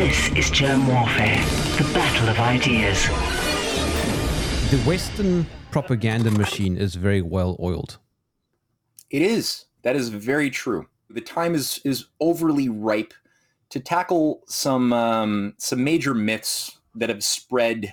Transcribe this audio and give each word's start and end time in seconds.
This 0.00 0.28
is 0.28 0.50
Jerm 0.50 0.88
Warfare, 0.88 1.36
the 1.76 1.92
battle 1.92 2.30
of 2.30 2.38
ideas. 2.38 3.06
The 4.70 4.82
Western 4.88 5.44
propaganda 5.70 6.30
machine 6.30 6.78
is 6.78 6.94
very 6.94 7.20
well 7.20 7.58
oiled. 7.60 7.98
It 9.10 9.20
is. 9.20 9.66
That 9.82 9.96
is 9.96 10.08
very 10.08 10.48
true. 10.48 10.86
The 11.10 11.20
time 11.20 11.54
is 11.54 11.82
is 11.84 12.06
overly 12.18 12.70
ripe 12.70 13.12
to 13.68 13.78
tackle 13.78 14.40
some 14.46 14.94
um, 14.94 15.52
some 15.58 15.84
major 15.84 16.14
myths 16.14 16.78
that 16.94 17.10
have 17.10 17.22
spread 17.22 17.92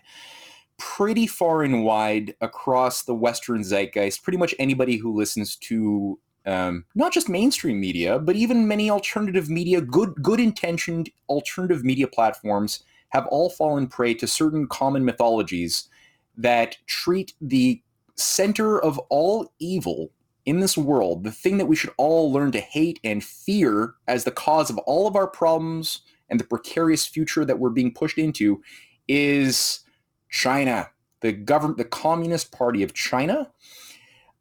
pretty 0.80 1.28
far 1.28 1.62
and 1.62 1.84
wide 1.84 2.36
across 2.39 3.04
the 3.04 3.16
Western 3.16 3.66
zeitgeist. 3.66 4.24
Pretty 4.24 4.38
much 4.38 4.55
anybody 4.58 4.96
who 4.96 5.14
listens 5.14 5.58
to 5.58 6.17
um, 6.48 6.86
not 6.96 7.14
just 7.14 7.30
mainstream 7.30 7.80
media, 7.80 8.18
but 8.18 8.36
even 8.36 8.68
many 8.68 8.90
alternative 8.90 9.50
media, 9.50 9.82
good 9.82 10.16
good 10.22 10.40
intentioned 10.40 11.10
alternative 11.30 11.84
media 11.84 12.08
platforms 12.08 12.84
have 13.10 13.28
all 13.28 13.50
fallen 13.50 13.88
prey 13.88 14.14
to 14.14 14.28
certain 14.28 14.68
common 14.68 15.06
mythologies 15.06 15.90
that 16.38 16.78
treat 16.88 17.34
the 17.42 17.82
center 18.16 18.80
of 18.80 18.98
all 19.10 19.52
evil 19.60 20.12
in 20.46 20.62
this 20.62 20.78
world, 20.78 21.26
the 21.26 21.32
thing 21.32 21.58
that 21.58 21.66
we 21.66 21.76
should 21.76 21.94
all 21.98 22.32
learn 22.32 22.52
to 22.54 22.59
hate 22.62 23.00
and 23.04 23.23
fear 23.23 23.95
as 24.08 24.23
the 24.23 24.32
cause 24.32 24.70
of 24.70 24.78
all 24.80 25.06
of 25.06 25.16
our 25.16 25.28
problems 25.28 26.02
and 26.30 26.40
the 26.40 26.45
precarious 26.45 27.06
future 27.06 27.44
that 27.44 27.59
we're 27.59 27.70
being 27.70 27.94
pushed 27.94 28.18
into, 28.18 28.62
is 29.09 29.82
China, 30.30 30.90
the 31.20 31.34
government, 31.34 31.78
the 31.78 31.86
Communist 31.86 32.52
Party 32.52 32.82
of 32.82 32.94
China. 32.94 33.52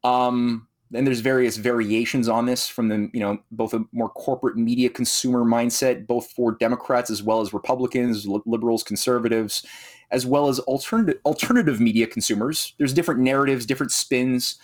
Um, 0.04 0.68
and 0.95 1.06
there's 1.06 1.20
various 1.20 1.56
variations 1.56 2.28
on 2.28 2.46
this 2.46 2.68
from 2.68 2.88
the 2.88 3.10
you 3.12 3.20
know 3.20 3.38
both 3.51 3.74
a 3.74 3.84
more 3.92 4.09
corporate 4.10 4.56
media 4.56 4.88
consumer 4.88 5.45
mindset 5.45 6.06
both 6.06 6.30
for 6.30 6.52
democrats 6.52 7.10
as 7.10 7.23
well 7.23 7.40
as 7.40 7.52
republicans 7.52 8.26
liberals 8.46 8.82
conservatives 8.82 9.66
as 10.10 10.26
well 10.26 10.48
as 10.48 10.59
alternative 10.60 11.20
alternative 11.24 11.80
media 11.80 12.07
consumers. 12.07 12.74
There's 12.79 12.92
different 12.92 13.20
narratives 13.20 13.66
different 13.66 13.92
spins 13.92 14.59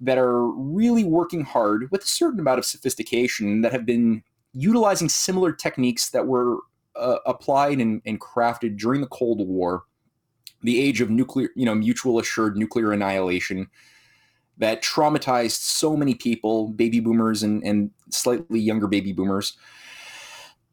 that 0.00 0.18
are 0.18 0.46
really 0.48 1.04
working 1.04 1.44
hard 1.44 1.90
with 1.90 2.02
a 2.02 2.06
certain 2.06 2.40
amount 2.40 2.58
of 2.58 2.64
sophistication 2.64 3.62
that 3.62 3.72
have 3.72 3.86
been 3.86 4.22
utilizing 4.52 5.08
similar 5.08 5.52
techniques 5.52 6.10
that 6.10 6.26
were 6.26 6.58
uh, 6.96 7.18
applied 7.24 7.78
and, 7.78 8.02
and 8.04 8.20
crafted 8.20 8.76
during 8.76 9.00
the 9.00 9.06
cold 9.06 9.46
war 9.46 9.84
the 10.62 10.80
age 10.80 11.00
of 11.00 11.08
nuclear 11.08 11.48
you 11.56 11.64
know 11.64 11.74
mutual 11.74 12.18
assured 12.18 12.56
nuclear 12.56 12.92
annihilation 12.92 13.68
that 14.58 14.82
traumatized 14.82 15.58
so 15.60 15.96
many 15.96 16.14
people, 16.14 16.68
baby 16.68 17.00
boomers 17.00 17.42
and, 17.42 17.62
and 17.64 17.90
slightly 18.10 18.60
younger 18.60 18.86
baby 18.86 19.12
boomers, 19.12 19.56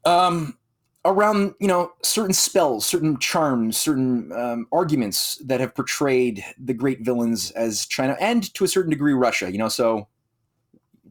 um, 0.04 0.56
around 1.04 1.54
you 1.60 1.66
know 1.66 1.92
certain 2.02 2.34
spells, 2.34 2.86
certain 2.86 3.18
charms, 3.18 3.76
certain 3.76 4.32
um, 4.32 4.66
arguments 4.72 5.36
that 5.44 5.60
have 5.60 5.74
portrayed 5.74 6.44
the 6.58 6.74
great 6.74 7.00
villains 7.00 7.50
as 7.52 7.86
China 7.86 8.16
and 8.20 8.52
to 8.54 8.64
a 8.64 8.68
certain 8.68 8.90
degree 8.90 9.14
Russia. 9.14 9.50
You 9.50 9.58
know, 9.58 9.68
so 9.68 10.08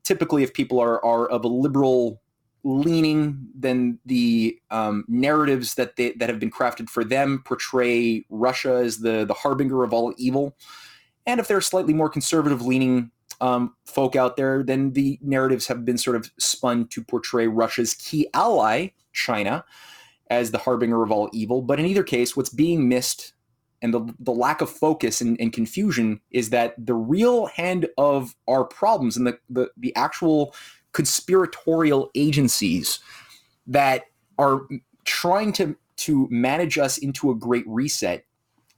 typically 0.04 0.44
if 0.44 0.54
people 0.54 0.80
are 0.80 1.04
are 1.04 1.28
of 1.28 1.44
a 1.44 1.48
liberal 1.48 2.22
leaning, 2.64 3.48
then 3.56 4.00
the 4.06 4.60
um, 4.70 5.06
narratives 5.08 5.76
that 5.76 5.96
they 5.96 6.12
that 6.14 6.30
have 6.30 6.40
been 6.40 6.52
crafted 6.52 6.90
for 6.90 7.04
them 7.04 7.42
portray 7.46 8.26
Russia 8.30 8.76
as 8.76 9.00
the 9.00 9.26
the 9.26 9.34
harbinger 9.34 9.84
of 9.84 9.94
all 9.94 10.14
evil. 10.18 10.56
And 11.30 11.40
if 11.40 11.48
there 11.48 11.58
are 11.58 11.62
slightly 11.62 11.94
more 11.94 12.10
conservative 12.10 12.64
leaning 12.64 13.12
um, 13.40 13.76
folk 13.86 14.16
out 14.16 14.36
there, 14.36 14.64
then 14.64 14.94
the 14.94 15.20
narratives 15.22 15.68
have 15.68 15.86
been 15.86 16.00
sort 16.00 16.16
of 16.16 16.32
spun 16.40 16.88
to 16.88 17.04
portray 17.04 17.46
Russia's 17.46 17.94
key 17.94 18.28
ally, 18.34 18.88
China, 19.14 19.64
as 20.32 20.50
the 20.50 20.58
harbinger 20.58 21.04
of 21.04 21.12
all 21.12 21.30
evil. 21.32 21.62
But 21.62 21.80
in 21.80 21.86
either 21.86 22.02
case, 22.02 22.36
what's 22.36 22.50
being 22.50 22.90
missed 22.90 23.34
and 23.84 23.94
the, 23.94 24.12
the 24.20 24.32
lack 24.32 24.60
of 24.62 24.72
focus 24.72 25.22
and, 25.22 25.40
and 25.40 25.54
confusion 25.54 26.20
is 26.32 26.50
that 26.50 26.74
the 26.84 26.96
real 26.96 27.46
hand 27.46 27.88
of 28.00 28.36
our 28.48 28.64
problems 28.64 29.16
and 29.16 29.28
the, 29.28 29.38
the, 29.52 29.70
the 29.78 29.96
actual 29.96 30.56
conspiratorial 30.94 32.10
agencies 32.16 33.00
that 33.68 34.06
are 34.40 34.62
trying 35.06 35.54
to, 35.54 35.78
to 35.98 36.28
manage 36.32 36.80
us 36.80 36.98
into 36.98 37.30
a 37.30 37.36
great 37.36 37.66
reset 37.68 38.26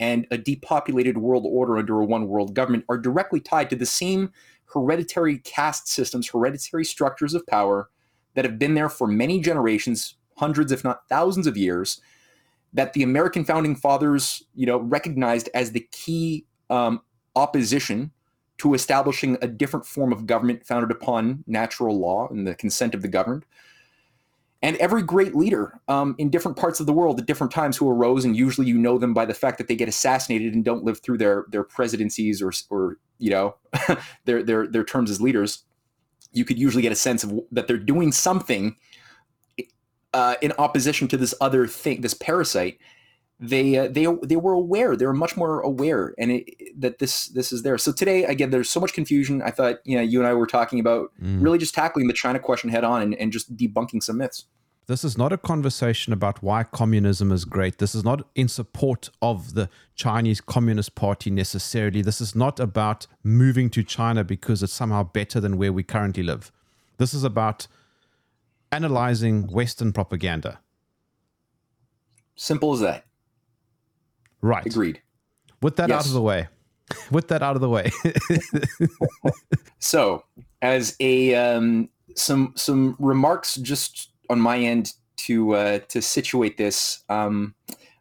and 0.02 0.26
a 0.32 0.38
depopulated 0.38 1.20
world 1.20 1.46
order 1.48 1.78
under 1.78 2.02
a 2.02 2.06
one 2.06 2.28
world 2.28 2.56
government 2.56 2.84
are 2.90 2.98
directly 2.98 3.40
tied 3.40 3.70
to 3.70 3.76
the 3.76 3.86
same 3.86 4.32
hereditary 4.66 5.38
caste 5.40 5.88
systems, 5.88 6.28
hereditary 6.28 6.84
structures 6.84 7.34
of 7.36 7.46
power 7.46 7.90
that 8.34 8.44
have 8.44 8.58
been 8.58 8.74
there 8.74 8.90
for 8.90 9.08
many 9.08 9.40
generations, 9.40 10.16
hundreds, 10.38 10.72
if 10.72 10.84
not 10.84 11.08
thousands 11.08 11.46
of 11.46 11.56
years, 11.56 12.02
that 12.74 12.94
the 12.94 13.04
American 13.04 13.46
founding 13.46 13.76
fathers, 13.76 14.44
you 14.56 14.66
know, 14.66 14.80
recognized 14.80 15.50
as 15.54 15.72
the 15.72 15.88
key 15.92 16.46
um, 16.70 17.02
opposition 17.36 18.12
to 18.58 18.74
establishing 18.74 19.38
a 19.42 19.48
different 19.48 19.86
form 19.86 20.12
of 20.12 20.26
government 20.26 20.66
founded 20.66 20.90
upon 20.90 21.44
natural 21.46 22.00
law 22.00 22.28
and 22.30 22.48
the 22.48 22.56
consent 22.56 22.96
of 22.96 23.02
the 23.02 23.08
governed 23.08 23.46
and 24.62 24.78
every 24.78 25.02
great 25.02 25.36
leader 25.36 25.80
um, 25.88 26.16
in 26.18 26.30
different 26.30 26.56
parts 26.56 26.80
of 26.80 26.86
the 26.86 26.94
world 26.94 27.20
at 27.20 27.26
different 27.26 27.52
times 27.52 27.78
who 27.78 27.90
arose, 27.90 28.24
and 28.24 28.36
usually 28.38 28.68
you 28.68 28.78
know 28.78 28.98
them 28.98 29.14
by 29.14 29.26
the 29.26 29.34
fact 29.34 29.58
that 29.58 29.68
they 29.68 29.76
get 29.76 29.90
assassinated 29.90 30.54
and 30.54 30.64
don't 30.64 30.84
live 30.84 31.00
through 31.00 31.18
their 31.18 31.46
their 31.50 31.64
presidencies 31.64 32.42
or 32.42 32.52
or 32.70 32.98
you 33.18 33.32
know 33.32 33.56
their 34.26 34.44
their 34.44 34.68
their 34.68 34.84
terms 34.84 35.10
as 35.10 35.20
leaders. 35.20 35.64
You 36.32 36.46
could 36.46 36.60
usually 36.60 36.84
get 36.84 36.92
a 36.92 36.96
sense 36.96 37.24
of 37.24 37.40
that 37.52 37.68
they're 37.68 37.78
doing 37.78 38.12
something 38.12 38.76
uh, 40.14 40.36
in 40.42 40.54
opposition 40.58 41.08
to 41.10 41.18
this 41.18 41.34
other 41.42 41.68
thing, 41.68 42.02
this 42.02 42.14
parasite. 42.14 42.78
They 43.44 43.76
uh, 43.76 43.88
they 43.88 44.06
they 44.22 44.36
were 44.36 44.54
aware. 44.54 44.96
They 44.96 45.08
were 45.08 45.14
much 45.14 45.36
more 45.36 45.62
aware, 45.62 46.14
and 46.20 46.32
it, 46.32 46.80
that 46.80 47.00
this 47.00 47.26
this 47.30 47.52
is 47.52 47.64
there. 47.64 47.76
So 47.80 47.92
today, 47.92 48.24
again, 48.24 48.52
there's 48.52 48.70
so 48.70 48.80
much 48.80 48.94
confusion. 48.94 49.42
I 49.42 49.50
thought 49.50 49.80
you 49.84 49.96
know 49.96 50.04
you 50.04 50.20
and 50.20 50.28
I 50.28 50.34
were 50.36 50.46
talking 50.46 50.80
about 50.80 51.12
mm. 51.20 51.42
really 51.42 51.58
just 51.58 51.74
tackling 51.74 52.08
the 52.08 52.14
China 52.14 52.38
question 52.38 52.70
head 52.70 52.84
on 52.84 53.02
and, 53.02 53.16
and 53.16 53.32
just 53.32 53.58
debunking 53.58 54.04
some 54.04 54.18
myths. 54.18 54.46
This 54.86 55.04
is 55.04 55.18
not 55.18 55.34
a 55.34 55.38
conversation 55.38 56.14
about 56.14 56.44
why 56.44 56.64
communism 56.64 57.32
is 57.32 57.46
great. 57.46 57.80
This 57.80 57.96
is 57.96 58.04
not 58.04 58.28
in 58.36 58.48
support 58.48 59.10
of 59.24 59.56
the 59.56 59.70
Chinese 59.96 60.42
Communist 60.42 60.94
Party 60.94 61.32
necessarily. 61.32 62.02
This 62.04 62.22
is 62.22 62.36
not 62.36 62.60
about 62.60 63.08
moving 63.24 63.70
to 63.72 63.84
China 63.84 64.24
because 64.24 64.62
it's 64.62 64.74
somehow 64.74 65.04
better 65.04 65.40
than 65.40 65.58
where 65.58 65.74
we 65.74 65.82
currently 65.82 66.24
live. 66.24 66.52
This 66.98 67.14
is 67.14 67.24
about 67.24 67.68
analyzing 68.72 69.48
Western 69.48 69.94
propaganda. 69.94 70.60
Simple 72.36 72.74
as 72.74 72.82
that. 72.82 73.06
Right. 74.42 74.66
Agreed. 74.66 75.02
With 75.62 75.76
that 75.78 75.90
yes. 75.90 76.02
out 76.02 76.06
of 76.08 76.14
the 76.14 76.22
way. 76.22 76.48
With 77.12 77.30
that 77.30 77.42
out 77.42 77.56
of 77.56 77.62
the 77.62 77.70
way. 77.70 77.90
so, 79.80 80.26
as 80.62 80.96
a 81.00 81.36
um, 81.36 81.90
some 82.16 82.54
some 82.58 82.98
remarks 83.00 83.56
just 83.56 84.12
on 84.30 84.42
my 84.42 84.58
end 84.58 84.94
to 85.18 85.56
uh, 85.56 85.80
to 85.88 86.02
situate 86.02 86.58
this. 86.58 87.04
Um, 87.08 87.56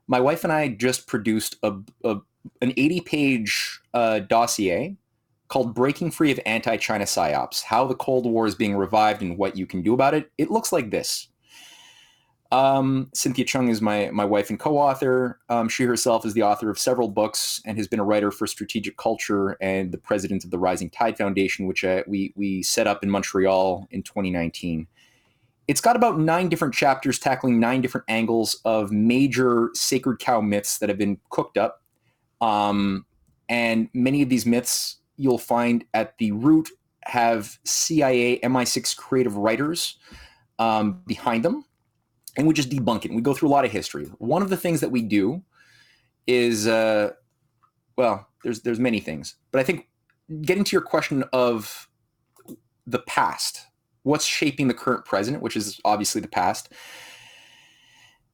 my 0.08 0.18
wife 0.18 0.42
and 0.42 0.52
I 0.52 0.68
just 0.68 1.06
produced 1.06 1.56
a, 1.62 1.74
a 2.04 2.16
an 2.62 2.72
80 2.76 3.00
page 3.02 3.80
uh, 3.94 4.20
dossier 4.20 4.96
called 5.48 5.74
Breaking 5.74 6.10
Free 6.10 6.30
of 6.30 6.40
Anti 6.46 6.76
China 6.78 7.04
PSYOPs 7.04 7.62
How 7.62 7.86
the 7.86 7.94
Cold 7.94 8.24
War 8.24 8.46
is 8.46 8.54
Being 8.54 8.76
Revived 8.76 9.22
and 9.22 9.36
What 9.36 9.56
You 9.56 9.66
Can 9.66 9.82
Do 9.82 9.94
About 9.94 10.14
It. 10.14 10.30
It 10.38 10.50
looks 10.50 10.72
like 10.72 10.90
this. 10.90 11.28
Um, 12.52 13.08
Cynthia 13.14 13.44
Chung 13.44 13.68
is 13.68 13.80
my, 13.80 14.10
my 14.12 14.24
wife 14.24 14.50
and 14.50 14.58
co 14.58 14.76
author. 14.76 15.38
Um, 15.48 15.68
she 15.68 15.84
herself 15.84 16.26
is 16.26 16.34
the 16.34 16.42
author 16.42 16.68
of 16.68 16.78
several 16.78 17.08
books 17.08 17.62
and 17.64 17.76
has 17.78 17.86
been 17.86 18.00
a 18.00 18.04
writer 18.04 18.30
for 18.30 18.46
Strategic 18.46 18.96
Culture 18.96 19.56
and 19.60 19.92
the 19.92 19.98
president 19.98 20.44
of 20.44 20.50
the 20.50 20.58
Rising 20.58 20.90
Tide 20.90 21.16
Foundation, 21.16 21.66
which 21.66 21.84
uh, 21.84 22.02
we, 22.08 22.32
we 22.36 22.62
set 22.62 22.86
up 22.86 23.04
in 23.04 23.10
Montreal 23.10 23.86
in 23.90 24.02
2019. 24.02 24.88
It's 25.68 25.80
got 25.80 25.94
about 25.94 26.18
nine 26.18 26.48
different 26.48 26.74
chapters 26.74 27.20
tackling 27.20 27.60
nine 27.60 27.80
different 27.80 28.06
angles 28.08 28.60
of 28.64 28.90
major 28.90 29.70
sacred 29.74 30.18
cow 30.18 30.40
myths 30.40 30.78
that 30.78 30.88
have 30.88 30.98
been 30.98 31.18
cooked 31.30 31.56
up. 31.56 31.84
Um, 32.40 33.06
and 33.48 33.88
many 33.94 34.22
of 34.22 34.28
these 34.28 34.44
myths 34.44 34.96
you'll 35.16 35.38
find 35.38 35.84
at 35.94 36.18
the 36.18 36.32
root 36.32 36.68
have 37.04 37.58
CIA 37.64 38.40
MI6 38.40 38.96
creative 38.96 39.36
writers 39.36 39.98
um, 40.58 41.02
behind 41.06 41.44
them. 41.44 41.64
And 42.36 42.46
we 42.46 42.54
just 42.54 42.70
debunk 42.70 43.04
it. 43.04 43.12
We 43.12 43.22
go 43.22 43.34
through 43.34 43.48
a 43.48 43.50
lot 43.50 43.64
of 43.64 43.72
history. 43.72 44.06
One 44.18 44.42
of 44.42 44.50
the 44.50 44.56
things 44.56 44.80
that 44.80 44.90
we 44.90 45.02
do 45.02 45.42
is, 46.26 46.66
uh, 46.68 47.10
well, 47.96 48.28
there's 48.44 48.60
there's 48.62 48.78
many 48.78 49.00
things, 49.00 49.36
but 49.50 49.60
I 49.60 49.64
think 49.64 49.88
getting 50.42 50.64
to 50.64 50.72
your 50.72 50.82
question 50.82 51.24
of 51.32 51.88
the 52.86 53.00
past 53.00 53.66
what's 54.02 54.24
shaping 54.24 54.68
the 54.68 54.74
current 54.74 55.04
president, 55.04 55.42
which 55.42 55.56
is 55.56 55.80
obviously 55.84 56.20
the 56.20 56.28
past. 56.28 56.72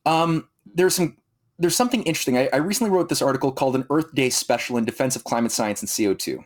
Um, 0.04 0.48
there's 0.74 0.94
some 0.94 1.16
there's 1.58 1.76
something 1.76 2.02
interesting. 2.02 2.36
I, 2.36 2.48
I, 2.52 2.56
recently 2.56 2.90
wrote 2.90 3.08
this 3.08 3.22
article 3.22 3.50
called 3.50 3.74
"An 3.74 3.86
Earth 3.90 4.14
Day 4.14 4.30
Special 4.30 4.76
in 4.76 4.84
Defense 4.84 5.16
of 5.16 5.24
Climate 5.24 5.52
Science 5.52 5.80
and 5.80 5.88
CO2." 5.88 6.44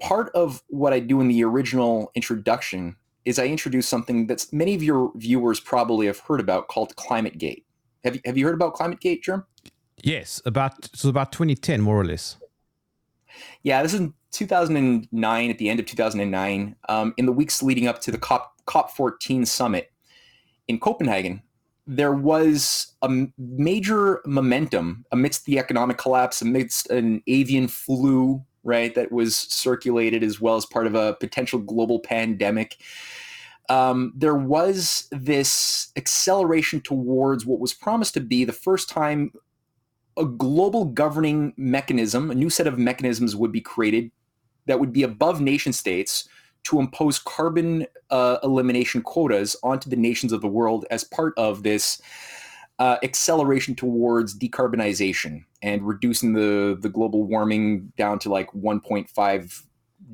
Part 0.00 0.30
of 0.34 0.62
what 0.68 0.92
I 0.92 0.98
do 0.98 1.20
in 1.20 1.28
the 1.28 1.44
original 1.44 2.10
introduction 2.14 2.96
is 3.24 3.38
I 3.38 3.46
introduce 3.46 3.88
something 3.88 4.26
that 4.26 4.46
many 4.52 4.74
of 4.74 4.82
your 4.82 5.12
viewers 5.14 5.60
probably 5.60 6.06
have 6.06 6.20
heard 6.20 6.40
about 6.40 6.68
called 6.68 6.94
Climate 6.96 7.38
Gate. 7.38 7.64
Have 8.04 8.16
you, 8.16 8.20
have 8.24 8.36
you 8.36 8.44
heard 8.44 8.54
about 8.54 8.74
ClimateGate, 8.74 9.22
Jerm? 9.22 9.44
Yes, 10.02 10.42
about 10.44 10.90
so 10.94 11.08
about 11.08 11.32
2010, 11.32 11.80
more 11.80 11.98
or 11.98 12.04
less. 12.04 12.36
Yeah, 13.62 13.82
this 13.82 13.94
is 13.94 14.10
2009, 14.32 15.50
at 15.50 15.58
the 15.58 15.70
end 15.70 15.80
of 15.80 15.86
2009, 15.86 16.76
um, 16.88 17.14
in 17.16 17.26
the 17.26 17.32
weeks 17.32 17.62
leading 17.62 17.88
up 17.88 18.00
to 18.02 18.10
the 18.10 18.18
COP, 18.18 18.52
COP14 18.66 19.46
summit 19.46 19.90
in 20.68 20.78
Copenhagen, 20.78 21.42
there 21.86 22.12
was 22.12 22.94
a 23.02 23.26
major 23.38 24.20
momentum 24.26 25.04
amidst 25.12 25.44
the 25.44 25.58
economic 25.58 25.98
collapse, 25.98 26.42
amidst 26.42 26.90
an 26.90 27.22
avian 27.26 27.68
flu, 27.68 28.44
right, 28.64 28.94
that 28.94 29.12
was 29.12 29.36
circulated 29.36 30.22
as 30.22 30.40
well 30.40 30.56
as 30.56 30.66
part 30.66 30.86
of 30.86 30.94
a 30.94 31.14
potential 31.14 31.58
global 31.58 32.00
pandemic. 32.00 32.76
Um, 33.68 34.12
there 34.16 34.34
was 34.34 35.08
this 35.10 35.90
acceleration 35.96 36.80
towards 36.80 37.46
what 37.46 37.60
was 37.60 37.72
promised 37.72 38.14
to 38.14 38.20
be 38.20 38.44
the 38.44 38.52
first 38.52 38.88
time 38.88 39.32
a 40.16 40.24
global 40.24 40.84
governing 40.84 41.52
mechanism, 41.56 42.30
a 42.30 42.34
new 42.34 42.50
set 42.50 42.66
of 42.66 42.78
mechanisms 42.78 43.34
would 43.34 43.52
be 43.52 43.60
created 43.60 44.10
that 44.66 44.80
would 44.80 44.92
be 44.92 45.02
above 45.02 45.40
nation 45.40 45.72
states 45.72 46.28
to 46.64 46.80
impose 46.80 47.18
carbon 47.18 47.86
uh, 48.10 48.38
elimination 48.42 49.02
quotas 49.02 49.56
onto 49.62 49.90
the 49.90 49.96
nations 49.96 50.32
of 50.32 50.40
the 50.40 50.48
world 50.48 50.86
as 50.90 51.04
part 51.04 51.34
of 51.36 51.62
this 51.62 52.00
uh, 52.78 52.96
acceleration 53.02 53.74
towards 53.74 54.36
decarbonization 54.36 55.44
and 55.62 55.86
reducing 55.86 56.32
the, 56.32 56.76
the 56.80 56.88
global 56.88 57.24
warming 57.24 57.92
down 57.96 58.18
to 58.20 58.28
like 58.28 58.50
1.5 58.52 59.62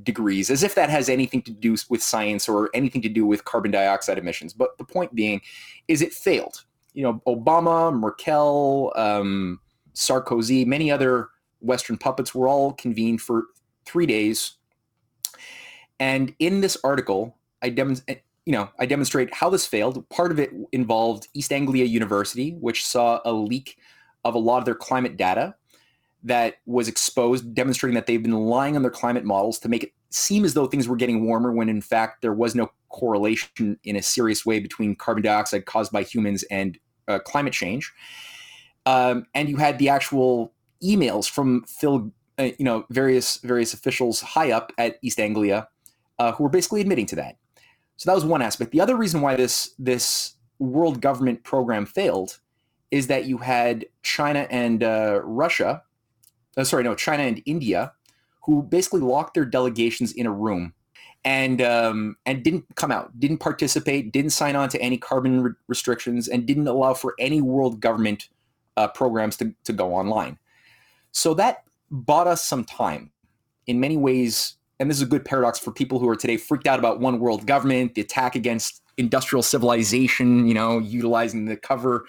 degrees, 0.02 0.50
as 0.50 0.62
if 0.62 0.74
that 0.74 0.90
has 0.90 1.08
anything 1.08 1.42
to 1.42 1.50
do 1.50 1.76
with 1.88 2.02
science 2.02 2.48
or 2.48 2.70
anything 2.74 3.02
to 3.02 3.08
do 3.08 3.26
with 3.26 3.44
carbon 3.44 3.70
dioxide 3.70 4.18
emissions. 4.18 4.52
But 4.52 4.76
the 4.78 4.84
point 4.84 5.14
being 5.14 5.40
is 5.88 6.02
it 6.02 6.12
failed. 6.12 6.64
You 6.92 7.04
know, 7.04 7.22
Obama, 7.26 7.92
Merkel, 7.96 8.92
um, 8.96 9.60
Sarkozy, 9.94 10.66
many 10.66 10.90
other 10.90 11.28
Western 11.60 11.96
puppets 11.96 12.34
were 12.34 12.48
all 12.48 12.72
convened 12.72 13.20
for 13.20 13.44
three 13.86 14.06
days. 14.06 14.54
And 15.98 16.34
in 16.38 16.60
this 16.60 16.76
article, 16.82 17.36
I 17.62 17.70
demonstrate, 17.70 18.22
you 18.46 18.52
know, 18.52 18.70
I 18.78 18.86
demonstrate 18.86 19.32
how 19.34 19.50
this 19.50 19.66
failed. 19.66 20.08
Part 20.08 20.32
of 20.32 20.38
it 20.38 20.50
involved 20.72 21.28
East 21.34 21.52
Anglia 21.52 21.84
University, 21.84 22.52
which 22.60 22.84
saw 22.84 23.20
a 23.24 23.32
leak 23.32 23.76
of 24.24 24.34
a 24.34 24.38
lot 24.38 24.58
of 24.58 24.64
their 24.64 24.74
climate 24.74 25.16
data 25.16 25.54
that 26.22 26.56
was 26.66 26.88
exposed, 26.88 27.54
demonstrating 27.54 27.94
that 27.94 28.06
they've 28.06 28.22
been 28.22 28.32
lying 28.32 28.76
on 28.76 28.82
their 28.82 28.90
climate 28.90 29.24
models 29.24 29.58
to 29.60 29.68
make 29.68 29.84
it 29.84 29.92
seem 30.10 30.44
as 30.44 30.54
though 30.54 30.66
things 30.66 30.88
were 30.88 30.96
getting 30.96 31.24
warmer 31.24 31.52
when 31.52 31.68
in 31.68 31.80
fact 31.80 32.20
there 32.20 32.32
was 32.32 32.54
no 32.54 32.70
correlation 32.88 33.78
in 33.84 33.96
a 33.96 34.02
serious 34.02 34.44
way 34.44 34.58
between 34.58 34.96
carbon 34.96 35.22
dioxide 35.22 35.64
caused 35.66 35.92
by 35.92 36.02
humans 36.02 36.42
and 36.50 36.78
uh, 37.08 37.18
climate 37.20 37.52
change. 37.52 37.92
Um, 38.86 39.26
and 39.34 39.48
you 39.48 39.56
had 39.56 39.78
the 39.78 39.88
actual 39.88 40.52
emails 40.82 41.30
from 41.30 41.64
Phil, 41.64 42.10
uh, 42.38 42.50
you 42.58 42.64
know, 42.64 42.84
various 42.90 43.36
various 43.38 43.72
officials 43.72 44.20
high 44.20 44.50
up 44.50 44.72
at 44.78 44.98
East 45.02 45.20
Anglia 45.20 45.68
uh, 46.18 46.32
who 46.32 46.44
were 46.44 46.50
basically 46.50 46.80
admitting 46.80 47.06
to 47.06 47.16
that. 47.16 47.36
So 48.00 48.08
that 48.08 48.14
was 48.14 48.24
one 48.24 48.40
aspect. 48.40 48.70
The 48.70 48.80
other 48.80 48.96
reason 48.96 49.20
why 49.20 49.36
this 49.36 49.74
this 49.78 50.32
world 50.58 51.02
government 51.02 51.44
program 51.44 51.84
failed 51.84 52.38
is 52.90 53.08
that 53.08 53.26
you 53.26 53.36
had 53.36 53.84
China 54.02 54.46
and 54.50 54.82
uh, 54.82 55.20
Russia, 55.22 55.82
uh, 56.56 56.64
sorry, 56.64 56.82
no, 56.82 56.94
China 56.94 57.24
and 57.24 57.42
India, 57.44 57.92
who 58.44 58.62
basically 58.62 59.02
locked 59.02 59.34
their 59.34 59.44
delegations 59.44 60.12
in 60.12 60.24
a 60.24 60.32
room 60.32 60.72
and 61.26 61.60
um, 61.60 62.16
and 62.24 62.42
didn't 62.42 62.64
come 62.74 62.90
out, 62.90 63.20
didn't 63.20 63.36
participate, 63.36 64.12
didn't 64.12 64.30
sign 64.30 64.56
on 64.56 64.70
to 64.70 64.80
any 64.80 64.96
carbon 64.96 65.42
re- 65.42 65.52
restrictions, 65.68 66.26
and 66.26 66.46
didn't 66.46 66.68
allow 66.68 66.94
for 66.94 67.14
any 67.18 67.42
world 67.42 67.80
government 67.80 68.30
uh, 68.78 68.88
programs 68.88 69.36
to, 69.36 69.54
to 69.64 69.74
go 69.74 69.94
online. 69.94 70.38
So 71.12 71.34
that 71.34 71.64
bought 71.90 72.26
us 72.26 72.42
some 72.42 72.64
time. 72.64 73.10
In 73.66 73.78
many 73.78 73.98
ways, 73.98 74.56
and 74.80 74.90
this 74.90 74.96
is 74.96 75.02
a 75.02 75.06
good 75.06 75.26
paradox 75.26 75.58
for 75.58 75.70
people 75.70 75.98
who 75.98 76.08
are 76.08 76.16
today 76.16 76.38
freaked 76.38 76.66
out 76.66 76.78
about 76.78 77.00
one 77.00 77.20
world 77.20 77.46
government, 77.46 77.94
the 77.94 78.00
attack 78.00 78.34
against 78.34 78.82
industrial 78.96 79.42
civilization, 79.42 80.48
you 80.48 80.54
know, 80.54 80.78
utilizing 80.78 81.44
the 81.44 81.56
cover 81.56 82.06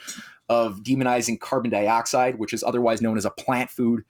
of 0.47 0.81
demonizing 0.81 1.39
carbon 1.39 1.69
dioxide, 1.69 2.39
which 2.39 2.53
is 2.53 2.63
otherwise 2.63 3.01
known 3.01 3.17
as 3.17 3.25
a 3.25 3.29
plant 3.29 3.69
food. 3.69 4.03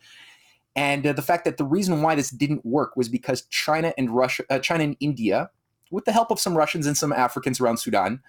And 0.76 1.06
uh, 1.06 1.14
the 1.14 1.24
fact 1.24 1.44
that 1.46 1.58
the 1.58 1.66
reason 1.66 2.04
why 2.04 2.14
this 2.14 2.30
didn't 2.30 2.64
work 2.64 2.96
was 2.96 3.10
because 3.10 3.42
China 3.48 3.94
and 3.98 4.12
Russia, 4.12 4.44
uh, 4.50 4.60
China 4.60 4.84
and 4.84 4.96
India, 5.00 5.50
with 5.90 6.06
the 6.06 6.12
help 6.12 6.32
of 6.32 6.40
some 6.40 6.56
Russians 6.56 6.86
and 6.86 6.96
some 6.96 7.12
Africans 7.12 7.60
around 7.60 7.78
Sudan 7.78 8.22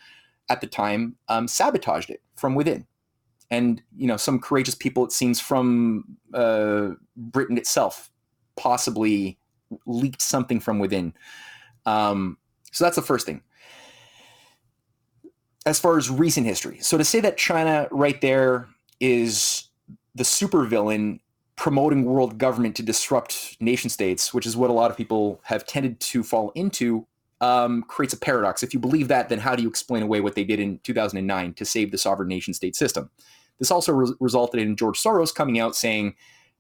at 0.48 0.62
the 0.62 0.66
time, 0.66 1.16
um, 1.28 1.46
sabotaged 1.46 2.10
it 2.10 2.22
from 2.34 2.54
within 2.54 2.86
and 3.50 3.82
you 3.96 4.06
know 4.06 4.16
some 4.16 4.40
courageous 4.40 4.74
people 4.74 5.04
it 5.04 5.12
seems 5.12 5.38
from 5.38 6.16
uh, 6.32 6.88
Britain 7.16 7.58
itself 7.58 8.10
possibly 8.56 9.38
leaked 9.86 10.22
something 10.22 10.60
from 10.60 10.78
within. 10.78 11.14
Um, 11.86 12.38
so 12.72 12.84
that's 12.84 12.96
the 12.96 13.02
first 13.02 13.26
thing. 13.26 13.42
As 15.64 15.78
far 15.78 15.96
as 15.96 16.10
recent 16.10 16.46
history, 16.46 16.78
so 16.80 16.98
to 16.98 17.04
say 17.04 17.20
that 17.20 17.36
China 17.36 17.86
right 17.90 18.20
there 18.20 18.68
is 19.00 19.68
the 20.14 20.24
supervillain 20.24 21.20
promoting 21.56 22.04
world 22.04 22.38
government 22.38 22.74
to 22.76 22.82
disrupt 22.82 23.56
nation 23.60 23.88
states, 23.88 24.34
which 24.34 24.46
is 24.46 24.56
what 24.56 24.70
a 24.70 24.72
lot 24.72 24.90
of 24.90 24.96
people 24.96 25.40
have 25.44 25.64
tended 25.64 26.00
to 26.00 26.22
fall 26.22 26.50
into, 26.54 27.06
um, 27.40 27.82
creates 27.82 28.14
a 28.14 28.16
paradox. 28.16 28.62
If 28.62 28.72
you 28.72 28.80
believe 28.80 29.08
that, 29.08 29.28
then 29.28 29.38
how 29.38 29.54
do 29.54 29.62
you 29.62 29.68
explain 29.68 30.02
away 30.02 30.20
what 30.20 30.34
they 30.34 30.44
did 30.44 30.60
in 30.60 30.78
2009 30.78 31.54
to 31.54 31.64
save 31.64 31.90
the 31.90 31.98
sovereign 31.98 32.28
nation 32.28 32.54
state 32.54 32.74
system? 32.74 33.10
This 33.58 33.70
also 33.70 33.92
re- 33.92 34.14
resulted 34.18 34.60
in 34.60 34.76
George 34.76 35.00
Soros 35.00 35.34
coming 35.34 35.60
out 35.60 35.76
saying 35.76 36.14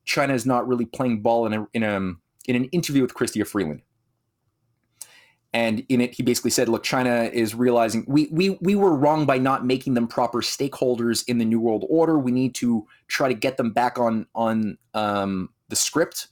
China 0.04 0.34
is 0.34 0.46
not 0.46 0.68
really 0.68 0.84
playing 0.84 1.22
ball 1.22 1.46
in 1.46 1.52
a, 1.52 1.66
in 1.74 1.82
a 1.82 2.14
in 2.46 2.56
an 2.56 2.64
interview 2.66 3.02
with 3.02 3.14
Chrystia 3.14 3.46
Freeland. 3.46 3.82
And 5.54 5.84
in 5.90 6.00
it, 6.00 6.14
he 6.14 6.22
basically 6.22 6.50
said, 6.50 6.68
"Look, 6.68 6.82
China 6.82 7.24
is 7.32 7.54
realizing 7.54 8.04
we 8.08 8.28
we 8.32 8.50
we 8.62 8.74
were 8.74 8.96
wrong 8.96 9.26
by 9.26 9.36
not 9.36 9.66
making 9.66 9.94
them 9.94 10.08
proper 10.08 10.40
stakeholders 10.40 11.28
in 11.28 11.36
the 11.36 11.44
New 11.44 11.60
World 11.60 11.84
Order. 11.90 12.18
We 12.18 12.32
need 12.32 12.54
to 12.56 12.86
try 13.08 13.28
to 13.28 13.34
get 13.34 13.58
them 13.58 13.70
back 13.70 13.98
on 13.98 14.26
on 14.34 14.78
um, 14.94 15.50
the 15.68 15.76
script 15.76 16.28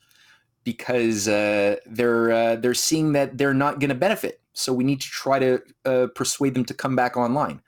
because 0.64 1.28
uh, 1.28 1.76
they're 1.84 2.32
uh, 2.32 2.56
they're 2.56 2.72
seeing 2.72 3.12
that 3.12 3.36
they're 3.36 3.52
not 3.52 3.78
going 3.78 3.90
to 3.90 3.94
benefit. 3.94 4.40
So 4.54 4.72
we 4.72 4.84
need 4.84 5.02
to 5.02 5.08
try 5.08 5.38
to 5.38 5.62
uh, 5.84 6.06
persuade 6.14 6.54
them 6.54 6.64
to 6.64 6.74
come 6.74 6.96
back 6.96 7.18
online." 7.18 7.60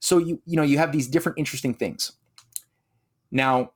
So 0.00 0.18
you 0.18 0.42
you 0.44 0.56
know 0.56 0.62
you 0.62 0.76
have 0.76 0.92
these 0.92 1.08
different 1.08 1.38
interesting 1.38 1.72
things. 1.72 2.12
Now, 3.30 3.72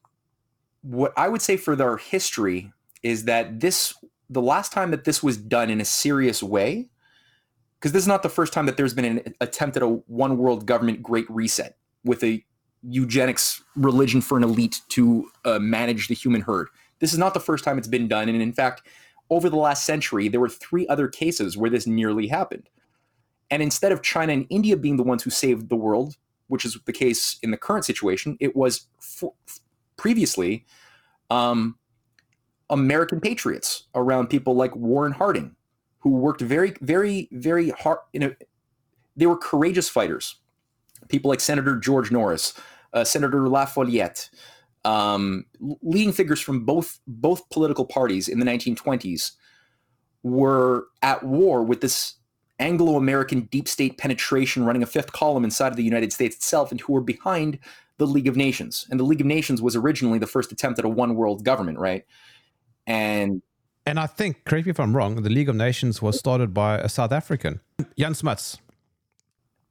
what 0.82 1.14
I 1.16 1.28
would 1.28 1.40
say 1.40 1.56
for 1.56 1.76
their 1.76 1.96
history 1.96 2.72
is 3.04 3.26
that 3.26 3.60
this 3.60 3.94
the 4.28 4.42
last 4.42 4.72
time 4.72 4.90
that 4.90 5.04
this 5.04 5.22
was 5.22 5.36
done 5.36 5.70
in 5.70 5.80
a 5.80 5.84
serious 5.84 6.42
way, 6.42 6.88
because 7.78 7.92
this 7.92 8.02
is 8.02 8.08
not 8.08 8.24
the 8.24 8.28
first 8.28 8.52
time 8.52 8.66
that 8.66 8.76
there's 8.76 8.94
been 8.94 9.04
an 9.04 9.34
attempt 9.40 9.76
at 9.76 9.82
a 9.82 9.88
one 9.88 10.38
world 10.38 10.66
government 10.66 11.02
great 11.02 11.30
reset 11.30 11.76
with 12.04 12.24
a 12.24 12.44
eugenics 12.82 13.62
religion 13.76 14.20
for 14.20 14.36
an 14.36 14.42
elite 14.42 14.80
to 14.88 15.30
uh, 15.44 15.58
manage 15.58 16.08
the 16.08 16.14
human 16.14 16.40
herd. 16.40 16.68
This 16.98 17.12
is 17.12 17.18
not 17.18 17.34
the 17.34 17.40
first 17.40 17.62
time 17.62 17.78
it's 17.78 17.86
been 17.86 18.08
done, 18.08 18.28
and 18.28 18.42
in 18.42 18.52
fact, 18.52 18.82
over 19.30 19.48
the 19.48 19.56
last 19.56 19.84
century, 19.84 20.28
there 20.28 20.40
were 20.40 20.48
three 20.48 20.86
other 20.88 21.06
cases 21.08 21.56
where 21.56 21.70
this 21.70 21.86
nearly 21.86 22.26
happened. 22.26 22.68
And 23.50 23.62
instead 23.62 23.92
of 23.92 24.02
China 24.02 24.32
and 24.32 24.46
India 24.50 24.76
being 24.76 24.96
the 24.96 25.02
ones 25.02 25.22
who 25.22 25.30
saved 25.30 25.68
the 25.68 25.76
world, 25.76 26.16
which 26.48 26.64
is 26.64 26.78
the 26.86 26.92
case 26.92 27.38
in 27.42 27.50
the 27.50 27.56
current 27.56 27.84
situation, 27.84 28.36
it 28.40 28.56
was 28.56 28.86
for, 29.00 29.34
previously 29.96 30.64
um, 31.30 31.76
American 32.74 33.20
patriots 33.20 33.84
around 33.94 34.26
people 34.26 34.56
like 34.56 34.74
Warren 34.74 35.12
Harding, 35.12 35.54
who 36.00 36.10
worked 36.10 36.40
very, 36.40 36.74
very, 36.80 37.28
very 37.30 37.70
hard. 37.70 37.98
You 38.12 38.20
know, 38.20 38.34
they 39.16 39.26
were 39.26 39.36
courageous 39.36 39.88
fighters. 39.88 40.36
People 41.08 41.28
like 41.28 41.40
Senator 41.40 41.76
George 41.76 42.10
Norris, 42.10 42.52
uh, 42.92 43.04
Senator 43.04 43.48
La 43.48 43.64
Follette, 43.64 44.28
um, 44.84 45.46
leading 45.82 46.12
figures 46.12 46.40
from 46.40 46.64
both 46.64 46.98
both 47.06 47.48
political 47.50 47.84
parties 47.84 48.28
in 48.28 48.40
the 48.40 48.44
1920s 48.44 49.32
were 50.24 50.88
at 51.02 51.22
war 51.22 51.62
with 51.62 51.80
this 51.80 52.14
Anglo 52.58 52.96
American 52.96 53.42
deep 53.52 53.68
state 53.68 53.98
penetration 53.98 54.64
running 54.64 54.82
a 54.82 54.86
fifth 54.86 55.12
column 55.12 55.44
inside 55.44 55.68
of 55.68 55.76
the 55.76 55.84
United 55.84 56.12
States 56.12 56.36
itself 56.36 56.72
and 56.72 56.80
who 56.80 56.92
were 56.92 57.00
behind 57.00 57.58
the 57.98 58.06
League 58.06 58.28
of 58.28 58.36
Nations. 58.36 58.86
And 58.90 58.98
the 58.98 59.04
League 59.04 59.20
of 59.20 59.26
Nations 59.26 59.62
was 59.62 59.76
originally 59.76 60.18
the 60.18 60.26
first 60.26 60.50
attempt 60.50 60.78
at 60.78 60.84
a 60.84 60.88
one 60.88 61.14
world 61.14 61.44
government, 61.44 61.78
right? 61.78 62.04
And 62.86 63.42
and 63.86 64.00
I 64.00 64.06
think, 64.06 64.44
correct 64.44 64.66
me 64.66 64.70
if 64.70 64.80
I'm 64.80 64.96
wrong, 64.96 65.16
the 65.16 65.30
League 65.30 65.48
of 65.48 65.56
Nations 65.56 66.00
was 66.00 66.18
started 66.18 66.54
by 66.54 66.78
a 66.78 66.88
South 66.88 67.12
African, 67.12 67.60
Jan 67.98 68.14
Smuts. 68.14 68.58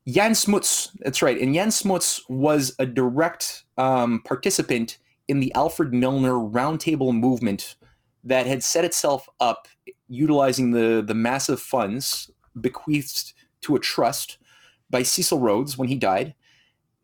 Jan 0.07 0.35
Smuts, 0.35 0.91
that's 0.99 1.21
right. 1.21 1.39
And 1.39 1.55
Jan 1.55 1.71
Smuts 1.71 2.21
was 2.29 2.75
a 2.77 2.85
direct 2.85 3.63
um, 3.77 4.21
participant 4.23 4.97
in 5.27 5.39
the 5.39 5.53
Alfred 5.55 5.93
Milner 5.93 6.33
Roundtable 6.33 7.17
movement 7.17 7.75
that 8.23 8.45
had 8.45 8.63
set 8.63 8.85
itself 8.85 9.27
up 9.39 9.67
utilizing 10.07 10.71
the, 10.71 11.03
the 11.05 11.15
massive 11.15 11.59
funds 11.59 12.29
bequeathed 12.59 13.33
to 13.61 13.75
a 13.75 13.79
trust 13.79 14.37
by 14.89 15.01
Cecil 15.01 15.39
Rhodes 15.39 15.77
when 15.77 15.87
he 15.87 15.95
died 15.95 16.35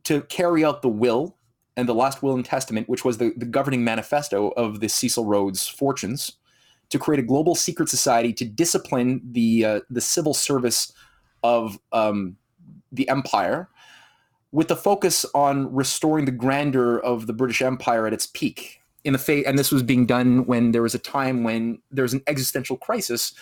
to 0.04 0.22
carry 0.22 0.64
out 0.64 0.82
the 0.82 0.90
will 0.90 1.38
and 1.80 1.88
the 1.88 1.96
last 1.96 2.22
will 2.22 2.36
and 2.36 2.46
testament, 2.46 2.90
which 2.90 3.06
was 3.06 3.18
the, 3.18 3.32
the 3.38 3.46
governing 3.46 3.84
manifesto 3.84 4.50
of 4.50 4.82
the 4.82 4.90
Cecil 4.90 5.26
Rhodes 5.26 5.68
fortunes, 5.68 6.34
to 6.90 7.00
create 7.00 7.20
a 7.20 7.26
global 7.26 7.56
secret 7.56 7.88
society 7.88 8.34
to 8.34 8.46
discipline 8.46 9.22
the 9.32 9.66
uh, 9.66 9.80
the 9.90 10.02
civil 10.02 10.34
service 10.34 10.92
of 11.44 11.80
um, 11.94 12.36
the 12.92 13.08
empire, 13.08 13.70
with 14.52 14.68
the 14.68 14.76
focus 14.76 15.26
on 15.34 15.74
restoring 15.74 16.26
the 16.26 16.32
grandeur 16.32 16.98
of 17.00 17.28
the 17.28 17.34
British 17.34 17.62
Empire 17.62 18.06
at 18.06 18.14
its 18.14 18.26
peak. 18.26 18.82
In 19.06 19.14
the 19.14 19.20
fa- 19.20 19.48
and 19.48 19.58
this 19.58 19.72
was 19.72 19.84
being 19.84 20.06
done 20.06 20.46
when 20.46 20.72
there 20.72 20.82
was 20.82 20.94
a 20.94 21.00
time 21.00 21.44
when 21.44 21.80
there 21.92 22.04
was 22.04 22.14
an 22.14 22.22
existential 22.28 22.76
crisis 22.76 23.34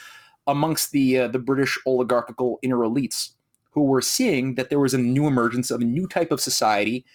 amongst 0.46 0.92
the 0.92 1.20
uh, 1.20 1.28
the 1.28 1.40
British 1.40 1.80
oligarchical 1.88 2.60
inner 2.62 2.78
elites 2.78 3.32
who 3.72 3.84
were 3.84 4.02
seeing 4.02 4.56
that 4.56 4.70
there 4.70 4.80
was 4.80 4.94
a 4.94 4.98
new 4.98 5.26
emergence 5.28 5.72
of 5.72 5.82
a 5.82 5.86
new 5.86 6.08
type 6.08 6.32
of 6.32 6.40
society 6.42 7.06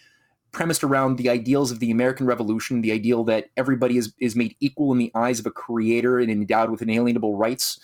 premised 0.52 0.85
around 0.85 1.16
the 1.16 1.30
ideals 1.30 1.71
of 1.71 1.80
the 1.80 1.90
American 1.90 2.26
Revolution, 2.26 2.82
the 2.82 2.92
ideal 2.92 3.25
that 3.25 3.49
everybody 3.56 3.97
is, 3.97 4.12
is 4.21 4.37
made 4.37 4.54
equal 4.61 4.92
in 4.92 4.99
the 4.99 5.11
eyes 5.14 5.40
of 5.40 5.47
a 5.47 5.50
creator 5.50 6.18
and 6.18 6.30
endowed 6.30 6.71
with 6.71 6.82
inalienable 6.82 7.37
rights, 7.37 7.80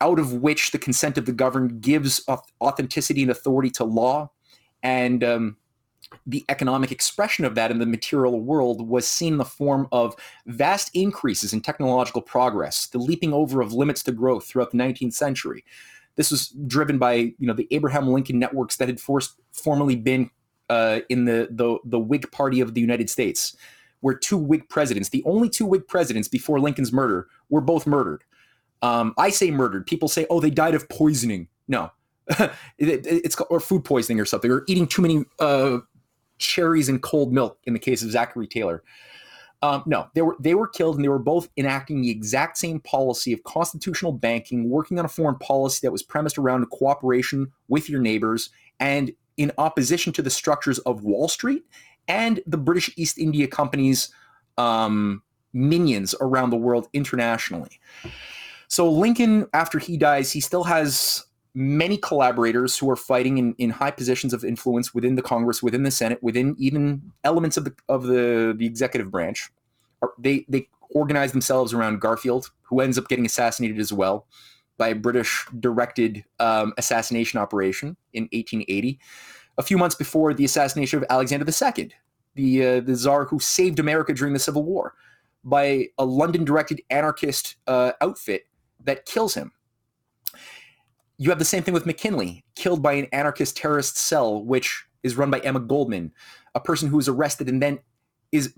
out 0.00 0.18
of 0.18 0.34
which 0.34 0.72
the 0.72 0.78
consent 0.78 1.16
of 1.16 1.24
the 1.24 1.32
governed 1.32 1.80
gives 1.80 2.20
authenticity 2.60 3.22
and 3.22 3.30
authority 3.30 3.70
to 3.70 3.84
law. 3.84 4.30
And 4.82 5.22
um, 5.22 5.56
the 6.26 6.44
economic 6.48 6.90
expression 6.90 7.44
of 7.44 7.54
that 7.54 7.70
in 7.70 7.78
the 7.78 7.86
material 7.86 8.40
world 8.40 8.86
was 8.86 9.06
seen 9.06 9.34
in 9.34 9.38
the 9.38 9.44
form 9.44 9.88
of 9.92 10.16
vast 10.46 10.90
increases 10.94 11.52
in 11.52 11.60
technological 11.60 12.22
progress, 12.22 12.86
the 12.86 12.98
leaping 12.98 13.32
over 13.32 13.60
of 13.60 13.72
limits 13.72 14.02
to 14.02 14.12
growth 14.12 14.46
throughout 14.46 14.72
the 14.72 14.78
19th 14.78 15.14
century. 15.14 15.64
This 16.16 16.30
was 16.30 16.48
driven 16.66 16.98
by 16.98 17.14
you 17.14 17.34
know 17.40 17.54
the 17.54 17.68
Abraham 17.70 18.08
Lincoln 18.08 18.38
networks 18.38 18.76
that 18.76 18.88
had 18.88 19.00
forced, 19.00 19.40
formerly 19.52 19.96
been 19.96 20.30
uh, 20.68 21.00
in 21.08 21.24
the, 21.24 21.48
the 21.50 21.78
the 21.84 21.98
Whig 21.98 22.30
Party 22.32 22.60
of 22.60 22.74
the 22.74 22.80
United 22.80 23.10
States, 23.10 23.56
where 24.00 24.14
two 24.14 24.36
Whig 24.36 24.68
presidents, 24.68 25.10
the 25.10 25.22
only 25.24 25.48
two 25.48 25.66
Whig 25.66 25.86
presidents 25.86 26.28
before 26.28 26.60
Lincoln's 26.60 26.92
murder, 26.92 27.26
were 27.48 27.60
both 27.60 27.86
murdered. 27.86 28.24
Um, 28.82 29.14
I 29.16 29.30
say 29.30 29.50
murdered. 29.50 29.86
People 29.86 30.08
say, 30.08 30.26
"Oh, 30.30 30.40
they 30.40 30.50
died 30.50 30.74
of 30.74 30.88
poisoning." 30.88 31.48
No, 31.68 31.90
it, 32.28 32.50
it's 32.78 33.36
or 33.50 33.60
food 33.60 33.84
poisoning 33.84 34.20
or 34.20 34.24
something, 34.24 34.50
or 34.50 34.64
eating 34.68 34.86
too 34.86 35.02
many 35.02 35.24
uh, 35.38 35.78
cherries 36.38 36.88
and 36.88 37.02
cold 37.02 37.32
milk. 37.32 37.58
In 37.64 37.72
the 37.72 37.78
case 37.78 38.02
of 38.02 38.10
Zachary 38.10 38.46
Taylor, 38.46 38.82
um, 39.62 39.82
no, 39.86 40.08
they 40.14 40.20
were 40.20 40.36
they 40.38 40.54
were 40.54 40.68
killed, 40.68 40.96
and 40.96 41.04
they 41.04 41.08
were 41.08 41.18
both 41.18 41.48
enacting 41.56 42.02
the 42.02 42.10
exact 42.10 42.58
same 42.58 42.80
policy 42.80 43.32
of 43.32 43.42
constitutional 43.44 44.12
banking, 44.12 44.68
working 44.68 44.98
on 44.98 45.06
a 45.06 45.08
foreign 45.08 45.36
policy 45.36 45.80
that 45.82 45.92
was 45.92 46.02
premised 46.02 46.36
around 46.36 46.66
cooperation 46.70 47.50
with 47.68 47.88
your 47.88 48.00
neighbors 48.00 48.50
and 48.78 49.12
in 49.36 49.52
opposition 49.58 50.12
to 50.12 50.22
the 50.22 50.30
structures 50.30 50.78
of 50.80 51.04
Wall 51.04 51.28
Street 51.28 51.64
and 52.08 52.40
the 52.46 52.58
British 52.58 52.90
East 52.96 53.18
India 53.18 53.46
Company's 53.46 54.10
um, 54.58 55.22
minions 55.52 56.14
around 56.20 56.50
the 56.50 56.56
world 56.56 56.88
internationally. 56.92 57.80
So 58.68 58.90
Lincoln, 58.90 59.46
after 59.52 59.78
he 59.78 59.96
dies, 59.96 60.32
he 60.32 60.40
still 60.40 60.64
has 60.64 61.24
many 61.54 61.96
collaborators 61.96 62.76
who 62.76 62.90
are 62.90 62.96
fighting 62.96 63.38
in, 63.38 63.54
in 63.58 63.70
high 63.70 63.92
positions 63.92 64.32
of 64.32 64.44
influence 64.44 64.92
within 64.92 65.14
the 65.14 65.22
Congress, 65.22 65.62
within 65.62 65.84
the 65.84 65.90
Senate, 65.90 66.22
within 66.22 66.56
even 66.58 67.12
elements 67.22 67.56
of 67.56 67.64
the 67.64 67.74
of 67.88 68.04
the, 68.04 68.54
the 68.56 68.66
executive 68.66 69.10
branch. 69.10 69.50
They 70.18 70.44
they 70.48 70.68
organize 70.90 71.32
themselves 71.32 71.72
around 71.72 72.00
Garfield, 72.00 72.50
who 72.62 72.80
ends 72.80 72.98
up 72.98 73.08
getting 73.08 73.26
assassinated 73.26 73.78
as 73.78 73.92
well 73.92 74.26
by 74.76 74.88
a 74.88 74.94
British 74.94 75.46
directed 75.60 76.24
um, 76.40 76.72
assassination 76.78 77.38
operation 77.38 77.96
in 78.12 78.24
1880, 78.24 78.98
a 79.58 79.62
few 79.62 79.78
months 79.78 79.94
before 79.94 80.34
the 80.34 80.44
assassination 80.44 80.98
of 80.98 81.04
Alexander 81.10 81.46
II, 81.46 81.92
the, 82.34 82.66
uh, 82.66 82.80
the 82.80 82.96
czar 82.96 83.24
who 83.26 83.38
saved 83.38 83.78
America 83.78 84.12
during 84.12 84.32
the 84.32 84.40
Civil 84.40 84.64
War, 84.64 84.94
by 85.44 85.86
a 85.98 86.04
London 86.04 86.44
directed 86.44 86.80
anarchist 86.90 87.56
uh, 87.66 87.92
outfit 88.00 88.46
that 88.82 89.06
kills 89.06 89.34
him. 89.34 89.52
You 91.18 91.30
have 91.30 91.38
the 91.38 91.44
same 91.44 91.62
thing 91.62 91.74
with 91.74 91.86
McKinley, 91.86 92.44
killed 92.56 92.82
by 92.82 92.94
an 92.94 93.06
anarchist 93.12 93.56
terrorist 93.56 93.96
cell, 93.96 94.42
which 94.42 94.84
is 95.04 95.16
run 95.16 95.30
by 95.30 95.38
Emma 95.40 95.60
Goldman, 95.60 96.12
a 96.54 96.60
person 96.60 96.88
who 96.88 96.98
is 96.98 97.08
arrested 97.08 97.48
and 97.48 97.62
then 97.62 97.78
is 98.32 98.52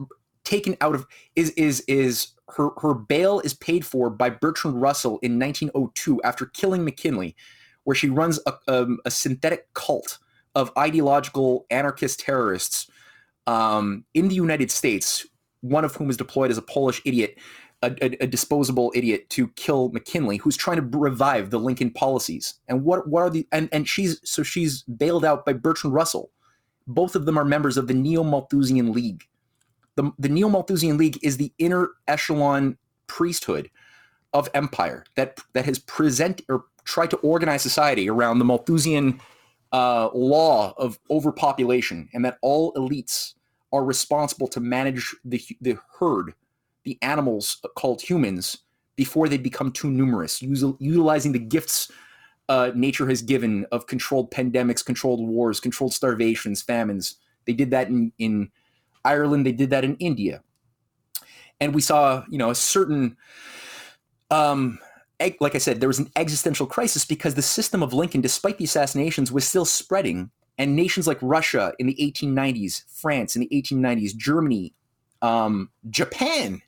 taken 0.46 0.76
out 0.80 0.94
of 0.94 1.06
is 1.34 1.50
is 1.50 1.80
is 1.80 2.28
her 2.56 2.70
her 2.78 2.94
bail 2.94 3.40
is 3.40 3.52
paid 3.52 3.84
for 3.84 4.08
by 4.08 4.30
Bertrand 4.30 4.80
Russell 4.80 5.18
in 5.18 5.38
1902 5.38 6.22
after 6.22 6.46
killing 6.46 6.84
McKinley, 6.84 7.36
where 7.84 7.96
she 7.96 8.08
runs 8.08 8.40
a, 8.46 8.54
um, 8.68 8.98
a 9.04 9.10
synthetic 9.10 9.72
cult 9.74 10.18
of 10.54 10.72
ideological 10.78 11.66
anarchist 11.70 12.20
terrorists 12.20 12.88
um, 13.46 14.04
in 14.14 14.28
the 14.28 14.34
United 14.34 14.70
States. 14.70 15.26
One 15.60 15.84
of 15.84 15.96
whom 15.96 16.08
is 16.10 16.16
deployed 16.16 16.50
as 16.50 16.58
a 16.58 16.62
Polish 16.62 17.02
idiot, 17.04 17.38
a, 17.82 17.90
a, 18.00 18.22
a, 18.22 18.26
disposable 18.26 18.92
idiot, 18.94 19.28
to 19.30 19.48
kill 19.48 19.88
McKinley, 19.88 20.36
who's 20.36 20.56
trying 20.56 20.76
to 20.76 20.98
revive 20.98 21.50
the 21.50 21.58
Lincoln 21.58 21.90
policies. 21.90 22.54
And 22.68 22.84
what 22.84 23.08
what 23.08 23.22
are 23.22 23.30
the 23.30 23.46
and 23.50 23.68
and 23.72 23.88
she's 23.88 24.20
so 24.22 24.42
she's 24.44 24.82
bailed 24.82 25.24
out 25.24 25.44
by 25.44 25.52
Bertrand 25.54 25.94
Russell. 25.94 26.30
Both 26.86 27.16
of 27.16 27.26
them 27.26 27.36
are 27.36 27.44
members 27.44 27.76
of 27.76 27.88
the 27.88 27.94
Neo 27.94 28.22
Malthusian 28.22 28.92
League 28.92 29.24
the, 29.96 30.12
the 30.18 30.28
Neo 30.28 30.48
Malthusian 30.48 30.96
League 30.96 31.18
is 31.22 31.36
the 31.36 31.52
inner 31.58 31.90
echelon 32.06 32.78
priesthood 33.06 33.70
of 34.32 34.48
empire 34.54 35.04
that 35.16 35.40
that 35.54 35.64
has 35.64 35.78
present 35.78 36.42
or 36.48 36.64
tried 36.84 37.10
to 37.10 37.16
organize 37.18 37.62
society 37.62 38.08
around 38.08 38.38
the 38.38 38.44
Malthusian 38.44 39.20
uh, 39.72 40.08
law 40.14 40.72
of 40.76 40.98
overpopulation, 41.10 42.08
and 42.14 42.24
that 42.24 42.38
all 42.42 42.72
elites 42.74 43.34
are 43.72 43.84
responsible 43.84 44.46
to 44.48 44.60
manage 44.60 45.14
the 45.24 45.42
the 45.60 45.76
herd, 45.98 46.34
the 46.84 46.98
animals 47.02 47.60
called 47.76 48.00
humans, 48.00 48.58
before 48.96 49.28
they 49.28 49.38
become 49.38 49.72
too 49.72 49.90
numerous, 49.90 50.42
utilizing 50.42 51.32
the 51.32 51.38
gifts 51.38 51.90
uh, 52.48 52.70
nature 52.74 53.08
has 53.08 53.22
given 53.22 53.66
of 53.72 53.86
controlled 53.86 54.30
pandemics, 54.30 54.84
controlled 54.84 55.26
wars, 55.26 55.58
controlled 55.60 55.92
starvations, 55.92 56.62
famines. 56.62 57.16
They 57.46 57.52
did 57.52 57.70
that 57.70 57.88
in 57.88 58.12
in 58.18 58.50
Ireland, 59.06 59.46
they 59.46 59.52
did 59.52 59.70
that 59.70 59.84
in 59.84 59.96
India. 59.96 60.42
And 61.60 61.74
we 61.74 61.80
saw, 61.80 62.24
you 62.30 62.38
know, 62.38 62.50
a 62.50 62.54
certain, 62.54 63.16
um, 64.30 64.78
like 65.40 65.54
I 65.54 65.58
said, 65.58 65.80
there 65.80 65.88
was 65.88 65.98
an 65.98 66.10
existential 66.16 66.66
crisis 66.66 67.04
because 67.04 67.34
the 67.34 67.42
system 67.42 67.82
of 67.82 67.94
Lincoln, 67.94 68.20
despite 68.20 68.58
the 68.58 68.64
assassinations, 68.64 69.32
was 69.32 69.46
still 69.46 69.64
spreading. 69.64 70.30
And 70.58 70.74
nations 70.74 71.06
like 71.06 71.18
Russia 71.20 71.72
in 71.78 71.86
the 71.86 71.94
1890s, 71.94 72.84
France 72.90 73.36
in 73.36 73.40
the 73.40 73.48
1890s, 73.48 74.16
Germany, 74.16 74.72
um, 75.22 75.70
Japan, 75.90 76.62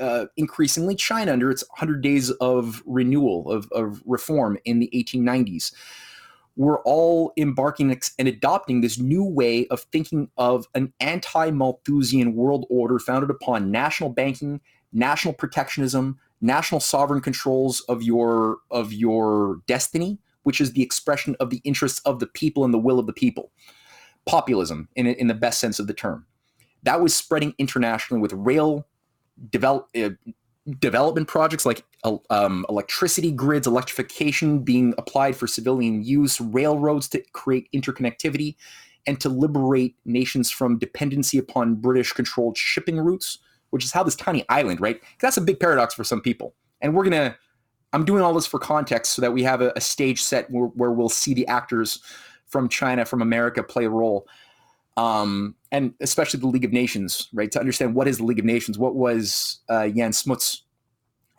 uh, 0.00 0.26
increasingly 0.36 0.94
China 0.94 1.32
under 1.32 1.50
its 1.50 1.62
100 1.70 2.00
days 2.00 2.30
of 2.32 2.82
renewal, 2.86 3.50
of, 3.50 3.68
of 3.72 4.02
reform 4.04 4.58
in 4.64 4.80
the 4.80 4.90
1890s 4.94 5.72
we're 6.56 6.80
all 6.82 7.32
embarking 7.36 7.96
and 8.18 8.28
adopting 8.28 8.80
this 8.80 8.98
new 8.98 9.24
way 9.24 9.66
of 9.68 9.80
thinking 9.92 10.28
of 10.36 10.66
an 10.74 10.92
anti 11.00 11.50
Malthusian 11.50 12.34
world 12.34 12.66
order 12.70 12.98
founded 12.98 13.30
upon 13.30 13.70
national 13.70 14.10
banking, 14.10 14.60
national 14.92 15.34
protectionism, 15.34 16.18
national 16.40 16.80
sovereign 16.80 17.20
controls 17.20 17.80
of 17.82 18.02
your 18.02 18.58
of 18.70 18.92
your 18.92 19.60
destiny, 19.66 20.18
which 20.42 20.60
is 20.60 20.72
the 20.72 20.82
expression 20.82 21.36
of 21.40 21.50
the 21.50 21.60
interests 21.64 22.00
of 22.00 22.18
the 22.18 22.26
people 22.26 22.64
and 22.64 22.74
the 22.74 22.78
will 22.78 22.98
of 22.98 23.06
the 23.06 23.12
people. 23.12 23.50
Populism, 24.26 24.88
in 24.96 25.06
in 25.06 25.28
the 25.28 25.34
best 25.34 25.60
sense 25.60 25.78
of 25.78 25.86
the 25.86 25.94
term, 25.94 26.26
that 26.82 27.00
was 27.00 27.14
spreading 27.14 27.54
internationally 27.58 28.20
with 28.20 28.32
rail 28.32 28.86
develop, 29.48 29.88
uh, 29.96 30.10
development 30.78 31.26
projects 31.28 31.64
like 31.64 31.84
um, 32.30 32.66
electricity 32.68 33.32
grids, 33.32 33.66
electrification 33.66 34.60
being 34.60 34.94
applied 34.98 35.36
for 35.36 35.46
civilian 35.46 36.02
use, 36.02 36.40
railroads 36.40 37.08
to 37.08 37.22
create 37.32 37.68
interconnectivity, 37.74 38.56
and 39.06 39.20
to 39.20 39.28
liberate 39.28 39.96
nations 40.04 40.50
from 40.50 40.78
dependency 40.78 41.38
upon 41.38 41.74
British 41.74 42.12
controlled 42.12 42.56
shipping 42.56 42.98
routes, 42.98 43.38
which 43.70 43.84
is 43.84 43.92
how 43.92 44.02
this 44.02 44.16
tiny 44.16 44.44
island, 44.48 44.80
right? 44.80 45.00
That's 45.20 45.36
a 45.36 45.40
big 45.40 45.58
paradox 45.58 45.94
for 45.94 46.04
some 46.04 46.20
people. 46.20 46.54
And 46.80 46.94
we're 46.94 47.04
going 47.04 47.30
to, 47.30 47.36
I'm 47.92 48.04
doing 48.04 48.22
all 48.22 48.34
this 48.34 48.46
for 48.46 48.58
context 48.58 49.12
so 49.12 49.22
that 49.22 49.32
we 49.32 49.42
have 49.42 49.62
a, 49.62 49.72
a 49.76 49.80
stage 49.80 50.22
set 50.22 50.50
where, 50.50 50.66
where 50.66 50.92
we'll 50.92 51.08
see 51.08 51.34
the 51.34 51.46
actors 51.46 52.00
from 52.46 52.68
China, 52.68 53.04
from 53.04 53.22
America 53.22 53.62
play 53.62 53.86
a 53.86 53.90
role 53.90 54.26
um, 55.00 55.54
and 55.72 55.94
especially 56.00 56.40
the 56.40 56.46
League 56.46 56.64
of 56.64 56.72
Nations, 56.72 57.30
right? 57.32 57.50
To 57.52 57.58
understand 57.58 57.94
what 57.94 58.06
is 58.06 58.18
the 58.18 58.24
League 58.24 58.38
of 58.38 58.44
Nations, 58.44 58.78
what 58.78 58.94
was 58.94 59.60
uh, 59.70 59.88
Jan 59.88 60.12
Smuts 60.12 60.64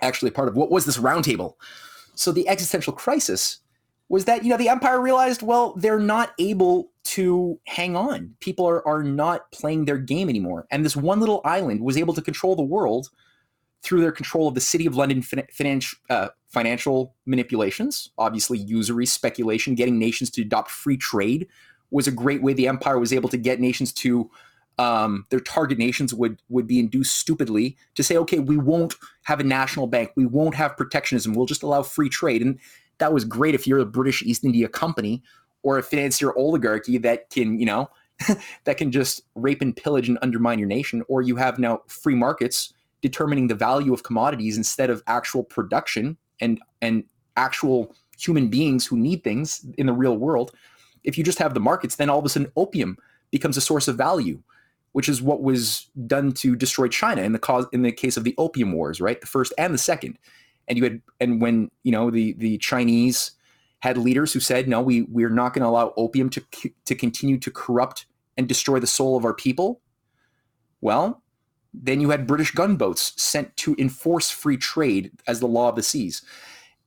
actually 0.02 0.32
part 0.32 0.48
of, 0.48 0.56
what 0.56 0.72
was 0.72 0.86
this 0.86 0.98
roundtable? 0.98 1.54
So 2.16 2.32
the 2.32 2.48
existential 2.48 2.92
crisis 2.92 3.60
was 4.10 4.26
that 4.26 4.44
you 4.44 4.50
know 4.50 4.58
the 4.58 4.68
empire 4.68 5.00
realized, 5.00 5.44
well, 5.44 5.74
they're 5.78 6.00
not 6.00 6.34
able 6.40 6.92
to 7.04 7.60
hang 7.68 7.96
on. 7.96 8.34
People 8.40 8.68
are 8.68 8.86
are 8.88 9.04
not 9.04 9.52
playing 9.52 9.86
their 9.86 9.98
game 9.98 10.28
anymore, 10.28 10.66
and 10.72 10.84
this 10.84 10.96
one 10.96 11.20
little 11.20 11.42
island 11.46 11.82
was 11.82 11.98
able 11.98 12.14
to 12.16 12.22
control 12.22 12.56
the 12.56 12.64
world 12.64 13.10
through 13.84 14.02
their 14.02 14.12
control 14.12 14.48
of 14.48 14.56
the 14.56 14.62
city 14.62 14.86
of 14.86 14.96
London 14.96 15.22
fin- 15.22 15.82
uh, 16.10 16.28
financial 16.50 17.16
manipulations, 17.26 18.12
obviously 18.18 18.58
usury, 18.58 19.06
speculation, 19.06 19.76
getting 19.76 19.98
nations 19.98 20.30
to 20.32 20.42
adopt 20.42 20.70
free 20.70 20.98
trade 20.98 21.48
was 21.92 22.08
a 22.08 22.12
great 22.12 22.42
way 22.42 22.54
the 22.54 22.68
empire 22.68 23.00
was 23.00 23.14
able 23.14 23.30
to 23.30 23.38
get 23.38 23.60
nations 23.60 23.92
to 23.94 24.30
um, 24.80 25.26
their 25.30 25.40
target 25.40 25.78
nations 25.78 26.14
would 26.14 26.42
would 26.50 26.66
be 26.66 26.80
induced 26.80 27.16
stupidly 27.16 27.78
to 27.96 28.04
say, 28.04 28.18
okay, 28.18 28.40
we 28.40 28.58
won't 28.58 28.96
have 29.24 29.40
a 29.40 29.44
national 29.44 29.88
bank, 29.88 30.12
we 30.16 30.26
won't 30.26 30.56
have 30.56 30.78
protectionism, 30.78 31.34
we'll 31.34 31.46
just 31.46 31.64
allow 31.64 31.84
free 31.84 32.10
trade, 32.10 32.42
and 32.42 32.60
that 32.98 33.14
was 33.14 33.26
great 33.26 33.54
if 33.54 33.68
you're 33.68 33.80
a 33.80 33.86
British 33.86 34.24
East 34.24 34.44
India 34.44 34.68
Company 34.68 35.22
or 35.64 35.78
a 35.78 35.84
financier 35.84 36.36
oligarchy 36.36 36.98
that 36.98 37.30
can, 37.30 37.60
you 37.60 37.66
know, 37.66 37.90
that 38.64 38.78
can 38.78 38.92
just 38.92 39.22
rape 39.36 39.62
and 39.62 39.76
pillage 39.76 40.10
and 40.10 40.18
undermine 40.22 40.58
your 40.58 40.68
nation, 40.68 41.04
or 41.08 41.22
you 41.22 41.36
have 41.36 41.60
now 41.60 41.82
free 41.88 42.16
markets 42.16 42.74
determining 43.02 43.48
the 43.48 43.56
value 43.56 43.94
of 43.94 44.04
commodities 44.04 44.58
instead 44.58 44.90
of 44.90 45.04
actual 45.08 45.44
production 45.44 46.18
and 46.40 46.60
and 46.82 47.04
actual 47.38 47.96
human 48.18 48.48
beings 48.48 48.86
who 48.86 48.98
need 48.98 49.24
things 49.24 49.66
in 49.78 49.88
the 49.88 49.94
real 49.94 50.18
world. 50.18 50.52
If 51.04 51.18
you 51.18 51.24
just 51.24 51.40
have 51.40 51.54
the 51.54 51.60
markets, 51.60 51.96
then 51.96 52.10
all 52.10 52.20
of 52.20 52.26
a 52.26 52.30
sudden 52.30 52.52
opium 52.56 52.98
becomes 53.32 53.58
a 53.58 53.62
source 53.62 53.88
of 53.88 53.98
value, 53.98 54.42
which 54.92 55.10
is 55.10 55.22
what 55.22 55.42
was 55.42 55.90
done 56.06 56.32
to 56.34 56.56
destroy 56.56 56.88
China 56.88 57.22
in 57.22 57.34
the 57.34 57.40
cause 57.40 57.66
in 57.72 57.82
the 57.82 57.92
case 57.92 58.18
of 58.18 58.24
the 58.24 58.36
opium 58.38 58.74
wars, 58.74 59.02
right? 59.02 59.20
The 59.22 59.28
first 59.28 59.54
and 59.58 59.74
the 59.74 59.80
second. 59.80 60.18
And 60.68 60.78
you 60.78 60.84
had 60.84 61.02
and 61.20 61.42
when, 61.42 61.72
you 61.84 61.92
know, 61.92 62.12
the 62.12 62.34
the 62.34 62.58
Chinese 62.60 63.32
had 63.80 63.98
leaders 63.98 64.32
who 64.32 64.40
said, 64.40 64.68
"No, 64.68 64.82
we 64.82 65.04
we're 65.04 65.30
not 65.30 65.54
going 65.54 65.64
to 65.64 65.70
allow 65.70 65.94
opium 65.98 66.30
to 66.32 66.44
to 66.86 66.96
continue 66.96 67.40
to 67.40 67.52
corrupt 67.52 68.06
and 68.38 68.48
destroy 68.48 68.80
the 68.80 68.88
soul 68.88 69.18
of 69.18 69.26
our 69.26 69.34
people." 69.34 69.82
Well, 70.82 71.24
then 71.74 72.02
you 72.02 72.10
had 72.10 72.28
British 72.28 72.52
gunboats 72.52 73.14
sent 73.22 73.56
to 73.58 73.76
enforce 73.78 74.30
free 74.30 74.58
trade 74.58 75.12
as 75.28 75.40
the 75.40 75.48
law 75.48 75.70
of 75.70 75.76
the 75.76 75.84
seas 75.84 76.22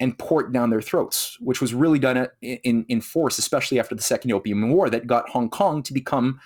and 0.04 0.16
port 0.18 0.52
down 0.52 0.68
their 0.68 0.82
throats, 0.82 1.38
which 1.40 1.62
was 1.62 1.72
really 1.72 1.98
done 1.98 2.28
in, 2.42 2.84
in 2.88 3.00
force, 3.00 3.38
especially 3.38 3.80
after 3.80 3.94
the 3.94 4.02
Second 4.02 4.32
Opium 4.32 4.68
War, 4.70 4.90
that 4.90 5.06
got 5.06 5.30
Hong 5.30 5.48
Kong 5.48 5.82
to 5.82 5.94
become 5.94 6.38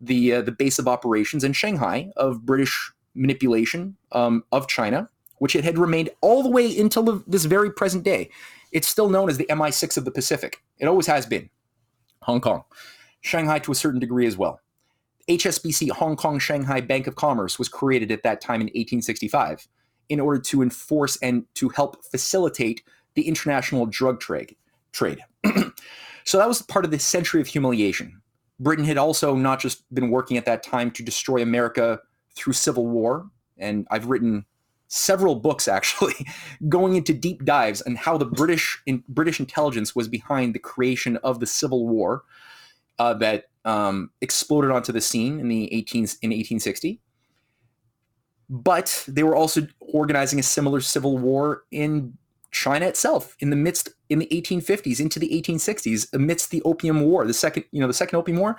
the 0.00 0.34
uh, 0.34 0.42
the 0.42 0.52
base 0.52 0.78
of 0.78 0.86
operations 0.86 1.42
in 1.42 1.54
Shanghai 1.54 2.10
of 2.16 2.44
British 2.44 2.92
manipulation 3.14 3.96
um, 4.12 4.44
of 4.52 4.68
China, 4.68 5.08
which 5.38 5.56
it 5.56 5.64
had 5.64 5.78
remained 5.78 6.10
all 6.20 6.42
the 6.42 6.50
way 6.50 6.78
until 6.78 7.24
this 7.26 7.46
very 7.46 7.72
present 7.72 8.04
day. 8.04 8.30
It's 8.72 8.86
still 8.86 9.08
known 9.08 9.30
as 9.30 9.38
the 9.38 9.46
MI6 9.46 9.96
of 9.96 10.04
the 10.04 10.10
Pacific. 10.10 10.62
It 10.78 10.86
always 10.86 11.06
has 11.06 11.24
been. 11.24 11.48
Hong 12.22 12.42
Kong, 12.42 12.62
Shanghai 13.22 13.58
to 13.60 13.72
a 13.72 13.74
certain 13.74 14.00
degree 14.00 14.26
as 14.26 14.36
well. 14.36 14.60
HSBC, 15.30 15.90
Hong 15.92 16.14
Kong 16.14 16.38
Shanghai 16.38 16.82
Bank 16.82 17.06
of 17.06 17.16
Commerce, 17.16 17.58
was 17.58 17.70
created 17.70 18.12
at 18.12 18.22
that 18.22 18.42
time 18.42 18.60
in 18.60 18.66
1865 18.66 19.66
in 20.08 20.20
order 20.20 20.40
to 20.40 20.62
enforce 20.62 21.16
and 21.18 21.44
to 21.54 21.68
help 21.70 22.04
facilitate 22.04 22.82
the 23.18 23.28
international 23.28 23.84
drug 23.86 24.20
trade. 24.20 24.54
Trade. 24.92 25.18
so 26.24 26.38
that 26.38 26.48
was 26.48 26.62
part 26.62 26.84
of 26.84 26.90
the 26.90 26.98
century 26.98 27.40
of 27.40 27.48
humiliation. 27.48 28.20
Britain 28.60 28.84
had 28.84 28.96
also 28.96 29.34
not 29.34 29.60
just 29.60 29.92
been 29.94 30.10
working 30.10 30.36
at 30.36 30.44
that 30.46 30.62
time 30.62 30.90
to 30.92 31.02
destroy 31.02 31.42
America 31.42 32.00
through 32.34 32.52
civil 32.52 32.86
war, 32.86 33.28
and 33.56 33.86
I've 33.90 34.06
written 34.06 34.46
several 34.88 35.34
books 35.34 35.68
actually 35.68 36.14
going 36.68 36.96
into 36.96 37.12
deep 37.12 37.44
dives 37.44 37.82
on 37.82 37.96
how 37.96 38.16
the 38.16 38.24
British 38.24 38.80
in, 38.86 39.04
British 39.08 39.38
intelligence 39.38 39.94
was 39.94 40.08
behind 40.08 40.54
the 40.54 40.58
creation 40.58 41.16
of 41.18 41.40
the 41.40 41.46
Civil 41.46 41.86
War 41.86 42.22
uh, 42.98 43.14
that 43.14 43.50
um, 43.64 44.10
exploded 44.20 44.70
onto 44.70 44.92
the 44.92 45.00
scene 45.00 45.40
in 45.40 45.48
the 45.48 45.72
18 45.74 45.98
in 45.98 46.30
1860. 46.30 47.00
But 48.48 49.04
they 49.06 49.24
were 49.24 49.36
also 49.36 49.66
organizing 49.80 50.38
a 50.38 50.42
similar 50.42 50.80
civil 50.80 51.18
war 51.18 51.64
in 51.70 52.16
China 52.50 52.86
itself 52.86 53.36
in 53.40 53.50
the 53.50 53.56
midst 53.56 53.90
in 54.08 54.18
the 54.18 54.28
1850s 54.32 55.00
into 55.00 55.18
the 55.18 55.28
1860s 55.28 56.12
amidst 56.14 56.50
the 56.50 56.62
Opium 56.62 57.00
War, 57.00 57.26
the 57.26 57.34
second 57.34 57.64
you 57.72 57.80
know 57.80 57.86
the 57.86 57.92
second 57.92 58.18
Opium 58.18 58.38
War. 58.38 58.58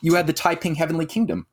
You 0.00 0.14
had 0.14 0.26
the 0.26 0.32
Taiping 0.32 0.74
Heavenly 0.74 1.06
Kingdom, 1.06 1.46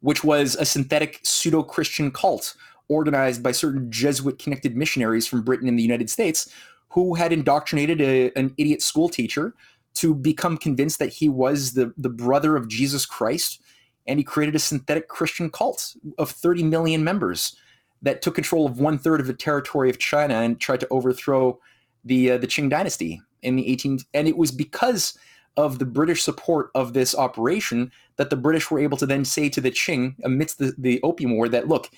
which 0.00 0.22
was 0.22 0.54
a 0.56 0.64
synthetic 0.64 1.20
pseudo 1.22 1.62
Christian 1.62 2.10
cult 2.10 2.54
organized 2.88 3.42
by 3.42 3.52
certain 3.52 3.90
Jesuit 3.90 4.38
connected 4.38 4.76
missionaries 4.76 5.26
from 5.26 5.42
Britain 5.42 5.68
and 5.68 5.78
the 5.78 5.82
United 5.82 6.10
States 6.10 6.52
who 6.90 7.14
had 7.14 7.32
indoctrinated 7.32 8.00
a, 8.00 8.32
an 8.36 8.52
idiot 8.58 8.82
school 8.82 9.08
teacher 9.08 9.54
to 9.94 10.14
become 10.14 10.56
convinced 10.56 10.98
that 10.98 11.12
he 11.12 11.28
was 11.28 11.72
the, 11.72 11.92
the 11.96 12.08
brother 12.08 12.56
of 12.56 12.68
Jesus 12.68 13.06
Christ. 13.06 13.60
And 14.06 14.18
he 14.18 14.24
created 14.24 14.56
a 14.56 14.60
synthetic 14.60 15.08
Christian 15.08 15.50
cult 15.50 15.94
of 16.18 16.30
30 16.30 16.64
million 16.64 17.04
members 17.04 17.56
that 18.02 18.22
took 18.22 18.34
control 18.34 18.66
of 18.66 18.80
one 18.80 18.98
third 18.98 19.20
of 19.20 19.26
the 19.26 19.34
territory 19.34 19.90
of 19.90 19.98
China 19.98 20.34
and 20.34 20.60
tried 20.60 20.80
to 20.80 20.88
overthrow 20.90 21.58
the 22.04 22.32
uh, 22.32 22.38
the 22.38 22.46
Qing 22.46 22.70
dynasty 22.70 23.20
in 23.42 23.56
the 23.56 23.64
18th. 23.64 24.04
and 24.12 24.28
it 24.28 24.36
was 24.36 24.50
because 24.50 25.18
of 25.56 25.78
the 25.78 25.86
British 25.86 26.22
support 26.22 26.70
of 26.74 26.92
this 26.92 27.14
operation 27.14 27.90
that 28.16 28.30
the 28.30 28.36
British 28.36 28.70
were 28.70 28.78
able 28.78 28.96
to 28.96 29.06
then 29.06 29.24
say 29.24 29.48
to 29.48 29.60
the 29.60 29.70
Qing 29.70 30.14
amidst 30.24 30.58
the, 30.58 30.74
the 30.78 31.00
opium 31.02 31.36
war 31.36 31.48
that 31.48 31.68
look 31.68 31.90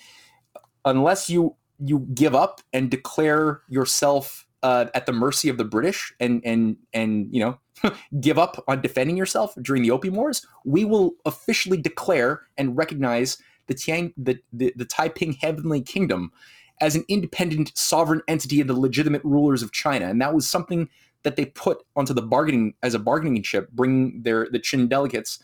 unless 0.84 1.28
you 1.28 1.54
you 1.84 2.00
give 2.14 2.34
up 2.34 2.60
and 2.72 2.90
declare 2.90 3.62
yourself 3.68 4.46
uh, 4.62 4.86
at 4.94 5.06
the 5.06 5.12
mercy 5.12 5.48
of 5.48 5.58
the 5.58 5.64
British 5.64 6.12
and 6.20 6.40
and 6.44 6.76
and 6.92 7.28
you 7.30 7.40
know 7.40 7.58
give 8.20 8.38
up 8.38 8.62
on 8.68 8.80
defending 8.80 9.16
yourself 9.16 9.54
during 9.60 9.82
the 9.82 9.90
Opium 9.90 10.14
Wars, 10.14 10.46
we 10.64 10.84
will 10.84 11.14
officially 11.24 11.76
declare 11.76 12.42
and 12.56 12.76
recognize 12.76 13.38
the, 13.66 13.75
Tian, 13.75 14.12
the, 14.16 14.38
the, 14.53 14.72
the 14.77 14.85
Taiping 14.85 15.35
Heavenly 15.35 15.81
Kingdom 15.81 16.33
as 16.81 16.96
an 16.96 17.05
independent 17.09 17.77
sovereign 17.77 18.22
entity 18.29 18.61
of 18.61 18.66
the 18.66 18.75
legitimate 18.75 19.25
rulers 19.25 19.62
of 19.62 19.72
China. 19.72 20.09
And 20.09 20.20
that 20.20 20.35
was 20.35 20.48
something 20.48 20.88
that 21.22 21.37
they 21.37 21.46
put 21.46 21.79
onto 21.94 22.12
the 22.12 22.22
bargaining 22.22 22.75
as 22.83 22.94
a 22.94 22.98
bargaining 22.98 23.42
chip, 23.42 23.70
bringing 23.70 24.22
their 24.22 24.48
the 24.51 24.59
Qing 24.59 24.88
delegates 24.88 25.38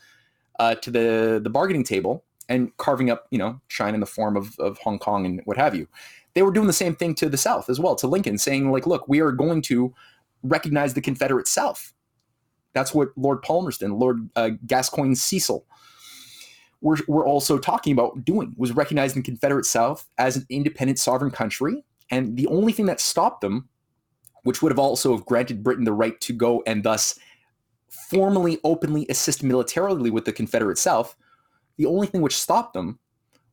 uh, 0.59 0.75
to 0.75 0.91
the 0.91 1.39
the 1.41 1.49
bargaining 1.49 1.85
table 1.85 2.25
and 2.49 2.75
carving 2.75 3.09
up, 3.09 3.27
you 3.31 3.37
know, 3.37 3.61
China 3.69 3.93
in 3.93 3.99
the 4.01 4.05
form 4.05 4.35
of, 4.35 4.59
of 4.59 4.77
Hong 4.79 4.99
Kong 4.99 5.25
and 5.25 5.41
what 5.45 5.55
have 5.55 5.73
you. 5.75 5.87
They 6.33 6.41
were 6.41 6.51
doing 6.51 6.67
the 6.67 6.73
same 6.73 6.95
thing 6.95 7.15
to 7.15 7.29
the 7.29 7.37
South 7.37 7.69
as 7.69 7.79
well, 7.79 7.95
to 7.95 8.07
Lincoln, 8.07 8.37
saying 8.37 8.69
like, 8.71 8.85
look, 8.85 9.07
we 9.07 9.21
are 9.21 9.31
going 9.31 9.61
to 9.63 9.93
recognize 10.43 10.93
the 10.93 11.01
Confederate 11.01 11.47
South 11.47 11.93
that's 12.73 12.93
what 12.93 13.09
Lord 13.17 13.41
Palmerston, 13.41 13.97
Lord 13.97 14.29
uh, 14.35 14.51
Gascoyne 14.65 15.15
Cecil, 15.15 15.65
were, 16.81 16.97
were 17.07 17.25
also 17.25 17.57
talking 17.57 17.93
about 17.93 18.23
doing, 18.23 18.53
was 18.57 18.71
recognizing 18.71 19.21
the 19.21 19.25
Confederate 19.25 19.65
South 19.65 20.07
as 20.17 20.37
an 20.37 20.45
independent 20.49 20.99
sovereign 20.99 21.31
country. 21.31 21.83
And 22.09 22.37
the 22.37 22.47
only 22.47 22.71
thing 22.71 22.85
that 22.87 22.99
stopped 22.99 23.41
them, 23.41 23.69
which 24.43 24.61
would 24.61 24.71
have 24.71 24.79
also 24.79 25.15
have 25.15 25.25
granted 25.25 25.63
Britain 25.63 25.83
the 25.83 25.93
right 25.93 26.19
to 26.21 26.33
go 26.33 26.63
and 26.65 26.83
thus 26.83 27.19
formally, 28.09 28.59
openly 28.63 29.05
assist 29.09 29.43
militarily 29.43 30.09
with 30.09 30.25
the 30.25 30.31
Confederate 30.31 30.77
South, 30.77 31.15
the 31.77 31.85
only 31.85 32.07
thing 32.07 32.21
which 32.21 32.37
stopped 32.37 32.73
them 32.73 32.99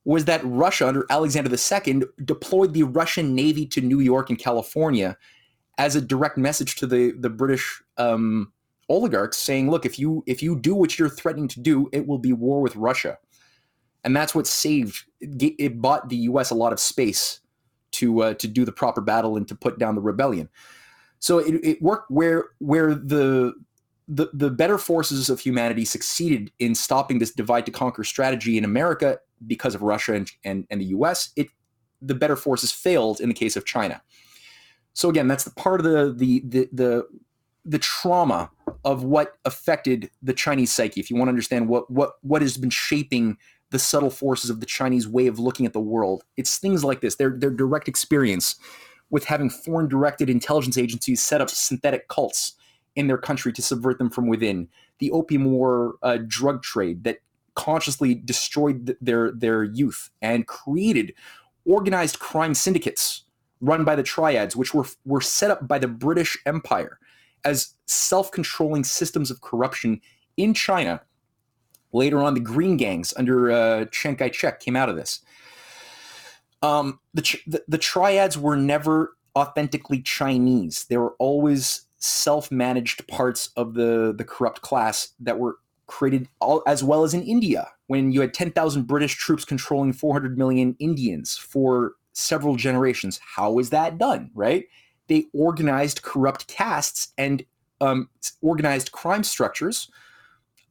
was 0.04 0.24
that 0.26 0.40
Russia 0.44 0.86
under 0.86 1.04
Alexander 1.10 1.50
II 1.50 2.02
deployed 2.24 2.72
the 2.72 2.84
Russian 2.84 3.34
Navy 3.34 3.66
to 3.66 3.80
New 3.80 3.98
York 3.98 4.30
and 4.30 4.38
California 4.38 5.16
as 5.78 5.96
a 5.96 6.00
direct 6.00 6.38
message 6.38 6.76
to 6.76 6.86
the, 6.86 7.12
the 7.18 7.28
British 7.28 7.82
um, 7.98 8.52
oligarchs 8.88 9.36
saying, 9.36 9.70
"Look, 9.70 9.86
if 9.86 9.98
you 9.98 10.22
if 10.26 10.42
you 10.42 10.58
do 10.58 10.74
what 10.74 10.98
you're 10.98 11.08
threatening 11.08 11.48
to 11.48 11.60
do, 11.60 11.88
it 11.92 12.06
will 12.06 12.18
be 12.18 12.32
war 12.32 12.60
with 12.60 12.76
Russia," 12.76 13.18
and 14.04 14.14
that's 14.16 14.34
what 14.34 14.46
saved 14.46 15.04
it. 15.20 15.80
Bought 15.80 16.08
the 16.08 16.16
U.S. 16.16 16.50
a 16.50 16.54
lot 16.54 16.72
of 16.72 16.80
space 16.80 17.40
to 17.92 18.22
uh, 18.22 18.34
to 18.34 18.48
do 18.48 18.64
the 18.64 18.72
proper 18.72 19.00
battle 19.00 19.36
and 19.36 19.46
to 19.48 19.54
put 19.54 19.78
down 19.78 19.94
the 19.94 20.00
rebellion. 20.00 20.48
So 21.18 21.38
it, 21.38 21.54
it 21.64 21.82
worked 21.82 22.10
where 22.10 22.50
where 22.58 22.94
the 22.94 23.54
the, 24.08 24.28
the 24.32 24.50
better 24.50 24.78
forces 24.78 25.28
of 25.28 25.40
humanity 25.40 25.84
succeeded 25.84 26.52
in 26.58 26.74
stopping 26.74 27.18
this 27.18 27.32
divide 27.32 27.66
to 27.66 27.72
conquer 27.72 28.04
strategy 28.04 28.56
in 28.56 28.64
America 28.64 29.18
because 29.46 29.74
of 29.74 29.82
Russia 29.82 30.14
and, 30.14 30.30
and, 30.44 30.66
and 30.70 30.80
the 30.80 30.86
US, 30.86 31.30
it 31.36 31.48
the 32.02 32.14
better 32.14 32.36
forces 32.36 32.70
failed 32.70 33.20
in 33.20 33.28
the 33.28 33.34
case 33.34 33.56
of 33.56 33.64
China. 33.64 34.00
So 34.92 35.08
again, 35.08 35.28
that's 35.28 35.44
the 35.44 35.50
part 35.50 35.80
of 35.80 35.84
the 35.84 36.14
the 36.16 36.42
the 36.46 36.68
the, 36.72 37.08
the 37.66 37.78
trauma 37.78 38.50
of 38.84 39.02
what 39.02 39.34
affected 39.44 40.10
the 40.22 40.32
Chinese 40.32 40.72
psyche. 40.72 41.00
If 41.00 41.10
you 41.10 41.16
want 41.16 41.26
to 41.26 41.30
understand 41.30 41.68
what 41.68 41.90
what 41.90 42.12
what 42.22 42.40
has 42.40 42.56
been 42.56 42.70
shaping 42.70 43.36
the 43.70 43.78
subtle 43.80 44.10
forces 44.10 44.48
of 44.48 44.60
the 44.60 44.66
Chinese 44.66 45.08
way 45.08 45.26
of 45.26 45.40
looking 45.40 45.66
at 45.66 45.72
the 45.72 45.80
world, 45.80 46.22
it's 46.36 46.58
things 46.58 46.84
like 46.84 47.00
this. 47.00 47.16
Their 47.16 47.30
their 47.30 47.50
direct 47.50 47.88
experience 47.88 48.56
with 49.10 49.24
having 49.24 49.50
foreign 49.50 49.88
directed 49.88 50.30
intelligence 50.30 50.78
agencies 50.78 51.22
set 51.22 51.40
up 51.40 51.50
synthetic 51.50 52.08
cults 52.08 52.54
in 52.94 53.08
their 53.08 53.18
country 53.18 53.52
to 53.52 53.62
subvert 53.62 53.98
them 53.98 54.10
from 54.10 54.28
within. 54.28 54.68
The 54.98 55.10
opium 55.10 55.44
war 55.44 55.96
uh, 56.02 56.18
drug 56.26 56.62
trade 56.62 57.04
that 57.04 57.18
consciously 57.54 58.14
destroyed 58.14 58.86
th- 58.86 58.98
their 59.00 59.32
their 59.32 59.64
youth 59.64 60.10
and 60.22 60.46
created 60.46 61.12
organized 61.64 62.20
crime 62.20 62.54
syndicates 62.54 63.24
run 63.60 63.84
by 63.84 63.96
the 63.96 64.02
triads, 64.04 64.54
which 64.54 64.72
were 64.72 64.86
were 65.04 65.20
set 65.20 65.50
up 65.50 65.66
by 65.66 65.80
the 65.80 65.88
British 65.88 66.38
Empire 66.46 67.00
as 67.46 67.74
self-controlling 67.86 68.84
systems 68.84 69.30
of 69.30 69.40
corruption 69.40 70.00
in 70.36 70.52
China. 70.52 71.00
Later 71.92 72.18
on, 72.22 72.34
the 72.34 72.40
Green 72.40 72.76
Gangs 72.76 73.14
under 73.16 73.50
uh, 73.50 73.84
Chiang 73.86 74.16
Kai-shek 74.16 74.60
came 74.60 74.76
out 74.76 74.88
of 74.88 74.96
this. 74.96 75.20
Um, 76.60 76.98
the, 77.14 77.22
the, 77.46 77.62
the 77.68 77.78
triads 77.78 78.36
were 78.36 78.56
never 78.56 79.16
authentically 79.36 80.02
Chinese. 80.02 80.84
They 80.84 80.96
were 80.96 81.14
always 81.18 81.82
self-managed 81.98 83.06
parts 83.08 83.50
of 83.56 83.74
the 83.74 84.14
the 84.16 84.24
corrupt 84.24 84.60
class 84.60 85.08
that 85.20 85.38
were 85.38 85.56
created 85.86 86.28
all, 86.40 86.62
as 86.66 86.82
well 86.82 87.04
as 87.04 87.14
in 87.14 87.22
India 87.22 87.68
when 87.86 88.10
you 88.10 88.20
had 88.20 88.34
10,000 88.34 88.82
British 88.86 89.14
troops 89.14 89.44
controlling 89.44 89.92
400 89.92 90.36
million 90.36 90.74
Indians 90.80 91.36
for 91.36 91.92
several 92.12 92.56
generations. 92.56 93.20
How 93.22 93.52
was 93.52 93.70
that 93.70 93.98
done, 93.98 94.30
right? 94.34 94.66
They 95.08 95.26
organized 95.32 96.02
corrupt 96.02 96.48
castes 96.48 97.12
and 97.16 97.44
um, 97.80 98.08
organized 98.40 98.92
crime 98.92 99.22
structures 99.22 99.90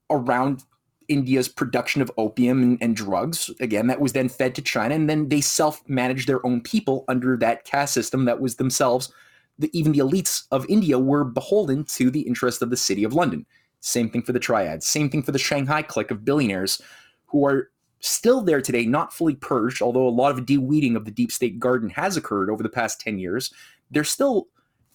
around 0.10 0.64
India's 1.08 1.48
production 1.48 2.02
of 2.02 2.12
opium 2.18 2.62
and, 2.62 2.78
and, 2.82 2.96
drugs. 2.96 3.52
Again, 3.60 3.88
that 3.88 4.02
was 4.02 4.14
then 4.14 4.30
fed 4.30 4.56
to 4.56 4.62
China, 4.62 4.96
and 4.96 5.10
then 5.10 5.30
they 5.30 5.42
self-managed 5.42 6.28
their 6.28 6.46
own 6.46 6.62
people 6.62 7.06
under 7.08 7.38
that 7.38 7.64
caste 7.64 7.94
system 7.94 8.26
that 8.26 8.42
was 8.42 8.56
themselves. 8.56 9.12
The, 9.60 9.70
even 9.78 9.92
the 9.92 10.00
elites 10.00 10.46
of 10.52 10.66
India 10.68 10.98
were 10.98 11.24
beholden 11.24 11.84
to 11.86 12.10
the 12.10 12.22
interest 12.22 12.62
of 12.62 12.70
the 12.72 12.78
city 12.78 13.04
of 13.04 13.14
London. 13.14 13.46
Same 13.82 14.10
thing 14.10 14.24
for 14.24 14.34
the 14.34 14.40
triad. 14.40 14.84
Same 14.84 15.10
thing 15.10 15.22
for 15.22 15.32
the 15.32 15.40
Shanghai 15.40 15.84
clique 15.84 16.12
of 16.12 16.26
billionaires 16.26 16.82
who 17.28 17.46
are 17.46 17.70
still 18.00 18.42
there 18.42 18.62
today, 18.62 18.86
not 18.86 19.14
fully 19.14 19.36
purged, 19.36 19.82
although 19.82 20.08
a 20.08 20.10
lot 20.10 20.32
of 20.32 20.46
de-weeding 20.46 20.96
of 20.96 21.06
the 21.06 21.12
deep 21.12 21.32
state 21.32 21.60
garden 21.60 21.90
has 21.90 22.18
occurred 22.18 22.50
over 22.50 22.64
the 22.64 22.70
past 22.70 23.00
10 23.00 23.20
years. 23.20 23.54
They're 23.96 24.04
still 24.04 24.50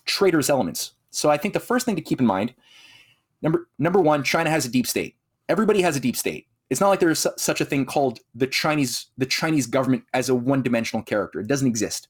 traitors 0.05 0.51
elements. 0.51 0.93
So 1.11 1.31
I 1.31 1.39
think 1.39 1.55
the 1.55 1.61
first 1.61 1.87
thing 1.87 1.97
to 1.97 2.03
keep 2.03 2.21
in 2.21 2.27
mind, 2.27 2.55
number 3.41 3.67
number 3.79 3.99
one, 3.99 4.23
China 4.23 4.51
has 4.51 4.67
a 4.67 4.69
deep 4.69 4.87
state. 4.87 5.17
Everybody 5.49 5.81
has 5.81 5.97
a 5.97 6.01
deep 6.01 6.17
state. 6.17 6.47
It's 6.69 6.83
not 6.83 6.91
like 6.91 7.01
there's 7.01 7.27
such 7.39 7.63
a 7.63 7.65
thing 7.65 7.87
called 7.87 8.21
the 8.35 8.47
Chinese 8.47 9.07
the 9.17 9.25
Chinese 9.25 9.67
government 9.67 10.05
as 10.13 10.29
a 10.29 10.35
one-dimensional 10.35 11.03
character. 11.03 11.41
It 11.41 11.47
doesn't 11.47 11.67
exist. 11.67 12.09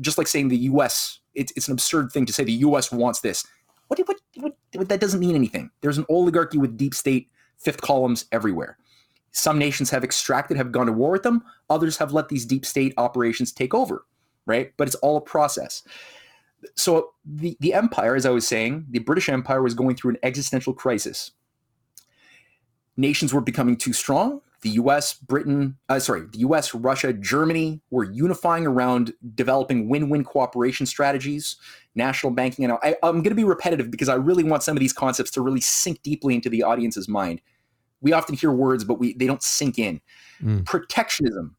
Just 0.00 0.16
like 0.16 0.26
saying 0.26 0.48
the 0.48 0.56
U.S. 0.72 1.20
It's, 1.34 1.52
it's 1.56 1.68
an 1.68 1.72
absurd 1.72 2.10
thing 2.10 2.24
to 2.24 2.32
say 2.32 2.42
the 2.42 2.52
U.S. 2.52 2.90
wants 2.90 3.20
this. 3.20 3.46
What, 3.88 3.98
what, 4.08 4.16
what, 4.36 4.56
what 4.74 4.88
that 4.88 5.00
doesn't 5.00 5.20
mean 5.20 5.34
anything. 5.34 5.70
There's 5.82 5.98
an 5.98 6.06
oligarchy 6.08 6.56
with 6.56 6.78
deep 6.78 6.94
state 6.94 7.28
fifth 7.58 7.82
columns 7.82 8.24
everywhere. 8.32 8.78
Some 9.32 9.58
nations 9.58 9.90
have 9.90 10.04
extracted, 10.04 10.56
have 10.56 10.72
gone 10.72 10.86
to 10.86 10.92
war 10.92 11.10
with 11.10 11.22
them. 11.22 11.44
Others 11.68 11.98
have 11.98 12.14
let 12.14 12.30
these 12.30 12.46
deep 12.46 12.64
state 12.64 12.94
operations 12.96 13.52
take 13.52 13.74
over, 13.74 14.06
right? 14.46 14.72
But 14.76 14.88
it's 14.88 14.96
all 14.96 15.16
a 15.16 15.20
process 15.20 15.82
so 16.76 17.12
the, 17.24 17.56
the 17.60 17.74
empire, 17.74 18.14
as 18.14 18.26
I 18.26 18.30
was 18.30 18.46
saying, 18.46 18.86
the 18.90 19.00
British 19.00 19.28
Empire 19.28 19.62
was 19.62 19.74
going 19.74 19.96
through 19.96 20.12
an 20.12 20.18
existential 20.22 20.72
crisis. 20.72 21.32
Nations 22.96 23.34
were 23.34 23.40
becoming 23.40 23.76
too 23.76 23.92
strong. 23.92 24.40
The 24.62 24.70
U.S., 24.70 25.14
Britain, 25.14 25.76
uh, 25.90 25.98
sorry, 25.98 26.22
the 26.32 26.38
U.S., 26.38 26.74
Russia, 26.74 27.12
Germany 27.12 27.82
were 27.90 28.04
unifying 28.04 28.66
around 28.66 29.12
developing 29.34 29.90
win-win 29.90 30.24
cooperation 30.24 30.86
strategies, 30.86 31.56
national 31.94 32.32
banking. 32.32 32.64
And 32.64 32.74
I, 32.82 32.96
I'm 33.02 33.16
going 33.16 33.24
to 33.24 33.34
be 33.34 33.44
repetitive 33.44 33.90
because 33.90 34.08
I 34.08 34.14
really 34.14 34.42
want 34.42 34.62
some 34.62 34.74
of 34.74 34.80
these 34.80 34.94
concepts 34.94 35.30
to 35.32 35.42
really 35.42 35.60
sink 35.60 36.02
deeply 36.02 36.34
into 36.34 36.48
the 36.48 36.62
audience's 36.62 37.08
mind. 37.08 37.42
We 38.00 38.12
often 38.14 38.36
hear 38.36 38.52
words, 38.52 38.84
but 38.84 38.98
we 38.98 39.12
they 39.14 39.26
don't 39.26 39.42
sink 39.42 39.78
in. 39.78 40.00
Mm. 40.42 40.64
Protectionism, 40.64 41.56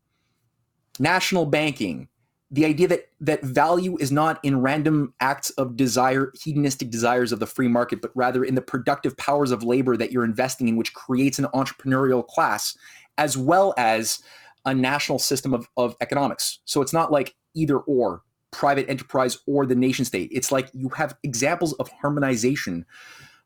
national 0.99 1.45
banking, 1.45 2.07
the 2.51 2.65
idea 2.65 2.87
that 2.87 3.09
that 3.19 3.43
value 3.43 3.97
is 3.99 4.11
not 4.11 4.39
in 4.43 4.61
random 4.61 5.13
acts 5.19 5.49
of 5.51 5.75
desire 5.75 6.31
hedonistic 6.43 6.89
desires 6.89 7.31
of 7.31 7.39
the 7.39 7.47
free 7.47 7.67
market 7.67 8.01
but 8.01 8.11
rather 8.13 8.43
in 8.43 8.55
the 8.55 8.61
productive 8.61 9.17
powers 9.17 9.51
of 9.51 9.63
labor 9.63 9.97
that 9.97 10.11
you're 10.11 10.23
investing 10.23 10.67
in 10.67 10.75
which 10.75 10.93
creates 10.93 11.39
an 11.39 11.45
entrepreneurial 11.53 12.25
class 12.25 12.77
as 13.17 13.37
well 13.37 13.73
as 13.77 14.19
a 14.65 14.73
national 14.73 15.19
system 15.19 15.53
of, 15.53 15.69
of 15.77 15.95
economics. 16.01 16.59
So 16.65 16.81
it's 16.81 16.93
not 16.93 17.11
like 17.11 17.35
either 17.53 17.77
or 17.77 18.21
private 18.51 18.89
enterprise 18.89 19.37
or 19.47 19.65
the 19.65 19.75
nation 19.75 20.05
state. 20.05 20.29
It's 20.31 20.51
like 20.51 20.69
you 20.73 20.89
have 20.89 21.15
examples 21.23 21.73
of 21.73 21.89
harmonization 21.89 22.85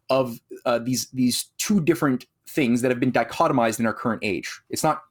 of 0.10 0.40
uh, 0.66 0.80
these 0.80 1.08
these 1.12 1.46
two 1.58 1.82
different 1.82 2.26
things 2.48 2.82
that 2.82 2.90
have 2.90 3.00
been 3.00 3.12
dichotomized 3.12 3.80
in 3.80 3.86
our 3.86 3.94
current 3.94 4.24
age. 4.24 4.62
It's 4.70 4.84
not 4.84 5.02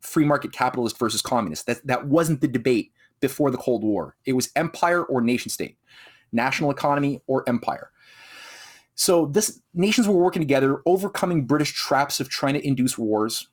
free 0.00 0.24
market 0.24 0.52
capitalist 0.52 0.98
versus 0.98 1.20
communist. 1.20 1.66
That 1.66 1.86
that 1.86 2.06
wasn't 2.06 2.40
the 2.40 2.48
debate 2.48 2.92
before 3.20 3.50
the 3.50 3.58
Cold 3.58 3.82
War. 3.82 4.16
It 4.24 4.32
was 4.32 4.50
empire 4.56 5.02
or 5.02 5.20
nation 5.20 5.50
state, 5.50 5.76
national 6.32 6.70
economy 6.70 7.20
or 7.26 7.48
empire. 7.48 7.90
So 8.94 9.26
this 9.26 9.60
nations 9.74 10.08
were 10.08 10.14
working 10.14 10.40
together, 10.40 10.80
overcoming 10.86 11.46
British 11.46 11.72
traps 11.72 12.18
of 12.18 12.28
trying 12.28 12.54
to 12.54 12.66
induce 12.66 12.96
wars, 12.96 13.48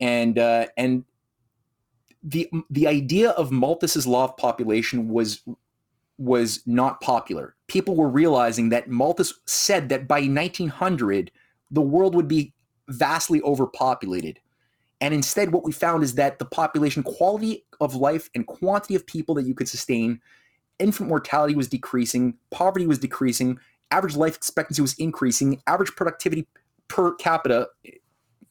and 0.00 0.38
uh, 0.38 0.66
and 0.76 1.04
the 2.22 2.48
the 2.70 2.86
idea 2.86 3.30
of 3.30 3.50
Malthus's 3.50 4.06
law 4.06 4.24
of 4.24 4.36
population 4.36 5.08
was 5.08 5.42
was 6.18 6.62
not 6.66 7.00
popular. 7.00 7.54
People 7.66 7.96
were 7.96 8.08
realizing 8.08 8.68
that 8.70 8.88
Malthus 8.88 9.34
said 9.44 9.88
that 9.88 10.08
by 10.08 10.20
1900 10.20 11.30
the 11.70 11.82
world 11.82 12.14
would 12.14 12.28
be 12.28 12.54
vastly 12.88 13.42
overpopulated 13.42 14.38
and 15.00 15.12
instead, 15.12 15.52
what 15.52 15.64
we 15.64 15.72
found 15.72 16.02
is 16.02 16.14
that 16.14 16.38
the 16.38 16.44
population 16.44 17.02
quality 17.02 17.64
of 17.80 17.94
life 17.94 18.30
and 18.34 18.46
quantity 18.46 18.94
of 18.94 19.06
people 19.06 19.34
that 19.34 19.44
you 19.44 19.54
could 19.54 19.68
sustain, 19.68 20.20
infant 20.78 21.08
mortality 21.08 21.54
was 21.54 21.68
decreasing, 21.68 22.34
poverty 22.50 22.86
was 22.86 22.98
decreasing, 22.98 23.58
average 23.90 24.16
life 24.16 24.36
expectancy 24.36 24.80
was 24.80 24.94
increasing, 24.94 25.60
average 25.66 25.94
productivity 25.96 26.46
per 26.88 27.14
capita 27.16 27.68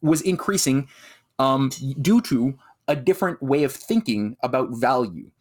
was 0.01 0.21
increasing 0.21 0.87
um, 1.39 1.69
due 2.01 2.21
to 2.21 2.57
a 2.87 2.95
different 2.95 3.41
way 3.41 3.63
of 3.63 3.71
thinking 3.71 4.37
about 4.43 4.69
value. 4.71 5.31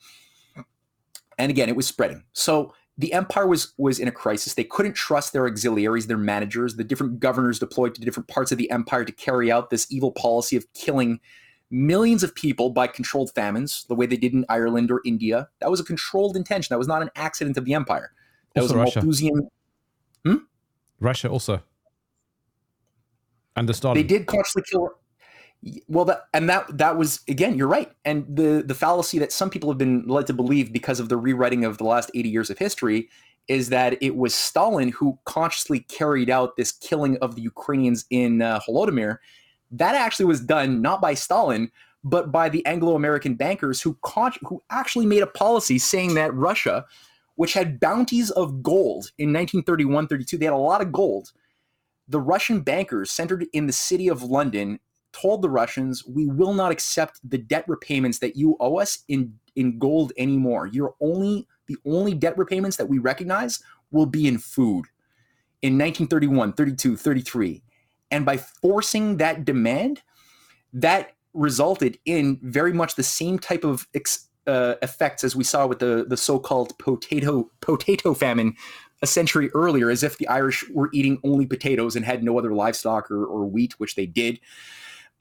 And 1.37 1.51
again, 1.51 1.69
it 1.69 1.77
was 1.77 1.87
spreading. 1.87 2.25
So 2.33 2.73
the 2.97 3.13
empire 3.13 3.47
was 3.47 3.73
was 3.77 3.99
in 3.99 4.09
a 4.09 4.13
crisis. 4.13 4.55
They 4.55 4.65
couldn't 4.65 4.95
trust 4.95 5.33
their 5.33 5.47
auxiliaries, 5.47 6.07
their 6.07 6.19
managers, 6.19 6.77
the 6.77 6.85
different 6.85 7.21
governors 7.21 7.59
deployed 7.59 7.95
to 7.95 8.01
different 8.01 8.29
parts 8.29 8.53
of 8.53 8.59
the 8.59 8.71
empire 8.71 9.05
to 9.05 9.13
carry 9.13 9.51
out 9.51 9.71
this 9.71 9.87
evil 9.91 10.13
policy 10.13 10.57
of 10.57 10.73
killing 10.75 11.21
millions 11.71 12.23
of 12.23 12.35
people 12.35 12.71
by 12.71 12.87
controlled 12.87 13.35
famines, 13.35 13.85
the 13.89 13.95
way 13.95 14.07
they 14.07 14.17
did 14.17 14.33
in 14.33 14.45
Ireland 14.49 14.91
or 14.91 15.01
India. 15.05 15.49
That 15.61 15.71
was 15.71 15.81
a 15.81 15.85
controlled 15.85 16.37
intention. 16.37 16.73
That 16.73 16.79
was 16.79 16.89
not 16.89 17.03
an 17.03 17.11
accident 17.17 17.57
of 17.57 17.65
the 17.65 17.75
empire. 17.75 18.13
That 18.55 18.63
also 18.63 18.75
was 18.75 18.81
a 18.81 18.85
Russia. 18.85 18.99
Malthusian. 19.01 19.51
Hmm? 20.25 20.37
Russia 21.01 21.29
also. 21.29 21.63
And 23.57 23.69
the 23.69 23.75
Stalin. 23.75 23.97
They 23.97 24.03
did 24.05 24.27
consciously 24.27 24.63
kill 24.71 24.91
well 25.89 26.05
that 26.05 26.27
and 26.33 26.49
that 26.49 26.77
that 26.77 26.97
was 26.97 27.21
again 27.29 27.57
you're 27.57 27.69
right. 27.69 27.91
And 28.05 28.25
the 28.29 28.63
the 28.67 28.75
fallacy 28.75 29.19
that 29.19 29.33
some 29.33 29.51
people 29.51 29.71
have 29.71 29.79
been 29.79 30.07
led 30.07 30.27
to 30.27 30.33
believe 30.33 30.73
because 30.73 31.01
of 31.01 31.09
the 31.09 31.17
rewriting 31.17 31.65
of 31.65 31.79
the 31.79 31.85
last 31.85 32.11
80 32.15 32.29
years 32.29 32.51
of 32.51 32.59
history 32.59 33.09
is 33.49 33.69
that 33.69 34.03
it 34.03 34.17
was 34.17 34.35
Stalin 34.35 34.91
who 34.91 35.19
consciously 35.25 35.81
carried 35.81 36.31
out 36.31 36.57
this 36.57 36.73
killing 36.73 37.19
of 37.19 37.35
the 37.35 37.43
Ukrainians 37.43 38.05
in 38.11 38.43
uh, 38.43 38.61
Holodomor 38.61 39.19
that 39.71 39.95
actually 39.95 40.27
was 40.27 40.41
done 40.41 40.83
not 40.83 41.01
by 41.01 41.15
Stalin 41.15 41.71
but 42.07 42.31
by 42.31 42.51
the 42.51 42.65
Anglo-American 42.67 43.35
bankers 43.35 43.81
who 43.81 43.97
con- 44.03 44.33
who 44.43 44.63
actually 44.71 45.07
made 45.07 45.23
a 45.23 45.27
policy 45.27 45.79
saying 45.79 46.15
that 46.15 46.35
Russia 46.35 46.85
which 47.37 47.55
had 47.55 47.81
bounties 47.81 48.31
of 48.31 48.63
gold 48.63 49.11
in 49.19 49.31
1931-32 49.33 50.39
they 50.39 50.45
had 50.45 50.55
a 50.55 50.57
lot 50.57 50.83
of 50.83 50.93
gold. 50.93 51.33
The 52.07 52.21
Russian 52.21 52.61
bankers 52.61 53.11
centered 53.11 53.47
in 53.55 53.67
the 53.67 53.73
city 53.73 54.09
of 54.09 54.23
London 54.23 54.79
told 55.15 55.43
the 55.43 55.49
Russians, 55.49 56.05
we 56.07 56.27
will 56.27 56.55
not 56.55 56.73
accept 56.73 57.21
the 57.29 57.39
debt 57.39 57.65
repayments 57.69 58.19
that 58.19 58.37
you 58.37 58.57
owe 58.61 58.79
us 58.79 59.05
in, 59.09 59.35
in 59.57 59.79
gold 59.79 60.13
anymore. 60.19 60.67
You're 60.67 60.95
only 61.01 61.47
the 61.67 61.77
only 61.87 62.13
debt 62.13 62.37
repayments 62.37 62.77
that 62.77 62.89
we 62.89 62.99
recognize 62.99 63.63
will 63.91 64.07
be 64.07 64.27
in 64.27 64.39
food 64.39 64.87
in 65.63 65.79
1931, 65.79 66.53
32, 66.53 66.97
33. 66.97 67.63
And 68.11 68.27
by 68.27 68.37
forcing 68.37 69.17
that 69.17 69.47
demand, 69.47 70.03
that 70.75 71.13
resulted 71.33 71.99
in 72.05 72.39
very 72.43 72.73
much 72.73 72.97
the 72.97 73.03
same 73.03 73.39
type 73.39 73.65
of 73.65 73.89
ex, 73.95 74.29
uh, 74.47 74.75
effects 74.83 75.25
as 75.25 75.35
we 75.35 75.43
saw 75.43 75.67
with 75.67 75.79
the, 75.79 76.05
the 76.07 76.17
so-called 76.17 76.79
potato 76.79 77.51
potato 77.61 78.13
famine 78.13 78.55
a 79.03 79.07
century 79.07 79.51
earlier, 79.55 79.91
as 79.91 80.03
if 80.03 80.19
the 80.19 80.29
Irish 80.29 80.65
were 80.71 80.91
eating 80.93 81.19
only 81.25 81.47
potatoes 81.47 81.97
and 81.97 82.05
had 82.05 82.23
no 82.23 82.39
other 82.39 82.53
livestock 82.53 83.11
or, 83.11 83.25
or 83.25 83.45
wheat, 83.45 83.79
which 83.79 83.95
they 83.97 84.07
did 84.07 84.41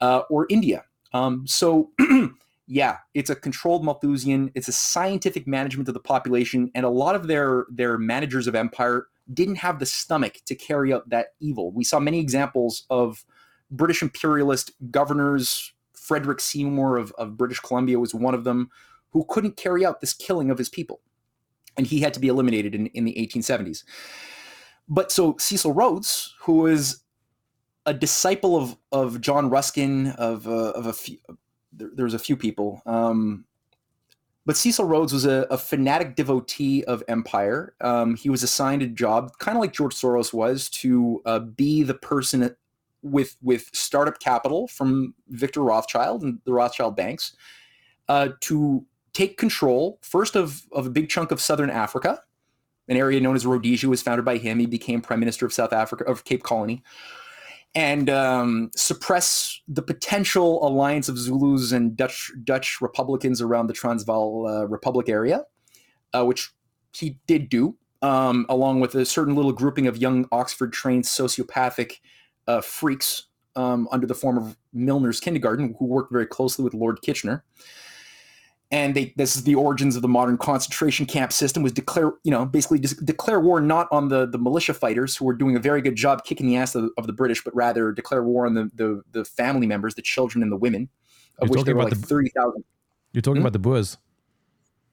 uh, 0.04 0.22
or 0.28 0.46
India. 0.50 0.84
Um, 1.14 1.46
so, 1.46 1.90
yeah, 2.66 2.98
it's 3.14 3.30
a 3.30 3.34
controlled 3.34 3.84
Malthusian. 3.84 4.50
It's 4.54 4.68
a 4.68 4.72
scientific 4.72 5.46
management 5.46 5.88
of 5.88 5.94
the 5.94 6.00
population, 6.00 6.70
and 6.74 6.84
a 6.84 6.90
lot 6.90 7.14
of 7.14 7.26
their 7.26 7.64
their 7.70 7.96
managers 7.96 8.46
of 8.46 8.54
empire 8.54 9.06
didn't 9.32 9.56
have 9.56 9.78
the 9.78 9.86
stomach 9.86 10.40
to 10.44 10.54
carry 10.54 10.92
out 10.92 11.08
that 11.08 11.28
evil. 11.40 11.70
We 11.72 11.84
saw 11.84 11.98
many 11.98 12.20
examples 12.20 12.84
of 12.90 13.24
British 13.70 14.02
imperialist 14.02 14.72
governors. 14.90 15.72
Frederick 15.94 16.40
Seymour 16.40 16.98
of, 16.98 17.12
of 17.12 17.38
British 17.38 17.60
Columbia 17.60 17.98
was 17.98 18.14
one 18.14 18.34
of 18.34 18.44
them 18.44 18.68
who 19.12 19.24
couldn't 19.26 19.56
carry 19.56 19.86
out 19.86 20.02
this 20.02 20.12
killing 20.12 20.50
of 20.50 20.58
his 20.58 20.68
people. 20.68 21.00
And 21.78 21.86
he 21.86 22.00
had 22.00 22.12
to 22.12 22.20
be 22.20 22.28
eliminated 22.28 22.74
in, 22.74 22.88
in 22.88 23.04
the 23.06 23.14
1870s. 23.14 23.84
But 24.86 25.10
so 25.10 25.36
Cecil 25.38 25.72
Rhodes, 25.72 26.34
who 26.40 26.56
was 26.58 27.03
a 27.86 27.94
disciple 27.94 28.56
of 28.56 28.76
of 28.92 29.20
John 29.20 29.50
Ruskin 29.50 30.08
of 30.12 30.46
uh, 30.46 30.72
of 30.72 30.86
a 30.86 30.92
few 30.92 31.18
there, 31.72 31.90
there, 31.94 32.04
was 32.04 32.14
a 32.14 32.18
few 32.18 32.36
people 32.36 32.82
um, 32.86 33.44
but 34.46 34.56
Cecil 34.56 34.84
Rhodes 34.84 35.12
was 35.12 35.24
a, 35.24 35.46
a 35.50 35.56
fanatic 35.56 36.16
devotee 36.16 36.84
of 36.84 37.02
empire. 37.08 37.74
Um, 37.80 38.14
he 38.14 38.28
was 38.28 38.42
assigned 38.42 38.82
a 38.82 38.86
job, 38.86 39.38
kind 39.38 39.56
of 39.56 39.60
like 39.62 39.72
George 39.72 39.94
Soros 39.94 40.34
was, 40.34 40.68
to 40.70 41.22
uh, 41.24 41.38
be 41.38 41.82
the 41.82 41.94
person 41.94 42.54
with 43.02 43.36
with 43.42 43.70
startup 43.72 44.18
capital 44.18 44.66
from 44.68 45.14
Victor 45.28 45.62
Rothschild 45.62 46.22
and 46.22 46.38
the 46.44 46.52
Rothschild 46.52 46.96
banks 46.96 47.36
uh, 48.08 48.30
to 48.40 48.84
take 49.12 49.38
control 49.38 49.98
first 50.02 50.36
of, 50.36 50.62
of 50.72 50.86
a 50.86 50.90
big 50.90 51.08
chunk 51.08 51.30
of 51.30 51.40
southern 51.40 51.70
Africa, 51.70 52.20
an 52.88 52.96
area 52.96 53.20
known 53.20 53.36
as 53.36 53.46
Rhodesia 53.46 53.88
was 53.88 54.02
founded 54.02 54.24
by 54.24 54.38
him. 54.38 54.58
He 54.58 54.66
became 54.66 55.00
prime 55.00 55.20
minister 55.20 55.46
of 55.46 55.52
South 55.52 55.72
Africa 55.72 56.04
of 56.04 56.24
Cape 56.24 56.42
Colony 56.42 56.82
and 57.74 58.08
um, 58.08 58.70
suppress 58.76 59.60
the 59.66 59.82
potential 59.82 60.66
alliance 60.66 61.08
of 61.08 61.18
Zulus 61.18 61.72
and 61.72 61.96
Dutch 61.96 62.30
Dutch 62.44 62.80
Republicans 62.80 63.40
around 63.40 63.66
the 63.66 63.72
Transvaal 63.72 64.46
uh, 64.46 64.64
Republic 64.64 65.08
area, 65.08 65.44
uh, 66.12 66.24
which 66.24 66.50
he 66.94 67.18
did 67.26 67.48
do, 67.48 67.76
um, 68.02 68.46
along 68.48 68.80
with 68.80 68.94
a 68.94 69.04
certain 69.04 69.34
little 69.34 69.52
grouping 69.52 69.86
of 69.86 69.96
young 69.96 70.28
Oxford-trained 70.30 71.04
sociopathic 71.04 71.94
uh, 72.46 72.60
freaks 72.60 73.26
um, 73.56 73.88
under 73.90 74.06
the 74.06 74.14
form 74.14 74.38
of 74.38 74.56
Milner's 74.72 75.18
Kindergarten, 75.18 75.74
who 75.78 75.86
worked 75.86 76.12
very 76.12 76.26
closely 76.26 76.64
with 76.64 76.74
Lord 76.74 77.02
Kitchener 77.02 77.44
and 78.70 78.94
they 78.94 79.12
this 79.16 79.36
is 79.36 79.44
the 79.44 79.54
origins 79.54 79.94
of 79.96 80.02
the 80.02 80.08
modern 80.08 80.38
concentration 80.38 81.06
camp 81.06 81.32
system 81.32 81.62
was 81.62 81.72
declare 81.72 82.12
you 82.24 82.30
know 82.30 82.44
basically 82.46 82.78
declare 82.78 83.40
war 83.40 83.60
not 83.60 83.86
on 83.92 84.08
the 84.08 84.26
the 84.26 84.38
militia 84.38 84.74
fighters 84.74 85.16
who 85.16 85.24
were 85.24 85.34
doing 85.34 85.54
a 85.56 85.60
very 85.60 85.82
good 85.82 85.96
job 85.96 86.24
kicking 86.24 86.46
the 86.46 86.56
ass 86.56 86.74
of, 86.74 86.90
of 86.96 87.06
the 87.06 87.12
british 87.12 87.44
but 87.44 87.54
rather 87.54 87.92
declare 87.92 88.22
war 88.22 88.46
on 88.46 88.54
the, 88.54 88.70
the 88.74 89.02
the 89.12 89.24
family 89.24 89.66
members 89.66 89.94
the 89.94 90.02
children 90.02 90.42
and 90.42 90.50
the 90.50 90.56
women 90.56 90.88
of 91.38 91.48
You're 91.48 91.58
which 91.58 91.64
there 91.64 91.76
were 91.76 91.84
like 91.84 91.90
the, 91.92 91.96
30,000 92.06 92.64
you're 93.12 93.22
talking 93.22 93.36
Hmm? 93.36 93.42
about 93.42 93.52
the 93.52 93.58
boers 93.58 93.98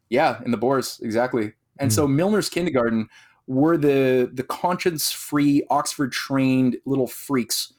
yeah 0.09 0.41
and 0.43 0.53
the 0.53 0.57
boers 0.57 0.99
exactly 1.01 1.53
and 1.79 1.91
Hmm. 1.91 1.95
so 1.95 2.07
milner's 2.07 2.49
kindergarten 2.49 3.07
were 3.47 3.77
the 3.77 4.29
the 4.33 4.43
conscience 4.43 5.11
free 5.11 5.63
oxford 5.69 6.11
trained 6.11 6.77
little 6.85 7.07
freaks 7.07 7.73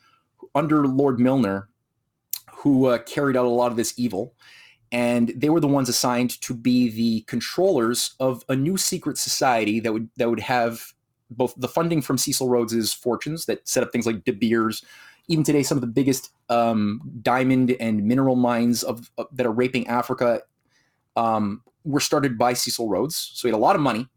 under 0.54 0.86
lord 0.86 1.20
milner 1.20 1.68
who 2.50 2.86
uh, 2.86 2.98
carried 2.98 3.36
out 3.36 3.44
a 3.44 3.48
lot 3.48 3.70
of 3.70 3.76
this 3.76 3.94
evil 3.96 4.34
and 4.92 5.32
they 5.34 5.48
were 5.48 5.60
the 5.60 5.66
ones 5.66 5.88
assigned 5.88 6.38
to 6.42 6.54
be 6.54 6.90
the 6.90 7.22
controllers 7.22 8.14
of 8.20 8.44
a 8.50 8.54
new 8.54 8.76
secret 8.76 9.16
society 9.16 9.80
that 9.80 9.92
would 9.92 10.08
that 10.16 10.28
would 10.28 10.40
have 10.40 10.92
both 11.30 11.54
the 11.56 11.68
funding 11.68 12.02
from 12.02 12.18
Cecil 12.18 12.48
Rhodes's 12.48 12.92
fortunes 12.92 13.46
that 13.46 13.66
set 13.66 13.82
up 13.82 13.90
things 13.90 14.06
like 14.06 14.24
De 14.24 14.32
Beers, 14.32 14.84
even 15.28 15.42
today 15.42 15.62
some 15.62 15.78
of 15.78 15.80
the 15.80 15.86
biggest 15.86 16.30
um, 16.50 17.00
diamond 17.22 17.74
and 17.80 18.04
mineral 18.04 18.36
mines 18.36 18.82
of, 18.82 19.10
that 19.32 19.46
are 19.46 19.52
raping 19.52 19.86
Africa 19.86 20.42
um, 21.16 21.62
were 21.84 22.00
started 22.00 22.36
by 22.36 22.52
Cecil 22.52 22.90
Rhodes. 22.90 23.30
So 23.34 23.48
he 23.48 23.50
had 23.50 23.56
a 23.56 23.58
lot 23.58 23.76
of 23.76 23.82
money, 23.82 24.08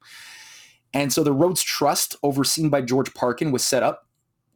and 0.93 1.11
so 1.11 1.23
the 1.23 1.31
Rhodes 1.31 1.63
Trust, 1.63 2.17
overseen 2.21 2.69
by 2.69 2.81
George 2.81 3.13
Parkin, 3.13 3.53
was 3.53 3.65
set 3.65 3.81
up 3.81 4.07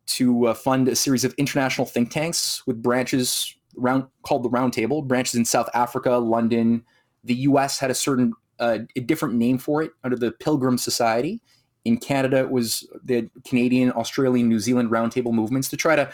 to 0.07 0.47
uh, 0.47 0.53
fund 0.53 0.89
a 0.89 0.95
series 0.95 1.23
of 1.23 1.33
international 1.35 1.87
think 1.87 2.11
tanks 2.11 2.65
with 2.67 2.81
branches 2.81 3.55
round 3.79 4.05
called 4.23 4.43
the 4.43 4.49
Round 4.49 4.73
Table, 4.73 5.01
branches 5.01 5.35
in 5.35 5.45
South 5.45 5.69
Africa, 5.73 6.11
London. 6.17 6.83
The 7.23 7.35
U.S. 7.35 7.79
had 7.79 7.91
a 7.91 7.95
certain 7.95 8.33
uh, 8.59 8.79
a 8.95 8.99
different 8.99 9.35
name 9.35 9.57
for 9.57 9.81
it 9.81 9.91
under 10.03 10.17
the 10.17 10.31
Pilgrim 10.31 10.77
Society. 10.77 11.41
In 11.85 11.97
Canada, 11.97 12.39
it 12.39 12.51
was 12.51 12.87
the 13.03 13.29
Canadian, 13.45 13.91
Australian, 13.93 14.49
New 14.49 14.59
Zealand 14.59 14.91
Roundtable 14.91 15.31
movements 15.31 15.69
to 15.69 15.77
try 15.77 15.95
to 15.95 16.11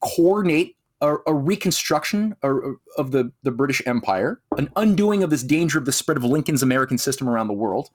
coordinate 0.00 0.76
a, 1.02 1.16
a 1.26 1.34
reconstruction 1.34 2.34
of 2.42 3.10
the, 3.10 3.30
the 3.42 3.50
British 3.50 3.82
Empire, 3.86 4.40
an 4.56 4.70
undoing 4.76 5.22
of 5.22 5.30
this 5.30 5.42
danger 5.42 5.78
of 5.78 5.84
the 5.84 5.92
spread 5.92 6.16
of 6.16 6.24
Lincoln's 6.24 6.62
American 6.62 6.96
system 6.96 7.28
around 7.28 7.48
the 7.48 7.54
world, 7.54 7.90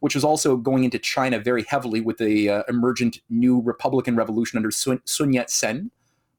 which 0.00 0.14
was 0.14 0.24
also 0.24 0.56
going 0.56 0.82
into 0.84 0.98
China 0.98 1.38
very 1.38 1.64
heavily 1.68 2.00
with 2.00 2.16
the 2.16 2.48
uh, 2.48 2.62
emergent 2.68 3.20
new 3.28 3.60
Republican 3.60 4.16
revolution 4.16 4.56
under 4.56 4.70
Sun, 4.70 5.00
Sun 5.04 5.34
Yat 5.34 5.50
sen, 5.50 5.90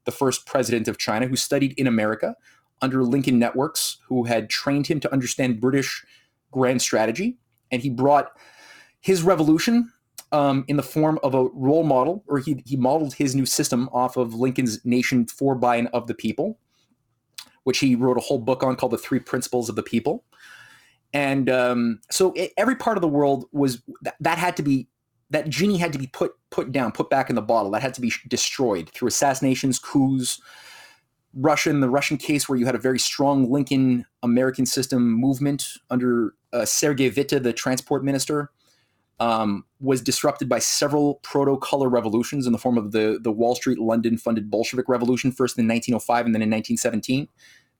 the 0.08 0.12
first 0.12 0.48
president 0.48 0.88
of 0.88 0.98
China, 0.98 1.28
who 1.28 1.36
studied 1.36 1.74
in 1.78 1.86
America 1.86 2.36
under 2.82 3.04
Lincoln 3.04 3.38
Networks, 3.38 3.98
who 4.08 4.24
had 4.24 4.50
trained 4.50 4.88
him 4.88 5.00
to 5.02 5.12
understand 5.12 5.60
British 5.60 6.04
grand 6.52 6.82
strategy. 6.82 7.38
And 7.72 7.82
he 7.82 7.89
brought 7.89 8.32
his 9.02 9.22
revolution 9.22 9.91
um, 10.32 10.63
in 10.70 10.78
the 10.78 10.84
form 10.84 11.20
of 11.24 11.36
a 11.36 11.50
role 11.50 11.84
model, 11.84 12.24
or 12.28 12.39
he, 12.39 12.63
he 12.65 12.78
modeled 12.78 13.15
his 13.15 13.36
new 13.36 13.46
system 13.46 13.89
off 13.91 14.15
of 14.15 14.34
Lincoln's 14.34 14.84
Nation 14.86 15.28
for, 15.28 15.56
by, 15.56 15.76
and 15.76 15.89
of 15.89 16.08
the 16.08 16.13
people, 16.13 16.58
which 17.65 17.80
he 17.80 17.96
wrote 17.96 18.17
a 18.17 18.22
whole 18.22 18.39
book 18.39 18.63
on 18.63 18.78
called 18.78 18.93
The 18.93 18.98
Three 18.98 19.20
Principles 19.20 19.67
of 19.67 19.76
the 19.76 19.84
People. 19.84 20.24
And 21.13 21.50
um, 21.50 22.00
so 22.10 22.34
every 22.58 22.76
part 22.76 22.98
of 22.98 23.02
the 23.02 23.08
world 23.08 23.46
was 23.52 23.82
that 24.20 24.38
had 24.38 24.56
to 24.58 24.63
be 24.63 24.88
that 25.30 25.50
genie 25.50 25.78
had 25.78 25.94
to 25.94 26.00
be 26.00 26.08
put 26.08 26.34
put 26.50 26.72
down, 26.72 26.92
put 26.92 27.10
back 27.10 27.30
in 27.30 27.36
the 27.36 27.42
bottle. 27.42 27.72
That 27.72 27.82
had 27.82 27.94
to 27.96 28.02
be 28.02 28.12
destroyed 28.28 28.90
through 28.90 29.10
assassinations, 29.10 29.80
coups. 29.80 30.42
Russian, 31.34 31.82
the 31.82 31.90
Russian 31.90 32.18
case 32.18 32.50
where 32.50 32.58
you 32.58 32.66
had 32.66 32.74
a 32.74 32.80
very 32.80 32.98
strong 32.98 33.52
Lincoln 33.52 34.06
American 34.24 34.66
system 34.66 35.12
movement 35.12 35.66
under 35.90 36.34
uh, 36.52 36.66
Sergei 36.66 37.10
Witte, 37.10 37.44
the 37.44 37.54
transport 37.54 38.04
minister, 38.04 38.50
um, 39.20 39.66
was 39.80 40.02
disrupted 40.02 40.50
by 40.50 40.58
several 40.60 41.16
proto-color 41.16 41.90
revolutions 41.90 42.48
in 42.48 42.54
the 42.54 42.58
form 42.58 42.78
of 42.78 42.92
the 42.92 43.20
the 43.22 43.32
Wall 43.32 43.56
Street 43.56 43.78
London 43.78 44.18
funded 44.18 44.50
Bolshevik 44.50 44.88
Revolution, 44.88 45.32
first 45.32 45.58
in 45.58 45.68
1905 45.68 46.26
and 46.26 46.34
then 46.34 46.42
in 46.42 46.50
1917. 46.50 47.28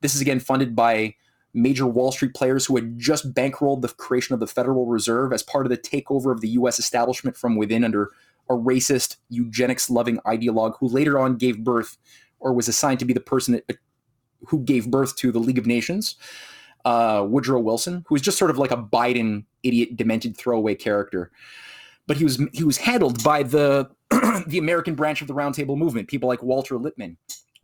This 0.02 0.14
is 0.14 0.22
again 0.22 0.40
funded 0.40 0.76
by 0.76 1.16
major 1.54 1.86
Wall 1.86 2.12
Street 2.12 2.34
players 2.34 2.66
who 2.66 2.76
had 2.76 2.98
just 3.00 3.34
bankrolled 3.34 3.82
the 3.82 3.90
creation 3.90 4.34
of 4.34 4.40
the 4.40 4.48
Federal 4.48 4.86
Reserve 4.86 5.34
as 5.34 5.44
part 5.44 5.66
of 5.66 5.70
the 5.70 5.78
takeover 5.78 6.32
of 6.32 6.42
the 6.42 6.50
U.S. 6.50 6.80
establishment 6.80 7.36
from 7.36 7.56
within 7.56 7.84
under 7.84 8.12
a 8.50 8.54
racist, 8.54 9.18
eugenics-loving 9.30 10.20
ideologue 10.20 10.78
who 10.80 10.88
later 10.88 11.20
on 11.20 11.36
gave 11.36 11.64
birth 11.64 11.98
or 12.40 12.54
was 12.54 12.68
assigned 12.68 13.00
to 13.00 13.06
be 13.06 13.14
the 13.14 13.20
person 13.20 13.54
that, 13.54 13.78
who 14.48 14.60
gave 14.60 14.92
birth 14.92 15.16
to 15.18 15.32
the 15.32 15.40
League 15.40 15.58
of 15.58 15.66
Nations, 15.66 16.16
uh, 16.86 17.26
Woodrow 17.28 17.60
Wilson, 17.60 18.06
who 18.08 18.16
was 18.16 18.22
just 18.22 18.38
sort 18.38 18.52
of 18.52 18.58
like 18.58 18.72
a 18.72 18.78
Biden 18.78 19.44
idiot, 19.64 19.98
demented 19.98 20.38
throwaway 20.38 20.76
character. 20.76 21.32
But 22.06 22.18
he 22.18 22.24
was 22.24 22.42
he 22.54 22.64
was 22.64 22.78
handled 22.78 23.22
by 23.24 23.44
the 23.44 23.90
the 24.48 24.58
American 24.58 24.96
branch 24.96 25.22
of 25.22 25.28
the 25.28 25.34
Roundtable 25.34 25.78
Movement. 25.78 26.08
People 26.08 26.30
like 26.30 26.42
Walter 26.42 26.78
Lippmann 26.78 27.18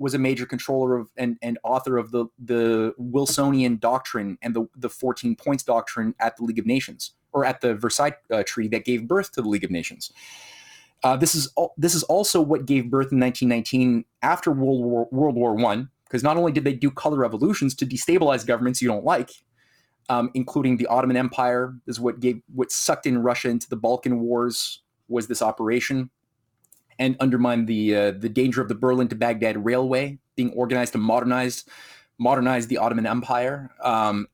was 0.03 0.13
a 0.13 0.19
major 0.19 0.45
controller 0.45 0.97
of 0.97 1.07
and, 1.15 1.37
and 1.41 1.57
author 1.63 1.97
of 1.97 2.11
the 2.11 2.25
the 2.37 2.93
Wilsonian 2.97 3.79
doctrine 3.79 4.37
and 4.41 4.53
the 4.53 4.67
the 4.75 4.89
14 4.89 5.37
points 5.37 5.63
doctrine 5.63 6.13
at 6.19 6.35
the 6.35 6.43
League 6.43 6.59
of 6.59 6.65
Nations 6.65 7.13
or 7.31 7.45
at 7.45 7.61
the 7.61 7.73
Versailles 7.73 8.11
uh, 8.29 8.43
Treaty 8.45 8.67
that 8.67 8.83
gave 8.83 9.07
birth 9.07 9.31
to 9.31 9.41
the 9.41 9.47
League 9.47 9.63
of 9.63 9.71
Nations. 9.71 10.11
Uh, 11.03 11.15
this 11.15 11.33
is 11.33 11.49
al- 11.57 11.73
this 11.77 11.95
is 11.95 12.03
also 12.03 12.41
what 12.41 12.65
gave 12.65 12.91
birth 12.91 13.13
in 13.13 13.19
1919 13.19 14.03
after 14.21 14.51
World 14.51 14.83
War 14.83 15.07
World 15.09 15.35
War 15.35 15.55
One, 15.55 15.89
because 16.03 16.21
not 16.21 16.35
only 16.35 16.51
did 16.51 16.65
they 16.65 16.73
do 16.73 16.91
color 16.91 17.17
revolutions 17.17 17.73
to 17.75 17.85
destabilize 17.85 18.45
governments 18.45 18.81
you 18.81 18.89
don't 18.89 19.05
like, 19.05 19.31
um, 20.09 20.31
including 20.33 20.75
the 20.75 20.87
Ottoman 20.87 21.15
Empire, 21.15 21.75
is 21.87 22.01
what 22.01 22.19
gave 22.19 22.41
what 22.53 22.73
sucked 22.73 23.05
in 23.05 23.19
Russia 23.19 23.47
into 23.47 23.69
the 23.69 23.77
Balkan 23.77 24.19
Wars 24.19 24.81
was 25.07 25.27
this 25.27 25.41
operation, 25.41 26.09
and 26.99 27.15
undermine 27.19 27.65
the 27.65 27.95
uh, 27.95 28.11
the 28.11 28.29
danger 28.29 28.61
of 28.61 28.67
the 28.67 28.75
Berlin 28.75 29.07
to 29.09 29.15
Baghdad 29.15 29.63
railway 29.63 30.19
being 30.35 30.51
organized 30.51 30.93
to 30.93 30.97
modernize 30.97 31.65
modernize 32.17 32.67
the 32.67 32.77
Ottoman 32.77 33.05
Empire. 33.05 33.71
Um, 33.81 34.27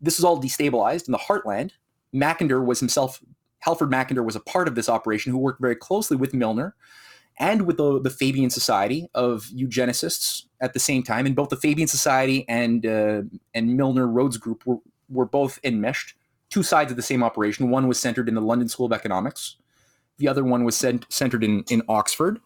this 0.00 0.18
was 0.18 0.24
all 0.24 0.40
destabilized 0.40 1.06
in 1.08 1.12
the 1.12 1.18
heartland. 1.18 1.70
Mackinder 2.14 2.64
was 2.64 2.80
himself 2.80 3.20
Halford 3.60 3.90
Mackinder 3.90 4.24
was 4.24 4.36
a 4.36 4.40
part 4.40 4.68
of 4.68 4.74
this 4.74 4.88
operation 4.88 5.32
who 5.32 5.38
worked 5.38 5.60
very 5.60 5.76
closely 5.76 6.16
with 6.16 6.34
Milner 6.34 6.74
and 7.38 7.62
with 7.62 7.78
the, 7.78 8.00
the 8.00 8.10
Fabian 8.10 8.50
Society 8.50 9.08
of 9.14 9.44
eugenicists 9.54 10.44
at 10.60 10.74
the 10.74 10.78
same 10.78 11.02
time. 11.02 11.26
And 11.26 11.34
both 11.34 11.48
the 11.48 11.56
Fabian 11.56 11.88
Society 11.88 12.44
and 12.48 12.84
uh, 12.86 13.22
and 13.54 13.76
Milner 13.76 14.06
Rhodes 14.06 14.36
Group 14.36 14.66
were, 14.66 14.78
were 15.08 15.24
both 15.24 15.58
enmeshed, 15.64 16.14
two 16.50 16.62
sides 16.62 16.90
of 16.90 16.96
the 16.96 17.02
same 17.02 17.22
operation. 17.22 17.70
One 17.70 17.88
was 17.88 17.98
centered 17.98 18.28
in 18.28 18.34
the 18.34 18.40
London 18.40 18.68
School 18.68 18.86
of 18.86 18.92
Economics, 18.92 19.56
the 20.18 20.28
other 20.28 20.44
one 20.44 20.64
was 20.64 20.76
cent- 20.76 21.06
centered 21.08 21.44
in, 21.44 21.64
in 21.70 21.82
Oxford. 21.88 22.40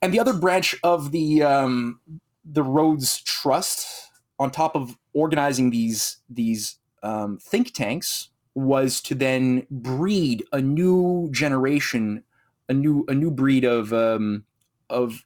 And 0.00 0.12
the 0.12 0.20
other 0.20 0.32
branch 0.32 0.76
of 0.82 1.10
the 1.10 1.42
um, 1.42 2.00
the 2.44 2.62
Rhodes 2.62 3.20
Trust, 3.22 4.10
on 4.38 4.50
top 4.50 4.76
of 4.76 4.96
organizing 5.12 5.70
these 5.70 6.18
these 6.30 6.78
um, 7.02 7.38
think 7.38 7.72
tanks, 7.72 8.28
was 8.54 9.00
to 9.02 9.14
then 9.14 9.66
breed 9.70 10.44
a 10.52 10.60
new 10.60 11.28
generation, 11.32 12.22
a 12.68 12.74
new 12.74 13.04
a 13.08 13.14
new 13.14 13.30
breed 13.30 13.64
of 13.64 13.92
um, 13.92 14.44
of 14.88 15.24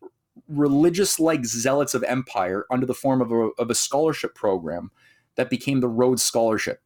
religious 0.48 1.20
like 1.20 1.44
zealots 1.44 1.94
of 1.94 2.02
empire 2.04 2.64
under 2.70 2.86
the 2.86 2.94
form 2.94 3.20
of 3.20 3.30
a, 3.30 3.50
of 3.58 3.70
a 3.70 3.74
scholarship 3.74 4.34
program 4.34 4.90
that 5.36 5.50
became 5.50 5.80
the 5.80 5.88
Rhodes 5.88 6.22
Scholarship. 6.22 6.80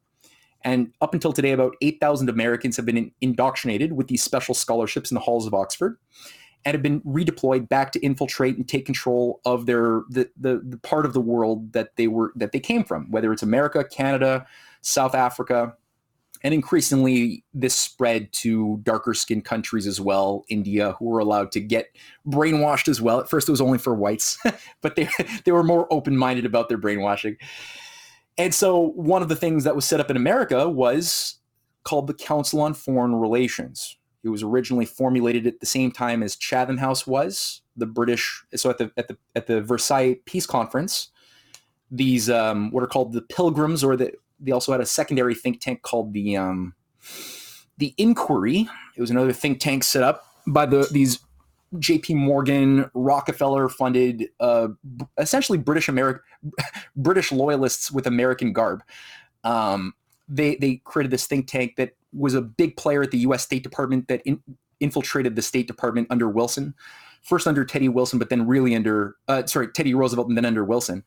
And 0.63 0.93
up 1.01 1.15
until 1.15 1.33
today, 1.33 1.53
about 1.53 1.77
8,000 1.81 2.29
Americans 2.29 2.77
have 2.77 2.87
been 2.87 3.13
indoctrinated 3.21 3.93
with 3.93 4.09
these 4.09 4.23
special 4.23 4.55
scholarships 4.55 5.11
in 5.11 5.15
the 5.15 5.21
halls 5.21 5.47
of 5.47 5.55
Oxford 5.55 5.99
and 6.67 6.75
have 6.75 6.83
been 6.83 7.01
redeployed 7.03 7.69
back 7.69 7.93
to 7.93 8.01
infiltrate 8.01 8.57
and 8.57 8.69
take 8.69 8.85
control 8.85 9.41
of 9.45 9.67
their 9.67 10.03
the, 10.11 10.29
the, 10.37 10.61
the 10.65 10.79
part 10.79 11.07
of 11.07 11.13
the 11.13 11.21
world 11.21 11.73
that 11.73 11.95
they 11.97 12.09
were 12.09 12.33
that 12.35 12.51
they 12.53 12.61
came 12.61 12.83
from, 12.83 13.11
whether 13.11 13.33
it's 13.33 13.43
America, 13.43 13.85
Canada, 13.85 14.45
South 14.81 15.15
Africa, 15.15 15.75
and 16.43 16.53
increasingly 16.53 17.45
this 17.55 17.77
spread 17.77 18.33
to 18.33 18.81
darker 18.83 19.15
skinned 19.15 19.45
countries 19.45 19.87
as 19.87 20.01
well 20.01 20.45
india 20.49 20.95
who 20.99 21.07
were 21.07 21.21
allowed 21.21 21.53
to 21.53 21.61
get 21.61 21.87
brainwashed 22.27 22.89
as 22.89 23.01
well. 23.01 23.21
At 23.21 23.31
first 23.31 23.49
it 23.49 23.53
was 23.53 23.61
only 23.61 23.79
for 23.79 23.95
whites 23.95 24.39
but 24.81 24.97
they, 24.97 25.09
they 25.45 25.53
were 25.53 25.63
more 25.63 25.87
open-minded 25.93 26.45
about 26.45 26.69
their 26.69 26.79
brainwashing 26.79 27.37
and 28.39 28.55
so 28.55 28.79
one 28.79 29.23
of 29.23 29.29
the 29.29 29.37
things 29.37 29.65
that 29.65 29.75
was 29.75 29.85
set 29.85 30.01
up 30.01 30.11
in 30.11 30.17
america 30.17 30.69
was 30.69 31.37
called 31.85 32.07
the 32.07 32.15
council 32.15 32.61
on 32.61 32.75
foreign 32.75 33.15
relations 33.15 33.97
it 34.25 34.29
was 34.29 34.43
originally 34.43 34.87
formulated 34.87 35.47
at 35.47 35.61
the 35.61 35.67
same 35.67 35.91
time 35.91 36.23
as 36.23 36.37
chatham 36.37 36.79
house 36.79 37.07
was 37.07 37.63
the 37.77 37.87
british 37.87 38.45
so 38.55 38.71
at 38.71 38.79
the 38.79 38.91
at 38.97 39.09
the 39.09 39.17
at 39.35 39.47
the 39.47 39.61
versailles 39.61 40.17
peace 40.25 40.47
conference 40.47 41.11
these 41.91 42.29
um, 42.29 42.71
what 42.73 42.83
are 42.83 42.89
called 42.89 43.13
the 43.13 43.23
pilgrims 43.23 43.85
or 43.85 43.97
the 43.97 44.13
they 44.41 44.53
also 44.53 44.73
had 44.73 44.81
a 44.81 44.87
secondary 44.87 45.35
think 45.35 45.61
tank 45.61 45.83
called 45.83 46.13
the 46.13 46.37
um, 46.37 46.75
the 47.79 47.95
Inquiry. 47.99 48.69
It 48.97 49.01
was 49.01 49.11
another 49.11 49.33
think 49.33 49.61
tank 49.61 49.85
set 49.85 50.03
up 50.03 50.25
by 50.47 50.67
the 50.67 50.89
these 50.91 51.19
J.P. 51.79 52.15
Morgan, 52.15 52.91
Rockefeller 52.95 53.69
funded, 53.69 54.29
uh, 54.41 54.69
essentially 55.19 55.59
British 55.59 55.89
American 55.89 56.23
British 56.97 57.33
loyalists 57.33 57.91
with 57.91 58.07
American 58.07 58.53
garb. 58.53 58.83
Um, 59.45 59.95
they 60.29 60.57
they 60.57 60.77
created 60.85 61.11
this 61.11 61.27
think 61.27 61.47
tank 61.49 61.77
that 61.77 61.97
was 62.13 62.35
a 62.35 62.43
big 62.43 62.77
player 62.77 63.03
at 63.03 63.11
the 63.11 63.19
U.S. 63.19 63.43
State 63.43 63.63
Department 63.63 64.09
that 64.09 64.23
in, 64.25 64.41
infiltrated 64.81 65.37
the 65.37 65.43
State 65.43 65.67
Department 65.67 66.09
under 66.11 66.29
Wilson, 66.29 66.75
first 67.23 67.47
under 67.47 67.65
Teddy 67.65 67.89
Wilson, 67.89 68.19
but 68.19 68.31
then 68.31 68.47
really 68.47 68.75
under 68.75 69.17
uh, 69.29 69.45
sorry 69.47 69.69
Teddy 69.69 69.95
Roosevelt, 69.95 70.29
and 70.29 70.37
then 70.37 70.45
under 70.45 70.65
Wilson. 70.65 71.05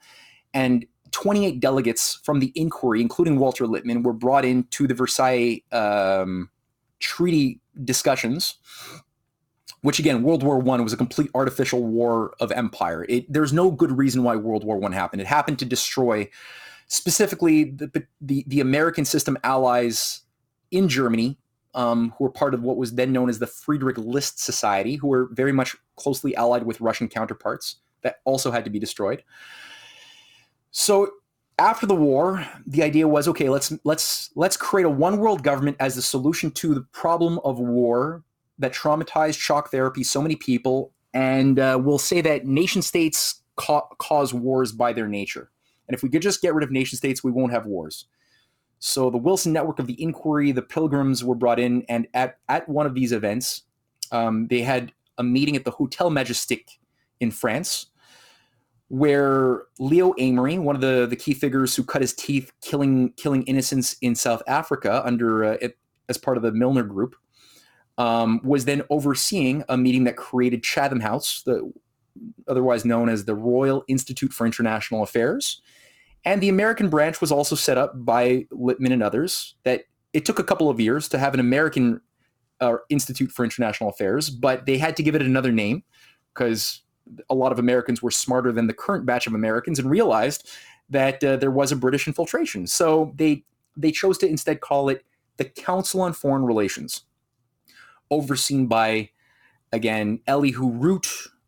And 0.53 0.85
28 1.11 1.59
delegates 1.59 2.19
from 2.23 2.39
the 2.39 2.51
inquiry, 2.55 3.01
including 3.01 3.39
Walter 3.39 3.65
Lippmann, 3.65 4.03
were 4.03 4.13
brought 4.13 4.45
in 4.45 4.63
to 4.71 4.87
the 4.87 4.93
Versailles 4.93 5.61
um, 5.71 6.49
treaty 6.99 7.59
discussions. 7.83 8.55
Which 9.81 9.99
again, 9.99 10.23
World 10.23 10.43
War 10.43 10.59
One 10.59 10.83
was 10.83 10.93
a 10.93 10.97
complete 10.97 11.29
artificial 11.33 11.83
war 11.83 12.33
of 12.39 12.51
empire. 12.51 13.05
It, 13.07 13.31
there's 13.31 13.53
no 13.53 13.71
good 13.71 13.97
reason 13.97 14.23
why 14.23 14.35
World 14.35 14.63
War 14.63 14.77
One 14.77 14.91
happened. 14.91 15.21
It 15.21 15.27
happened 15.27 15.59
to 15.59 15.65
destroy, 15.65 16.29
specifically 16.87 17.65
the 17.65 18.05
the, 18.19 18.43
the 18.47 18.59
American 18.59 19.05
system 19.05 19.37
allies 19.43 20.21
in 20.71 20.89
Germany, 20.89 21.37
um, 21.75 22.13
who 22.17 22.25
were 22.25 22.29
part 22.29 22.53
of 22.53 22.61
what 22.61 22.77
was 22.77 22.95
then 22.95 23.13
known 23.13 23.29
as 23.29 23.39
the 23.39 23.47
Friedrich 23.47 23.97
List 23.97 24.43
Society, 24.43 24.95
who 24.95 25.07
were 25.07 25.29
very 25.31 25.53
much 25.53 25.77
closely 25.95 26.35
allied 26.35 26.63
with 26.63 26.81
Russian 26.81 27.07
counterparts. 27.07 27.77
That 28.01 28.19
also 28.25 28.51
had 28.51 28.63
to 28.65 28.69
be 28.69 28.79
destroyed. 28.79 29.23
So 30.71 31.11
after 31.57 31.85
the 31.85 31.95
war, 31.95 32.45
the 32.65 32.83
idea 32.83 33.07
was 33.07 33.27
okay, 33.27 33.49
let's 33.49 33.73
let's 33.83 34.31
let's 34.35 34.57
create 34.57 34.85
a 34.85 34.89
one 34.89 35.19
world 35.19 35.43
government 35.43 35.77
as 35.79 35.95
the 35.95 36.01
solution 36.01 36.51
to 36.51 36.73
the 36.73 36.81
problem 36.91 37.39
of 37.43 37.59
war 37.59 38.23
that 38.59 38.73
traumatized 38.73 39.39
shock 39.39 39.71
therapy 39.71 40.03
so 40.03 40.21
many 40.21 40.35
people, 40.35 40.93
and 41.13 41.59
uh, 41.59 41.79
we'll 41.81 41.97
say 41.97 42.21
that 42.21 42.45
nation 42.45 42.81
states 42.81 43.41
ca- 43.55 43.87
cause 43.97 44.33
wars 44.33 44.71
by 44.71 44.93
their 44.93 45.07
nature, 45.07 45.49
and 45.87 45.95
if 45.95 46.03
we 46.03 46.09
could 46.09 46.21
just 46.21 46.41
get 46.41 46.53
rid 46.53 46.63
of 46.63 46.71
nation 46.71 46.97
states, 46.97 47.23
we 47.23 47.31
won't 47.31 47.51
have 47.51 47.65
wars. 47.65 48.05
So 48.79 49.09
the 49.09 49.17
Wilson 49.17 49.51
Network 49.51 49.79
of 49.79 49.87
the 49.87 50.01
Inquiry, 50.01 50.51
the 50.51 50.61
Pilgrims 50.61 51.23
were 51.23 51.35
brought 51.35 51.59
in, 51.59 51.83
and 51.89 52.07
at 52.13 52.37
at 52.47 52.67
one 52.69 52.85
of 52.85 52.93
these 52.93 53.11
events, 53.11 53.63
um, 54.11 54.47
they 54.47 54.61
had 54.61 54.91
a 55.17 55.23
meeting 55.23 55.55
at 55.55 55.65
the 55.65 55.71
Hotel 55.71 56.09
Majestic 56.09 56.79
in 57.19 57.31
France 57.31 57.87
where 58.89 59.63
Leo 59.77 60.13
Amery, 60.13 60.59
one 60.59 60.75
of 60.75 60.81
the, 60.81 61.05
the 61.07 61.15
key 61.15 61.33
figures 61.33 61.75
who 61.75 61.83
cut 61.83 62.01
his 62.01 62.13
teeth 62.13 62.51
killing 62.61 63.13
killing 63.13 63.43
innocents 63.43 63.95
in 64.01 64.15
South 64.15 64.41
Africa 64.47 65.05
under 65.05 65.45
uh, 65.45 65.57
it, 65.61 65.77
as 66.09 66.17
part 66.17 66.37
of 66.37 66.43
the 66.43 66.51
Milner 66.51 66.83
Group, 66.83 67.15
um, 67.99 68.39
was 68.43 68.65
then 68.65 68.81
overseeing 68.89 69.63
a 69.69 69.77
meeting 69.77 70.05
that 70.05 70.15
created 70.15 70.63
Chatham 70.63 71.01
House, 71.01 71.43
the 71.45 71.71
otherwise 72.47 72.85
known 72.85 73.09
as 73.09 73.25
the 73.25 73.35
Royal 73.35 73.83
Institute 73.87 74.33
for 74.33 74.45
International 74.45 75.03
Affairs. 75.03 75.61
And 76.25 76.41
the 76.41 76.49
American 76.49 76.89
branch 76.89 77.21
was 77.21 77.31
also 77.31 77.55
set 77.55 77.77
up 77.77 77.93
by 77.93 78.47
Lippmann 78.51 78.93
and 78.93 79.03
others. 79.03 79.55
That 79.63 79.83
it 80.13 80.25
took 80.25 80.39
a 80.39 80.43
couple 80.43 80.69
of 80.69 80.79
years 80.79 81.07
to 81.09 81.17
have 81.17 81.33
an 81.33 81.39
American 81.39 82.01
uh, 82.61 82.77
Institute 82.89 83.31
for 83.31 83.43
International 83.43 83.89
Affairs, 83.89 84.29
but 84.29 84.65
they 84.65 84.77
had 84.77 84.95
to 84.97 85.03
give 85.03 85.15
it 85.15 85.21
another 85.21 85.51
name 85.51 85.83
because 86.33 86.81
a 87.29 87.35
lot 87.35 87.51
of 87.51 87.59
Americans 87.59 88.01
were 88.01 88.11
smarter 88.11 88.51
than 88.51 88.67
the 88.67 88.73
current 88.73 89.05
batch 89.05 89.27
of 89.27 89.33
Americans 89.33 89.77
and 89.77 89.89
realized 89.89 90.47
that 90.89 91.23
uh, 91.23 91.35
there 91.35 91.51
was 91.51 91.71
a 91.71 91.75
British 91.75 92.07
infiltration. 92.07 92.65
So 92.65 93.13
they 93.15 93.43
they 93.75 93.91
chose 93.91 94.17
to 94.19 94.27
instead 94.27 94.61
call 94.61 94.89
it 94.89 95.05
the 95.37 95.45
Council 95.45 96.01
on 96.01 96.13
Foreign 96.13 96.43
Relations, 96.43 97.05
overseen 98.11 98.67
by 98.67 99.09
again 99.71 100.19
Elihu 100.27 100.71
Root, 100.71 101.07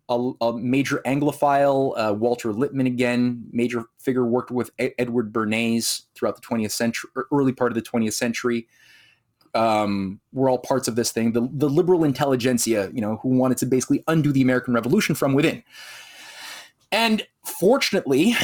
a, 0.09 0.31
a 0.41 0.57
major 0.57 1.01
Anglophile, 1.05 1.93
uh, 1.97 2.13
Walter 2.13 2.53
Lippmann 2.53 2.87
again, 2.87 3.45
major 3.51 3.85
figure 3.99 4.25
worked 4.25 4.51
with 4.51 4.71
Edward 4.77 5.31
Bernays 5.31 6.03
throughout 6.15 6.35
the 6.35 6.41
20th 6.41 6.71
century, 6.71 7.09
early 7.31 7.53
part 7.53 7.71
of 7.71 7.75
the 7.75 7.81
20th 7.81 8.13
century 8.13 8.67
um, 9.53 10.19
were 10.31 10.49
all 10.49 10.57
parts 10.57 10.87
of 10.87 10.95
this 10.95 11.11
thing. 11.11 11.33
The, 11.33 11.47
the 11.51 11.69
liberal 11.69 12.03
intelligentsia, 12.03 12.91
you 12.93 13.01
know, 13.01 13.17
who 13.21 13.29
wanted 13.29 13.57
to 13.59 13.65
basically 13.65 14.03
undo 14.07 14.31
the 14.31 14.41
American 14.41 14.73
Revolution 14.73 15.15
from 15.15 15.33
within. 15.33 15.63
And 16.91 17.25
fortunately, 17.45 18.35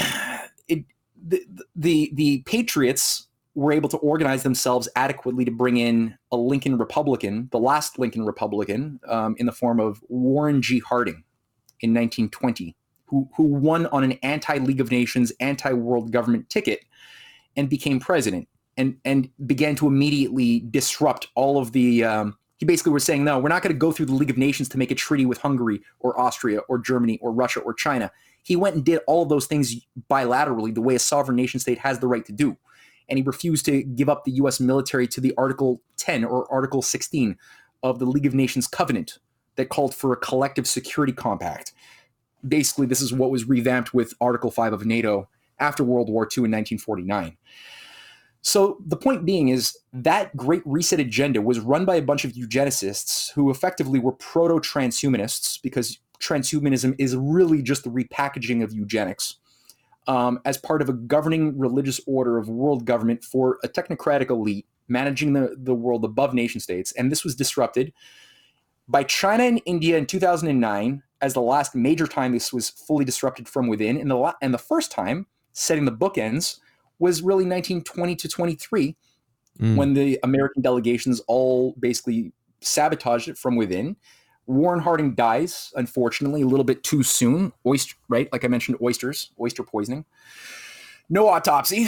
it, 0.67 0.85
the, 1.21 1.43
the 1.75 2.11
the 2.13 2.41
patriots 2.43 3.26
were 3.57 3.71
able 3.71 3.89
to 3.89 3.97
organize 3.97 4.43
themselves 4.43 4.87
adequately 4.95 5.43
to 5.43 5.49
bring 5.49 5.77
in 5.77 6.15
a 6.31 6.37
Lincoln 6.37 6.77
Republican, 6.77 7.49
the 7.51 7.57
last 7.57 7.97
Lincoln 7.97 8.23
Republican, 8.23 8.99
um, 9.07 9.35
in 9.39 9.47
the 9.47 9.51
form 9.51 9.79
of 9.79 9.99
Warren 10.09 10.61
G. 10.61 10.77
Harding 10.77 11.23
in 11.81 11.91
1920, 11.91 12.75
who 13.05 13.27
who 13.35 13.45
won 13.45 13.87
on 13.87 14.03
an 14.03 14.11
anti-League 14.21 14.79
of 14.79 14.91
Nations, 14.91 15.33
anti-world 15.39 16.11
government 16.11 16.47
ticket, 16.51 16.81
and 17.55 17.67
became 17.67 17.99
president 17.99 18.47
and 18.77 18.95
and 19.03 19.27
began 19.47 19.75
to 19.77 19.87
immediately 19.87 20.59
disrupt 20.69 21.27
all 21.33 21.57
of 21.57 21.71
the. 21.71 22.03
Um, 22.03 22.37
he 22.57 22.65
basically 22.65 22.91
was 22.91 23.03
saying, 23.03 23.23
no, 23.23 23.39
we're 23.39 23.49
not 23.49 23.61
going 23.61 23.73
to 23.73 23.77
go 23.77 23.91
through 23.91 24.07
the 24.07 24.15
League 24.15 24.31
of 24.31 24.37
Nations 24.37 24.69
to 24.69 24.79
make 24.79 24.89
a 24.89 24.95
treaty 24.95 25.27
with 25.27 25.39
Hungary 25.39 25.79
or 25.99 26.19
Austria 26.19 26.59
or 26.69 26.79
Germany 26.79 27.19
or 27.21 27.31
Russia 27.31 27.59
or 27.59 27.73
China. 27.73 28.11
He 28.43 28.55
went 28.55 28.75
and 28.75 28.83
did 28.83 28.99
all 29.05 29.21
of 29.21 29.29
those 29.29 29.45
things 29.45 29.75
bilaterally, 30.09 30.73
the 30.73 30.81
way 30.81 30.95
a 30.95 30.99
sovereign 30.99 31.35
nation 31.35 31.59
state 31.59 31.77
has 31.77 31.99
the 31.99 32.07
right 32.07 32.25
to 32.25 32.31
do. 32.31 32.57
And 33.09 33.17
he 33.17 33.23
refused 33.23 33.65
to 33.65 33.83
give 33.83 34.09
up 34.09 34.25
the 34.25 34.31
U.S. 34.33 34.59
military 34.59 35.07
to 35.07 35.21
the 35.21 35.33
Article 35.37 35.81
10 35.97 36.25
or 36.25 36.51
Article 36.51 36.81
16 36.81 37.37
of 37.83 37.99
the 37.99 38.05
League 38.05 38.25
of 38.25 38.33
Nations 38.33 38.67
Covenant 38.67 39.19
that 39.55 39.69
called 39.69 39.93
for 39.93 40.13
a 40.13 40.17
collective 40.17 40.67
security 40.67 41.13
compact. 41.13 41.73
Basically, 42.47 42.85
this 42.85 43.01
is 43.01 43.13
what 43.13 43.31
was 43.31 43.47
revamped 43.47 43.93
with 43.93 44.13
Article 44.21 44.51
5 44.51 44.73
of 44.73 44.85
NATO 44.85 45.27
after 45.59 45.83
World 45.83 46.09
War 46.09 46.23
II 46.23 46.45
in 46.45 46.51
1949. 46.51 47.37
So 48.41 48.77
the 48.85 48.95
point 48.95 49.25
being 49.25 49.49
is 49.49 49.77
that 49.91 50.35
great 50.37 50.61
reset 50.65 50.99
agenda 50.99 51.41
was 51.41 51.59
run 51.59 51.83
by 51.83 51.95
a 51.95 52.01
bunch 52.01 52.23
of 52.23 52.33
eugenicists 52.33 53.31
who 53.33 53.49
effectively 53.49 53.99
were 53.99 54.13
proto 54.13 54.55
transhumanists 54.55 55.61
because 55.61 55.99
transhumanism 56.19 56.95
is 56.97 57.15
really 57.15 57.61
just 57.61 57.83
the 57.83 57.89
repackaging 57.89 58.63
of 58.63 58.71
eugenics 58.71 59.35
um, 60.07 60.39
as 60.45 60.57
part 60.57 60.81
of 60.81 60.89
a 60.89 60.93
governing 60.93 61.57
religious 61.57 61.99
order 62.07 62.37
of 62.37 62.49
world 62.49 62.85
government 62.85 63.23
for 63.23 63.59
a 63.63 63.67
technocratic 63.67 64.29
elite 64.29 64.65
managing 64.87 65.33
the, 65.33 65.55
the 65.57 65.75
world 65.75 66.05
above 66.05 66.33
nation 66.33 66.61
states. 66.61 66.91
And 66.93 67.11
this 67.11 67.23
was 67.23 67.35
disrupted 67.35 67.93
by 68.87 69.03
China 69.03 69.43
and 69.43 69.61
India 69.65 69.97
in 69.97 70.05
2009 70.05 71.03
as 71.21 71.33
the 71.33 71.41
last 71.41 71.75
major 71.75 72.07
time 72.07 72.31
this 72.31 72.53
was 72.53 72.69
fully 72.69 73.03
disrupted 73.03 73.49
from 73.49 73.67
within, 73.67 73.97
and 73.97 74.09
the, 74.09 74.35
and 74.41 74.53
the 74.53 74.59
first 74.59 74.91
time 74.91 75.25
setting 75.51 75.85
the 75.85 75.91
bookends 75.91 76.59
was 76.99 77.21
really 77.21 77.43
1920 77.43 78.15
to 78.15 78.27
23 78.27 78.95
mm. 79.59 79.75
when 79.75 79.93
the 79.93 80.19
American 80.23 80.61
delegations 80.61 81.19
all 81.27 81.75
basically 81.79 82.31
sabotaged 82.61 83.27
it 83.27 83.37
from 83.37 83.55
within. 83.55 83.95
Warren 84.47 84.79
Harding 84.79 85.13
dies, 85.13 85.71
unfortunately, 85.75 86.41
a 86.41 86.47
little 86.47 86.63
bit 86.63 86.83
too 86.83 87.03
soon. 87.03 87.53
Oyster, 87.65 87.95
right? 88.07 88.29
Like 88.31 88.45
I 88.45 88.47
mentioned, 88.47 88.77
oysters, 88.81 89.31
oyster 89.39 89.63
poisoning. 89.63 90.05
No 91.09 91.27
autopsy, 91.27 91.87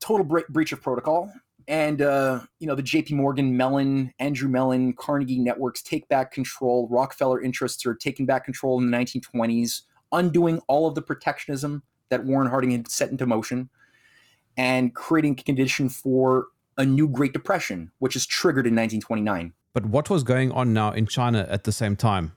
total 0.00 0.24
bre- 0.24 0.40
breach 0.48 0.72
of 0.72 0.80
protocol. 0.80 1.32
And, 1.66 2.00
uh, 2.00 2.40
you 2.60 2.66
know, 2.66 2.74
the 2.74 2.82
JP 2.82 3.12
Morgan, 3.12 3.56
Mellon, 3.56 4.14
Andrew 4.18 4.48
Mellon, 4.48 4.94
Carnegie 4.94 5.38
networks 5.38 5.82
take 5.82 6.08
back 6.08 6.32
control. 6.32 6.88
Rockefeller 6.90 7.42
interests 7.42 7.84
are 7.84 7.94
taking 7.94 8.24
back 8.24 8.44
control 8.44 8.80
in 8.80 8.90
the 8.90 8.96
1920s, 8.96 9.82
undoing 10.12 10.60
all 10.66 10.86
of 10.86 10.94
the 10.94 11.02
protectionism 11.02 11.82
that 12.08 12.24
Warren 12.24 12.48
Harding 12.48 12.70
had 12.70 12.88
set 12.88 13.10
into 13.10 13.26
motion 13.26 13.68
and 14.56 14.94
creating 14.94 15.38
a 15.38 15.42
condition 15.42 15.88
for 15.88 16.46
a 16.78 16.86
new 16.86 17.08
Great 17.08 17.32
Depression, 17.32 17.90
which 17.98 18.16
is 18.16 18.24
triggered 18.24 18.66
in 18.66 18.74
1929. 18.74 19.52
But 19.72 19.86
what 19.86 20.10
was 20.10 20.22
going 20.22 20.50
on 20.52 20.72
now 20.72 20.92
in 20.92 21.06
China 21.06 21.46
at 21.48 21.64
the 21.64 21.72
same 21.72 21.96
time? 21.96 22.32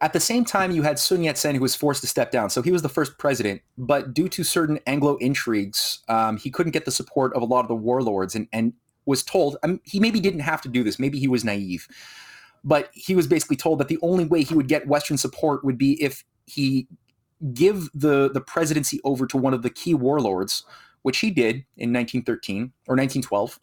At 0.00 0.12
the 0.12 0.20
same 0.20 0.44
time, 0.44 0.70
you 0.70 0.82
had 0.82 0.98
Sun 0.98 1.24
Yat 1.24 1.36
sen, 1.36 1.56
who 1.56 1.60
was 1.60 1.74
forced 1.74 2.02
to 2.02 2.06
step 2.06 2.30
down. 2.30 2.50
So 2.50 2.62
he 2.62 2.70
was 2.70 2.82
the 2.82 2.88
first 2.88 3.18
president, 3.18 3.62
but 3.76 4.14
due 4.14 4.28
to 4.28 4.44
certain 4.44 4.78
Anglo 4.86 5.16
intrigues, 5.16 6.04
um, 6.08 6.36
he 6.36 6.50
couldn't 6.50 6.70
get 6.70 6.84
the 6.84 6.92
support 6.92 7.34
of 7.34 7.42
a 7.42 7.44
lot 7.44 7.62
of 7.62 7.68
the 7.68 7.74
warlords 7.74 8.36
and, 8.36 8.46
and 8.52 8.74
was 9.06 9.24
told 9.24 9.56
um, 9.64 9.80
he 9.82 9.98
maybe 9.98 10.20
didn't 10.20 10.40
have 10.40 10.60
to 10.62 10.68
do 10.68 10.84
this. 10.84 11.00
Maybe 11.00 11.18
he 11.18 11.26
was 11.26 11.44
naive, 11.44 11.88
but 12.62 12.90
he 12.92 13.16
was 13.16 13.26
basically 13.26 13.56
told 13.56 13.80
that 13.80 13.88
the 13.88 13.98
only 14.02 14.24
way 14.24 14.42
he 14.42 14.54
would 14.54 14.68
get 14.68 14.86
Western 14.86 15.16
support 15.16 15.64
would 15.64 15.78
be 15.78 16.00
if 16.00 16.24
he 16.46 16.86
give 17.52 17.88
the, 17.92 18.30
the 18.30 18.40
presidency 18.40 19.00
over 19.02 19.26
to 19.26 19.36
one 19.36 19.54
of 19.54 19.62
the 19.62 19.70
key 19.70 19.94
warlords, 19.94 20.62
which 21.02 21.18
he 21.18 21.30
did 21.30 21.64
in 21.76 21.92
1913 21.92 22.72
or 22.86 22.94
1912 22.94 23.58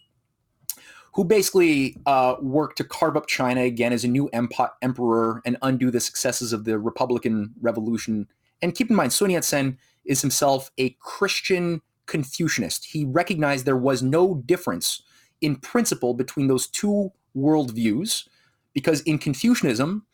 who 1.16 1.24
basically 1.24 1.96
uh, 2.06 2.36
worked 2.42 2.78
to 2.78 2.84
carve 2.84 3.16
up 3.16 3.26
China 3.26 3.62
again 3.62 3.94
as 3.94 4.04
a 4.04 4.08
new 4.08 4.28
emp- 4.34 4.52
emperor 4.82 5.42
and 5.46 5.58
undo 5.62 5.90
the 5.90 6.02
successes 6.02 6.52
of 6.52 6.66
the 6.66 6.78
Republican 6.78 7.54
Revolution. 7.62 8.28
And 8.62 8.76
keep 8.76 8.90
in 8.90 8.98
mind, 8.98 9.14
Sun 9.14 9.30
Yat 9.30 9.46
sen 9.46 9.78
is 10.04 10.22
himself 10.22 10.72
a 10.78 10.90
Christian 11.00 11.82
Confucianist. 12.06 12.86
He 12.92 13.06
recognized 13.06 13.66
there 13.66 13.78
was 13.78 14.04
no 14.04 14.36
difference 14.46 15.02
in 15.40 15.56
principle 15.56 16.14
between 16.14 16.48
those 16.48 16.68
two 16.68 17.12
worldviews, 17.36 18.28
because 18.74 19.00
in 19.02 19.18
Confucianism, 19.18 20.06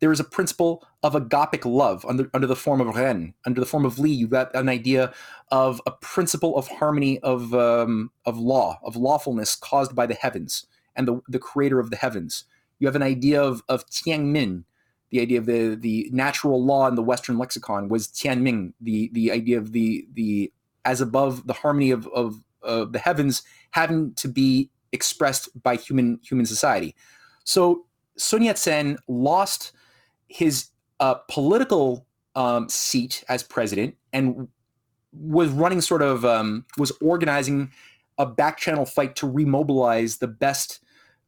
there 0.00 0.12
is 0.12 0.20
a 0.20 0.24
principle 0.24 0.86
of 1.02 1.14
agapic 1.14 1.64
love 1.64 2.04
under, 2.06 2.28
under 2.34 2.46
the 2.46 2.56
form 2.56 2.80
of 2.80 2.94
ren, 2.94 3.34
under 3.46 3.60
the 3.60 3.66
form 3.66 3.84
of 3.84 3.98
li. 3.98 4.10
You've 4.10 4.30
got 4.30 4.54
an 4.54 4.68
idea 4.68 5.12
of 5.50 5.80
a 5.86 5.90
principle 5.90 6.56
of 6.56 6.68
harmony 6.68 7.18
of 7.20 7.54
um, 7.54 8.10
of 8.24 8.38
law, 8.38 8.78
of 8.82 8.96
lawfulness 8.96 9.56
caused 9.56 9.94
by 9.94 10.06
the 10.06 10.14
heavens 10.14 10.66
and 10.96 11.08
the, 11.08 11.20
the 11.28 11.38
creator 11.38 11.80
of 11.80 11.90
the 11.90 11.96
heavens. 11.96 12.44
You 12.78 12.86
have 12.86 12.96
an 12.96 13.02
idea 13.02 13.42
of, 13.42 13.62
of 13.68 13.86
Tianmin, 13.86 14.64
the 15.10 15.20
idea 15.20 15.38
of 15.38 15.46
the, 15.46 15.74
the 15.76 16.08
natural 16.12 16.64
law 16.64 16.88
in 16.88 16.96
the 16.96 17.02
Western 17.02 17.38
lexicon 17.38 17.88
was 17.88 18.08
Tianming, 18.08 18.72
the, 18.80 19.10
the 19.12 19.30
idea 19.30 19.58
of 19.58 19.72
the, 19.72 20.06
the 20.12 20.52
as 20.84 21.00
above, 21.00 21.46
the 21.46 21.52
harmony 21.52 21.90
of, 21.90 22.06
of 22.08 22.42
uh, 22.62 22.84
the 22.84 22.98
heavens 22.98 23.42
having 23.70 24.12
to 24.14 24.28
be 24.28 24.70
expressed 24.92 25.48
by 25.62 25.76
human 25.76 26.20
human 26.22 26.46
society. 26.46 26.94
So 27.44 27.86
Sun 28.16 28.42
Yat-sen 28.42 28.98
lost 29.08 29.72
his 30.28 30.70
uh, 31.00 31.14
political 31.28 32.06
um, 32.34 32.68
seat 32.68 33.24
as 33.28 33.42
president 33.42 33.96
and 34.12 34.48
was 35.12 35.50
running 35.50 35.80
sort 35.80 36.02
of 36.02 36.24
um, 36.24 36.64
was 36.76 36.92
organizing 37.00 37.70
a 38.18 38.26
back 38.26 38.58
channel 38.58 38.84
fight 38.84 39.16
to 39.16 39.26
remobilize 39.26 40.18
the 40.18 40.26
best 40.26 40.80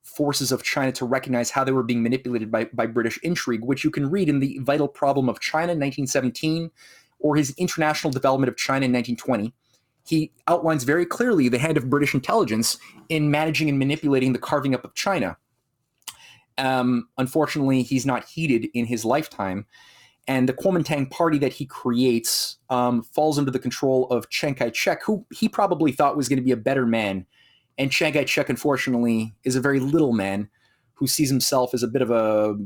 forces 0.03 0.53
of 0.53 0.63
China 0.63 0.93
to 0.93 1.05
recognize 1.05 1.51
how 1.51 1.65
they 1.65 1.73
were 1.73 1.83
being 1.83 2.03
manipulated 2.03 2.51
by, 2.51 2.65
by 2.73 2.87
British 2.87 3.19
intrigue, 3.23 3.65
which 3.65 3.83
you 3.85 3.91
can 3.91 4.09
read 4.09 4.29
in 4.29 4.39
the 4.39 4.59
Vital 4.63 4.87
Problem 4.89 5.29
of 5.29 5.41
China 5.41 5.73
in 5.73 5.81
1917 5.81 6.71
or 7.19 7.37
his 7.37 7.55
International 7.59 8.13
Development 8.13 8.49
of 8.49 8.57
China 8.57 8.87
in 8.87 8.93
1920. 8.93 9.53
He 10.07 10.31
outlines 10.47 10.85
very 10.85 11.05
clearly 11.05 11.49
the 11.49 11.59
hand 11.59 11.77
of 11.77 11.91
British 11.91 12.15
intelligence 12.15 12.79
in 13.09 13.31
managing 13.31 13.69
and 13.69 13.79
manipulating 13.79 14.33
the 14.33 14.39
carving 14.39 14.75
up 14.75 14.85
of 14.85 14.95
China. 14.95 15.37
Um, 16.59 17.09
unfortunately, 17.19 17.83
he's 17.83 18.07
not 18.07 18.25
heeded 18.25 18.69
in 18.75 18.87
his 18.87 19.05
lifetime. 19.05 19.67
And 20.29 20.49
the 20.49 20.53
Kuomintang 20.53 21.11
party 21.11 21.39
that 21.39 21.53
he 21.53 21.67
creates 21.67 22.57
um, 22.69 23.03
falls 23.03 23.39
under 23.39 23.51
the 23.51 23.59
control 23.59 24.07
of 24.09 24.29
Chiang 24.29 24.55
Kai 24.55 24.73
shek, 24.73 25.05
who 25.05 25.25
he 25.33 25.49
probably 25.49 25.93
thought 25.93 26.17
was 26.17 26.29
going 26.29 26.39
to 26.39 26.45
be 26.45 26.53
a 26.53 26.57
better 26.57 26.85
man. 26.85 27.27
And 27.79 27.93
Chiang 27.93 28.13
Kai 28.13 28.25
shek, 28.25 28.49
unfortunately, 28.49 29.35
is 29.45 29.55
a 29.55 29.61
very 29.61 29.79
little 29.79 30.13
man 30.13 30.49
who 30.95 31.07
sees 31.07 31.29
himself 31.29 31.75
as 31.75 31.83
a 31.83 31.89
bit 31.89 32.03
of 32.03 32.11
a, 32.11 32.57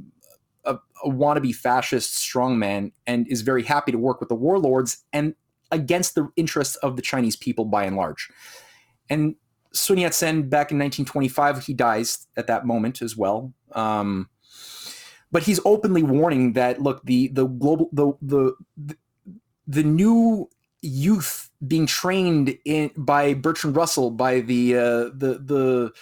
a, 0.64 0.78
a 1.04 1.10
wannabe 1.10 1.54
fascist 1.54 2.14
strongman 2.14 2.92
and 3.06 3.26
is 3.28 3.42
very 3.42 3.62
happy 3.62 3.92
to 3.92 3.98
work 3.98 4.20
with 4.20 4.28
the 4.28 4.34
warlords 4.34 5.04
and 5.12 5.34
against 5.72 6.14
the 6.14 6.28
interests 6.36 6.76
of 6.76 6.96
the 6.96 7.02
Chinese 7.02 7.36
people 7.36 7.64
by 7.64 7.84
and 7.84 7.96
large. 7.96 8.30
And 9.08 9.34
Sun 9.72 9.98
Yat 9.98 10.14
sen, 10.14 10.42
back 10.42 10.72
in 10.72 10.78
1925, 10.78 11.64
he 11.64 11.74
dies 11.74 12.26
at 12.36 12.46
that 12.46 12.66
moment 12.66 13.02
as 13.02 13.16
well. 13.16 13.52
Um, 13.72 14.28
but 15.32 15.44
he's 15.44 15.60
openly 15.64 16.02
warning 16.02 16.54
that 16.54 16.82
look, 16.82 17.04
the 17.04 17.28
the 17.28 17.46
global 17.46 17.88
the 17.92 18.12
the 18.20 18.96
the, 19.66 19.84
new 19.84 20.48
youth 20.82 21.50
being 21.66 21.86
trained 21.86 22.58
in 22.64 22.90
by 22.96 23.34
Bertrand 23.34 23.76
Russell, 23.76 24.10
by 24.10 24.40
the 24.40 24.76
uh, 24.76 25.04
the 25.14 25.40
the 25.44 25.92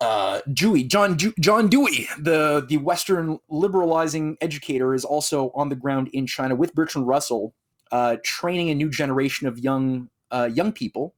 uh, 0.00 0.40
Dewey, 0.52 0.82
John 0.82 1.16
John 1.16 1.68
Dewey, 1.68 2.08
the 2.18 2.64
the 2.68 2.78
Western 2.78 3.38
liberalizing 3.48 4.36
educator, 4.40 4.92
is 4.92 5.04
also 5.04 5.52
on 5.54 5.68
the 5.68 5.76
ground 5.76 6.08
in 6.12 6.26
China 6.26 6.56
with 6.56 6.74
Bertrand 6.74 7.06
Russell, 7.06 7.54
uh, 7.92 8.16
training 8.24 8.70
a 8.70 8.74
new 8.74 8.90
generation 8.90 9.46
of 9.46 9.58
young 9.58 10.08
uh, 10.32 10.50
young 10.52 10.72
people 10.72 11.14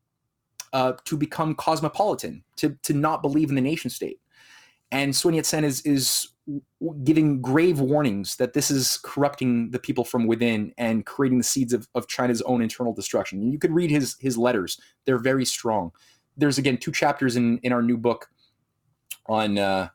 uh, 0.72 0.94
to 1.04 1.16
become 1.16 1.54
cosmopolitan, 1.54 2.42
to 2.56 2.76
to 2.82 2.92
not 2.92 3.22
believe 3.22 3.48
in 3.48 3.54
the 3.54 3.60
nation 3.60 3.90
state. 3.90 4.20
And 4.90 5.14
Sun 5.14 5.34
Yat-sen 5.34 5.64
is 5.64 5.80
is 5.82 6.28
giving 7.04 7.40
grave 7.40 7.78
warnings 7.80 8.36
that 8.36 8.52
this 8.52 8.70
is 8.70 8.98
corrupting 9.04 9.70
the 9.70 9.78
people 9.78 10.04
from 10.04 10.26
within 10.26 10.72
and 10.76 11.06
creating 11.06 11.38
the 11.38 11.44
seeds 11.44 11.72
of, 11.72 11.88
of 11.94 12.08
China's 12.08 12.42
own 12.42 12.60
internal 12.60 12.92
destruction. 12.92 13.40
And 13.40 13.52
you 13.52 13.58
could 13.58 13.72
read 13.72 13.90
his 13.90 14.16
his 14.20 14.36
letters; 14.36 14.80
they're 15.04 15.18
very 15.18 15.44
strong. 15.44 15.92
There's 16.36 16.58
again 16.58 16.78
two 16.78 16.92
chapters 16.92 17.36
in 17.36 17.58
in 17.58 17.72
our 17.72 17.82
new 17.82 17.96
book 17.96 18.28
on 19.26 19.58
uh, 19.58 19.88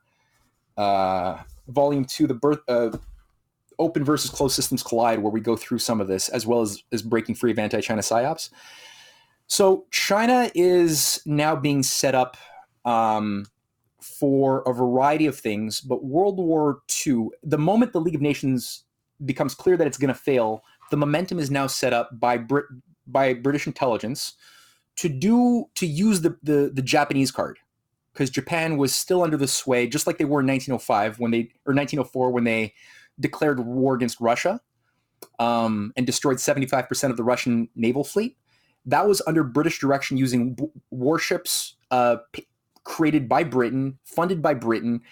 uh, 0.76 1.42
volume 1.68 2.04
two, 2.04 2.26
the 2.26 2.34
birth. 2.34 2.60
Uh, 2.68 2.90
open 3.80 4.04
versus 4.04 4.28
closed 4.28 4.56
systems 4.56 4.82
collide 4.82 5.20
where 5.20 5.30
we 5.30 5.40
go 5.40 5.54
through 5.54 5.78
some 5.78 6.00
of 6.00 6.08
this 6.08 6.28
as 6.30 6.44
well 6.44 6.60
as, 6.60 6.82
as 6.90 7.00
breaking 7.00 7.32
free 7.32 7.52
of 7.52 7.60
anti-china 7.60 8.02
psyops 8.02 8.50
so 9.48 9.86
China 9.90 10.50
is 10.54 11.20
now 11.24 11.56
being 11.56 11.82
set 11.82 12.14
up 12.14 12.36
um, 12.84 13.46
for 14.00 14.62
a 14.66 14.72
variety 14.72 15.26
of 15.26 15.38
things, 15.38 15.80
but 15.80 16.04
World 16.04 16.36
War 16.36 16.82
II, 17.06 17.28
the 17.42 17.58
moment 17.58 17.94
the 17.94 18.00
League 18.00 18.14
of 18.14 18.20
Nations 18.20 18.84
becomes 19.24 19.54
clear 19.54 19.76
that 19.78 19.86
it's 19.86 19.98
going 19.98 20.12
to 20.12 20.20
fail, 20.20 20.62
the 20.90 20.98
momentum 20.98 21.38
is 21.38 21.50
now 21.50 21.66
set 21.66 21.92
up 21.92 22.20
by 22.20 22.36
Brit 22.36 22.66
by 23.06 23.32
British 23.32 23.66
intelligence 23.66 24.34
to 24.96 25.08
do 25.08 25.64
to 25.74 25.86
use 25.86 26.20
the 26.20 26.36
the, 26.42 26.70
the 26.72 26.82
Japanese 26.82 27.30
card 27.30 27.58
because 28.12 28.28
Japan 28.28 28.76
was 28.76 28.94
still 28.94 29.22
under 29.22 29.38
the 29.38 29.48
sway, 29.48 29.86
just 29.86 30.06
like 30.06 30.18
they 30.18 30.24
were 30.26 30.40
in 30.40 30.46
1905 30.46 31.18
when 31.18 31.30
they 31.30 31.50
or 31.64 31.72
1904 31.74 32.30
when 32.30 32.44
they 32.44 32.74
declared 33.18 33.60
war 33.60 33.94
against 33.94 34.20
Russia 34.20 34.60
um, 35.38 35.92
and 35.96 36.06
destroyed 36.06 36.36
75% 36.36 37.10
of 37.10 37.16
the 37.16 37.24
Russian 37.24 37.68
naval 37.74 38.04
fleet 38.04 38.36
that 38.86 39.06
was 39.06 39.22
under 39.26 39.44
British 39.44 39.78
direction 39.78 40.16
using 40.16 40.56
warships 40.90 41.76
uh, 41.90 42.16
p- 42.32 42.46
created 42.84 43.28
by 43.28 43.44
Britain, 43.44 43.98
funded 44.04 44.42
by 44.42 44.54
Britain, 44.54 45.02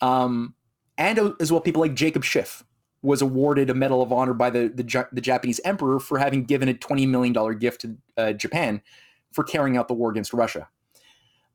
um, 0.00 0.54
and 0.98 1.34
as 1.40 1.52
well 1.52 1.60
people 1.60 1.80
like 1.80 1.94
Jacob 1.94 2.24
Schiff 2.24 2.64
was 3.02 3.22
awarded 3.22 3.70
a 3.70 3.74
Medal 3.74 4.02
of 4.02 4.12
Honor 4.12 4.34
by 4.34 4.50
the 4.50 4.68
the, 4.68 5.08
the 5.12 5.20
Japanese 5.20 5.60
Emperor 5.64 5.98
for 6.00 6.18
having 6.18 6.44
given 6.44 6.68
a 6.68 6.74
twenty 6.74 7.06
million 7.06 7.32
dollar 7.32 7.54
gift 7.54 7.82
to 7.82 7.96
uh, 8.16 8.32
Japan 8.32 8.82
for 9.32 9.44
carrying 9.44 9.76
out 9.76 9.88
the 9.88 9.94
war 9.94 10.10
against 10.10 10.32
Russia. 10.32 10.68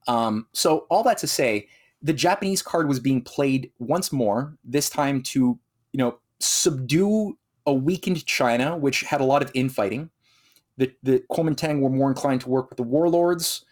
Um, 0.08 0.48
so 0.54 0.86
all 0.90 1.04
that 1.04 1.18
to 1.20 1.28
say, 1.28 1.68
the 2.02 2.14
Japanese 2.14 2.62
card 2.62 2.88
was 2.88 3.00
being 3.00 3.22
played 3.22 3.72
once 3.80 4.12
more. 4.12 4.58
This 4.64 4.90
time 4.90 5.22
to 5.24 5.60
you 5.92 5.98
know 5.98 6.20
subdue 6.40 7.38
a 7.66 7.74
weakened 7.74 8.26
China, 8.26 8.78
which 8.78 9.02
had 9.02 9.22
a 9.22 9.26
lot 9.26 9.42
of 9.42 9.52
infighting 9.54 10.10
the, 10.78 10.92
the 11.04 11.24
Kuomintang 11.32 11.80
were 11.82 11.90
more 11.90 12.10
inclined 12.10 12.42
to 12.42 12.50
work 12.50 12.70
with 12.70 12.78
the 12.78 12.84
warlords. 12.84 13.66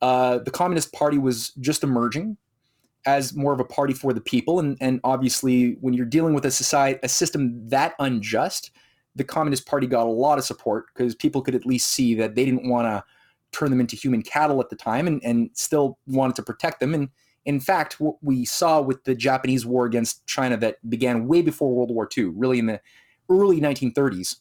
Uh, 0.00 0.38
the 0.38 0.50
Communist 0.50 0.92
Party 0.92 1.18
was 1.18 1.50
just 1.60 1.82
emerging 1.82 2.36
as 3.06 3.34
more 3.34 3.52
of 3.52 3.60
a 3.60 3.64
party 3.64 3.94
for 3.94 4.12
the 4.12 4.20
people, 4.20 4.58
and, 4.58 4.76
and 4.80 5.00
obviously, 5.04 5.76
when 5.80 5.94
you're 5.94 6.04
dealing 6.04 6.34
with 6.34 6.44
a 6.44 6.50
society, 6.50 6.98
a 7.02 7.08
system 7.08 7.68
that 7.68 7.94
unjust, 8.00 8.72
the 9.14 9.24
Communist 9.24 9.64
Party 9.64 9.86
got 9.86 10.06
a 10.06 10.10
lot 10.10 10.38
of 10.38 10.44
support 10.44 10.86
because 10.92 11.14
people 11.14 11.40
could 11.40 11.54
at 11.54 11.64
least 11.64 11.90
see 11.90 12.14
that 12.14 12.34
they 12.34 12.44
didn't 12.44 12.68
want 12.68 12.86
to 12.86 13.04
turn 13.56 13.70
them 13.70 13.80
into 13.80 13.96
human 13.96 14.22
cattle 14.22 14.60
at 14.60 14.70
the 14.70 14.76
time, 14.76 15.06
and, 15.06 15.22
and 15.24 15.50
still 15.54 15.98
wanted 16.06 16.36
to 16.36 16.42
protect 16.42 16.80
them. 16.80 16.94
And 16.94 17.08
in 17.44 17.60
fact, 17.60 18.00
what 18.00 18.16
we 18.22 18.44
saw 18.44 18.80
with 18.80 19.04
the 19.04 19.14
Japanese 19.14 19.64
war 19.64 19.86
against 19.86 20.26
China 20.26 20.56
that 20.58 20.76
began 20.90 21.28
way 21.28 21.42
before 21.42 21.72
World 21.72 21.92
War 21.92 22.08
II, 22.16 22.24
really 22.34 22.58
in 22.58 22.66
the 22.66 22.80
early 23.30 23.60
1930s, 23.60 24.36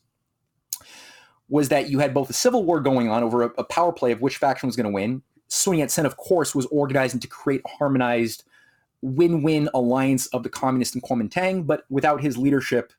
was 1.49 1.69
that 1.69 1.89
you 1.89 1.99
had 1.99 2.13
both 2.13 2.29
a 2.29 2.33
civil 2.33 2.63
war 2.63 2.79
going 2.79 3.09
on 3.09 3.23
over 3.23 3.43
a, 3.43 3.49
a 3.57 3.63
power 3.63 3.91
play 3.91 4.11
of 4.11 4.21
which 4.21 4.37
faction 4.37 4.67
was 4.67 4.75
going 4.75 4.85
to 4.85 4.91
win. 4.91 5.21
Sun 5.47 5.77
Yat-sen, 5.77 6.05
of 6.05 6.17
course, 6.17 6.55
was 6.55 6.65
organizing 6.67 7.19
to 7.19 7.27
create 7.27 7.61
a 7.65 7.69
harmonized 7.77 8.43
win-win 9.01 9.69
alliance 9.73 10.25
of 10.27 10.41
the 10.41 10.49
communists 10.49 10.95
and 10.95 11.03
Kuomintang, 11.03 11.67
but 11.67 11.85
without 11.89 12.21
his 12.21 12.37
leadership, 12.37 12.91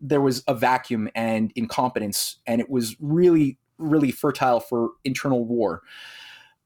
there 0.00 0.20
was 0.20 0.44
a 0.46 0.54
vacuum 0.54 1.08
and 1.14 1.52
incompetence, 1.56 2.38
and 2.46 2.60
it 2.60 2.70
was 2.70 2.96
really, 3.00 3.58
really 3.78 4.12
fertile 4.12 4.60
for 4.60 4.90
internal 5.04 5.44
war. 5.44 5.82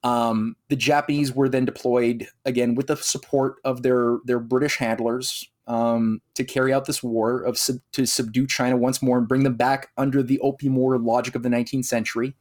Um, 0.03 0.55
the 0.69 0.75
Japanese 0.75 1.33
were 1.33 1.49
then 1.49 1.65
deployed 1.65 2.27
again 2.45 2.75
with 2.75 2.87
the 2.87 2.95
support 2.97 3.55
of 3.63 3.81
their 3.81 4.19
their 4.25 4.39
British 4.39 4.77
handlers, 4.77 5.49
um, 5.67 6.21
to 6.35 6.43
carry 6.43 6.73
out 6.73 6.85
this 6.85 7.03
war 7.03 7.41
of 7.41 7.57
sub- 7.57 7.81
to 7.91 8.05
subdue 8.05 8.47
China 8.47 8.77
once 8.77 9.01
more 9.01 9.17
and 9.17 9.27
bring 9.27 9.43
them 9.43 9.55
back 9.55 9.91
under 9.97 10.23
the 10.23 10.39
opium 10.39 10.75
war 10.75 10.97
logic 10.97 11.35
of 11.35 11.43
the 11.43 11.49
19th 11.49 11.85
century, 11.85 12.35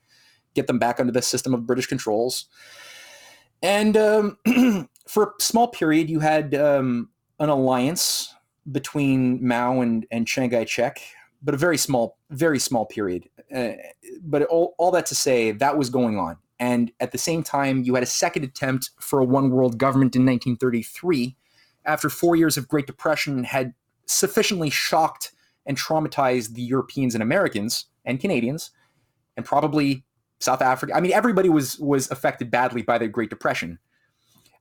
get 0.54 0.68
them 0.68 0.78
back 0.78 1.00
under 1.00 1.12
the 1.12 1.22
system 1.22 1.52
of 1.52 1.66
British 1.66 1.86
controls. 1.86 2.46
And 3.62 3.96
um, 3.96 4.38
for 5.08 5.24
a 5.24 5.42
small 5.42 5.68
period, 5.68 6.08
you 6.08 6.20
had 6.20 6.54
um, 6.54 7.10
an 7.40 7.48
alliance 7.48 8.32
between 8.70 9.46
Mao 9.46 9.80
and, 9.80 10.06
and 10.10 10.26
Chiang 10.26 10.50
Kai-shek, 10.50 11.00
but 11.42 11.54
a 11.54 11.58
very 11.58 11.78
small, 11.78 12.18
very 12.30 12.58
small 12.58 12.86
period. 12.86 13.28
Uh, 13.54 13.72
but 14.22 14.42
all, 14.44 14.74
all 14.78 14.90
that 14.92 15.06
to 15.06 15.14
say, 15.14 15.52
that 15.52 15.76
was 15.76 15.90
going 15.90 16.18
on. 16.18 16.36
And 16.58 16.90
at 17.00 17.12
the 17.12 17.18
same 17.18 17.42
time, 17.42 17.82
you 17.82 17.94
had 17.94 18.02
a 18.02 18.06
second 18.06 18.44
attempt 18.44 18.90
for 19.00 19.20
a 19.20 19.24
one 19.24 19.50
world 19.50 19.78
government 19.78 20.16
in 20.16 20.22
1933 20.22 21.36
after 21.86 22.10
four 22.10 22.36
years 22.36 22.56
of 22.56 22.68
Great 22.68 22.86
Depression 22.86 23.44
had 23.44 23.74
sufficiently 24.06 24.70
shocked 24.70 25.32
and 25.64 25.76
traumatized 25.76 26.54
the 26.54 26.62
Europeans 26.62 27.14
and 27.14 27.22
Americans 27.22 27.86
and 28.04 28.20
Canadians, 28.20 28.70
and 29.36 29.44
probably 29.44 30.04
South 30.38 30.62
Africa. 30.62 30.94
I 30.94 31.00
mean, 31.00 31.12
everybody 31.12 31.48
was 31.48 31.78
was 31.78 32.10
affected 32.10 32.50
badly 32.50 32.82
by 32.82 32.98
the 32.98 33.08
Great 33.08 33.30
Depression. 33.30 33.78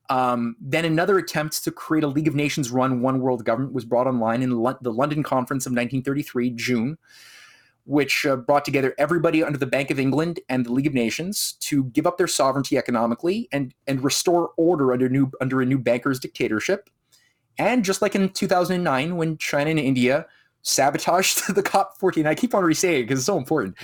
Um, 0.09 0.55
then 0.59 0.85
another 0.85 1.17
attempt 1.17 1.63
to 1.63 1.71
create 1.71 2.03
a 2.03 2.07
League 2.07 2.27
of 2.27 2.35
Nations 2.35 2.71
run 2.71 3.01
one 3.01 3.21
world 3.21 3.43
government 3.43 3.73
was 3.73 3.85
brought 3.85 4.07
online 4.07 4.43
in 4.43 4.51
Lo- 4.51 4.77
the 4.81 4.93
London 4.93 5.23
Conference 5.23 5.65
of 5.65 5.71
1933, 5.71 6.51
June, 6.51 6.97
which 7.85 8.25
uh, 8.25 8.35
brought 8.35 8.65
together 8.65 8.93
everybody 8.97 9.43
under 9.43 9.57
the 9.57 9.65
Bank 9.65 9.89
of 9.89 9.99
England 9.99 10.39
and 10.47 10.65
the 10.65 10.71
League 10.71 10.87
of 10.87 10.93
Nations 10.93 11.53
to 11.61 11.85
give 11.85 12.05
up 12.05 12.17
their 12.17 12.27
sovereignty 12.27 12.77
economically 12.77 13.47
and 13.51 13.73
and 13.87 14.03
restore 14.03 14.51
order 14.57 14.93
under 14.93 15.09
new 15.09 15.31
under 15.41 15.61
a 15.61 15.65
new 15.65 15.79
bankers 15.79 16.19
dictatorship. 16.19 16.89
And 17.57 17.85
just 17.85 18.01
like 18.01 18.15
in 18.15 18.29
2009, 18.29 19.15
when 19.15 19.37
China 19.37 19.69
and 19.69 19.79
India 19.79 20.25
sabotaged 20.61 21.47
the 21.55 21.63
COP14, 21.63 22.25
I 22.25 22.35
keep 22.35 22.53
on 22.53 22.63
re-saying 22.63 22.99
it 22.99 23.03
because 23.03 23.19
it's 23.19 23.25
so 23.25 23.37
important. 23.37 23.75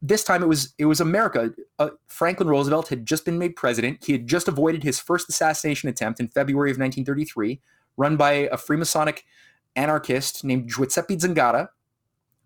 This 0.00 0.24
time 0.24 0.42
it 0.42 0.46
was 0.46 0.72
it 0.78 0.86
was 0.86 1.00
America. 1.00 1.52
Uh, 1.78 1.90
Franklin 2.06 2.48
Roosevelt 2.48 2.88
had 2.88 3.04
just 3.04 3.24
been 3.24 3.38
made 3.38 3.56
president. 3.56 4.04
He 4.04 4.12
had 4.12 4.26
just 4.26 4.48
avoided 4.48 4.82
his 4.82 4.98
first 4.98 5.28
assassination 5.28 5.88
attempt 5.88 6.18
in 6.18 6.28
February 6.28 6.70
of 6.70 6.78
1933, 6.78 7.60
run 7.98 8.16
by 8.16 8.32
a 8.32 8.56
Freemasonic 8.56 9.20
anarchist 9.74 10.44
named 10.44 10.68
Giuseppe 10.68 11.16
Zangara, 11.16 11.68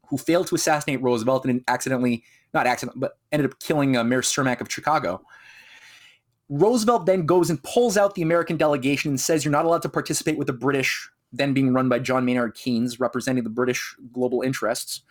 who 0.09 0.19
failed 0.19 0.49
to 0.49 0.57
assassinate 0.57 1.01
Roosevelt 1.01 1.45
and 1.45 1.63
accidentally, 1.69 2.25
not 2.53 2.67
accidentally, 2.67 3.01
but 3.01 3.19
ended 3.31 3.51
up 3.51 3.61
killing 3.61 3.97
uh, 3.97 4.03
Mayor 4.03 4.23
Cermak 4.23 4.61
of 4.61 4.71
Chicago. 4.71 5.25
Roosevelt 6.51 7.07
then 7.07 7.27
goes 7.27 7.49
and 7.49 7.63
pulls 7.63 7.97
out 7.97 8.17
the 8.17 8.23
American 8.23 8.57
delegation 8.57 9.11
and 9.11 9.21
says 9.21 9.45
you're 9.45 9.53
not 9.53 9.65
allowed 9.65 9.83
to 9.83 9.89
participate 9.89 10.37
with 10.37 10.49
the 10.49 10.53
British, 10.53 11.09
then 11.33 11.55
being 11.55 11.73
run 11.73 11.89
by 11.89 12.01
John 12.01 12.25
Maynard 12.25 12.55
Keynes, 12.57 12.99
representing 12.99 13.45
the 13.45 13.51
British 13.51 13.97
global 14.13 14.43
interests, 14.43 15.03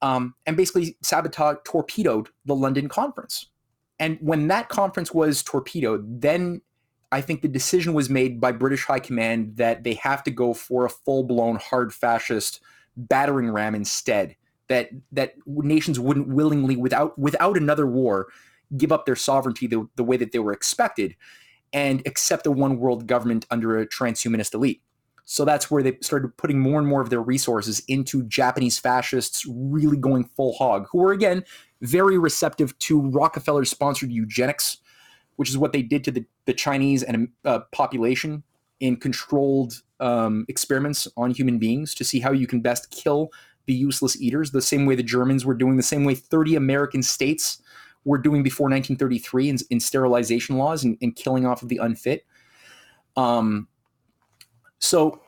um, 0.00 0.34
and 0.46 0.56
basically 0.56 0.96
sabotage, 1.02 1.56
torpedoed 1.64 2.28
the 2.44 2.54
London 2.54 2.88
conference. 2.88 3.46
And 3.98 4.16
when 4.20 4.46
that 4.46 4.68
conference 4.68 5.12
was 5.12 5.42
torpedoed, 5.42 6.22
then 6.22 6.62
I 7.12 7.20
think 7.20 7.42
the 7.42 7.48
decision 7.48 7.92
was 7.92 8.08
made 8.08 8.40
by 8.40 8.52
British 8.52 8.84
High 8.84 9.00
Command 9.00 9.56
that 9.56 9.82
they 9.82 9.94
have 9.94 10.22
to 10.22 10.30
go 10.30 10.54
for 10.54 10.84
a 10.84 10.90
full 10.90 11.24
blown 11.24 11.56
hard 11.56 11.92
fascist 11.92 12.60
battering 12.96 13.50
ram 13.50 13.74
instead. 13.74 14.36
That 14.68 14.90
that 15.10 15.34
nations 15.46 15.98
wouldn't 15.98 16.28
willingly, 16.28 16.76
without 16.76 17.18
without 17.18 17.56
another 17.56 17.88
war, 17.88 18.28
give 18.76 18.92
up 18.92 19.06
their 19.06 19.16
sovereignty 19.16 19.66
the, 19.66 19.88
the 19.96 20.04
way 20.04 20.16
that 20.16 20.32
they 20.32 20.38
were 20.38 20.52
expected 20.52 21.16
and 21.72 22.02
accept 22.06 22.46
a 22.46 22.50
one 22.50 22.78
world 22.78 23.06
government 23.06 23.46
under 23.50 23.78
a 23.78 23.86
transhumanist 23.86 24.54
elite. 24.54 24.82
So 25.24 25.44
that's 25.44 25.70
where 25.70 25.82
they 25.82 25.96
started 26.00 26.36
putting 26.36 26.58
more 26.58 26.80
and 26.80 26.88
more 26.88 27.00
of 27.00 27.10
their 27.10 27.22
resources 27.22 27.80
into 27.86 28.24
Japanese 28.24 28.80
fascists 28.80 29.46
really 29.48 29.96
going 29.96 30.24
full 30.24 30.54
hog, 30.54 30.88
who 30.90 30.98
were 30.98 31.12
again 31.12 31.44
very 31.82 32.18
receptive 32.18 32.76
to 32.80 33.00
Rockefeller 33.00 33.64
sponsored 33.64 34.10
eugenics, 34.10 34.78
which 35.36 35.48
is 35.48 35.56
what 35.56 35.72
they 35.72 35.82
did 35.82 36.02
to 36.04 36.10
the, 36.10 36.24
the 36.46 36.52
Chinese 36.52 37.04
and 37.04 37.28
uh, 37.44 37.60
population 37.70 38.42
in 38.80 38.96
controlled 38.96 39.82
um, 40.00 40.46
experiments 40.48 41.06
on 41.16 41.30
human 41.30 41.58
beings 41.58 41.94
to 41.94 42.04
see 42.04 42.18
how 42.18 42.32
you 42.32 42.48
can 42.48 42.60
best 42.60 42.90
kill 42.90 43.30
the 43.66 43.72
useless 43.72 44.20
eaters, 44.20 44.50
the 44.50 44.60
same 44.60 44.84
way 44.84 44.96
the 44.96 45.02
Germans 45.02 45.44
were 45.44 45.54
doing, 45.54 45.76
the 45.76 45.82
same 45.82 46.04
way 46.04 46.16
30 46.16 46.56
American 46.56 47.04
states 47.04 47.62
were 48.04 48.18
doing 48.18 48.42
before 48.42 48.64
1933 48.64 49.48
in, 49.48 49.58
in 49.70 49.80
sterilization 49.80 50.56
laws 50.56 50.84
and, 50.84 50.96
and, 51.02 51.16
killing 51.16 51.44
off 51.44 51.62
of 51.62 51.68
the 51.68 51.76
unfit. 51.78 52.24
Um, 53.16 53.68
so 54.78 55.20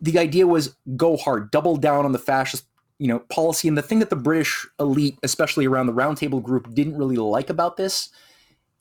the 0.00 0.18
idea 0.18 0.46
was 0.46 0.76
go 0.96 1.16
hard, 1.16 1.50
double 1.50 1.76
down 1.76 2.04
on 2.04 2.12
the 2.12 2.18
fascist, 2.18 2.64
you 2.98 3.08
know, 3.08 3.20
policy. 3.30 3.68
And 3.68 3.78
the 3.78 3.82
thing 3.82 4.00
that 4.00 4.10
the 4.10 4.16
British 4.16 4.66
elite, 4.80 5.18
especially 5.22 5.66
around 5.66 5.86
the 5.86 5.92
Roundtable 5.92 6.42
Group, 6.42 6.74
didn't 6.74 6.96
really 6.96 7.16
like 7.16 7.50
about 7.50 7.76
this 7.76 8.10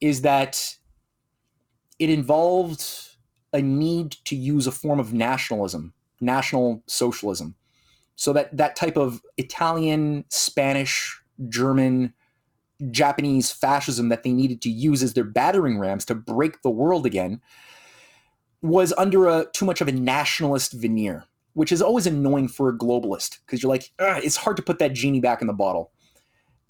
is 0.01 0.21
that 0.21 0.75
it 1.99 2.09
involved 2.09 2.83
a 3.53 3.61
need 3.61 4.11
to 4.25 4.35
use 4.35 4.67
a 4.67 4.71
form 4.71 4.99
of 4.99 5.13
nationalism, 5.13 5.93
national 6.19 6.83
socialism. 6.87 7.55
So 8.15 8.33
that 8.33 8.55
that 8.57 8.75
type 8.75 8.97
of 8.97 9.21
Italian, 9.37 10.25
Spanish, 10.29 11.19
German, 11.49 12.13
Japanese 12.91 13.51
fascism 13.51 14.09
that 14.09 14.23
they 14.23 14.31
needed 14.31 14.61
to 14.61 14.69
use 14.69 15.01
as 15.01 15.13
their 15.13 15.23
battering 15.23 15.79
rams 15.79 16.05
to 16.05 16.15
break 16.15 16.61
the 16.61 16.69
world 16.69 17.05
again 17.05 17.41
was 18.61 18.93
under 18.97 19.27
a 19.27 19.45
too 19.53 19.65
much 19.65 19.81
of 19.81 19.87
a 19.87 19.91
nationalist 19.91 20.73
veneer, 20.73 21.25
which 21.53 21.71
is 21.71 21.81
always 21.81 22.07
annoying 22.07 22.47
for 22.47 22.69
a 22.69 22.77
globalist 22.77 23.39
because 23.45 23.61
you're 23.61 23.69
like, 23.69 23.91
it's 23.99 24.35
hard 24.35 24.57
to 24.57 24.63
put 24.63 24.79
that 24.79 24.93
genie 24.93 25.19
back 25.19 25.41
in 25.41 25.47
the 25.47 25.53
bottle. 25.53 25.91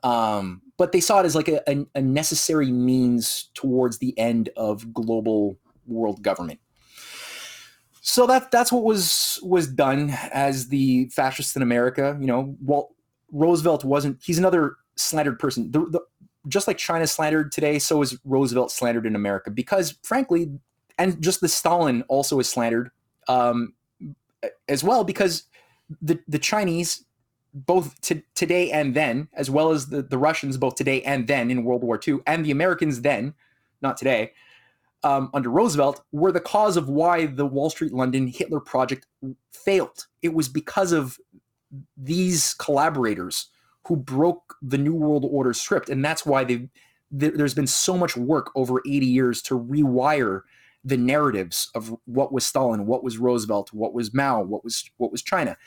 Um, 0.04 0.62
but 0.78 0.92
they 0.92 1.00
saw 1.00 1.20
it 1.20 1.26
as 1.26 1.36
like 1.36 1.48
a, 1.48 1.62
a, 1.70 1.86
a 1.96 2.02
necessary 2.02 2.72
means 2.72 3.50
towards 3.54 3.98
the 3.98 4.18
end 4.18 4.50
of 4.56 4.94
global 4.94 5.58
world 5.88 6.22
government. 6.22 6.60
So 8.02 8.26
that 8.28 8.52
that's 8.52 8.72
what 8.72 8.84
was 8.84 9.40
was 9.44 9.68
done 9.68 10.12
as 10.32 10.70
the 10.70 11.10
fascists 11.10 11.56
in 11.58 11.62
America. 11.62 12.18
You 12.20 12.28
know, 12.28 12.56
Walt 12.62 12.94
Roosevelt 13.32 13.84
wasn't. 13.84 14.20
He's 14.24 14.38
another 14.38 14.78
slandered 14.98 15.40
person. 15.40 15.72
The, 15.72 15.80
the, 15.80 16.02
just 16.48 16.68
like 16.68 16.78
China 16.78 17.08
slandered 17.08 17.52
today, 17.52 17.80
so 17.80 18.02
is 18.02 18.18
Roosevelt 18.24 18.72
slandered 18.72 19.06
in 19.06 19.16
America 19.16 19.52
because, 19.52 19.96
frankly, 20.04 20.50
and 20.98 21.22
just 21.22 21.42
the 21.42 21.48
Stalin 21.48 22.04
also 22.08 22.40
is 22.40 22.50
slandered 22.50 22.90
um, 23.28 23.74
as 24.68 24.84
well 24.84 25.04
because 25.04 25.44
the 26.02 26.20
the 26.28 26.40
Chinese, 26.40 27.06
both 27.54 28.00
to, 28.02 28.22
today 28.36 28.72
and 28.72 28.96
then, 28.96 29.28
as 29.34 29.50
well 29.50 29.72
as 29.72 29.88
the, 29.88 30.02
the 30.02 30.18
Russians, 30.18 30.58
both 30.58 30.76
today 30.76 31.02
and 31.04 31.28
then 31.28 31.52
in 31.52 31.64
World 31.64 31.84
War 31.84 32.00
II, 32.06 32.20
and 32.26 32.46
the 32.46 32.52
Americans 32.52 33.02
then, 33.02 33.34
not 33.82 33.98
today, 33.98 34.32
um, 35.04 35.30
under 35.34 35.50
Roosevelt, 35.50 36.04
were 36.12 36.32
the 36.32 36.40
cause 36.40 36.78
of 36.78 36.90
why 36.90 37.26
the 37.26 37.46
Wall 37.46 37.70
Street 37.70 37.94
London 37.94 38.28
Hitler 38.28 38.60
project 38.60 39.08
failed. 39.52 40.08
It 40.22 40.34
was 40.34 40.50
because 40.50 40.92
of 40.92 41.18
these 41.98 42.54
collaborators 42.56 43.50
who 43.88 43.96
broke 43.96 44.56
the 44.62 44.78
New 44.78 44.94
World 44.94 45.26
Order 45.30 45.54
script, 45.54 45.90
and 45.90 46.04
that's 46.04 46.26
why 46.26 46.44
they 46.44 46.70
there's 47.10 47.54
been 47.54 47.68
so 47.68 47.98
much 47.98 48.18
work 48.18 48.52
over 48.54 48.82
80 48.86 49.06
years 49.06 49.42
to 49.44 49.58
rewire 49.58 50.42
the 50.84 50.98
narratives 50.98 51.72
of 51.74 51.96
what 52.04 52.34
was 52.34 52.46
Stalin, 52.46 52.86
what 52.86 53.02
was 53.02 53.18
Roosevelt, 53.18 53.72
what 53.72 53.94
was 53.94 54.14
Mao, 54.14 54.42
what 54.42 54.64
was 54.64 54.90
what 54.98 55.12
was 55.12 55.22
China, 55.22 55.58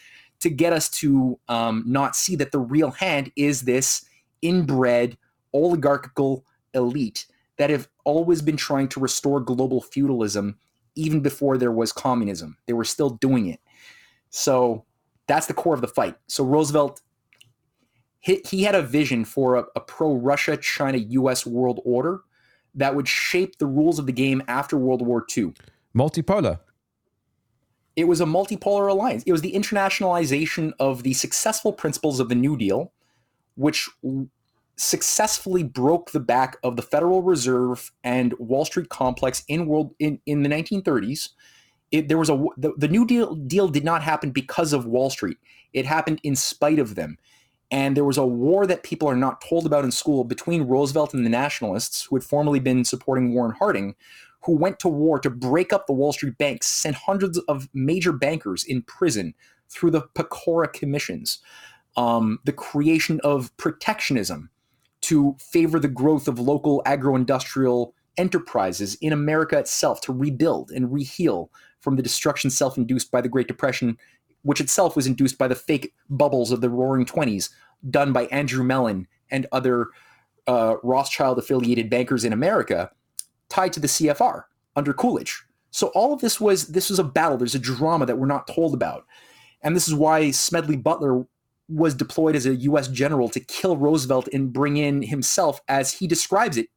to 0.40 0.50
get 0.50 0.72
us 0.72 0.88
to 0.90 1.38
um, 1.48 1.82
not 1.86 2.14
see 2.14 2.36
that 2.36 2.52
the 2.52 2.58
real 2.58 2.90
hand 2.90 3.32
is 3.36 3.62
this 3.62 4.04
inbred 4.42 5.16
oligarchical 5.52 6.44
elite 6.74 7.26
that 7.56 7.70
have 7.70 7.88
always 8.04 8.42
been 8.42 8.56
trying 8.56 8.88
to 8.88 9.00
restore 9.00 9.40
global 9.40 9.80
feudalism 9.80 10.58
even 10.94 11.20
before 11.20 11.56
there 11.56 11.72
was 11.72 11.92
communism. 11.92 12.56
They 12.66 12.72
were 12.72 12.84
still 12.84 13.10
doing 13.10 13.46
it. 13.46 13.60
So 14.30 14.84
that's 15.26 15.46
the 15.46 15.54
core 15.54 15.74
of 15.74 15.80
the 15.80 15.88
fight. 15.88 16.16
So 16.26 16.44
Roosevelt 16.44 17.00
he, 18.20 18.42
he 18.48 18.62
had 18.62 18.74
a 18.74 18.82
vision 18.82 19.24
for 19.24 19.56
a, 19.56 19.64
a 19.74 19.80
pro 19.80 20.14
Russia, 20.14 20.56
China, 20.56 20.98
US 20.98 21.44
world 21.44 21.80
order 21.84 22.20
that 22.74 22.94
would 22.94 23.08
shape 23.08 23.58
the 23.58 23.66
rules 23.66 23.98
of 23.98 24.06
the 24.06 24.12
game 24.12 24.42
after 24.46 24.76
World 24.76 25.04
War 25.04 25.26
II. 25.36 25.54
Multipolar. 25.96 26.60
It 27.96 28.04
was 28.04 28.20
a 28.20 28.24
multipolar 28.24 28.88
alliance. 28.88 29.24
It 29.26 29.32
was 29.32 29.42
the 29.42 29.52
internationalization 29.52 30.72
of 30.78 31.02
the 31.02 31.14
successful 31.14 31.72
principles 31.72 32.20
of 32.20 32.28
the 32.28 32.34
New 32.34 32.56
Deal, 32.56 32.92
which 33.56 33.88
successfully 34.76 35.62
broke 35.62 36.12
the 36.12 36.20
back 36.20 36.56
of 36.62 36.76
the 36.76 36.82
Federal 36.82 37.22
Reserve 37.22 37.90
and 38.04 38.32
Wall 38.38 38.64
Street 38.64 38.88
complex 38.88 39.44
in 39.48 39.66
world 39.66 39.94
in, 39.98 40.20
in 40.26 40.42
the 40.42 40.48
1930s. 40.48 41.30
It, 41.90 42.08
there 42.08 42.18
was 42.18 42.30
a 42.30 42.44
the, 42.56 42.72
the 42.76 42.88
New 42.88 43.04
Deal 43.04 43.34
deal 43.34 43.68
did 43.68 43.84
not 43.84 44.02
happen 44.02 44.30
because 44.30 44.72
of 44.72 44.86
Wall 44.86 45.10
Street. 45.10 45.38
It 45.72 45.86
happened 45.86 46.20
in 46.22 46.36
spite 46.36 46.78
of 46.78 46.94
them. 46.94 47.18
And 47.70 47.96
there 47.96 48.04
was 48.04 48.18
a 48.18 48.26
war 48.26 48.66
that 48.66 48.82
people 48.82 49.08
are 49.08 49.16
not 49.16 49.40
told 49.40 49.64
about 49.64 49.84
in 49.84 49.92
school 49.92 50.24
between 50.24 50.62
Roosevelt 50.62 51.14
and 51.14 51.24
the 51.24 51.30
nationalists, 51.30 52.04
who 52.04 52.16
had 52.16 52.24
formerly 52.24 52.58
been 52.58 52.84
supporting 52.84 53.32
Warren 53.32 53.54
Harding, 53.58 53.94
who 54.42 54.56
went 54.56 54.78
to 54.80 54.88
war 54.88 55.18
to 55.20 55.30
break 55.30 55.72
up 55.72 55.86
the 55.86 55.92
Wall 55.92 56.12
Street 56.12 56.36
banks, 56.38 56.66
sent 56.66 56.96
hundreds 56.96 57.38
of 57.38 57.68
major 57.74 58.12
bankers 58.12 58.64
in 58.64 58.82
prison 58.82 59.34
through 59.68 59.90
the 59.90 60.02
Pecora 60.14 60.72
commissions, 60.72 61.38
um, 61.96 62.38
the 62.44 62.52
creation 62.52 63.20
of 63.22 63.56
protectionism 63.56 64.50
to 65.02 65.36
favor 65.38 65.78
the 65.78 65.88
growth 65.88 66.28
of 66.28 66.38
local 66.38 66.82
agro 66.84 67.14
industrial 67.14 67.94
enterprises 68.16 68.96
in 69.00 69.12
America 69.12 69.58
itself 69.58 70.00
to 70.02 70.12
rebuild 70.12 70.70
and 70.70 70.90
reheal 70.90 71.48
from 71.80 71.96
the 71.96 72.02
destruction 72.02 72.50
self 72.50 72.76
induced 72.76 73.10
by 73.10 73.20
the 73.20 73.28
Great 73.28 73.48
Depression, 73.48 73.96
which 74.42 74.60
itself 74.60 74.96
was 74.96 75.06
induced 75.06 75.38
by 75.38 75.48
the 75.48 75.54
fake 75.54 75.94
bubbles 76.08 76.50
of 76.50 76.60
the 76.60 76.70
roaring 76.70 77.04
20s 77.04 77.50
done 77.88 78.12
by 78.12 78.24
Andrew 78.26 78.64
Mellon 78.64 79.06
and 79.30 79.46
other 79.52 79.88
uh, 80.46 80.76
Rothschild 80.82 81.38
affiliated 81.38 81.90
bankers 81.90 82.24
in 82.24 82.32
America 82.32 82.90
tied 83.48 83.72
to 83.72 83.80
the 83.80 83.86
CFR 83.86 84.44
under 84.76 84.92
Coolidge. 84.92 85.44
So 85.70 85.88
all 85.88 86.12
of 86.12 86.20
this 86.20 86.40
was 86.40 86.68
this 86.68 86.90
was 86.90 86.98
a 86.98 87.04
battle. 87.04 87.38
There's 87.38 87.54
a 87.54 87.60
drama 87.60 88.06
that 88.06 88.18
we're 88.18 88.26
not 88.26 88.48
told 88.48 88.74
about, 88.74 89.06
and 89.62 89.76
this 89.76 89.86
is 89.86 89.94
why 89.94 90.30
Smedley 90.32 90.76
Butler 90.76 91.24
was 91.68 91.94
deployed 91.94 92.34
as 92.34 92.46
a 92.46 92.56
U.S. 92.56 92.88
general 92.88 93.28
to 93.28 93.38
kill 93.38 93.76
Roosevelt 93.76 94.28
and 94.32 94.52
bring 94.52 94.76
in 94.76 95.02
himself, 95.02 95.60
as 95.68 95.92
he 95.92 96.08
describes 96.08 96.56
it, 96.56 96.68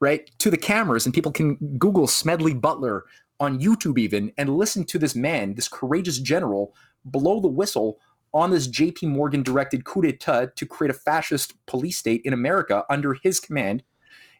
right 0.00 0.30
to 0.38 0.50
the 0.50 0.56
cameras, 0.56 1.04
and 1.04 1.14
people 1.14 1.32
can 1.32 1.56
Google 1.78 2.06
Smedley 2.06 2.54
Butler 2.54 3.04
on 3.44 3.60
YouTube 3.60 3.98
even 3.98 4.32
and 4.36 4.56
listen 4.56 4.84
to 4.84 4.98
this 4.98 5.14
man, 5.14 5.54
this 5.54 5.68
courageous 5.68 6.18
general, 6.18 6.74
blow 7.04 7.40
the 7.40 7.48
whistle 7.48 7.98
on 8.32 8.50
this 8.50 8.66
J.P. 8.66 9.06
Morgan 9.06 9.42
directed 9.42 9.84
coup 9.84 10.02
d'état 10.02 10.54
to 10.56 10.66
create 10.66 10.90
a 10.90 10.98
fascist 10.98 11.54
police 11.66 11.98
state 11.98 12.22
in 12.24 12.32
America 12.32 12.84
under 12.90 13.14
his 13.14 13.38
command, 13.38 13.84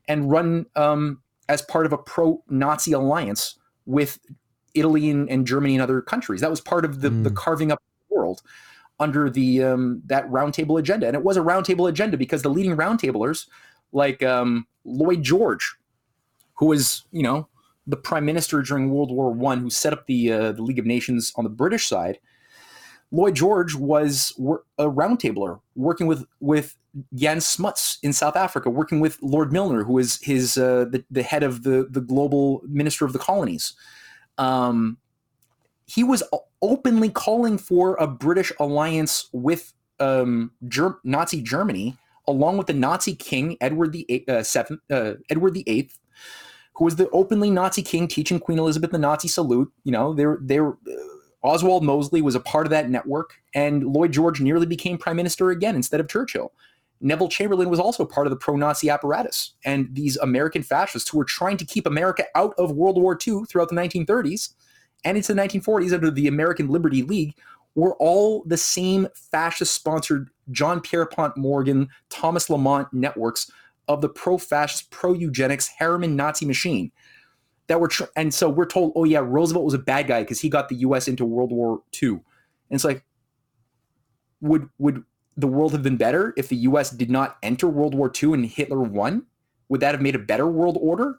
and 0.08 0.30
run 0.30 0.66
um, 0.74 1.22
as 1.48 1.62
part 1.62 1.86
of 1.86 1.92
a 1.92 1.98
pro-Nazi 1.98 2.92
alliance 2.92 3.58
with 3.86 4.18
Italy 4.74 5.08
and, 5.08 5.30
and, 5.30 5.46
Germany 5.46 5.74
and 5.74 5.82
other 5.82 6.02
countries. 6.02 6.40
That 6.40 6.50
was 6.50 6.60
part 6.60 6.84
of 6.84 7.00
the, 7.00 7.10
mm. 7.10 7.22
the 7.22 7.30
carving 7.30 7.70
up 7.70 7.78
of 7.78 8.08
the 8.08 8.16
world 8.16 8.42
under 8.98 9.30
the 9.30 9.62
um, 9.62 10.02
that 10.06 10.28
roundtable 10.28 10.78
agenda, 10.78 11.06
and 11.06 11.14
it 11.14 11.22
was 11.22 11.36
a 11.36 11.40
roundtable 11.40 11.88
agenda 11.88 12.16
because 12.16 12.42
the 12.42 12.50
leading 12.50 12.76
roundtablers, 12.76 13.46
like 13.92 14.22
um, 14.22 14.66
Lloyd 14.84 15.22
George, 15.22 15.76
who 16.54 16.66
was 16.66 17.04
you 17.12 17.22
know 17.22 17.48
the 17.86 17.96
prime 17.96 18.24
minister 18.24 18.62
during 18.62 18.90
World 18.90 19.10
War 19.10 19.30
One, 19.30 19.60
who 19.60 19.70
set 19.70 19.92
up 19.92 20.06
the 20.06 20.32
uh, 20.32 20.52
the 20.52 20.62
League 20.62 20.78
of 20.78 20.86
Nations 20.86 21.32
on 21.36 21.44
the 21.44 21.50
British 21.50 21.86
side. 21.86 22.18
Lloyd 23.10 23.36
George 23.36 23.74
was 23.74 24.32
a 24.78 24.84
roundtabler 24.84 25.60
working 25.76 26.06
with 26.06 26.24
with 26.40 26.76
Jan 27.14 27.40
Smuts 27.40 27.98
in 28.02 28.12
South 28.12 28.36
Africa, 28.36 28.70
working 28.70 29.00
with 29.00 29.18
Lord 29.22 29.52
Milner, 29.52 29.84
who 29.84 29.94
was 29.94 30.18
his 30.22 30.56
uh, 30.56 30.86
the, 30.90 31.04
the 31.10 31.22
head 31.22 31.42
of 31.42 31.62
the 31.62 31.86
the 31.90 32.00
global 32.00 32.62
minister 32.66 33.04
of 33.04 33.12
the 33.12 33.18
colonies. 33.18 33.74
Um, 34.38 34.98
he 35.86 36.02
was 36.02 36.22
openly 36.62 37.10
calling 37.10 37.58
for 37.58 37.94
a 37.96 38.06
British 38.06 38.50
alliance 38.58 39.28
with 39.32 39.72
um, 40.00 40.50
Ger- 40.66 40.98
Nazi 41.04 41.42
Germany, 41.42 41.96
along 42.26 42.56
with 42.56 42.66
the 42.66 42.72
Nazi 42.72 43.14
king 43.14 43.56
Edward 43.60 43.92
the 43.92 44.24
uh, 44.28 44.42
seventh, 44.42 44.80
uh, 44.90 45.14
Edward 45.30 45.54
the 45.54 45.64
Eighth, 45.66 45.98
who 46.74 46.84
was 46.84 46.96
the 46.96 47.08
openly 47.10 47.50
Nazi 47.50 47.82
king, 47.82 48.08
teaching 48.08 48.38
Queen 48.38 48.58
Elizabeth 48.58 48.90
the 48.90 48.98
Nazi 48.98 49.28
salute. 49.28 49.72
You 49.84 49.92
know, 49.92 50.14
they're 50.14 50.38
they're. 50.40 50.70
Uh, 50.70 50.74
Oswald 51.42 51.84
Mosley 51.84 52.22
was 52.22 52.34
a 52.34 52.40
part 52.40 52.66
of 52.66 52.70
that 52.70 52.88
network, 52.88 53.34
and 53.54 53.84
Lloyd 53.84 54.12
George 54.12 54.40
nearly 54.40 54.64
became 54.64 54.96
prime 54.96 55.16
minister 55.16 55.50
again 55.50 55.76
instead 55.76 56.00
of 56.00 56.08
Churchill. 56.08 56.52
Neville 57.00 57.28
Chamberlain 57.28 57.68
was 57.68 57.78
also 57.78 58.06
part 58.06 58.26
of 58.26 58.30
the 58.30 58.36
pro 58.36 58.56
Nazi 58.56 58.88
apparatus. 58.88 59.52
And 59.62 59.94
these 59.94 60.16
American 60.16 60.62
fascists 60.62 61.10
who 61.10 61.18
were 61.18 61.24
trying 61.24 61.58
to 61.58 61.64
keep 61.66 61.86
America 61.86 62.24
out 62.34 62.54
of 62.56 62.72
World 62.72 62.96
War 62.96 63.18
II 63.26 63.42
throughout 63.46 63.68
the 63.68 63.74
1930s 63.74 64.54
and 65.04 65.18
into 65.18 65.34
the 65.34 65.40
1940s 65.40 65.92
under 65.92 66.10
the 66.10 66.28
American 66.28 66.68
Liberty 66.68 67.02
League 67.02 67.34
were 67.74 67.94
all 67.96 68.42
the 68.46 68.56
same 68.56 69.06
fascist 69.30 69.74
sponsored 69.74 70.30
John 70.50 70.80
Pierpont 70.80 71.36
Morgan, 71.36 71.88
Thomas 72.08 72.48
Lamont 72.48 72.88
networks 72.92 73.50
of 73.88 74.00
the 74.00 74.08
pro 74.08 74.38
fascist, 74.38 74.90
pro 74.90 75.12
eugenics, 75.12 75.68
Harriman 75.78 76.16
Nazi 76.16 76.46
machine. 76.46 76.90
That 77.66 77.80
were 77.80 77.88
tr- 77.88 78.04
and 78.14 78.32
so 78.32 78.50
we're 78.50 78.66
told, 78.66 78.92
oh 78.94 79.04
yeah, 79.04 79.22
Roosevelt 79.24 79.64
was 79.64 79.74
a 79.74 79.78
bad 79.78 80.06
guy 80.06 80.22
because 80.22 80.40
he 80.40 80.50
got 80.50 80.68
the 80.68 80.74
U.S. 80.76 81.08
into 81.08 81.24
World 81.24 81.50
War 81.50 81.82
II, 82.02 82.08
and 82.10 82.20
it's 82.70 82.84
like, 82.84 83.04
would 84.40 84.68
would 84.78 85.02
the 85.36 85.46
world 85.46 85.72
have 85.72 85.82
been 85.82 85.96
better 85.96 86.32
if 86.36 86.48
the 86.48 86.56
US 86.56 86.90
did 86.90 87.10
not 87.10 87.38
enter 87.42 87.68
World 87.68 87.94
War 87.94 88.12
II 88.22 88.34
and 88.34 88.46
Hitler 88.46 88.80
won? 88.80 89.24
Would 89.68 89.80
that 89.80 89.94
have 89.94 90.02
made 90.02 90.14
a 90.14 90.20
better 90.20 90.46
world 90.46 90.78
order 90.80 91.18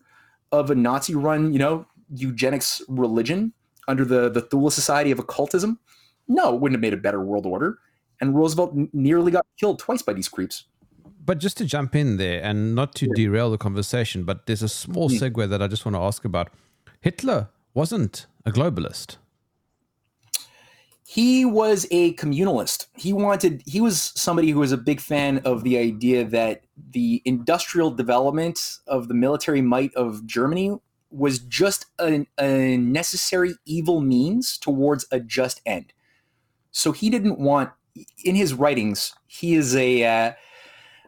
of 0.51 0.70
a 0.70 0.76
Nazi 0.76 1.16
run, 1.16 1.51
you 1.51 1.59
know, 1.59 1.86
eugenics 2.13 2.82
religion 2.88 3.53
under 3.88 4.05
the, 4.05 4.30
the 4.30 4.41
Thule 4.41 4.70
Society 4.70 5.11
of 5.11 5.20
Occultism? 5.20 5.80
No, 6.28 6.55
it 6.55 6.61
wouldn't 6.61 6.78
have 6.78 6.82
made 6.82 6.93
a 6.93 7.01
better 7.01 7.22
world 7.22 7.45
order. 7.45 7.80
And 8.22 8.36
Roosevelt 8.36 8.74
n- 8.76 8.89
nearly 8.93 9.32
got 9.32 9.45
killed 9.59 9.80
twice 9.80 10.01
by 10.01 10.13
these 10.13 10.30
creeps. 10.30 10.66
But 11.26 11.39
just 11.39 11.57
to 11.57 11.65
jump 11.65 11.95
in 11.95 12.17
there 12.17 12.41
and 12.43 12.76
not 12.76 12.93
to 12.95 13.07
derail 13.07 13.49
the 13.49 13.57
conversation, 13.57 14.23
but 14.23 14.45
there's 14.45 14.61
a 14.61 14.69
small 14.69 15.09
mm. 15.09 15.19
segue 15.19 15.49
that 15.49 15.61
I 15.61 15.67
just 15.67 15.86
want 15.86 15.95
to 15.95 16.01
ask 16.01 16.23
about. 16.23 16.49
Hitler 17.01 17.49
wasn't 17.73 18.28
a 18.45 18.51
globalist 18.51 19.17
he 21.15 21.45
was 21.45 21.88
a 21.91 22.13
communalist. 22.15 22.88
He 22.97 23.13
wanted, 23.13 23.63
he 23.65 23.80
was 23.80 24.11
somebody 24.15 24.49
who 24.49 24.59
was 24.59 24.73
a 24.73 24.78
big 24.78 24.99
fan 24.99 25.38
of 25.45 25.63
the 25.63 25.78
idea 25.78 26.26
that 26.26 26.63
the 26.91 27.21
industrial 27.23 27.91
development 27.91 28.80
of 28.88 29.07
the 29.07 29.13
military 29.13 29.61
might 29.61 29.93
of 29.95 30.26
Germany 30.26 30.76
was 31.11 31.39
just 31.39 31.86
a, 31.99 32.28
a 32.38 32.76
necessary 32.76 33.53
evil 33.65 34.01
means 34.01 34.57
towards 34.57 35.05
a 35.09 35.21
just 35.21 35.61
end. 35.65 35.93
So 36.71 36.91
he 36.91 37.09
didn't 37.09 37.39
want, 37.39 37.69
in 38.26 38.36
his 38.36 38.53
writings, 38.53 39.13
he 39.28 39.53
is 39.53 39.73
a, 39.73 40.03
uh, 40.03 40.34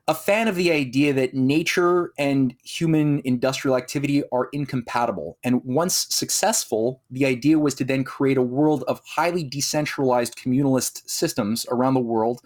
a 0.10 0.16
fan 0.16 0.48
of 0.48 0.56
the 0.56 0.72
idea 0.72 1.12
that 1.12 1.34
nature 1.34 2.14
and 2.18 2.56
human 2.64 3.22
industrial 3.26 3.76
activity 3.76 4.24
are 4.32 4.48
incompatible. 4.54 5.38
And 5.44 5.62
once 5.66 6.08
successful, 6.10 7.02
the 7.12 7.26
idea 7.26 7.60
was 7.60 7.76
to 7.76 7.84
then 7.84 8.06
create 8.06 8.38
a 8.38 8.42
world 8.42 8.86
of 8.88 9.02
highly 9.06 9.44
decentralized 9.44 10.38
communalist 10.38 11.10
systems 11.10 11.66
around 11.70 11.94
the 11.94 12.00
world, 12.00 12.42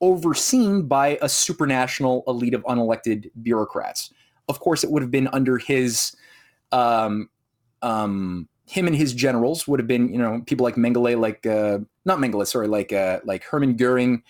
overseen 0.00 0.86
by 0.86 1.18
a 1.20 1.26
supranational 1.26 2.22
elite 2.26 2.54
of 2.54 2.62
unelected 2.64 3.30
bureaucrats. 3.42 4.10
Of 4.48 4.60
course, 4.60 4.82
it 4.82 4.90
would 4.90 5.02
have 5.02 5.10
been 5.10 5.28
under 5.28 5.58
his, 5.58 6.16
um, 6.72 7.28
um, 7.82 8.48
him 8.66 8.86
and 8.86 8.96
his 8.96 9.12
generals 9.12 9.68
would 9.68 9.80
have 9.80 9.86
been, 9.86 10.10
you 10.10 10.18
know, 10.18 10.42
people 10.46 10.64
like 10.64 10.76
Mengele, 10.76 11.20
like 11.20 11.44
uh, 11.44 11.78
not 12.06 12.18
Mengele, 12.18 12.46
sorry, 12.46 12.68
like 12.68 12.90
uh, 12.90 13.20
like 13.24 13.44
Hermann 13.44 13.76
Goering 13.76 14.22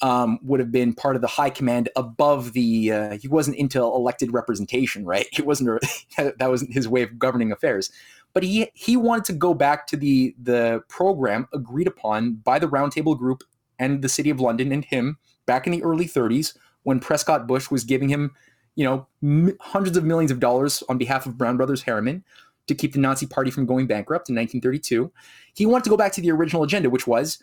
um, 0.00 0.38
would 0.42 0.60
have 0.60 0.70
been 0.70 0.94
part 0.94 1.16
of 1.16 1.22
the 1.22 1.28
high 1.28 1.50
command 1.50 1.88
above 1.96 2.52
the. 2.52 2.92
Uh, 2.92 3.18
he 3.18 3.28
wasn't 3.28 3.56
into 3.56 3.80
elected 3.80 4.32
representation, 4.32 5.04
right? 5.04 5.26
He 5.32 5.42
wasn't. 5.42 5.84
That 6.16 6.50
wasn't 6.50 6.72
his 6.72 6.88
way 6.88 7.02
of 7.02 7.18
governing 7.18 7.52
affairs. 7.52 7.90
But 8.34 8.42
he 8.42 8.70
he 8.74 8.96
wanted 8.96 9.24
to 9.26 9.32
go 9.32 9.54
back 9.54 9.86
to 9.88 9.96
the 9.96 10.34
the 10.42 10.82
program 10.88 11.48
agreed 11.52 11.86
upon 11.86 12.34
by 12.34 12.58
the 12.58 12.68
Roundtable 12.68 13.18
Group 13.18 13.44
and 13.78 14.02
the 14.02 14.08
City 14.08 14.30
of 14.30 14.40
London 14.40 14.72
and 14.72 14.84
him 14.84 15.18
back 15.46 15.66
in 15.66 15.72
the 15.72 15.82
early 15.82 16.06
30s 16.06 16.56
when 16.82 17.00
Prescott 17.00 17.46
Bush 17.46 17.70
was 17.70 17.84
giving 17.84 18.08
him, 18.08 18.34
you 18.74 18.84
know, 18.84 19.06
m- 19.22 19.56
hundreds 19.60 19.96
of 19.96 20.04
millions 20.04 20.30
of 20.30 20.40
dollars 20.40 20.82
on 20.88 20.98
behalf 20.98 21.26
of 21.26 21.38
Brown 21.38 21.56
Brothers 21.56 21.82
Harriman 21.82 22.24
to 22.66 22.74
keep 22.74 22.92
the 22.92 22.98
Nazi 23.00 23.26
Party 23.26 23.50
from 23.50 23.66
going 23.66 23.86
bankrupt 23.86 24.28
in 24.28 24.36
1932. 24.36 25.10
He 25.54 25.66
wanted 25.66 25.84
to 25.84 25.90
go 25.90 25.96
back 25.96 26.12
to 26.12 26.20
the 26.20 26.30
original 26.30 26.62
agenda, 26.62 26.90
which 26.90 27.06
was 27.06 27.38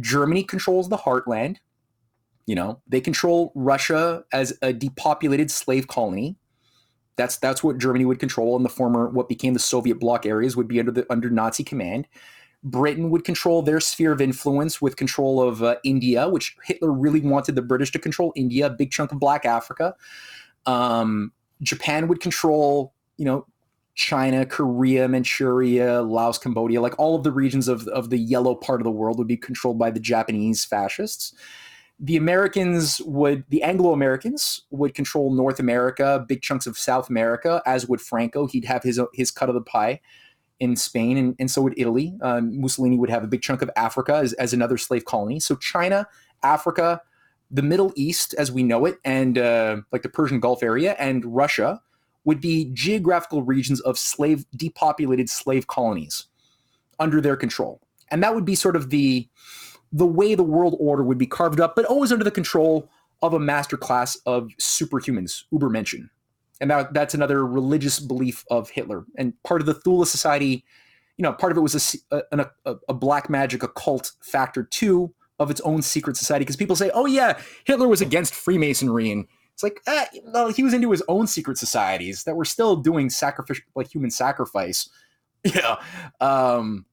Germany 0.00 0.42
controls 0.42 0.88
the 0.88 0.98
heartland. 0.98 1.56
You 2.46 2.54
know, 2.54 2.80
they 2.86 3.00
control 3.00 3.52
Russia 3.54 4.24
as 4.32 4.56
a 4.62 4.72
depopulated 4.72 5.50
slave 5.50 5.86
colony. 5.86 6.36
That's 7.16 7.36
that's 7.36 7.62
what 7.62 7.78
Germany 7.78 8.04
would 8.04 8.20
control, 8.20 8.56
and 8.56 8.64
the 8.64 8.70
former 8.70 9.08
what 9.08 9.28
became 9.28 9.52
the 9.52 9.60
Soviet 9.60 9.98
bloc 9.98 10.24
areas 10.24 10.56
would 10.56 10.68
be 10.68 10.78
under 10.78 10.92
the 10.92 11.06
under 11.10 11.30
Nazi 11.30 11.64
command. 11.64 12.06
Britain 12.64 13.10
would 13.10 13.24
control 13.24 13.62
their 13.62 13.80
sphere 13.80 14.12
of 14.12 14.20
influence 14.20 14.82
with 14.82 14.96
control 14.96 15.40
of 15.40 15.62
uh, 15.62 15.76
India, 15.84 16.28
which 16.28 16.56
Hitler 16.64 16.92
really 16.92 17.20
wanted 17.20 17.54
the 17.54 17.62
British 17.62 17.92
to 17.92 17.98
control 17.98 18.32
India, 18.34 18.66
a 18.66 18.70
big 18.70 18.90
chunk 18.90 19.12
of 19.12 19.20
Black 19.20 19.44
Africa. 19.44 19.94
Um, 20.66 21.32
Japan 21.62 22.08
would 22.08 22.20
control, 22.20 22.92
you 23.16 23.24
know, 23.24 23.46
China, 23.98 24.46
Korea, 24.46 25.08
Manchuria, 25.08 26.02
Laos, 26.02 26.38
Cambodia, 26.38 26.80
like 26.80 26.96
all 27.00 27.16
of 27.16 27.24
the 27.24 27.32
regions 27.32 27.66
of, 27.66 27.88
of 27.88 28.10
the 28.10 28.16
yellow 28.16 28.54
part 28.54 28.80
of 28.80 28.84
the 28.84 28.92
world 28.92 29.18
would 29.18 29.26
be 29.26 29.36
controlled 29.36 29.76
by 29.76 29.90
the 29.90 29.98
Japanese 29.98 30.64
fascists. 30.64 31.34
The 31.98 32.16
Americans 32.16 33.02
would, 33.04 33.44
the 33.48 33.60
Anglo 33.64 33.92
Americans 33.92 34.62
would 34.70 34.94
control 34.94 35.34
North 35.34 35.58
America, 35.58 36.24
big 36.28 36.42
chunks 36.42 36.68
of 36.68 36.78
South 36.78 37.10
America, 37.10 37.60
as 37.66 37.88
would 37.88 38.00
Franco. 38.00 38.46
He'd 38.46 38.66
have 38.66 38.84
his, 38.84 39.00
his 39.14 39.32
cut 39.32 39.48
of 39.48 39.56
the 39.56 39.62
pie 39.62 40.00
in 40.60 40.76
Spain, 40.76 41.16
and, 41.16 41.34
and 41.40 41.50
so 41.50 41.60
would 41.62 41.74
Italy. 41.76 42.16
Um, 42.22 42.60
Mussolini 42.60 42.98
would 42.98 43.10
have 43.10 43.24
a 43.24 43.28
big 43.28 43.42
chunk 43.42 43.62
of 43.62 43.70
Africa 43.74 44.14
as, 44.14 44.32
as 44.34 44.52
another 44.52 44.78
slave 44.78 45.06
colony. 45.06 45.40
So 45.40 45.56
China, 45.56 46.06
Africa, 46.44 47.02
the 47.50 47.62
Middle 47.62 47.92
East 47.96 48.32
as 48.34 48.52
we 48.52 48.62
know 48.62 48.84
it, 48.84 48.98
and 49.04 49.38
uh, 49.38 49.78
like 49.90 50.02
the 50.02 50.08
Persian 50.08 50.38
Gulf 50.38 50.62
area, 50.62 50.94
and 51.00 51.24
Russia 51.24 51.82
would 52.28 52.42
be 52.42 52.66
geographical 52.74 53.42
regions 53.42 53.80
of 53.80 53.98
slave 53.98 54.44
depopulated 54.54 55.30
slave 55.30 55.66
colonies 55.66 56.26
under 56.98 57.22
their 57.22 57.36
control. 57.36 57.80
And 58.10 58.22
that 58.22 58.34
would 58.34 58.44
be 58.44 58.54
sort 58.54 58.76
of 58.76 58.90
the 58.90 59.26
the 59.92 60.04
way 60.04 60.34
the 60.34 60.42
world 60.42 60.76
order 60.78 61.02
would 61.02 61.16
be 61.16 61.26
carved 61.26 61.58
up, 61.58 61.74
but 61.74 61.86
always 61.86 62.12
under 62.12 62.24
the 62.24 62.30
control 62.30 62.90
of 63.22 63.32
a 63.32 63.38
master 63.40 63.78
class 63.78 64.14
of 64.26 64.50
superhumans, 64.60 65.44
Ubermenschen. 65.50 66.10
And 66.60 66.70
that, 66.70 66.92
that's 66.92 67.14
another 67.14 67.46
religious 67.46 67.98
belief 67.98 68.44
of 68.50 68.68
Hitler. 68.68 69.06
And 69.16 69.32
part 69.44 69.62
of 69.62 69.66
the 69.66 69.72
Thule 69.72 70.04
Society, 70.04 70.66
you 71.16 71.22
know, 71.22 71.32
part 71.32 71.50
of 71.50 71.56
it 71.56 71.62
was 71.62 71.98
a, 72.10 72.22
a, 72.30 72.46
a, 72.66 72.76
a 72.90 72.92
black 72.92 73.30
magic 73.30 73.62
occult 73.62 74.12
factor 74.20 74.64
too 74.64 75.14
of 75.38 75.50
its 75.50 75.62
own 75.62 75.80
secret 75.80 76.18
society. 76.18 76.42
Because 76.42 76.56
people 76.56 76.76
say, 76.76 76.90
oh, 76.92 77.06
yeah, 77.06 77.40
Hitler 77.64 77.88
was 77.88 78.02
against 78.02 78.34
Freemasonry. 78.34 79.10
And 79.10 79.26
it's 79.58 79.64
like, 79.64 79.80
eh, 79.88 80.20
well, 80.26 80.52
he 80.52 80.62
was 80.62 80.72
into 80.72 80.92
his 80.92 81.02
own 81.08 81.26
secret 81.26 81.58
societies 81.58 82.22
that 82.22 82.36
were 82.36 82.44
still 82.44 82.76
doing 82.76 83.10
sacrificial, 83.10 83.64
like 83.74 83.92
human 83.92 84.10
sacrifice. 84.10 84.88
Yeah. 85.44 85.76
Um, 86.20 86.84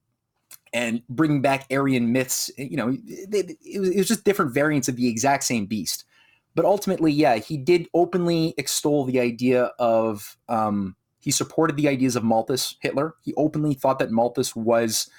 and 0.72 1.02
bringing 1.10 1.42
back 1.42 1.66
Aryan 1.72 2.12
myths. 2.12 2.52
You 2.58 2.78
know, 2.78 2.90
it, 2.90 3.58
it, 3.66 3.80
was, 3.80 3.90
it 3.90 3.98
was 3.98 4.08
just 4.08 4.24
different 4.24 4.54
variants 4.54 4.88
of 4.88 4.96
the 4.98 5.08
exact 5.08 5.44
same 5.46 5.66
beast. 5.66 6.06
But 6.54 6.64
ultimately, 6.64 7.12
yeah, 7.12 7.38
he 7.38 7.58
did 7.58 7.88
openly 7.96 8.54
extol 8.58 9.04
the 9.04 9.20
idea 9.20 9.72
of. 9.80 10.38
Um, 10.48 10.96
he 11.20 11.32
supported 11.32 11.76
the 11.76 11.88
ideas 11.88 12.16
of 12.16 12.24
Malthus, 12.24 12.76
Hitler. 12.82 13.16
He 13.24 13.34
openly 13.36 13.74
thought 13.74 13.98
that 13.98 14.12
Malthus 14.12 14.56
was 14.56 15.10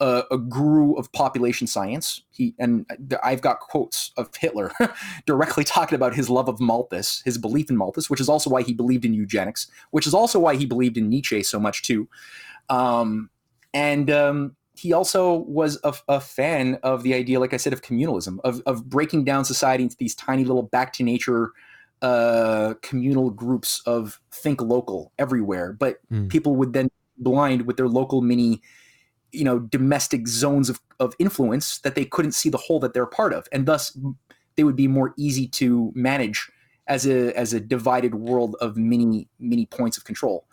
a, 0.00 0.24
a, 0.30 0.38
guru 0.38 0.94
of 0.94 1.10
population 1.12 1.66
science. 1.66 2.22
He 2.30 2.54
and 2.58 2.86
I've 3.22 3.40
got 3.40 3.60
quotes 3.60 4.10
of 4.16 4.34
Hitler 4.34 4.72
directly 5.26 5.64
talking 5.64 5.96
about 5.96 6.14
his 6.14 6.28
love 6.28 6.48
of 6.48 6.60
Malthus, 6.60 7.22
his 7.24 7.38
belief 7.38 7.70
in 7.70 7.76
Malthus, 7.76 8.10
which 8.10 8.20
is 8.20 8.28
also 8.28 8.50
why 8.50 8.62
he 8.62 8.72
believed 8.72 9.04
in 9.04 9.14
eugenics, 9.14 9.68
which 9.90 10.06
is 10.06 10.14
also 10.14 10.38
why 10.38 10.56
he 10.56 10.66
believed 10.66 10.96
in 10.96 11.08
Nietzsche 11.08 11.42
so 11.42 11.60
much 11.60 11.82
too. 11.82 12.08
Um, 12.68 13.30
and 13.72 14.10
um, 14.10 14.56
he 14.76 14.92
also 14.92 15.34
was 15.34 15.78
a, 15.84 15.94
a, 16.08 16.20
fan 16.20 16.78
of 16.82 17.02
the 17.02 17.14
idea, 17.14 17.38
like 17.38 17.54
I 17.54 17.58
said, 17.58 17.72
of 17.72 17.82
communalism, 17.82 18.38
of, 18.42 18.62
of 18.66 18.88
breaking 18.88 19.24
down 19.24 19.44
society 19.44 19.84
into 19.84 19.96
these 19.96 20.14
tiny 20.14 20.44
little 20.44 20.62
back 20.62 20.92
to 20.94 21.02
nature 21.02 21.52
uh, 22.02 22.74
communal 22.82 23.30
groups 23.30 23.80
of 23.86 24.20
think 24.30 24.60
local 24.60 25.12
everywhere. 25.18 25.72
But 25.72 25.98
mm. 26.12 26.28
people 26.28 26.56
would 26.56 26.72
then 26.72 26.90
blind 27.18 27.66
with 27.66 27.76
their 27.76 27.88
local 27.88 28.20
mini, 28.20 28.60
you 29.34 29.44
know, 29.44 29.58
domestic 29.58 30.26
zones 30.28 30.68
of, 30.70 30.80
of 31.00 31.14
influence 31.18 31.78
that 31.78 31.94
they 31.94 32.04
couldn't 32.04 32.32
see 32.32 32.48
the 32.48 32.58
whole 32.58 32.80
that 32.80 32.94
they're 32.94 33.06
part 33.06 33.32
of. 33.32 33.48
And 33.52 33.66
thus 33.66 33.96
they 34.56 34.64
would 34.64 34.76
be 34.76 34.88
more 34.88 35.14
easy 35.16 35.46
to 35.48 35.92
manage 35.94 36.50
as 36.86 37.06
a 37.06 37.36
as 37.38 37.52
a 37.52 37.60
divided 37.60 38.14
world 38.14 38.56
of 38.60 38.76
many, 38.76 39.28
many 39.38 39.66
points 39.66 39.96
of 39.96 40.04
control. 40.04 40.46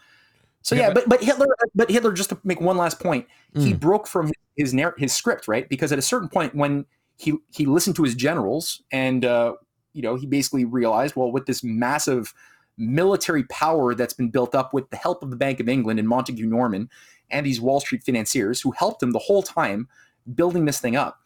So 0.63 0.75
yeah, 0.75 0.87
yeah 0.87 0.93
but, 0.93 1.09
but 1.09 1.23
Hitler, 1.23 1.47
but 1.75 1.89
Hitler, 1.89 2.13
just 2.13 2.29
to 2.29 2.39
make 2.43 2.61
one 2.61 2.77
last 2.77 2.99
point, 2.99 3.27
mm. 3.55 3.63
he 3.63 3.73
broke 3.73 4.07
from 4.07 4.27
his 4.27 4.35
his, 4.57 4.73
narr- 4.73 4.95
his 4.97 5.13
script, 5.13 5.47
right? 5.47 5.67
Because 5.67 5.91
at 5.91 5.99
a 5.99 6.01
certain 6.01 6.29
point, 6.29 6.55
when 6.55 6.85
he 7.17 7.33
he 7.53 7.65
listened 7.65 7.95
to 7.97 8.03
his 8.03 8.15
generals, 8.15 8.81
and 8.91 9.25
uh, 9.25 9.53
you 9.93 10.01
know, 10.01 10.15
he 10.15 10.25
basically 10.25 10.65
realized, 10.65 11.15
well, 11.15 11.31
with 11.31 11.45
this 11.45 11.63
massive 11.63 12.33
military 12.77 13.43
power 13.45 13.93
that's 13.93 14.13
been 14.13 14.29
built 14.29 14.55
up 14.55 14.73
with 14.73 14.89
the 14.89 14.97
help 14.97 15.23
of 15.23 15.29
the 15.29 15.35
Bank 15.35 15.59
of 15.59 15.69
England 15.69 15.99
and 15.99 16.07
Montagu 16.07 16.45
Norman 16.45 16.89
and 17.31 17.45
these 17.45 17.61
Wall 17.61 17.79
Street 17.79 18.03
financiers 18.03 18.61
who 18.61 18.71
helped 18.71 19.01
him 19.01 19.11
the 19.11 19.19
whole 19.19 19.43
time 19.43 19.87
building 20.35 20.65
this 20.65 20.79
thing 20.79 20.95
up. 20.95 21.19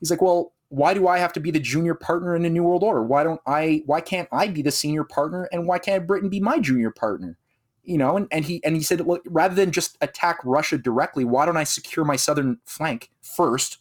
He's 0.00 0.10
like, 0.10 0.22
well, 0.22 0.52
why 0.68 0.94
do 0.94 1.06
I 1.06 1.18
have 1.18 1.32
to 1.34 1.40
be 1.40 1.50
the 1.50 1.60
junior 1.60 1.94
partner 1.94 2.34
in 2.34 2.44
a 2.44 2.50
new 2.50 2.64
world 2.64 2.82
order? 2.82 3.02
Why 3.02 3.22
don't 3.22 3.40
I? 3.46 3.82
Why 3.86 4.00
can't 4.00 4.28
I 4.32 4.48
be 4.48 4.62
the 4.62 4.70
senior 4.70 5.04
partner? 5.04 5.48
And 5.52 5.66
why 5.66 5.78
can't 5.78 6.06
Britain 6.06 6.28
be 6.28 6.40
my 6.40 6.58
junior 6.58 6.90
partner? 6.90 7.38
you 7.84 7.98
know, 7.98 8.16
and, 8.16 8.26
and 8.30 8.44
he 8.44 8.62
and 8.64 8.74
he 8.74 8.82
said, 8.82 9.02
well, 9.02 9.20
rather 9.26 9.54
than 9.54 9.70
just 9.70 9.96
attack 10.00 10.38
Russia 10.44 10.78
directly, 10.78 11.24
why 11.24 11.46
don't 11.46 11.56
I 11.56 11.64
secure 11.64 12.04
my 12.04 12.16
southern 12.16 12.58
flank 12.64 13.10
first? 13.22 13.78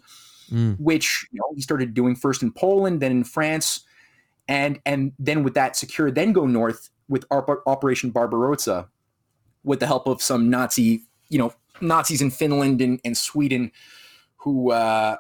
Mm. 0.52 0.80
Which 0.80 1.26
you 1.32 1.40
know 1.40 1.54
he 1.56 1.62
started 1.62 1.94
doing 1.94 2.16
first 2.16 2.44
in 2.44 2.52
Poland, 2.52 3.02
then 3.02 3.12
in 3.12 3.24
France, 3.24 3.82
and 4.48 4.80
and 4.86 5.14
then 5.18 5.44
with 5.44 5.54
that 5.54 5.76
secure, 5.76 6.12
then 6.12 6.34
go 6.34 6.46
north 6.46 6.90
with 7.08 7.26
Operation 7.32 8.12
Barbarossa, 8.12 8.90
with 9.64 9.80
the 9.80 9.88
help 9.88 10.08
of 10.08 10.22
some 10.22 10.50
Nazi, 10.50 11.04
you 11.34 11.40
know, 11.40 11.54
Nazis 11.82 12.22
in 12.22 12.32
Finland 12.32 12.82
and, 12.82 13.00
and 13.04 13.18
Sweden, 13.18 13.72
who 14.38 14.72
uh, 14.72 15.18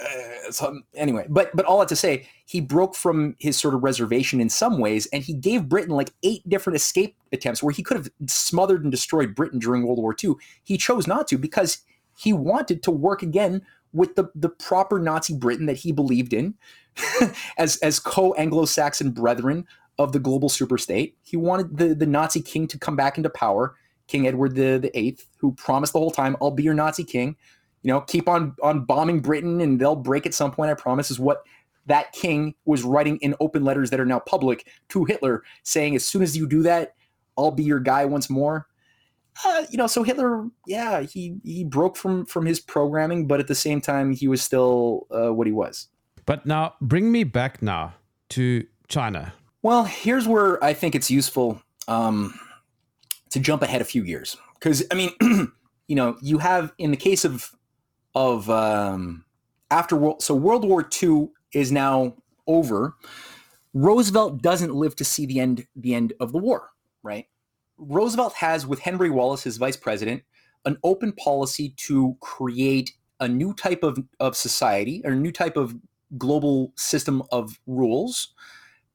uh, 0.00 0.50
so 0.50 0.80
anyway, 0.94 1.26
but 1.28 1.50
but 1.54 1.64
all 1.64 1.78
that 1.78 1.88
to 1.88 1.96
say, 1.96 2.28
he 2.44 2.60
broke 2.60 2.94
from 2.94 3.34
his 3.38 3.58
sort 3.58 3.74
of 3.74 3.82
reservation 3.82 4.40
in 4.40 4.50
some 4.50 4.78
ways, 4.78 5.06
and 5.06 5.22
he 5.22 5.32
gave 5.32 5.68
Britain 5.68 5.94
like 5.94 6.12
eight 6.22 6.46
different 6.48 6.76
escape 6.76 7.16
attempts 7.32 7.62
where 7.62 7.72
he 7.72 7.82
could 7.82 7.96
have 7.96 8.10
smothered 8.26 8.82
and 8.82 8.92
destroyed 8.92 9.34
Britain 9.34 9.58
during 9.58 9.86
World 9.86 9.98
War 9.98 10.14
II. 10.22 10.34
He 10.62 10.76
chose 10.76 11.06
not 11.06 11.26
to 11.28 11.38
because 11.38 11.78
he 12.16 12.32
wanted 12.32 12.82
to 12.82 12.90
work 12.90 13.22
again 13.22 13.62
with 13.92 14.14
the 14.14 14.30
the 14.34 14.50
proper 14.50 14.98
Nazi 14.98 15.34
Britain 15.34 15.66
that 15.66 15.78
he 15.78 15.90
believed 15.90 16.34
in, 16.34 16.54
as 17.58 17.78
as 17.78 17.98
co 17.98 18.34
Anglo-Saxon 18.34 19.12
brethren 19.12 19.66
of 19.98 20.12
the 20.12 20.20
global 20.20 20.50
superstate. 20.50 21.14
He 21.22 21.36
wanted 21.36 21.78
the 21.78 21.94
the 21.94 22.06
Nazi 22.06 22.42
king 22.42 22.68
to 22.68 22.78
come 22.78 22.94
back 22.94 23.16
into 23.16 23.30
power, 23.30 23.74
King 24.08 24.26
Edward 24.26 24.56
the 24.56 24.78
the 24.78 24.98
Eighth, 24.98 25.26
who 25.38 25.52
promised 25.52 25.92
the 25.92 26.00
whole 26.00 26.10
time, 26.10 26.36
"I'll 26.42 26.50
be 26.50 26.64
your 26.64 26.74
Nazi 26.74 27.04
king." 27.04 27.36
you 27.82 27.92
know, 27.92 28.00
keep 28.00 28.28
on 28.28 28.54
on 28.62 28.84
bombing 28.84 29.20
Britain 29.20 29.60
and 29.60 29.80
they'll 29.80 29.96
break 29.96 30.26
at 30.26 30.34
some 30.34 30.50
point, 30.50 30.70
I 30.70 30.74
promise, 30.74 31.10
is 31.10 31.18
what 31.18 31.44
that 31.86 32.12
king 32.12 32.54
was 32.64 32.82
writing 32.82 33.16
in 33.18 33.34
open 33.40 33.64
letters 33.64 33.90
that 33.90 34.00
are 34.00 34.06
now 34.06 34.18
public 34.18 34.66
to 34.90 35.04
Hitler, 35.04 35.42
saying, 35.62 35.96
as 35.96 36.06
soon 36.06 36.22
as 36.22 36.36
you 36.36 36.46
do 36.46 36.62
that, 36.62 36.94
I'll 37.36 37.50
be 37.50 37.62
your 37.62 37.80
guy 37.80 38.04
once 38.04 38.28
more. 38.28 38.66
Uh, 39.44 39.64
you 39.70 39.78
know, 39.78 39.86
so 39.86 40.02
Hitler, 40.02 40.48
yeah, 40.66 41.02
he 41.02 41.36
he 41.44 41.64
broke 41.64 41.96
from 41.96 42.26
from 42.26 42.44
his 42.44 42.58
programming, 42.58 43.26
but 43.28 43.38
at 43.38 43.46
the 43.46 43.54
same 43.54 43.80
time, 43.80 44.12
he 44.12 44.26
was 44.26 44.42
still 44.42 45.06
uh, 45.10 45.32
what 45.32 45.46
he 45.46 45.52
was. 45.52 45.86
But 46.26 46.44
now, 46.44 46.74
bring 46.80 47.12
me 47.12 47.22
back 47.24 47.62
now 47.62 47.94
to 48.30 48.66
China. 48.88 49.32
Well, 49.62 49.84
here's 49.84 50.26
where 50.26 50.62
I 50.62 50.74
think 50.74 50.96
it's 50.96 51.10
useful 51.10 51.62
um, 51.86 52.38
to 53.30 53.40
jump 53.40 53.62
ahead 53.62 53.80
a 53.80 53.84
few 53.84 54.02
years, 54.02 54.36
because 54.54 54.84
I 54.90 54.94
mean, 54.94 55.10
you 55.88 55.96
know, 55.96 56.16
you 56.20 56.38
have 56.38 56.72
in 56.78 56.90
the 56.90 56.96
case 56.96 57.24
of 57.24 57.54
of 58.14 58.48
um, 58.50 59.24
after 59.70 59.96
world. 59.96 60.22
So 60.22 60.34
World 60.34 60.64
War 60.64 60.88
II 61.02 61.28
is 61.52 61.72
now 61.72 62.14
over. 62.46 62.96
Roosevelt 63.74 64.42
doesn't 64.42 64.74
live 64.74 64.96
to 64.96 65.04
see 65.04 65.26
the 65.26 65.40
end 65.40 65.66
the 65.76 65.94
end 65.94 66.12
of 66.20 66.32
the 66.32 66.38
war, 66.38 66.70
right? 67.02 67.26
Roosevelt 67.78 68.34
has, 68.34 68.66
with 68.66 68.80
Henry 68.80 69.10
Wallace, 69.10 69.44
his 69.44 69.56
vice 69.56 69.76
president, 69.76 70.24
an 70.64 70.78
open 70.82 71.12
policy 71.12 71.74
to 71.76 72.16
create 72.20 72.92
a 73.20 73.28
new 73.28 73.54
type 73.54 73.82
of, 73.82 73.98
of 74.20 74.36
society 74.36 75.00
or 75.04 75.12
a 75.12 75.16
new 75.16 75.32
type 75.32 75.56
of 75.56 75.76
global 76.16 76.72
system 76.76 77.22
of 77.30 77.60
rules 77.66 78.34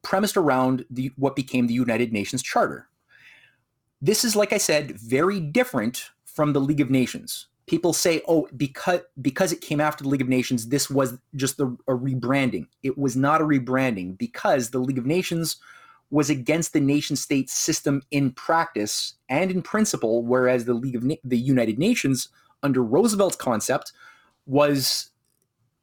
premised 0.02 0.36
around 0.36 0.84
the 0.90 1.10
what 1.16 1.36
became 1.36 1.66
the 1.66 1.74
United 1.74 2.12
Nations 2.12 2.42
Charter. 2.42 2.88
This 4.04 4.24
is, 4.24 4.36
like 4.36 4.52
I 4.52 4.58
said, 4.58 4.98
very 4.98 5.40
different 5.40 6.10
from 6.24 6.52
the 6.52 6.60
League 6.60 6.80
of 6.80 6.90
Nations 6.90 7.48
people 7.66 7.92
say, 7.92 8.22
"Oh, 8.28 8.48
because 8.56 9.00
because 9.20 9.52
it 9.52 9.60
came 9.60 9.80
after 9.80 10.04
the 10.04 10.10
League 10.10 10.20
of 10.20 10.28
Nations, 10.28 10.68
this 10.68 10.90
was 10.90 11.18
just 11.34 11.60
a, 11.60 11.66
a 11.88 11.94
rebranding." 11.94 12.66
It 12.82 12.98
was 12.98 13.16
not 13.16 13.40
a 13.40 13.44
rebranding 13.44 14.18
because 14.18 14.70
the 14.70 14.78
League 14.78 14.98
of 14.98 15.06
Nations 15.06 15.56
was 16.10 16.30
against 16.30 16.72
the 16.72 16.80
nation 16.80 17.16
state 17.16 17.50
system 17.50 18.02
in 18.10 18.30
practice 18.32 19.14
and 19.28 19.50
in 19.50 19.62
principle, 19.62 20.22
whereas 20.22 20.64
the 20.64 20.74
League 20.74 20.96
of 20.96 21.02
Na- 21.02 21.16
the 21.24 21.38
United 21.38 21.78
Nations 21.78 22.28
under 22.62 22.82
Roosevelt's 22.82 23.36
concept 23.36 23.92
was 24.46 25.10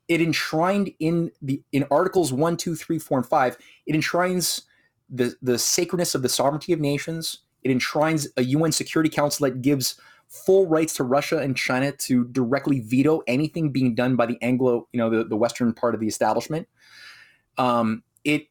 it 0.07 0.21
enshrined 0.21 0.91
in 0.99 1.31
the 1.41 1.61
in 1.71 1.85
articles 1.89 2.31
1 2.31 2.57
2 2.57 2.75
3 2.75 2.99
4 2.99 3.17
and 3.19 3.27
5 3.27 3.57
it 3.87 3.95
enshrines 3.95 4.63
the 5.09 5.35
the 5.41 5.57
sacredness 5.57 6.15
of 6.15 6.21
the 6.21 6.29
sovereignty 6.29 6.73
of 6.73 6.79
nations 6.79 7.39
it 7.63 7.71
enshrines 7.71 8.27
a 8.37 8.43
un 8.43 8.71
security 8.71 9.09
council 9.09 9.45
that 9.45 9.61
gives 9.61 9.99
full 10.27 10.67
rights 10.67 10.93
to 10.95 11.03
Russia 11.03 11.39
and 11.39 11.57
China 11.57 11.91
to 11.91 12.25
directly 12.25 12.79
veto 12.79 13.21
anything 13.27 13.71
being 13.71 13.93
done 13.93 14.15
by 14.15 14.25
the 14.25 14.37
Anglo, 14.41 14.87
you 14.93 14.97
know, 14.97 15.09
the, 15.09 15.25
the 15.25 15.35
Western 15.35 15.73
part 15.73 15.93
of 15.93 15.99
the 15.99 16.07
establishment. 16.07 16.67
Um, 17.57 18.03
it 18.23 18.47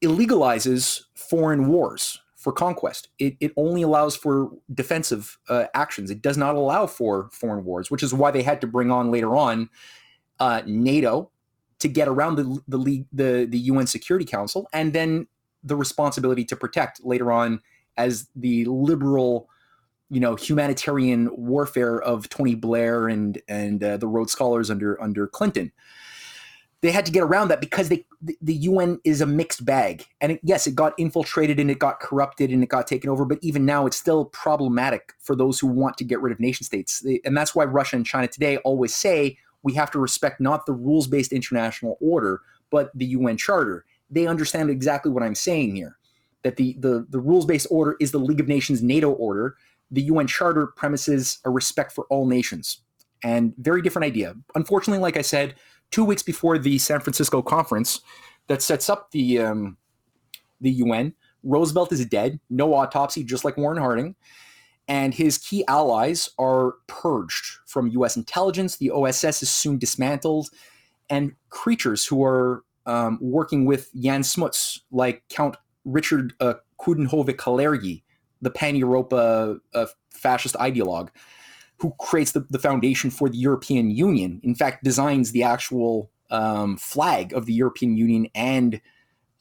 illegalizes 0.00 1.02
foreign 1.14 1.66
wars 1.66 2.20
for 2.36 2.52
conquest. 2.52 3.08
It, 3.18 3.36
it 3.40 3.52
only 3.56 3.82
allows 3.82 4.14
for 4.14 4.50
defensive 4.72 5.38
uh, 5.48 5.64
actions. 5.74 6.10
It 6.10 6.22
does 6.22 6.36
not 6.36 6.54
allow 6.54 6.86
for 6.86 7.30
foreign 7.32 7.64
wars, 7.64 7.90
which 7.90 8.02
is 8.02 8.14
why 8.14 8.30
they 8.30 8.42
had 8.42 8.60
to 8.60 8.66
bring 8.66 8.90
on 8.90 9.10
later 9.10 9.34
on 9.34 9.70
uh, 10.38 10.62
NATO 10.66 11.30
to 11.80 11.88
get 11.88 12.06
around 12.06 12.36
the 12.36 12.60
the 12.68 12.76
league, 12.76 13.06
the 13.12 13.46
the 13.48 13.58
UN 13.58 13.86
Security 13.86 14.24
Council, 14.24 14.68
and 14.72 14.92
then 14.92 15.26
the 15.64 15.74
responsibility 15.74 16.44
to 16.44 16.54
protect 16.54 17.04
later 17.04 17.32
on 17.32 17.60
as 17.96 18.28
the 18.34 18.64
liberal 18.66 19.48
you 20.10 20.20
know 20.20 20.36
humanitarian 20.36 21.28
warfare 21.32 22.00
of 22.00 22.28
Tony 22.28 22.54
Blair 22.54 23.08
and 23.08 23.40
and 23.48 23.82
uh, 23.82 23.96
the 23.96 24.06
Rhodes 24.06 24.32
Scholars 24.32 24.70
under 24.70 25.00
under 25.02 25.26
Clinton. 25.26 25.72
they 26.82 26.90
had 26.90 27.06
to 27.06 27.12
get 27.12 27.22
around 27.22 27.48
that 27.48 27.60
because 27.60 27.88
they 27.88 28.04
the, 28.20 28.36
the 28.40 28.54
UN 28.54 29.00
is 29.04 29.20
a 29.20 29.26
mixed 29.26 29.64
bag. 29.64 30.06
And 30.20 30.32
it, 30.32 30.40
yes, 30.42 30.66
it 30.66 30.74
got 30.74 30.94
infiltrated 30.98 31.60
and 31.60 31.70
it 31.70 31.78
got 31.78 32.00
corrupted 32.00 32.50
and 32.50 32.62
it 32.62 32.68
got 32.68 32.86
taken 32.86 33.10
over, 33.10 33.24
but 33.24 33.38
even 33.42 33.66
now 33.66 33.86
it's 33.86 33.96
still 33.96 34.26
problematic 34.26 35.12
for 35.18 35.36
those 35.36 35.60
who 35.60 35.66
want 35.66 35.98
to 35.98 36.04
get 36.04 36.20
rid 36.20 36.32
of 36.32 36.40
nation 36.40 36.64
states. 36.64 37.04
And 37.24 37.36
that's 37.36 37.54
why 37.54 37.64
Russia 37.64 37.96
and 37.96 38.06
China 38.06 38.28
today 38.28 38.56
always 38.58 38.94
say 38.94 39.38
we 39.62 39.74
have 39.74 39.90
to 39.92 39.98
respect 39.98 40.40
not 40.40 40.66
the 40.66 40.72
rules-based 40.72 41.32
international 41.32 41.96
order, 42.00 42.40
but 42.70 42.90
the 42.94 43.06
UN 43.06 43.36
Charter. 43.36 43.84
They 44.10 44.26
understand 44.26 44.70
exactly 44.70 45.10
what 45.10 45.22
I'm 45.22 45.34
saying 45.34 45.74
here. 45.74 45.96
That 46.44 46.56
the 46.56 46.76
the, 46.78 47.06
the 47.08 47.18
rules-based 47.18 47.66
order 47.70 47.96
is 48.00 48.12
the 48.12 48.18
League 48.18 48.40
of 48.40 48.48
Nations 48.48 48.82
NATO 48.82 49.10
order. 49.10 49.56
The 49.90 50.02
UN 50.02 50.26
Charter 50.26 50.68
premises 50.68 51.38
a 51.44 51.50
respect 51.50 51.92
for 51.92 52.06
all 52.10 52.26
nations. 52.26 52.80
And 53.22 53.54
very 53.58 53.82
different 53.82 54.04
idea. 54.04 54.34
Unfortunately, 54.54 55.00
like 55.00 55.16
I 55.16 55.22
said, 55.22 55.54
two 55.90 56.04
weeks 56.04 56.22
before 56.22 56.58
the 56.58 56.78
San 56.78 57.00
Francisco 57.00 57.40
conference 57.42 58.00
that 58.48 58.62
sets 58.62 58.88
up 58.88 59.10
the 59.10 59.40
um, 59.40 59.76
the 60.60 60.70
UN. 60.70 61.14
Roosevelt 61.42 61.92
is 61.92 62.04
dead, 62.06 62.40
no 62.48 62.74
autopsy, 62.74 63.22
just 63.22 63.44
like 63.44 63.56
Warren 63.56 63.78
Harding, 63.78 64.16
and 64.88 65.14
his 65.14 65.38
key 65.38 65.64
allies 65.68 66.30
are 66.38 66.76
purged 66.86 67.58
from 67.66 67.88
U.S. 67.88 68.16
intelligence. 68.16 68.76
The 68.76 68.90
OSS 68.90 69.42
is 69.42 69.50
soon 69.50 69.78
dismantled, 69.78 70.48
and 71.10 71.32
creatures 71.50 72.06
who 72.06 72.24
are 72.24 72.64
um, 72.86 73.18
working 73.20 73.66
with 73.66 73.90
Jan 73.94 74.22
Smuts, 74.22 74.80
like 74.90 75.22
Count 75.28 75.56
Richard 75.84 76.34
uh, 76.40 76.54
Coudenhove-Kalergi, 76.80 78.02
the 78.40 78.50
pan-Europa 78.50 79.58
uh, 79.74 79.86
fascist 80.10 80.54
ideologue, 80.56 81.08
who 81.78 81.94
creates 81.98 82.32
the, 82.32 82.46
the 82.50 82.58
foundation 82.58 83.10
for 83.10 83.28
the 83.28 83.38
European 83.38 83.90
Union. 83.90 84.40
In 84.42 84.54
fact, 84.54 84.84
designs 84.84 85.32
the 85.32 85.42
actual 85.42 86.10
um, 86.30 86.76
flag 86.76 87.32
of 87.32 87.46
the 87.46 87.52
European 87.52 87.96
Union 87.96 88.28
and 88.34 88.80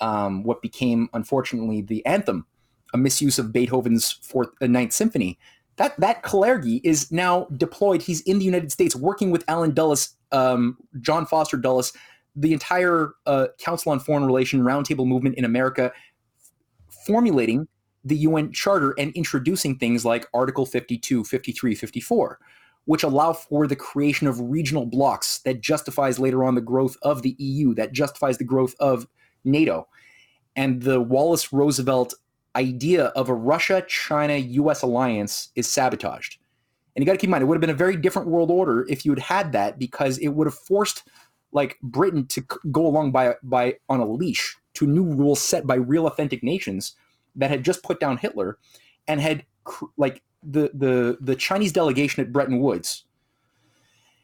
um, 0.02 0.44
what 0.44 0.62
became, 0.62 1.10
unfortunately, 1.14 1.82
the 1.82 2.06
anthem, 2.06 2.46
a 2.94 2.98
misuse 2.98 3.40
of 3.40 3.54
Beethoven's 3.54 4.12
Fourth 4.12 4.50
uh, 4.62 4.68
Ninth 4.68 4.94
Symphony. 4.94 5.40
That 5.78 6.00
that 6.00 6.24
Kalergi 6.24 6.82
is 6.84 7.12
now 7.12 7.48
deployed. 7.58 8.02
He's 8.04 8.22
in 8.22 8.38
the 8.38 8.46
United 8.46 8.72
States 8.72 8.96
working 8.96 9.32
with 9.32 9.44
Allen 9.48 9.74
Dulles, 9.74 10.16
um, 10.32 10.78
John 11.02 11.26
Foster 11.26 11.58
Dulles, 11.58 11.94
the 12.36 12.54
entire 12.54 13.14
uh, 13.26 13.48
Council 13.60 13.92
on 13.92 14.00
Foreign 14.00 14.26
Relation 14.26 14.62
Roundtable 14.62 15.08
movement 15.08 15.36
in 15.36 15.46
America, 15.46 15.92
formulating 17.06 17.68
the 18.04 18.18
UN 18.18 18.52
Charter 18.52 18.94
and 18.98 19.14
introducing 19.14 19.78
things 19.78 20.04
like 20.06 20.28
Article 20.34 20.66
52, 20.66 21.24
53, 21.24 21.76
54, 21.76 22.40
which 22.86 23.04
allow 23.04 23.34
for 23.34 23.66
the 23.66 23.76
creation 23.76 24.28
of 24.28 24.40
regional 24.40 24.86
blocks 24.86 25.40
that 25.40 25.62
justifies 25.62 26.20
later 26.20 26.44
on 26.44 26.56
the 26.56 26.62
growth 26.62 26.98
of 27.02 27.22
the 27.22 27.36
EU, 27.38 27.74
that 27.76 27.94
justifies 27.94 28.38
the 28.38 28.44
growth 28.44 28.76
of 28.80 29.08
NATO. 29.46 29.88
And 30.56 30.82
the 30.82 31.02
Wallace 31.02 31.54
Roosevelt 31.54 32.14
idea 32.56 33.06
of 33.06 33.30
a 33.30 33.34
Russia 33.34 33.84
China 33.88 34.36
US 34.36 34.82
alliance 34.84 35.50
is 35.56 35.68
sabotaged. 35.68 36.38
And 36.96 37.02
you 37.02 37.06
got 37.08 37.14
to 37.14 37.18
keep 37.18 37.30
in 37.30 37.32
mind, 37.32 37.42
it 37.42 37.46
would 37.46 37.56
have 37.56 37.62
been 37.62 37.70
a 37.72 37.74
very 37.74 37.96
different 37.96 38.28
world 38.28 38.52
order 38.52 38.86
if 38.88 39.06
you 39.06 39.12
had 39.12 39.20
had 39.20 39.52
that 39.54 39.80
because 39.80 40.20
it 40.20 40.30
would 40.30 40.46
have 40.46 40.54
forced 40.54 41.04
like 41.52 41.78
Britain 41.82 42.28
to 42.28 42.44
go 42.72 42.86
along 42.86 43.12
by 43.12 43.36
by 43.44 43.76
on 43.90 44.00
a 44.00 44.06
leash 44.06 44.56
to 44.76 44.88
new 44.88 45.04
rules 45.04 45.42
set 45.42 45.68
by 45.68 45.76
real 45.76 46.08
authentic 46.08 46.44
nations 46.44 46.96
that 47.36 47.50
had 47.50 47.64
just 47.64 47.84
put 47.84 48.00
down 48.00 48.18
Hitler 48.18 48.58
and 49.08 49.22
had 49.22 49.46
like 49.98 50.22
the 50.44 50.72
the 50.74 51.18
the 51.22 51.36
Chinese 51.36 51.72
delegation 51.72 52.24
at 52.24 52.32
Bretton 52.32 52.60
Woods 52.60 53.06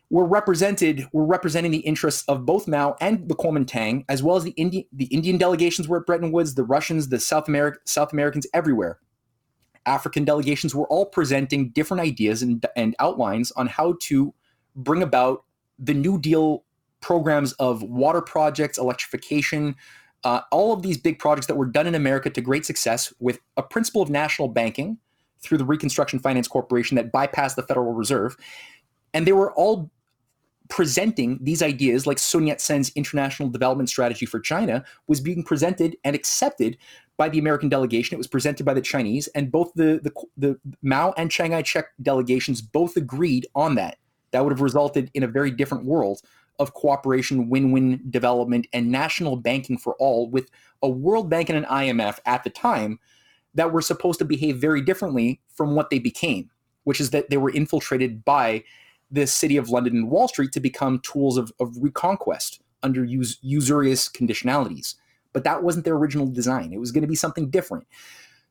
were 0.09 0.25
represented 0.25 1.07
were 1.13 1.25
representing 1.25 1.71
the 1.71 1.79
interests 1.79 2.23
of 2.27 2.45
both 2.45 2.67
Mao 2.67 2.95
and 2.99 3.27
the 3.29 3.35
Kuomintang, 3.35 4.05
as 4.09 4.23
well 4.23 4.35
as 4.35 4.43
the 4.43 4.51
Indian 4.51 4.85
the 4.91 5.05
Indian 5.05 5.37
delegations 5.37 5.87
were 5.87 5.97
at 5.99 6.05
Bretton 6.05 6.31
Woods, 6.31 6.55
the 6.55 6.63
Russians, 6.63 7.09
the 7.09 7.19
South 7.19 7.47
American 7.47 7.81
South 7.85 8.11
Americans 8.11 8.47
everywhere. 8.53 8.99
African 9.85 10.25
delegations 10.25 10.75
were 10.75 10.87
all 10.87 11.05
presenting 11.05 11.69
different 11.69 12.01
ideas 12.01 12.41
and, 12.41 12.63
and 12.75 12.95
outlines 12.99 13.51
on 13.53 13.67
how 13.67 13.95
to 14.01 14.33
bring 14.75 15.01
about 15.01 15.45
the 15.79 15.93
New 15.93 16.19
Deal 16.19 16.63
programs 17.01 17.53
of 17.53 17.81
water 17.81 18.21
projects, 18.21 18.77
electrification, 18.77 19.75
uh, 20.23 20.41
all 20.51 20.73
of 20.73 20.81
these 20.81 20.97
big 20.97 21.19
projects 21.19 21.47
that 21.47 21.55
were 21.55 21.65
done 21.65 21.87
in 21.87 21.95
America 21.95 22.29
to 22.29 22.41
great 22.41 22.65
success 22.65 23.13
with 23.19 23.39
a 23.57 23.63
principle 23.63 24.01
of 24.01 24.09
national 24.09 24.47
banking 24.47 24.97
through 25.41 25.57
the 25.57 25.65
Reconstruction 25.65 26.19
Finance 26.19 26.47
Corporation 26.47 26.95
that 26.95 27.11
bypassed 27.11 27.55
the 27.55 27.63
Federal 27.63 27.93
Reserve. 27.93 28.35
And 29.13 29.25
they 29.25 29.31
were 29.31 29.53
all 29.53 29.89
presenting 30.67 31.39
these 31.41 31.63
ideas, 31.63 32.05
like 32.05 32.19
Sun 32.19 32.47
Yat 32.47 32.61
sen's 32.61 32.91
international 32.95 33.49
development 33.49 33.89
strategy 33.89 34.25
for 34.25 34.39
China, 34.39 34.83
was 35.07 35.19
being 35.19 35.43
presented 35.43 35.97
and 36.03 36.15
accepted 36.15 36.77
by 37.17 37.27
the 37.27 37.39
American 37.39 37.69
delegation. 37.69 38.15
It 38.15 38.17
was 38.17 38.27
presented 38.27 38.65
by 38.65 38.73
the 38.73 38.81
Chinese, 38.81 39.27
and 39.29 39.51
both 39.51 39.73
the, 39.75 39.99
the, 40.03 40.13
the 40.37 40.59
Mao 40.81 41.13
and 41.17 41.31
Chiang 41.31 41.51
Kai 41.51 41.63
shek 41.63 41.87
delegations 42.01 42.61
both 42.61 42.95
agreed 42.95 43.47
on 43.55 43.75
that. 43.75 43.97
That 44.31 44.43
would 44.43 44.51
have 44.51 44.61
resulted 44.61 45.09
in 45.15 45.23
a 45.23 45.27
very 45.27 45.49
different 45.49 45.85
world 45.85 46.21
of 46.59 46.73
cooperation, 46.73 47.49
win 47.49 47.71
win 47.71 48.01
development, 48.09 48.67
and 48.73 48.91
national 48.91 49.37
banking 49.37 49.77
for 49.77 49.95
all, 49.95 50.29
with 50.29 50.49
a 50.83 50.89
World 50.89 51.29
Bank 51.29 51.49
and 51.49 51.57
an 51.57 51.65
IMF 51.65 52.19
at 52.25 52.43
the 52.43 52.49
time 52.49 52.99
that 53.55 53.71
were 53.71 53.81
supposed 53.81 54.19
to 54.19 54.25
behave 54.25 54.57
very 54.57 54.81
differently 54.81 55.41
from 55.53 55.75
what 55.75 55.89
they 55.89 55.99
became, 55.99 56.49
which 56.83 57.01
is 57.01 57.09
that 57.11 57.29
they 57.29 57.37
were 57.37 57.49
infiltrated 57.49 58.23
by 58.23 58.63
the 59.11 59.25
City 59.25 59.57
of 59.57 59.69
London 59.69 59.95
and 59.95 60.09
Wall 60.09 60.27
Street 60.27 60.51
to 60.51 60.59
become 60.59 60.99
tools 60.99 61.37
of, 61.37 61.51
of 61.59 61.75
reconquest 61.81 62.61
under 62.83 63.03
us- 63.05 63.37
usurious 63.41 64.07
conditionalities. 64.07 64.95
But 65.33 65.43
that 65.43 65.63
wasn't 65.63 65.85
their 65.85 65.95
original 65.95 66.27
design. 66.27 66.73
It 66.73 66.79
was 66.79 66.91
going 66.91 67.01
to 67.01 67.07
be 67.07 67.15
something 67.15 67.49
different. 67.49 67.87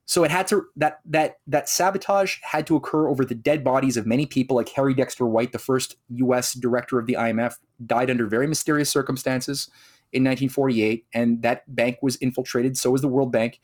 So 0.08 0.24
it 0.24 0.30
had 0.30 0.46
to 0.46 0.64
that 0.76 1.00
that 1.04 1.36
that 1.46 1.68
sabotage 1.68 2.38
had 2.40 2.66
to 2.68 2.76
occur 2.76 3.08
over 3.08 3.26
the 3.26 3.34
dead 3.34 3.62
bodies 3.62 3.98
of 3.98 4.06
many 4.06 4.24
people, 4.24 4.56
like 4.56 4.70
Harry 4.70 4.94
Dexter 4.94 5.26
White, 5.26 5.52
the 5.52 5.58
first 5.58 5.96
U.S. 6.14 6.54
director 6.54 6.98
of 6.98 7.04
the 7.04 7.12
IMF, 7.12 7.56
died 7.84 8.10
under 8.10 8.26
very 8.26 8.46
mysterious 8.46 8.88
circumstances 8.88 9.68
in 10.14 10.24
1948, 10.24 11.04
and 11.12 11.42
that 11.42 11.62
bank 11.76 11.98
was 12.00 12.16
infiltrated. 12.16 12.78
So 12.78 12.90
was 12.90 13.02
the 13.02 13.08
World 13.08 13.30
Bank. 13.30 13.60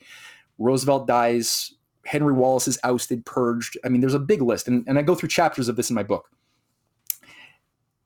Roosevelt 0.59 1.07
dies. 1.07 1.73
Henry 2.05 2.33
Wallace 2.33 2.67
is 2.67 2.77
ousted, 2.83 3.25
purged. 3.25 3.75
I 3.83 3.89
mean, 3.89 4.01
there's 4.01 4.13
a 4.13 4.19
big 4.19 4.43
list, 4.43 4.67
and, 4.67 4.87
and 4.87 4.99
I 4.99 5.01
go 5.01 5.15
through 5.15 5.29
chapters 5.29 5.67
of 5.67 5.77
this 5.77 5.89
in 5.89 5.95
my 5.95 6.03
book. 6.03 6.29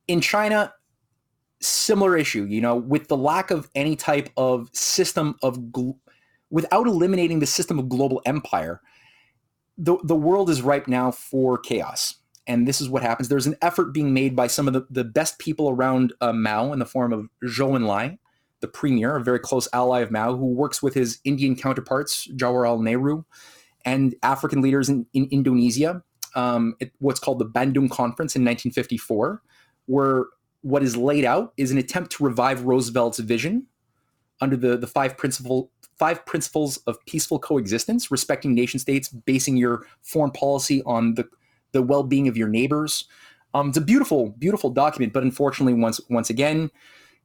In 0.08 0.22
China, 0.22 0.74
similar 1.60 2.16
issue, 2.16 2.46
you 2.46 2.62
know, 2.62 2.78
with 2.78 3.10
the 3.10 3.18
lack 3.18 3.52
of 3.52 3.70
any 3.76 3.98
type 3.98 4.30
of 4.38 4.70
system 4.72 5.36
of 5.44 5.60
gl- 5.60 5.98
without 6.50 6.88
eliminating 6.88 7.40
the 7.40 7.46
system 7.46 7.80
of 7.80 7.90
global 7.90 8.22
empire, 8.26 8.82
the, 9.78 9.98
the 10.04 10.16
world 10.16 10.50
is 10.50 10.62
ripe 10.62 10.88
now 10.88 11.12
for 11.12 11.58
chaos. 11.58 12.16
And 12.48 12.68
this 12.68 12.82
is 12.82 12.90
what 12.90 13.04
happens. 13.04 13.30
There's 13.30 13.48
an 13.48 13.58
effort 13.62 13.94
being 13.94 14.14
made 14.14 14.36
by 14.36 14.48
some 14.48 14.68
of 14.68 14.74
the, 14.74 14.86
the 14.90 15.04
best 15.04 15.38
people 15.40 15.70
around 15.70 16.14
uh, 16.20 16.34
Mao 16.34 16.74
in 16.74 16.80
the 16.80 16.86
form 16.86 17.14
of 17.14 17.30
Zhou 17.44 17.78
Enlai, 17.78 18.18
the 18.60 18.68
premier, 18.68 19.16
a 19.16 19.24
very 19.24 19.40
close 19.40 19.68
ally 19.72 20.00
of 20.00 20.12
Mao, 20.12 20.36
who 20.36 20.48
works 20.48 20.82
with 20.82 20.96
his 20.96 21.20
Indian 21.24 21.56
counterparts, 21.56 22.28
Jawaharlal 22.28 22.82
Nehru, 22.82 23.24
and 23.86 24.16
African 24.24 24.62
leaders 24.62 24.90
in, 24.90 25.06
in 25.14 25.28
Indonesia, 25.32 26.04
um, 26.36 26.76
at 26.82 26.90
what's 27.00 27.20
called 27.20 27.40
the 27.40 27.46
Bandung 27.46 27.90
Conference 27.90 28.36
in 28.36 28.44
1954, 28.44 29.42
where 29.86 30.26
what 30.62 30.84
is 30.84 30.98
laid 30.98 31.26
out 31.26 31.54
is 31.56 31.72
an 31.72 31.78
attempt 31.78 32.12
to 32.14 32.24
revive 32.24 32.64
Roosevelt's 32.64 33.20
vision 33.20 33.68
under 34.42 34.58
the, 34.58 34.78
the 34.78 34.88
five 34.88 35.18
principle 35.18 35.72
five 36.00 36.26
principles 36.26 36.78
of 36.88 36.98
peaceful 37.06 37.38
coexistence, 37.38 38.10
respecting 38.10 38.56
nation 38.56 38.80
states, 38.80 39.10
basing 39.10 39.58
your 39.58 39.86
foreign 40.02 40.32
policy 40.32 40.82
on 40.86 41.16
the, 41.16 41.28
the 41.74 41.82
well-being 41.82 42.28
of 42.28 42.38
your 42.38 42.48
neighbors. 42.48 43.06
Um, 43.54 43.70
it's 43.70 43.78
a 43.78 43.82
beautiful, 43.82 44.30
beautiful 44.40 44.70
document, 44.70 45.12
but 45.12 45.24
unfortunately, 45.24 45.74
once 45.74 46.00
once 46.10 46.30
again, 46.30 46.72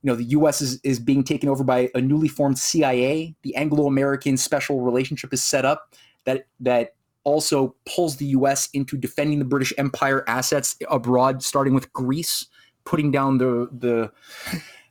you 0.02 0.10
know, 0.10 0.14
the 0.14 0.24
U.S. 0.24 0.60
is, 0.60 0.80
is 0.82 0.98
being 0.98 1.22
taken 1.22 1.48
over 1.48 1.64
by 1.64 1.90
a 1.94 2.00
newly 2.00 2.28
formed 2.28 2.58
CIA. 2.58 3.34
The 3.42 3.54
Anglo-American 3.56 4.36
special 4.36 4.80
relationship 4.80 5.32
is 5.32 5.42
set 5.42 5.64
up 5.64 5.94
that 6.24 6.46
that 6.60 6.94
also 7.24 7.74
pulls 7.86 8.16
the 8.16 8.26
U.S. 8.26 8.68
into 8.72 8.96
defending 8.96 9.38
the 9.38 9.44
British 9.44 9.72
Empire 9.78 10.24
assets 10.26 10.76
abroad, 10.90 11.42
starting 11.42 11.74
with 11.74 11.92
Greece, 11.92 12.46
putting 12.84 13.10
down 13.10 13.38
the 13.38 13.68
the 13.72 14.10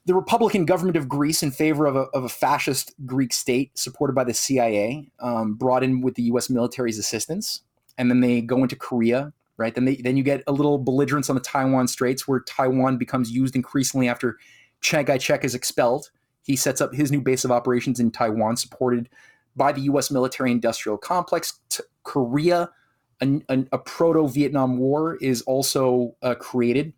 the 0.05 0.13
Republican 0.13 0.65
government 0.65 0.97
of 0.97 1.07
Greece, 1.07 1.43
in 1.43 1.51
favor 1.51 1.85
of 1.85 1.95
a, 1.95 2.01
of 2.13 2.23
a 2.23 2.29
fascist 2.29 2.93
Greek 3.05 3.33
state 3.33 3.77
supported 3.77 4.13
by 4.13 4.23
the 4.23 4.33
CIA, 4.33 5.09
um, 5.19 5.53
brought 5.53 5.83
in 5.83 6.01
with 6.01 6.15
the 6.15 6.23
U.S. 6.23 6.49
military's 6.49 6.97
assistance, 6.97 7.61
and 7.97 8.09
then 8.09 8.19
they 8.19 8.41
go 8.41 8.57
into 8.57 8.75
Korea. 8.75 9.31
Right 9.55 9.73
then, 9.73 9.85
they, 9.85 9.97
then 9.97 10.17
you 10.17 10.23
get 10.23 10.43
a 10.47 10.51
little 10.51 10.77
belligerence 10.77 11.29
on 11.29 11.35
the 11.35 11.41
Taiwan 11.41 11.87
Straits, 11.87 12.27
where 12.27 12.41
Taiwan 12.41 12.97
becomes 12.97 13.31
used 13.31 13.55
increasingly 13.55 14.09
after 14.09 14.37
Chiang 14.81 15.05
Kai-shek 15.05 15.45
is 15.45 15.55
expelled. 15.55 16.09
He 16.41 16.55
sets 16.55 16.81
up 16.81 16.93
his 16.93 17.11
new 17.11 17.21
base 17.21 17.45
of 17.45 17.51
operations 17.51 17.99
in 17.99 18.11
Taiwan, 18.11 18.57
supported 18.57 19.09
by 19.55 19.71
the 19.71 19.81
U.S. 19.81 20.11
military-industrial 20.11 20.97
complex. 20.97 21.59
T- 21.69 21.83
Korea, 22.03 22.69
a, 23.21 23.41
a, 23.71 23.77
proto-Vietnam 23.77 24.77
War, 24.77 25.17
is 25.21 25.43
also 25.43 26.15
uh, 26.21 26.35
created 26.35 26.91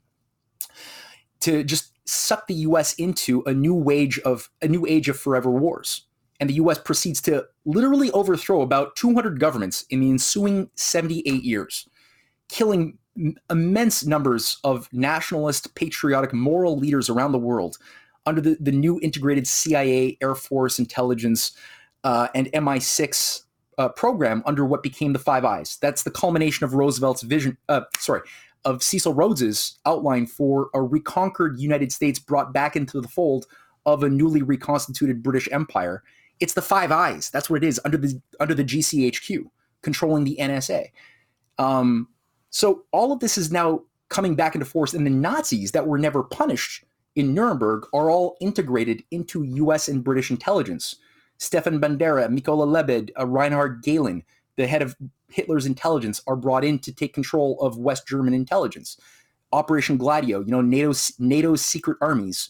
to 1.41 1.63
just 1.63 1.91
suck 2.05 2.47
the 2.47 2.53
U.S. 2.53 2.93
into 2.95 3.43
a 3.45 3.53
new 3.53 3.73
wage 3.73 4.19
of 4.19 4.49
a 4.61 4.67
new 4.67 4.85
age 4.85 5.09
of 5.09 5.17
forever 5.17 5.49
wars, 5.49 6.05
and 6.39 6.49
the 6.49 6.55
U.S. 6.55 6.79
proceeds 6.79 7.21
to 7.21 7.45
literally 7.65 8.11
overthrow 8.11 8.61
about 8.61 8.95
200 8.95 9.39
governments 9.39 9.85
in 9.89 9.99
the 9.99 10.09
ensuing 10.09 10.69
78 10.75 11.43
years, 11.43 11.87
killing 12.49 12.97
immense 13.49 14.05
numbers 14.05 14.57
of 14.63 14.89
nationalist, 14.91 15.73
patriotic, 15.75 16.33
moral 16.33 16.77
leaders 16.77 17.09
around 17.09 17.31
the 17.31 17.39
world 17.39 17.77
under 18.25 18.41
the, 18.41 18.57
the 18.59 18.71
new 18.71 18.99
integrated 19.01 19.47
CIA, 19.47 20.17
Air 20.21 20.35
Force, 20.35 20.79
intelligence, 20.79 21.51
uh, 22.03 22.27
and 22.35 22.47
MI6 22.47 23.41
uh, 23.77 23.89
program 23.89 24.43
under 24.45 24.65
what 24.65 24.83
became 24.83 25.13
the 25.13 25.19
Five 25.19 25.45
Eyes. 25.45 25.77
That's 25.81 26.03
the 26.03 26.11
culmination 26.11 26.63
of 26.63 26.73
Roosevelt's 26.73 27.21
vision. 27.21 27.57
Uh, 27.69 27.81
sorry, 27.97 28.21
of 28.65 28.83
Cecil 28.83 29.13
Rhodes's 29.13 29.77
outline 29.85 30.25
for 30.25 30.69
a 30.73 30.81
reconquered 30.81 31.59
United 31.59 31.91
States 31.91 32.19
brought 32.19 32.51
back 32.51 32.75
into 32.75 32.99
the 32.99 33.07
fold 33.07 33.45
of 33.85 34.03
a 34.03 34.09
newly 34.09 34.41
reconstituted 34.41 35.23
British 35.23 35.47
Empire. 35.51 36.03
It's 36.39 36.53
the 36.53 36.61
Five 36.61 36.91
Eyes. 36.91 37.29
That's 37.29 37.49
what 37.49 37.63
it 37.63 37.67
is 37.67 37.79
under 37.85 37.97
the 37.97 38.19
under 38.39 38.53
the 38.53 38.63
GCHQ, 38.63 39.45
controlling 39.81 40.23
the 40.23 40.37
NSA. 40.39 40.87
Um, 41.57 42.09
so 42.49 42.83
all 42.91 43.11
of 43.11 43.19
this 43.19 43.37
is 43.37 43.51
now 43.51 43.81
coming 44.09 44.35
back 44.35 44.55
into 44.55 44.65
force, 44.65 44.93
and 44.93 45.05
the 45.05 45.11
Nazis 45.11 45.71
that 45.71 45.87
were 45.87 45.97
never 45.97 46.23
punished 46.23 46.83
in 47.15 47.33
Nuremberg 47.33 47.85
are 47.93 48.09
all 48.09 48.35
integrated 48.41 49.03
into 49.11 49.43
U.S. 49.43 49.87
and 49.87 50.03
British 50.03 50.31
intelligence. 50.31 50.97
Stefan 51.37 51.79
Bandera, 51.79 52.27
Mikola 52.27 52.67
Lebed, 52.67 53.11
uh, 53.19 53.25
Reinhard 53.25 53.83
Gehlen, 53.83 54.23
the 54.55 54.67
head 54.67 54.81
of 54.81 54.95
Hitler's 55.29 55.65
intelligence, 55.65 56.21
are 56.27 56.35
brought 56.35 56.63
in 56.63 56.79
to 56.79 56.93
take 56.93 57.13
control 57.13 57.59
of 57.61 57.77
West 57.77 58.07
German 58.07 58.33
intelligence. 58.33 58.97
Operation 59.51 59.97
Gladio, 59.97 60.39
you 60.41 60.51
know, 60.51 60.61
NATO's, 60.61 61.13
NATO's 61.19 61.63
secret 61.63 61.97
armies 62.01 62.49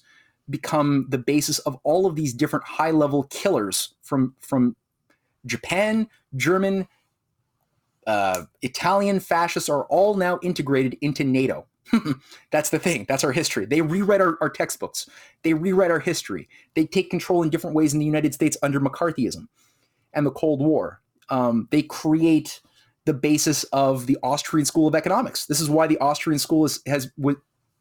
become 0.49 1.07
the 1.09 1.17
basis 1.17 1.59
of 1.59 1.77
all 1.83 2.05
of 2.05 2.15
these 2.15 2.33
different 2.33 2.65
high-level 2.65 3.23
killers 3.23 3.95
from 4.03 4.35
from 4.39 4.75
Japan, 5.45 6.07
German, 6.35 6.87
uh, 8.07 8.43
Italian 8.61 9.19
fascists 9.19 9.69
are 9.69 9.85
all 9.85 10.15
now 10.15 10.39
integrated 10.41 10.97
into 11.01 11.23
NATO. 11.23 11.65
That's 12.51 12.69
the 12.69 12.79
thing. 12.79 13.05
That's 13.07 13.23
our 13.23 13.31
history. 13.31 13.65
They 13.65 13.81
rewrite 13.81 14.21
our, 14.21 14.37
our 14.41 14.49
textbooks. 14.49 15.07
They 15.43 15.53
rewrite 15.53 15.91
our 15.91 15.99
history. 15.99 16.49
They 16.73 16.85
take 16.85 17.09
control 17.09 17.43
in 17.43 17.49
different 17.49 17.75
ways 17.75 17.93
in 17.93 17.99
the 17.99 18.05
United 18.05 18.33
States 18.33 18.57
under 18.63 18.79
McCarthyism 18.79 19.47
and 20.13 20.25
the 20.25 20.31
Cold 20.31 20.61
War. 20.61 21.01
Um, 21.29 21.67
they 21.71 21.81
create 21.81 22.61
the 23.05 23.13
basis 23.13 23.63
of 23.65 24.07
the 24.07 24.17
Austrian 24.23 24.65
School 24.65 24.87
of 24.87 24.95
Economics. 24.95 25.45
This 25.45 25.61
is 25.61 25.69
why 25.69 25.87
the 25.87 25.97
Austrian 25.99 26.39
school 26.39 26.65
is, 26.65 26.81
has 26.87 27.11
with 27.17 27.37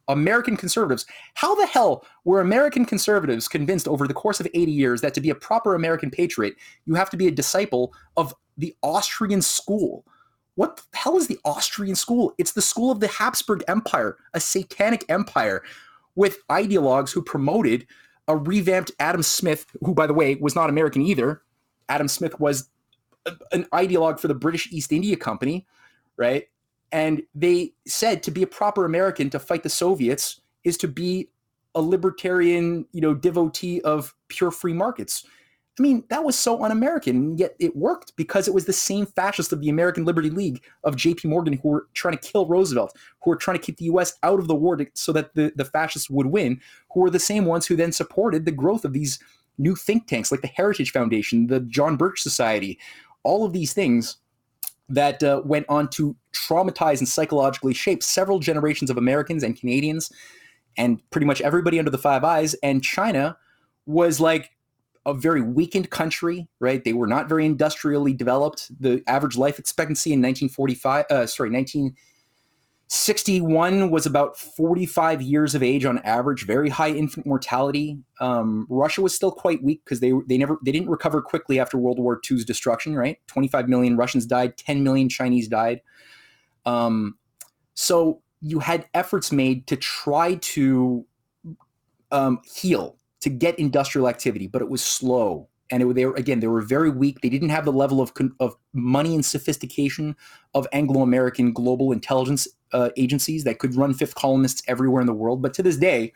American 0.07 0.55
conservatives. 0.55 1.05
How 1.33 1.55
the 1.55 1.65
hell 1.65 2.05
were 2.23 2.41
American 2.41 2.85
conservatives 2.85 3.47
convinced 3.47 3.87
over 3.87 4.07
the 4.07 4.13
course 4.13 4.39
of 4.39 4.47
80 4.53 4.71
years 4.71 5.01
that 5.01 5.13
to 5.15 5.21
be 5.21 5.31
a 5.31 5.35
proper 5.35 5.73
American 5.73 6.11
patriot, 6.11 6.55
you 6.85 6.93
have 6.95 7.09
to 7.09 7.17
be 7.17 7.27
a 7.27 7.31
disciple 7.31 7.93
of 8.15 8.33
the 8.57 8.75
Austrian 8.83 9.41
school? 9.41 10.05
What 10.55 10.77
the 10.77 10.97
hell 10.97 11.17
is 11.17 11.27
the 11.27 11.39
Austrian 11.43 11.95
school? 11.95 12.33
It's 12.37 12.53
the 12.53 12.61
school 12.61 12.91
of 12.91 12.99
the 12.99 13.07
Habsburg 13.07 13.63
Empire, 13.67 14.17
a 14.33 14.39
satanic 14.39 15.03
empire 15.09 15.63
with 16.15 16.47
ideologues 16.47 17.11
who 17.11 17.21
promoted 17.21 17.85
a 18.27 18.37
revamped 18.37 18.91
Adam 18.99 19.21
Smith, 19.21 19.65
who, 19.81 19.93
by 19.93 20.07
the 20.07 20.13
way, 20.13 20.35
was 20.35 20.55
not 20.55 20.69
American 20.69 21.01
either. 21.01 21.41
Adam 21.89 22.07
Smith 22.07 22.39
was 22.39 22.69
an 23.51 23.65
ideologue 23.73 24.19
for 24.19 24.27
the 24.27 24.35
British 24.35 24.71
East 24.71 24.91
India 24.91 25.15
Company, 25.15 25.65
right? 26.17 26.47
And 26.91 27.23
they 27.33 27.73
said 27.87 28.23
to 28.23 28.31
be 28.31 28.43
a 28.43 28.47
proper 28.47 28.85
American 28.85 29.29
to 29.31 29.39
fight 29.39 29.63
the 29.63 29.69
Soviets 29.69 30.41
is 30.63 30.77
to 30.77 30.87
be 30.87 31.29
a 31.73 31.81
libertarian, 31.81 32.85
you 32.93 33.01
know, 33.01 33.13
devotee 33.13 33.81
of 33.81 34.15
pure 34.29 34.51
free 34.51 34.73
markets. 34.73 35.25
I 35.77 35.81
mean, 35.81 36.05
that 36.07 36.23
was 36.23 36.37
so 36.37 36.63
un-American, 36.63 37.37
yet 37.37 37.53
it 37.59 37.75
worked 37.75 38.15
because 38.15 38.47
it 38.47 38.53
was 38.53 38.63
the 38.63 38.71
same 38.71 39.05
fascists 39.05 39.51
of 39.51 39.59
the 39.59 39.67
American 39.67 40.05
Liberty 40.05 40.29
League 40.29 40.63
of 40.85 40.95
J.P. 40.95 41.27
Morgan 41.27 41.59
who 41.61 41.67
were 41.67 41.87
trying 41.93 42.17
to 42.17 42.31
kill 42.31 42.45
Roosevelt, 42.45 42.95
who 43.21 43.29
were 43.31 43.35
trying 43.35 43.57
to 43.57 43.63
keep 43.63 43.77
the 43.77 43.85
U.S. 43.85 44.13
out 44.23 44.39
of 44.39 44.47
the 44.47 44.55
war 44.55 44.77
to, 44.77 44.87
so 44.93 45.11
that 45.11 45.35
the, 45.35 45.51
the 45.57 45.65
fascists 45.65 46.09
would 46.09 46.27
win, 46.27 46.61
who 46.93 47.01
were 47.01 47.09
the 47.09 47.19
same 47.19 47.43
ones 47.43 47.65
who 47.65 47.75
then 47.75 47.91
supported 47.91 48.45
the 48.45 48.53
growth 48.53 48.85
of 48.85 48.93
these 48.93 49.19
new 49.57 49.75
think 49.75 50.07
tanks 50.07 50.31
like 50.31 50.41
the 50.41 50.47
Heritage 50.47 50.91
Foundation, 50.91 51.47
the 51.47 51.59
John 51.61 51.97
Birch 51.97 52.21
Society, 52.21 52.79
all 53.25 53.43
of 53.43 53.51
these 53.51 53.73
things 53.73 54.17
that 54.87 55.21
uh, 55.23 55.41
went 55.43 55.65
on 55.67 55.89
to 55.89 56.15
traumatize 56.31 56.99
and 56.99 57.07
psychologically 57.07 57.73
shape 57.73 58.03
several 58.03 58.39
generations 58.39 58.89
of 58.89 58.97
Americans 58.97 59.43
and 59.43 59.59
Canadians 59.59 60.11
and 60.77 61.01
pretty 61.09 61.25
much 61.25 61.41
everybody 61.41 61.79
under 61.79 61.91
the 61.91 61.97
Five 61.97 62.23
Eyes. 62.23 62.53
And 62.61 62.83
China 62.83 63.37
was 63.85 64.19
like 64.19 64.51
a 65.05 65.13
very 65.13 65.41
weakened 65.41 65.89
country, 65.89 66.47
right? 66.59 66.83
They 66.83 66.93
were 66.93 67.07
not 67.07 67.27
very 67.27 67.45
industrially 67.45 68.13
developed. 68.13 68.71
The 68.79 69.03
average 69.07 69.37
life 69.37 69.59
expectancy 69.59 70.11
in 70.11 70.19
1945, 70.19 71.05
uh, 71.09 71.27
sorry, 71.27 71.49
1961 72.95 73.91
was 73.91 74.05
about 74.05 74.37
45 74.37 75.21
years 75.21 75.53
of 75.53 75.61
age 75.61 75.85
on 75.85 75.99
average. 75.99 76.45
Very 76.45 76.69
high 76.69 76.91
infant 76.91 77.25
mortality. 77.25 77.99
Um, 78.21 78.65
Russia 78.69 79.01
was 79.01 79.13
still 79.13 79.31
quite 79.31 79.61
weak 79.61 79.83
because 79.83 79.99
they 79.99 80.13
they 80.27 80.37
never 80.37 80.57
they 80.63 80.71
didn't 80.71 80.89
recover 80.89 81.21
quickly 81.21 81.59
after 81.59 81.77
World 81.77 81.99
War 81.99 82.19
II's 82.29 82.45
destruction. 82.45 82.95
Right, 82.95 83.19
25 83.27 83.67
million 83.67 83.97
Russians 83.97 84.25
died, 84.25 84.57
10 84.57 84.83
million 84.83 85.09
Chinese 85.09 85.47
died. 85.47 85.81
Um, 86.65 87.17
so 87.73 88.21
you 88.39 88.59
had 88.59 88.87
efforts 88.93 89.31
made 89.31 89.67
to 89.67 89.75
try 89.75 90.35
to 90.35 91.05
um, 92.11 92.39
heal 92.45 92.97
to 93.21 93.29
get 93.29 93.59
industrial 93.59 94.07
activity, 94.07 94.47
but 94.47 94.61
it 94.61 94.69
was 94.69 94.83
slow. 94.83 95.49
And 95.71 95.81
it, 95.81 95.95
they 95.95 96.05
were 96.05 96.15
again, 96.15 96.39
they 96.39 96.47
were 96.47 96.61
very 96.61 96.89
weak. 96.89 97.21
They 97.21 97.29
didn't 97.29 97.49
have 97.49 97.65
the 97.65 97.73
level 97.73 98.01
of 98.01 98.11
of 98.39 98.55
money 98.73 99.15
and 99.15 99.25
sophistication 99.25 100.15
of 100.53 100.67
Anglo-American 100.71 101.53
global 101.53 101.91
intelligence 101.91 102.47
uh, 102.71 102.89
agencies 102.97 103.43
that 103.45 103.59
could 103.59 103.75
run 103.75 103.93
fifth 103.93 104.15
columnists 104.15 104.61
everywhere 104.67 105.01
in 105.01 105.07
the 105.07 105.13
world. 105.13 105.41
But 105.41 105.53
to 105.55 105.63
this 105.63 105.77
day, 105.77 106.13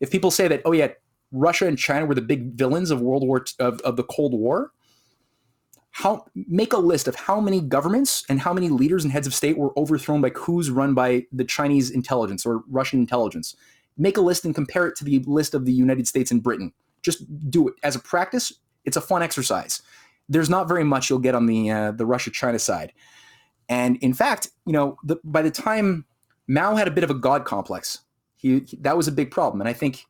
if 0.00 0.10
people 0.10 0.30
say 0.30 0.48
that, 0.48 0.62
oh 0.64 0.72
yeah, 0.72 0.88
Russia 1.32 1.66
and 1.66 1.78
China 1.78 2.06
were 2.06 2.14
the 2.14 2.22
big 2.22 2.54
villains 2.54 2.90
of 2.90 3.00
World 3.00 3.26
War 3.26 3.44
of, 3.58 3.80
of 3.80 3.96
the 3.96 4.04
Cold 4.04 4.32
War, 4.32 4.72
how 5.90 6.24
make 6.34 6.72
a 6.72 6.78
list 6.78 7.08
of 7.08 7.14
how 7.14 7.40
many 7.40 7.60
governments 7.60 8.24
and 8.28 8.40
how 8.40 8.52
many 8.52 8.68
leaders 8.68 9.04
and 9.04 9.12
heads 9.12 9.26
of 9.26 9.34
state 9.34 9.58
were 9.58 9.78
overthrown 9.78 10.20
by 10.20 10.30
coups 10.30 10.70
run 10.70 10.94
by 10.94 11.26
the 11.32 11.44
Chinese 11.44 11.90
intelligence 11.90 12.46
or 12.46 12.62
Russian 12.68 13.00
intelligence 13.00 13.56
make 13.96 14.16
a 14.16 14.20
list 14.20 14.44
and 14.44 14.54
compare 14.54 14.86
it 14.86 14.96
to 14.96 15.04
the 15.04 15.20
list 15.26 15.54
of 15.54 15.64
the 15.64 15.72
United 15.72 16.06
States 16.06 16.30
and 16.30 16.42
Britain. 16.42 16.72
Just 17.02 17.24
do 17.50 17.68
it 17.68 17.74
as 17.82 17.96
a 17.96 18.00
practice. 18.00 18.52
It's 18.86 18.96
a 18.96 19.00
fun 19.00 19.22
exercise. 19.22 19.82
There's 20.28 20.50
not 20.50 20.68
very 20.68 20.84
much 20.84 21.10
you'll 21.10 21.18
get 21.18 21.34
on 21.34 21.46
the 21.46 21.70
uh, 21.70 21.92
the 21.92 22.06
Russia 22.06 22.30
China 22.30 22.58
side, 22.58 22.92
and 23.68 23.96
in 23.98 24.14
fact, 24.14 24.50
you 24.64 24.72
know, 24.72 24.96
the, 25.04 25.16
by 25.24 25.42
the 25.42 25.50
time 25.50 26.04
Mao 26.48 26.74
had 26.74 26.88
a 26.88 26.90
bit 26.90 27.04
of 27.04 27.10
a 27.10 27.14
god 27.14 27.44
complex, 27.44 28.00
he, 28.36 28.60
he 28.60 28.76
that 28.78 28.96
was 28.96 29.06
a 29.06 29.12
big 29.12 29.30
problem, 29.30 29.60
and 29.60 29.68
I 29.68 29.72
think 29.72 30.04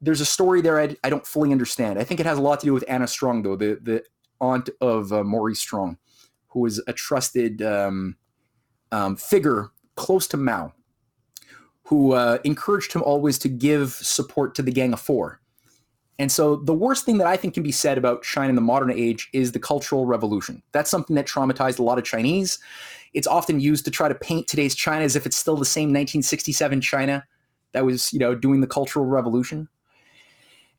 there's 0.00 0.20
a 0.20 0.26
story 0.26 0.60
there 0.60 0.80
I, 0.80 0.96
I, 1.04 1.10
don't 1.10 1.24
fully 1.24 1.52
understand. 1.52 1.96
I 1.96 2.02
think 2.02 2.18
it 2.18 2.26
has 2.26 2.36
a 2.36 2.42
lot 2.42 2.58
to 2.60 2.66
do 2.66 2.72
with 2.72 2.84
Anna 2.88 3.06
Strong, 3.06 3.42
though, 3.42 3.56
the 3.56 3.78
the 3.82 4.04
aunt 4.40 4.68
of 4.80 5.12
uh, 5.12 5.24
Maurice 5.24 5.60
Strong, 5.60 5.98
who 6.48 6.60
was 6.60 6.82
a 6.86 6.92
trusted 6.92 7.62
um, 7.62 8.16
um, 8.90 9.16
figure 9.16 9.70
close 9.96 10.26
to 10.28 10.36
Mao 10.36 10.72
who 11.92 12.12
uh, 12.12 12.38
encouraged 12.44 12.94
him 12.94 13.02
always 13.02 13.38
to 13.38 13.50
give 13.50 13.92
support 13.92 14.54
to 14.54 14.62
the 14.62 14.72
Gang 14.72 14.94
of 14.94 15.00
Four. 15.00 15.41
And 16.18 16.30
so 16.30 16.56
the 16.56 16.74
worst 16.74 17.04
thing 17.04 17.18
that 17.18 17.26
I 17.26 17.36
think 17.36 17.54
can 17.54 17.62
be 17.62 17.72
said 17.72 17.98
about 17.98 18.22
China 18.22 18.50
in 18.50 18.54
the 18.54 18.60
modern 18.60 18.90
age 18.90 19.28
is 19.32 19.52
the 19.52 19.58
Cultural 19.58 20.06
Revolution. 20.06 20.62
That's 20.72 20.90
something 20.90 21.16
that 21.16 21.26
traumatized 21.26 21.78
a 21.78 21.82
lot 21.82 21.98
of 21.98 22.04
Chinese. 22.04 22.58
It's 23.14 23.26
often 23.26 23.60
used 23.60 23.84
to 23.86 23.90
try 23.90 24.08
to 24.08 24.14
paint 24.14 24.46
today's 24.46 24.74
China 24.74 25.04
as 25.04 25.16
if 25.16 25.26
it's 25.26 25.36
still 25.36 25.56
the 25.56 25.64
same 25.64 25.88
1967 25.88 26.80
China 26.80 27.24
that 27.72 27.84
was, 27.84 28.12
you 28.12 28.18
know, 28.18 28.34
doing 28.34 28.60
the 28.60 28.66
Cultural 28.66 29.06
Revolution. 29.06 29.68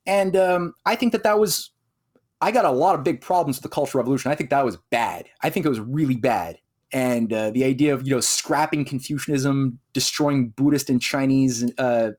And 0.06 0.36
um, 0.36 0.74
I 0.86 0.96
think 0.96 1.12
that 1.14 1.24
that 1.24 1.40
was, 1.40 1.72
I 2.42 2.52
got 2.52 2.66
a 2.66 2.72
lot 2.72 2.96
of 2.96 3.04
big 3.04 3.22
problems 3.22 3.58
with 3.58 3.64
the 3.64 3.70
Cultural 3.70 4.04
Revolution. 4.04 4.32
I 4.32 4.36
think 4.36 4.50
that 4.52 4.66
was 4.66 4.78
bad. 4.92 5.28
I 5.42 5.50
think 5.50 5.66
it 5.66 5.70
was 5.70 5.80
really 5.80 6.16
bad 6.16 6.58
and 6.94 7.34
uh, 7.34 7.50
the 7.50 7.64
idea 7.64 7.94
of 7.94 8.08
you 8.08 8.14
know 8.14 8.22
scrapping 8.22 8.86
Confucianism, 8.86 9.80
destroying 9.94 10.50
Buddhist 10.50 10.90
and 10.90 11.02
Chinese, 11.02 11.70
uh, 11.80 12.12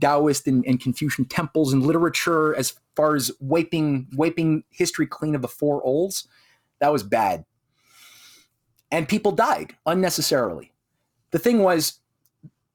Taoist 0.00 0.46
and, 0.46 0.64
and, 0.66 0.80
Confucian 0.80 1.24
temples 1.24 1.72
and 1.72 1.86
literature, 1.86 2.54
as 2.54 2.74
far 2.96 3.14
as 3.14 3.30
wiping 3.40 4.08
wiping 4.14 4.64
history 4.70 5.06
clean 5.06 5.34
of 5.34 5.42
the 5.42 5.48
four 5.48 5.82
olds, 5.84 6.28
that 6.80 6.92
was 6.92 7.02
bad. 7.02 7.44
And 8.90 9.08
people 9.08 9.32
died 9.32 9.76
unnecessarily. 9.86 10.72
The 11.30 11.38
thing 11.38 11.60
was, 11.60 12.00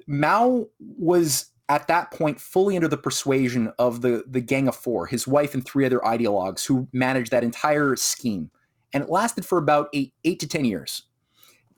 Mao 0.07 0.67
was 0.79 1.51
at 1.69 1.87
that 1.87 2.11
point 2.11 2.39
fully 2.39 2.75
under 2.75 2.87
the 2.87 2.97
persuasion 2.97 3.71
of 3.79 4.01
the 4.01 4.23
the 4.27 4.41
Gang 4.41 4.67
of 4.67 4.75
Four, 4.75 5.07
his 5.07 5.27
wife 5.27 5.53
and 5.53 5.65
three 5.65 5.85
other 5.85 5.99
ideologues 5.99 6.65
who 6.65 6.87
managed 6.93 7.31
that 7.31 7.43
entire 7.43 7.95
scheme, 7.95 8.51
and 8.91 9.03
it 9.03 9.09
lasted 9.09 9.45
for 9.45 9.57
about 9.57 9.89
eight 9.93 10.13
eight 10.23 10.39
to 10.39 10.47
ten 10.47 10.65
years 10.65 11.03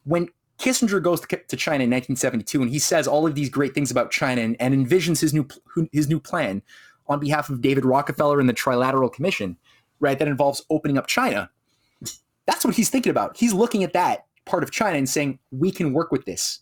when 0.06 0.30
Kissinger 0.60 1.02
goes 1.04 1.20
to, 1.22 1.58
China 1.58 1.84
in 1.84 1.90
1972 1.90 2.62
and 2.62 2.72
he 2.72 2.80
says 2.80 3.08
all 3.08 3.28
of 3.28 3.36
these 3.36 3.50
great 3.50 3.74
things 3.74 3.92
about 3.92 4.12
China 4.12 4.42
and, 4.42 4.56
and 4.60 4.74
envisions 4.74 5.20
his 5.20 5.34
new 5.34 5.48
his 5.92 6.08
new 6.08 6.20
plan 6.20 6.62
on 7.08 7.20
behalf 7.20 7.50
of 7.50 7.62
David 7.62 7.86
Rockefeller 7.86 8.40
and 8.40 8.50
the 8.50 8.54
Trilateral 8.54 9.12
Commission, 9.12 9.58
right? 10.00 10.18
That 10.18 10.28
involves 10.28 10.64
opening 10.70 10.98
up 10.98 11.08
China. 11.08 11.50
That's 12.46 12.64
what 12.64 12.76
he's 12.76 12.90
thinking 12.90 13.10
about. 13.10 13.38
He's 13.38 13.54
looking 13.54 13.84
at 13.84 13.94
that 13.94 14.26
part 14.46 14.64
of 14.64 14.72
China 14.72 14.98
and 14.98 15.10
saying, 15.10 15.40
we 15.52 15.72
can 15.72 15.94
work 15.94 16.12
with 16.12 16.26
this. 16.26 16.60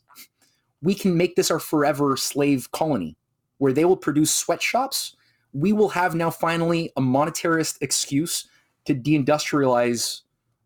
We 0.81 0.95
can 0.95 1.15
make 1.15 1.35
this 1.35 1.51
our 1.51 1.59
forever 1.59 2.17
slave 2.17 2.71
colony 2.71 3.15
where 3.57 3.73
they 3.73 3.85
will 3.85 3.97
produce 3.97 4.33
sweatshops. 4.33 5.15
We 5.53 5.71
will 5.71 5.89
have 5.89 6.15
now 6.15 6.29
finally 6.29 6.91
a 6.97 7.01
monetarist 7.01 7.77
excuse 7.81 8.47
to 8.85 8.95
deindustrialize 8.95 10.21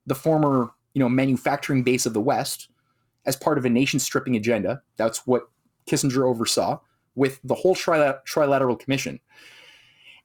the 0.08 0.16
former, 0.16 0.72
you 0.94 1.00
know, 1.00 1.10
manufacturing 1.10 1.84
base 1.84 2.06
of 2.06 2.14
the 2.14 2.22
West 2.22 2.70
as 3.28 3.36
part 3.36 3.60
of 3.60 3.66
a 3.66 3.70
nation 3.70 4.00
stripping 4.00 4.36
agenda. 4.36 4.82
That's 4.96 5.28
what 5.28 5.44
Kissinger 5.86 6.28
oversaw 6.28 6.80
with 7.16 7.40
the 7.44 7.56
whole 7.56 7.76
trilateral 7.76 8.80
commission. 8.80 9.20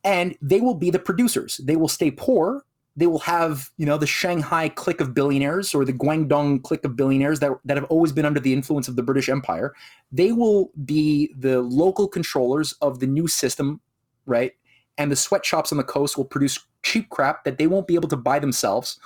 And 0.04 0.36
they 0.40 0.60
will 0.60 0.74
be 0.74 0.90
the 0.90 0.98
producers. 0.98 1.60
They 1.62 1.76
will 1.76 1.88
stay 1.88 2.10
poor. 2.10 2.64
They 2.96 3.06
will 3.06 3.20
have, 3.20 3.70
you 3.78 3.86
know, 3.86 3.96
the 3.96 4.06
Shanghai 4.06 4.68
clique 4.68 5.00
of 5.00 5.14
billionaires 5.14 5.74
or 5.74 5.84
the 5.84 5.92
Guangdong 5.92 6.62
clique 6.62 6.84
of 6.84 6.96
billionaires 6.96 7.40
that, 7.40 7.52
that 7.64 7.76
have 7.76 7.86
always 7.86 8.12
been 8.12 8.26
under 8.26 8.40
the 8.40 8.52
influence 8.52 8.88
of 8.88 8.96
the 8.96 9.02
British 9.02 9.28
Empire. 9.28 9.74
They 10.10 10.32
will 10.32 10.70
be 10.84 11.32
the 11.38 11.62
local 11.62 12.06
controllers 12.06 12.74
of 12.82 13.00
the 13.00 13.06
new 13.06 13.28
system, 13.28 13.80
right? 14.26 14.52
And 14.98 15.10
the 15.10 15.16
sweatshops 15.16 15.72
on 15.72 15.78
the 15.78 15.84
coast 15.84 16.18
will 16.18 16.26
produce 16.26 16.58
cheap 16.82 17.08
crap 17.08 17.44
that 17.44 17.56
they 17.56 17.66
won't 17.66 17.86
be 17.86 17.94
able 17.94 18.08
to 18.10 18.16
buy 18.16 18.38
themselves 18.38 18.98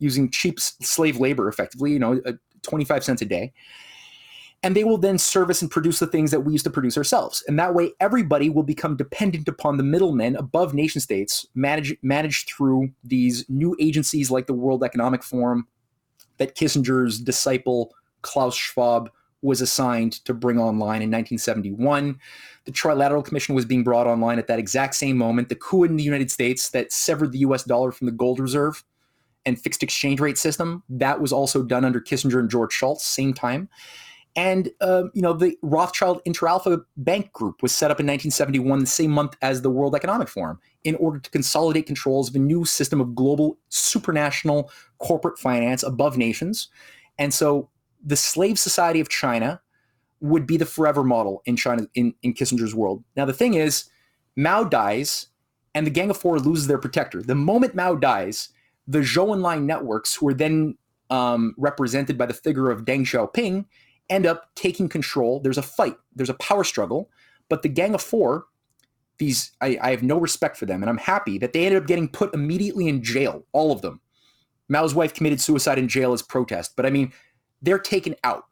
using 0.00 0.30
cheap 0.30 0.58
slave 0.58 1.18
labor 1.18 1.48
effectively, 1.48 1.92
you 1.92 1.98
know, 1.98 2.20
25 2.62 3.04
cents 3.04 3.22
a 3.22 3.24
day. 3.24 3.52
And 4.64 4.74
they 4.74 4.82
will 4.82 4.98
then 4.98 5.18
service 5.18 5.62
and 5.62 5.70
produce 5.70 6.00
the 6.00 6.06
things 6.08 6.32
that 6.32 6.40
we 6.40 6.52
used 6.52 6.64
to 6.64 6.70
produce 6.70 6.96
ourselves. 6.96 7.44
And 7.46 7.56
that 7.60 7.74
way, 7.74 7.92
everybody 8.00 8.50
will 8.50 8.64
become 8.64 8.96
dependent 8.96 9.46
upon 9.46 9.76
the 9.76 9.84
middlemen 9.84 10.34
above 10.34 10.74
nation 10.74 11.00
states, 11.00 11.46
managed 11.54 11.96
managed 12.02 12.48
through 12.48 12.90
these 13.04 13.44
new 13.48 13.76
agencies 13.80 14.32
like 14.32 14.48
the 14.48 14.54
World 14.54 14.82
Economic 14.82 15.22
Forum 15.22 15.68
that 16.38 16.56
Kissinger's 16.56 17.20
disciple 17.20 17.94
Klaus 18.22 18.56
Schwab 18.56 19.10
was 19.42 19.60
assigned 19.60 20.24
to 20.24 20.34
bring 20.34 20.58
online 20.58 21.02
in 21.02 21.10
1971. 21.10 22.18
The 22.64 22.72
Trilateral 22.72 23.24
Commission 23.24 23.54
was 23.54 23.64
being 23.64 23.84
brought 23.84 24.06
online 24.06 24.38
at 24.38 24.48
that 24.48 24.58
exact 24.58 24.96
same 24.96 25.16
moment. 25.16 25.48
The 25.48 25.54
coup 25.54 25.84
in 25.84 25.96
the 25.96 26.02
United 26.02 26.30
States 26.30 26.70
that 26.70 26.92
severed 26.92 27.32
the 27.32 27.38
US 27.38 27.62
dollar 27.62 27.92
from 27.92 28.06
the 28.06 28.12
gold 28.12 28.40
reserve 28.40 28.82
and 29.48 29.60
fixed 29.60 29.82
exchange 29.82 30.20
rate 30.20 30.38
system. 30.38 30.84
That 30.88 31.20
was 31.20 31.32
also 31.32 31.62
done 31.62 31.84
under 31.84 32.00
Kissinger 32.00 32.38
and 32.38 32.50
George 32.50 32.72
Shultz, 32.72 33.04
same 33.04 33.32
time. 33.32 33.68
And 34.36 34.70
uh, 34.80 35.04
you 35.14 35.22
know 35.22 35.32
the 35.32 35.56
Rothschild 35.62 36.22
Interalpha 36.24 36.84
Bank 36.96 37.32
Group 37.32 37.62
was 37.62 37.74
set 37.74 37.90
up 37.90 37.98
in 37.98 38.06
1971, 38.06 38.78
the 38.78 38.86
same 38.86 39.10
month 39.10 39.36
as 39.42 39.62
the 39.62 39.70
World 39.70 39.96
Economic 39.96 40.28
Forum, 40.28 40.60
in 40.84 40.94
order 40.96 41.18
to 41.18 41.30
consolidate 41.30 41.86
controls 41.86 42.28
of 42.28 42.36
a 42.36 42.38
new 42.38 42.64
system 42.64 43.00
of 43.00 43.16
global 43.16 43.58
supranational 43.70 44.70
corporate 44.98 45.38
finance 45.38 45.82
above 45.82 46.16
nations. 46.16 46.68
And 47.18 47.34
so 47.34 47.70
the 48.04 48.16
slave 48.16 48.58
society 48.58 49.00
of 49.00 49.08
China 49.08 49.60
would 50.20 50.46
be 50.46 50.56
the 50.56 50.66
forever 50.66 51.02
model 51.02 51.42
in 51.46 51.56
China 51.56 51.88
in, 51.94 52.14
in 52.22 52.34
Kissinger's 52.34 52.74
world. 52.74 53.02
Now 53.16 53.24
the 53.24 53.32
thing 53.32 53.54
is, 53.54 53.88
Mao 54.36 54.62
dies, 54.62 55.28
and 55.74 55.84
the 55.86 55.90
Gang 55.90 56.10
of 56.10 56.16
Four 56.16 56.38
loses 56.38 56.68
their 56.68 56.78
protector. 56.78 57.22
The 57.22 57.34
moment 57.34 57.74
Mao 57.74 57.96
dies, 57.96 58.50
the 58.88 59.00
Zhou 59.00 59.28
Enlai 59.28 59.62
networks, 59.62 60.16
who 60.16 60.28
are 60.28 60.34
then 60.34 60.76
um, 61.10 61.54
represented 61.58 62.18
by 62.18 62.26
the 62.26 62.34
figure 62.34 62.70
of 62.70 62.84
Deng 62.84 63.00
Xiaoping, 63.00 63.66
end 64.08 64.26
up 64.26 64.50
taking 64.54 64.88
control. 64.88 65.40
There's 65.40 65.58
a 65.58 65.62
fight, 65.62 65.96
there's 66.16 66.30
a 66.30 66.34
power 66.34 66.64
struggle, 66.64 67.10
but 67.50 67.62
the 67.62 67.68
Gang 67.68 67.94
of 67.94 68.02
Four, 68.02 68.46
these 69.18 69.52
I, 69.60 69.78
I 69.80 69.90
have 69.90 70.02
no 70.02 70.18
respect 70.18 70.56
for 70.56 70.64
them, 70.66 70.82
and 70.82 70.88
I'm 70.88 70.98
happy 70.98 71.38
that 71.38 71.52
they 71.52 71.66
ended 71.66 71.82
up 71.82 71.86
getting 71.86 72.08
put 72.08 72.34
immediately 72.34 72.88
in 72.88 73.02
jail, 73.02 73.44
all 73.52 73.70
of 73.70 73.82
them. 73.82 74.00
Mao's 74.68 74.94
wife 74.94 75.14
committed 75.14 75.40
suicide 75.40 75.78
in 75.78 75.88
jail 75.88 76.12
as 76.12 76.22
protest, 76.22 76.72
but 76.74 76.86
I 76.86 76.90
mean, 76.90 77.12
they're 77.60 77.78
taken 77.78 78.14
out, 78.24 78.44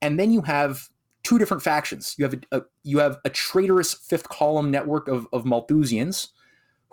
and 0.00 0.18
then 0.18 0.32
you 0.32 0.40
have 0.42 0.88
two 1.22 1.38
different 1.38 1.62
factions. 1.62 2.14
You 2.16 2.24
have 2.24 2.34
a, 2.34 2.58
a 2.58 2.62
you 2.82 2.98
have 2.98 3.18
a 3.26 3.30
traitorous 3.30 3.92
fifth 3.92 4.28
column 4.30 4.70
network 4.70 5.08
of 5.08 5.26
of 5.32 5.44
Malthusians 5.44 6.28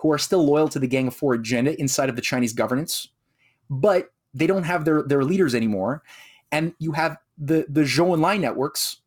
who 0.03 0.11
are 0.11 0.17
still 0.17 0.45
loyal 0.45 0.67
to 0.67 0.79
the 0.79 0.87
Gang 0.87 1.07
of 1.07 1.15
Four 1.15 1.33
agenda 1.33 1.79
inside 1.79 2.09
of 2.09 2.17
the 2.17 2.21
Chinese 2.21 2.51
governance, 2.51 3.07
but 3.69 4.11
they 4.33 4.45
don't 4.45 4.63
have 4.63 4.83
their, 4.83 5.01
their 5.01 5.23
leaders 5.23 5.55
anymore. 5.55 6.03
And 6.51 6.73
you 6.77 6.91
have 6.91 7.17
the, 7.37 7.65
the 7.69 7.81
Zhou 7.81 8.15
Enlai 8.15 8.37
networks 8.37 8.97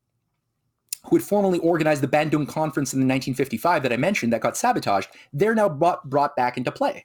who 1.04 1.16
had 1.16 1.22
formerly 1.22 1.58
organized 1.58 2.02
the 2.02 2.08
Bandung 2.08 2.48
Conference 2.48 2.94
in 2.94 3.00
the 3.00 3.04
1955 3.04 3.82
that 3.82 3.92
I 3.92 3.98
mentioned 3.98 4.32
that 4.32 4.40
got 4.40 4.56
sabotaged, 4.56 5.08
they're 5.34 5.54
now 5.54 5.68
brought, 5.68 6.08
brought 6.08 6.34
back 6.34 6.56
into 6.56 6.72
play. 6.72 7.04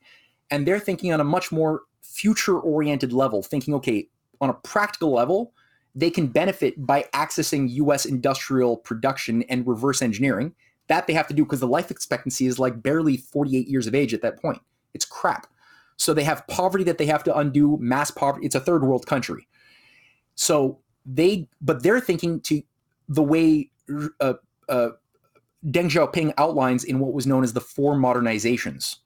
And 0.50 0.66
they're 0.66 0.80
thinking 0.80 1.14
on 1.14 1.20
a 1.20 1.26
much 1.26 1.52
more 1.52 1.82
future 2.02 2.60
oriented 2.60 3.12
level, 3.12 3.44
thinking, 3.44 3.74
okay, 3.76 4.08
on 4.40 4.50
a 4.50 4.54
practical 4.54 5.12
level, 5.12 5.54
they 5.94 6.10
can 6.10 6.28
benefit 6.28 6.84
by 6.84 7.06
accessing 7.14 7.70
US 7.72 8.06
industrial 8.06 8.78
production 8.78 9.44
and 9.44 9.68
reverse 9.68 10.02
engineering. 10.02 10.56
That 10.92 11.08
they 11.08 11.14
have 11.14 11.28
to 11.28 11.34
do 11.34 11.46
because 11.46 11.62
the 11.62 11.68
life 11.68 11.90
expectancy 11.90 12.48
is 12.48 12.60
like 12.60 12.84
barely 12.84 13.16
48 13.16 13.66
years 13.66 13.88
of 13.88 13.96
age 13.96 14.14
at 14.14 14.22
that 14.24 14.42
point. 14.42 14.62
It's 14.94 15.06
crap. 15.06 15.48
So 15.96 16.14
they 16.14 16.26
have 16.26 16.46
poverty 16.48 16.84
that 16.84 16.98
they 16.98 17.06
have 17.06 17.24
to 17.24 17.38
undo, 17.38 17.78
mass 17.80 18.12
poverty. 18.12 18.46
It's 18.46 18.56
a 18.56 18.60
third 18.60 18.84
world 18.84 19.06
country. 19.06 19.48
So 20.36 20.80
they, 21.06 21.48
but 21.62 21.82
they're 21.82 22.02
thinking 22.02 22.42
to 22.42 22.62
the 23.08 23.24
way 23.24 23.72
uh, 24.20 24.34
uh, 24.68 24.90
Deng 25.66 25.90
Xiaoping 25.90 26.34
outlines 26.38 26.84
in 26.84 27.00
what 27.00 27.14
was 27.14 27.26
known 27.26 27.46
as 27.46 27.54
the 27.54 27.62
four 27.62 27.96
modernizations. 27.96 28.98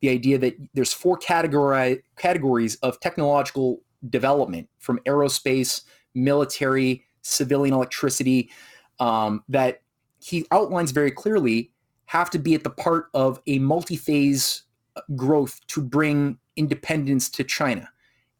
The 0.00 0.08
idea 0.08 0.38
that 0.38 0.56
there's 0.72 0.94
four 0.94 1.18
categories 1.18 2.76
of 2.76 3.00
technological 3.00 3.82
development 4.08 4.70
from 4.78 4.98
aerospace, 5.06 5.82
military, 6.14 7.04
civilian 7.20 7.74
electricity, 7.74 8.50
um, 8.98 9.44
that 9.50 9.82
he 10.24 10.46
outlines 10.50 10.90
very 10.90 11.10
clearly 11.10 11.70
have 12.06 12.30
to 12.30 12.38
be 12.38 12.54
at 12.54 12.64
the 12.64 12.70
part 12.70 13.08
of 13.12 13.42
a 13.46 13.58
multi-phase 13.58 14.62
uh, 14.96 15.02
growth 15.14 15.60
to 15.66 15.82
bring 15.82 16.38
independence 16.56 17.28
to 17.28 17.44
China. 17.44 17.88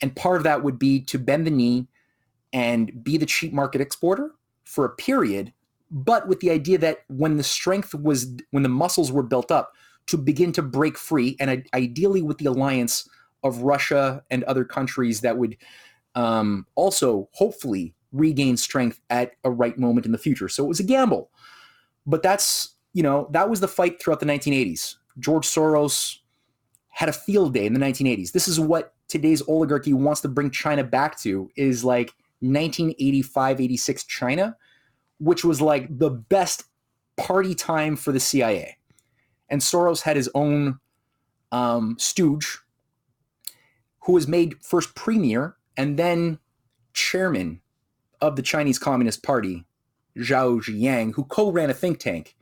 And 0.00 0.16
part 0.16 0.38
of 0.38 0.44
that 0.44 0.62
would 0.62 0.78
be 0.78 1.00
to 1.02 1.18
bend 1.18 1.46
the 1.46 1.50
knee 1.50 1.86
and 2.54 3.04
be 3.04 3.18
the 3.18 3.26
cheap 3.26 3.52
market 3.52 3.82
exporter 3.82 4.30
for 4.64 4.86
a 4.86 4.94
period, 4.96 5.52
but 5.90 6.26
with 6.26 6.40
the 6.40 6.50
idea 6.50 6.78
that 6.78 7.00
when 7.08 7.36
the 7.36 7.42
strength 7.42 7.94
was, 7.94 8.34
when 8.50 8.62
the 8.62 8.68
muscles 8.70 9.12
were 9.12 9.22
built 9.22 9.50
up, 9.50 9.72
to 10.06 10.16
begin 10.16 10.52
to 10.52 10.62
break 10.62 10.96
free, 10.96 11.36
and 11.38 11.64
ideally 11.74 12.22
with 12.22 12.38
the 12.38 12.46
alliance 12.46 13.08
of 13.42 13.58
Russia 13.62 14.22
and 14.30 14.42
other 14.44 14.64
countries 14.64 15.20
that 15.20 15.36
would 15.36 15.56
um, 16.14 16.66
also 16.76 17.28
hopefully 17.32 17.94
regain 18.12 18.56
strength 18.56 19.00
at 19.10 19.32
a 19.44 19.50
right 19.50 19.78
moment 19.78 20.06
in 20.06 20.12
the 20.12 20.18
future. 20.18 20.48
So 20.48 20.64
it 20.64 20.68
was 20.68 20.80
a 20.80 20.84
gamble. 20.84 21.30
But 22.06 22.22
that's, 22.22 22.74
you 22.92 23.02
know, 23.02 23.28
that 23.32 23.48
was 23.48 23.60
the 23.60 23.68
fight 23.68 24.00
throughout 24.00 24.20
the 24.20 24.26
1980s. 24.26 24.96
George 25.18 25.46
Soros 25.46 26.18
had 26.88 27.08
a 27.08 27.12
field 27.12 27.54
day 27.54 27.66
in 27.66 27.72
the 27.72 27.80
1980s. 27.80 28.32
This 28.32 28.48
is 28.48 28.60
what 28.60 28.94
today's 29.08 29.42
oligarchy 29.48 29.92
wants 29.92 30.20
to 30.22 30.28
bring 30.28 30.50
China 30.50 30.84
back 30.84 31.18
to 31.20 31.50
is 31.56 31.84
like 31.84 32.12
1985, 32.40 33.60
86 33.60 34.04
China, 34.04 34.56
which 35.18 35.44
was 35.44 35.60
like 35.60 35.86
the 35.98 36.10
best 36.10 36.64
party 37.16 37.54
time 37.54 37.96
for 37.96 38.12
the 38.12 38.20
CIA. 38.20 38.76
And 39.48 39.60
Soros 39.60 40.02
had 40.02 40.16
his 40.16 40.30
own 40.34 40.78
um, 41.52 41.96
stooge 41.98 42.58
who 44.00 44.12
was 44.12 44.28
made 44.28 44.56
first 44.62 44.94
premier 44.94 45.56
and 45.76 45.98
then 45.98 46.38
chairman 46.92 47.60
of 48.20 48.36
the 48.36 48.42
Chinese 48.42 48.78
Communist 48.78 49.22
Party 49.22 49.64
Zhao 50.18 50.62
Ziyang, 50.62 51.14
who 51.14 51.24
co-ran 51.24 51.70
a 51.70 51.74
think 51.74 51.98
tank 51.98 52.36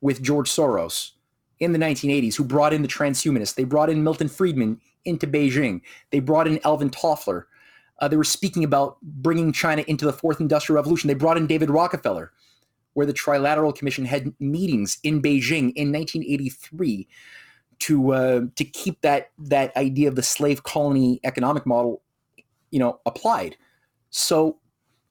with 0.00 0.22
George 0.22 0.50
Soros 0.50 1.12
in 1.58 1.72
the 1.72 1.78
1980s, 1.78 2.36
who 2.36 2.44
brought 2.44 2.72
in 2.72 2.82
the 2.82 2.88
transhumanists. 2.88 3.54
They 3.54 3.64
brought 3.64 3.90
in 3.90 4.04
Milton 4.04 4.28
Friedman 4.28 4.80
into 5.04 5.26
Beijing. 5.26 5.80
They 6.10 6.20
brought 6.20 6.46
in 6.46 6.60
Alvin 6.64 6.90
Toffler. 6.90 7.44
Uh, 8.00 8.08
they 8.08 8.16
were 8.16 8.24
speaking 8.24 8.62
about 8.62 8.96
bringing 9.02 9.52
China 9.52 9.82
into 9.88 10.04
the 10.04 10.12
fourth 10.12 10.40
industrial 10.40 10.76
revolution. 10.76 11.08
They 11.08 11.14
brought 11.14 11.36
in 11.36 11.46
David 11.46 11.70
Rockefeller, 11.70 12.32
where 12.94 13.06
the 13.06 13.12
Trilateral 13.12 13.74
Commission 13.74 14.04
had 14.04 14.32
meetings 14.38 14.98
in 15.02 15.20
Beijing 15.20 15.72
in 15.74 15.92
1983 15.92 17.08
to 17.80 18.12
uh, 18.12 18.40
to 18.56 18.64
keep 18.64 19.00
that 19.02 19.30
that 19.38 19.76
idea 19.76 20.08
of 20.08 20.16
the 20.16 20.22
slave 20.22 20.62
colony 20.62 21.20
economic 21.24 21.66
model, 21.66 22.02
you 22.70 22.78
know, 22.78 23.00
applied. 23.06 23.56
So 24.10 24.58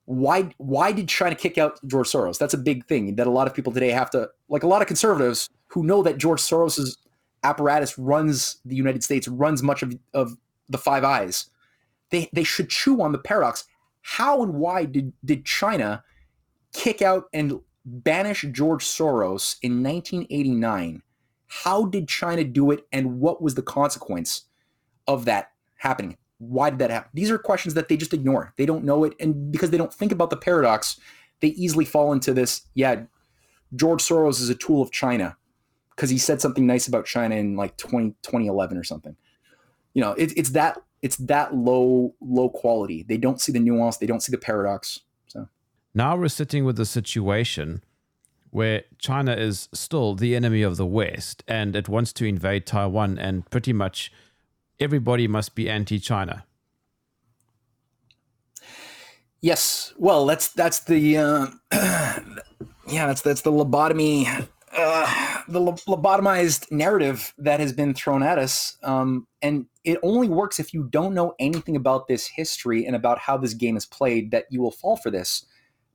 why 0.08 0.50
why 0.56 0.94
did 0.94 1.10
China 1.10 1.36
kick 1.36 1.58
out 1.58 1.86
George 1.86 2.08
Soros? 2.08 2.38
That's 2.38 2.54
a 2.54 2.58
big 2.58 2.88
thing 2.88 3.18
that 3.18 3.28
a 3.28 3.30
lot 3.30 3.46
of 3.46 3.54
people 3.54 3.74
today 3.74 3.90
have 3.90 4.10
to 4.12 4.30
like 4.48 4.64
a 4.64 4.68
lot 4.68 4.82
of 4.82 4.88
conservatives 4.88 5.50
who 5.68 5.84
know 5.84 6.02
that 6.02 6.18
George 6.18 6.40
Soros's 6.40 6.98
apparatus 7.44 7.98
runs 7.98 8.62
the 8.64 8.76
United 8.76 9.04
States, 9.04 9.28
runs 9.28 9.62
much 9.62 9.84
of, 9.84 9.94
of 10.14 10.38
the 10.70 10.78
Five 10.78 11.04
Eyes. 11.04 11.50
They 12.10 12.30
they 12.32 12.46
should 12.46 12.70
chew 12.70 13.02
on 13.02 13.12
the 13.12 13.18
paradox. 13.18 13.66
How 14.02 14.42
and 14.42 14.54
why 14.54 14.86
did, 14.86 15.12
did 15.26 15.44
China 15.44 16.02
kick 16.72 17.02
out 17.02 17.26
and 17.34 17.60
banish 17.84 18.46
George 18.54 18.86
Soros 18.86 19.58
in 19.62 19.84
1989? 19.84 21.04
How 21.48 21.84
did 21.86 22.08
China 22.08 22.46
do 22.46 22.72
it, 22.72 22.88
and 22.94 23.20
what 23.20 23.42
was 23.42 23.56
the 23.56 23.62
consequence 23.62 24.46
of 25.06 25.26
that 25.26 25.52
happening? 25.76 26.16
Why 26.40 26.70
did 26.70 26.80
that 26.80 26.92
happen? 26.92 27.10
These 27.14 27.32
are 27.32 27.38
questions 27.38 27.74
that 27.74 27.90
they 27.90 27.98
just 27.98 28.14
ignore. 28.14 28.54
They 28.58 28.66
don't 28.66 28.84
know 28.84 29.04
it, 29.04 29.14
and 29.20 29.52
because 29.52 29.72
they 29.72 29.78
don't 29.78 29.94
think 29.94 30.12
about 30.12 30.30
the 30.30 30.38
paradox, 30.38 31.00
they 31.42 31.50
easily 31.50 31.86
fall 31.86 32.14
into 32.14 32.34
this. 32.34 32.62
Yeah, 32.74 33.04
George 33.76 34.04
Soros 34.04 34.40
is 34.42 34.50
a 34.50 34.56
tool 34.56 34.82
of 34.82 34.92
China 34.92 35.38
because 35.96 36.10
he 36.10 36.18
said 36.18 36.42
something 36.42 36.66
nice 36.66 36.88
about 36.88 37.06
China 37.06 37.36
in 37.36 37.56
like 37.56 37.76
20, 37.78 38.12
2011 38.22 38.78
or 38.78 38.84
something. 38.84 39.16
You 39.94 40.02
know, 40.02 40.12
it, 40.14 40.38
it's 40.38 40.52
that 40.52 40.80
it's 41.02 41.18
that 41.18 41.56
low 41.56 42.16
low 42.22 42.50
quality. 42.50 43.04
They 43.04 43.18
don't 43.18 43.42
see 43.42 43.52
the 43.52 43.60
nuance. 43.60 43.98
They 43.98 44.06
don't 44.06 44.22
see 44.22 44.32
the 44.32 44.38
paradox. 44.38 45.02
So 45.28 45.50
now 45.94 46.16
we're 46.16 46.28
sitting 46.28 46.66
with 46.66 46.80
a 46.80 46.86
situation 46.86 47.84
where 48.52 48.84
China 48.98 49.34
is 49.34 49.70
still 49.74 50.16
the 50.16 50.36
enemy 50.36 50.62
of 50.62 50.78
the 50.78 50.86
West 50.86 51.44
and 51.48 51.76
it 51.76 51.90
wants 51.90 52.14
to 52.14 52.26
invade 52.26 52.66
Taiwan, 52.66 53.18
and 53.18 53.50
pretty 53.50 53.74
much 53.74 54.12
everybody 54.80 55.28
must 55.28 55.56
be 55.56 55.70
anti-China. 55.70 56.46
Yes, 59.42 59.94
well, 59.98 60.26
that's 60.26 60.52
that's 60.54 60.80
the 60.80 61.18
uh, 61.18 61.48
yeah, 62.88 63.06
that's 63.06 63.22
that's 63.22 63.42
the 63.42 63.52
lobotomy 63.52 64.48
uh, 64.78 65.42
the 65.48 65.60
lobotomized 65.60 66.72
narrative 66.72 67.34
that 67.38 67.60
has 67.60 67.74
been 67.74 67.94
thrown 67.94 68.22
at 68.22 68.38
us. 68.38 68.78
Um, 68.84 69.28
and 69.42 69.66
it 69.84 69.98
only 70.04 70.30
works 70.30 70.60
if 70.60 70.74
you 70.74 70.84
don't 70.84 71.14
know 71.14 71.34
anything 71.40 71.76
about 71.76 72.08
this 72.08 72.28
history 72.28 72.86
and 72.86 72.96
about 72.96 73.20
how 73.20 73.38
this 73.38 73.54
game 73.54 73.78
is 73.78 73.86
played 73.86 74.32
that 74.32 74.46
you 74.50 74.62
will 74.62 74.72
fall 74.72 74.98
for 74.98 75.10
this. 75.10 75.46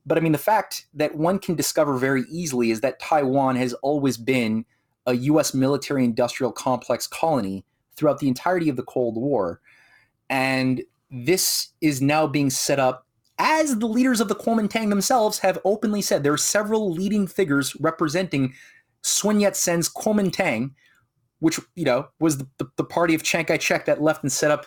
But 0.05 0.17
I 0.17 0.21
mean, 0.21 0.31
the 0.31 0.37
fact 0.37 0.87
that 0.95 1.15
one 1.15 1.39
can 1.39 1.55
discover 1.55 1.97
very 1.97 2.23
easily 2.29 2.71
is 2.71 2.81
that 2.81 2.99
Taiwan 2.99 3.55
has 3.55 3.73
always 3.75 4.17
been 4.17 4.65
a 5.05 5.13
U.S. 5.13 5.53
military 5.53 6.03
industrial 6.03 6.51
complex 6.51 7.07
colony 7.07 7.65
throughout 7.95 8.19
the 8.19 8.27
entirety 8.27 8.69
of 8.69 8.75
the 8.75 8.83
Cold 8.83 9.15
War. 9.15 9.61
And 10.29 10.83
this 11.11 11.69
is 11.81 12.01
now 12.01 12.27
being 12.27 12.49
set 12.49 12.79
up 12.79 13.05
as 13.37 13.79
the 13.79 13.87
leaders 13.87 14.21
of 14.21 14.27
the 14.27 14.35
Kuomintang 14.35 14.89
themselves 14.89 15.39
have 15.39 15.59
openly 15.65 16.01
said. 16.01 16.23
There 16.23 16.33
are 16.33 16.37
several 16.37 16.91
leading 16.91 17.27
figures 17.27 17.75
representing 17.79 18.53
Sun 19.01 19.39
Yat-sen's 19.39 19.89
Kuomintang, 19.89 20.71
which 21.39 21.59
you 21.75 21.85
know 21.85 22.07
was 22.19 22.37
the, 22.37 22.47
the, 22.57 22.67
the, 22.77 22.83
party 22.83 23.13
of 23.13 23.23
Chiang 23.23 23.45
Kai-shek 23.45 23.85
that 23.85 24.01
left 24.01 24.23
and 24.23 24.31
set 24.31 24.51
up 24.51 24.65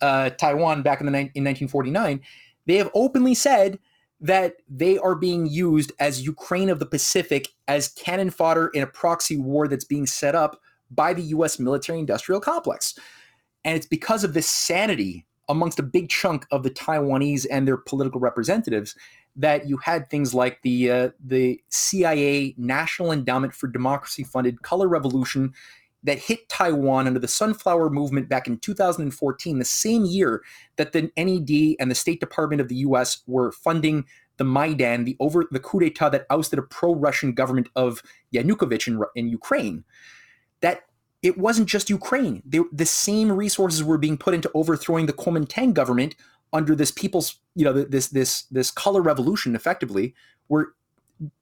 uh, 0.00 0.30
Taiwan 0.30 0.82
back 0.82 1.00
in 1.00 1.06
the 1.06 1.12
in 1.12 1.44
1949, 1.44 2.20
they 2.66 2.76
have 2.76 2.90
openly 2.94 3.34
said 3.34 3.78
that 4.20 4.56
they 4.68 4.98
are 4.98 5.14
being 5.14 5.46
used 5.46 5.92
as 6.00 6.22
Ukraine 6.22 6.68
of 6.68 6.80
the 6.80 6.86
Pacific 6.86 7.48
as 7.66 7.88
cannon 7.88 8.30
fodder 8.30 8.68
in 8.68 8.82
a 8.82 8.86
proxy 8.86 9.36
war 9.36 9.68
that's 9.68 9.84
being 9.84 10.06
set 10.06 10.34
up 10.34 10.60
by 10.90 11.12
the 11.12 11.22
U.S. 11.22 11.58
military-industrial 11.58 12.40
complex, 12.40 12.94
and 13.64 13.76
it's 13.76 13.86
because 13.86 14.24
of 14.24 14.34
this 14.34 14.46
sanity 14.46 15.26
amongst 15.48 15.78
a 15.78 15.82
big 15.82 16.08
chunk 16.08 16.46
of 16.50 16.62
the 16.62 16.70
Taiwanese 16.70 17.46
and 17.50 17.66
their 17.66 17.76
political 17.76 18.20
representatives 18.20 18.94
that 19.36 19.68
you 19.68 19.76
had 19.78 20.10
things 20.10 20.34
like 20.34 20.60
the 20.62 20.90
uh, 20.90 21.10
the 21.24 21.60
CIA 21.68 22.54
National 22.58 23.12
Endowment 23.12 23.54
for 23.54 23.68
Democracy 23.68 24.24
funded 24.24 24.62
Color 24.62 24.88
Revolution 24.88 25.54
that 26.04 26.18
hit 26.18 26.48
Taiwan 26.48 27.06
under 27.06 27.18
the 27.18 27.28
Sunflower 27.28 27.90
Movement 27.90 28.28
back 28.28 28.46
in 28.46 28.58
2014, 28.58 29.58
the 29.58 29.64
same 29.64 30.04
year 30.04 30.42
that 30.76 30.92
the 30.92 31.10
NED 31.16 31.76
and 31.80 31.90
the 31.90 31.94
State 31.94 32.20
Department 32.20 32.60
of 32.60 32.68
the 32.68 32.76
U.S. 32.76 33.22
were 33.26 33.50
funding 33.52 34.04
the 34.36 34.44
Maidan, 34.44 35.04
the 35.04 35.16
over 35.18 35.44
the 35.50 35.58
coup 35.58 35.80
d'état 35.80 36.12
that 36.12 36.26
ousted 36.30 36.58
a 36.58 36.62
pro-Russian 36.62 37.32
government 37.32 37.68
of 37.74 38.02
Yanukovych 38.32 38.86
in, 38.86 39.02
in 39.16 39.28
Ukraine. 39.28 39.84
That 40.60 40.82
it 41.22 41.38
wasn't 41.38 41.68
just 41.68 41.90
Ukraine; 41.90 42.42
the 42.44 42.86
same 42.86 43.32
resources 43.32 43.82
were 43.82 43.98
being 43.98 44.18
put 44.18 44.34
into 44.34 44.50
overthrowing 44.54 45.06
the 45.06 45.12
Kuomintang 45.12 45.74
government 45.74 46.14
under 46.52 46.74
this 46.74 46.90
people's 46.90 47.36
you 47.54 47.64
know 47.64 47.72
this 47.72 48.08
this 48.08 48.42
this 48.44 48.70
color 48.70 49.02
revolution 49.02 49.54
effectively 49.54 50.14
were 50.48 50.74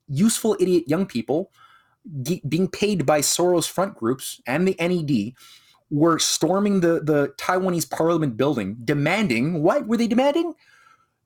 useful 0.08 0.56
idiot 0.60 0.84
young 0.86 1.06
people 1.06 1.50
being 2.48 2.68
paid 2.68 3.04
by 3.04 3.20
Soros 3.20 3.68
front 3.68 3.94
groups 3.96 4.40
and 4.46 4.66
the 4.66 4.76
NED 4.78 5.34
were 5.90 6.18
storming 6.18 6.80
the 6.80 7.00
the 7.02 7.34
Taiwanese 7.36 7.90
parliament 7.90 8.36
building 8.36 8.76
demanding 8.84 9.62
what 9.62 9.86
were 9.86 9.96
they 9.96 10.06
demanding? 10.06 10.54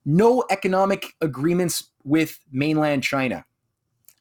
No 0.05 0.45
economic 0.51 1.15
agreements 1.21 1.91
with 2.05 2.39
mainland 2.51 3.03
China 3.03 3.45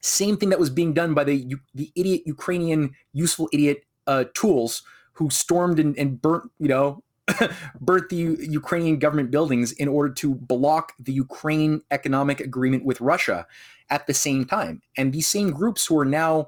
same 0.02 0.38
thing 0.38 0.50
that 0.50 0.60
was 0.60 0.70
being 0.70 0.94
done 0.94 1.14
by 1.14 1.24
the 1.24 1.56
the 1.76 1.92
idiot 1.96 2.22
Ukrainian 2.26 2.96
useful 3.14 3.50
idiot 3.52 3.84
uh, 4.08 4.26
tools 4.34 4.84
who 5.14 5.30
stormed 5.30 5.80
and, 5.80 5.98
and 5.98 6.22
burnt 6.22 6.52
you 6.60 6.68
know 6.68 7.04
burnt 7.82 8.10
the 8.10 8.16
U- 8.16 8.38
Ukrainian 8.40 9.00
government 9.00 9.32
buildings 9.32 9.72
in 9.74 9.88
order 9.88 10.14
to 10.16 10.36
block 10.36 10.94
the 11.00 11.14
Ukraine 11.14 11.82
economic 11.92 12.40
agreement 12.40 12.86
with 12.86 13.00
Russia 13.02 13.46
at 13.90 14.08
the 14.08 14.14
same 14.14 14.46
time. 14.46 14.82
And 14.98 15.14
these 15.14 15.28
same 15.28 15.52
groups 15.52 15.86
who 15.86 16.00
are 16.00 16.06
now 16.06 16.48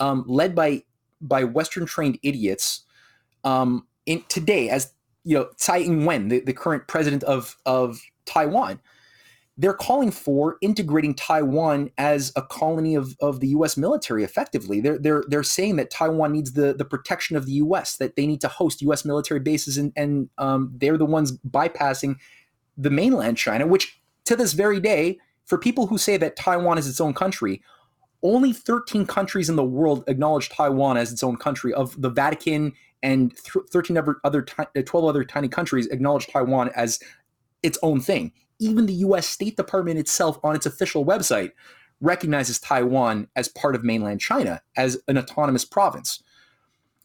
um, 0.00 0.24
led 0.26 0.54
by 0.54 0.82
by 1.20 1.44
Western 1.44 1.86
trained 1.86 2.18
idiots 2.22 2.82
um, 3.44 3.86
in 4.06 4.24
today, 4.28 4.68
as 4.68 4.92
you 5.24 5.36
know, 5.36 5.50
Tsai 5.56 5.78
Ing-wen, 5.78 6.28
the, 6.28 6.40
the 6.40 6.52
current 6.52 6.88
president 6.88 7.22
of 7.24 7.56
of 7.66 8.00
Taiwan, 8.26 8.80
they're 9.58 9.74
calling 9.74 10.10
for 10.10 10.56
integrating 10.62 11.14
Taiwan 11.14 11.90
as 11.98 12.32
a 12.36 12.42
colony 12.42 12.94
of, 12.94 13.16
of 13.20 13.40
the 13.40 13.48
U.S. 13.48 13.76
military. 13.76 14.24
Effectively, 14.24 14.80
they're 14.80 14.98
they're 14.98 15.24
they're 15.28 15.42
saying 15.42 15.76
that 15.76 15.90
Taiwan 15.90 16.32
needs 16.32 16.52
the 16.52 16.72
the 16.72 16.84
protection 16.84 17.36
of 17.36 17.44
the 17.44 17.52
U.S. 17.52 17.96
That 17.96 18.16
they 18.16 18.26
need 18.26 18.40
to 18.40 18.48
host 18.48 18.80
U.S. 18.82 19.04
military 19.04 19.40
bases, 19.40 19.76
and 19.76 19.92
and 19.94 20.30
um, 20.38 20.72
they're 20.76 20.96
the 20.96 21.04
ones 21.04 21.36
bypassing 21.38 22.16
the 22.78 22.90
mainland 22.90 23.36
China. 23.36 23.66
Which 23.66 24.00
to 24.24 24.36
this 24.36 24.54
very 24.54 24.80
day, 24.80 25.18
for 25.44 25.58
people 25.58 25.86
who 25.86 25.98
say 25.98 26.16
that 26.16 26.36
Taiwan 26.36 26.78
is 26.78 26.88
its 26.88 27.00
own 27.00 27.12
country, 27.12 27.62
only 28.22 28.54
13 28.54 29.04
countries 29.04 29.50
in 29.50 29.56
the 29.56 29.64
world 29.64 30.02
acknowledge 30.06 30.48
Taiwan 30.48 30.96
as 30.96 31.12
its 31.12 31.22
own 31.22 31.36
country. 31.36 31.74
Of 31.74 32.00
the 32.00 32.10
Vatican 32.10 32.72
and 33.02 33.36
13 33.36 33.98
other, 33.98 34.16
other 34.24 34.42
12 34.42 35.06
other 35.06 35.24
tiny 35.24 35.48
countries 35.48 35.88
acknowledge 35.88 36.28
Taiwan 36.28 36.70
as 36.74 37.00
its 37.62 37.78
own 37.82 38.00
thing 38.00 38.32
even 38.62 38.86
the 38.86 38.94
US 38.94 39.26
State 39.26 39.56
Department 39.56 39.98
itself 39.98 40.38
on 40.42 40.54
its 40.54 40.66
official 40.66 41.04
website 41.04 41.52
recognizes 42.00 42.58
Taiwan 42.58 43.28
as 43.36 43.48
part 43.48 43.74
of 43.74 43.84
mainland 43.84 44.20
China, 44.20 44.60
as 44.76 44.98
an 45.08 45.18
autonomous 45.18 45.64
province. 45.64 46.22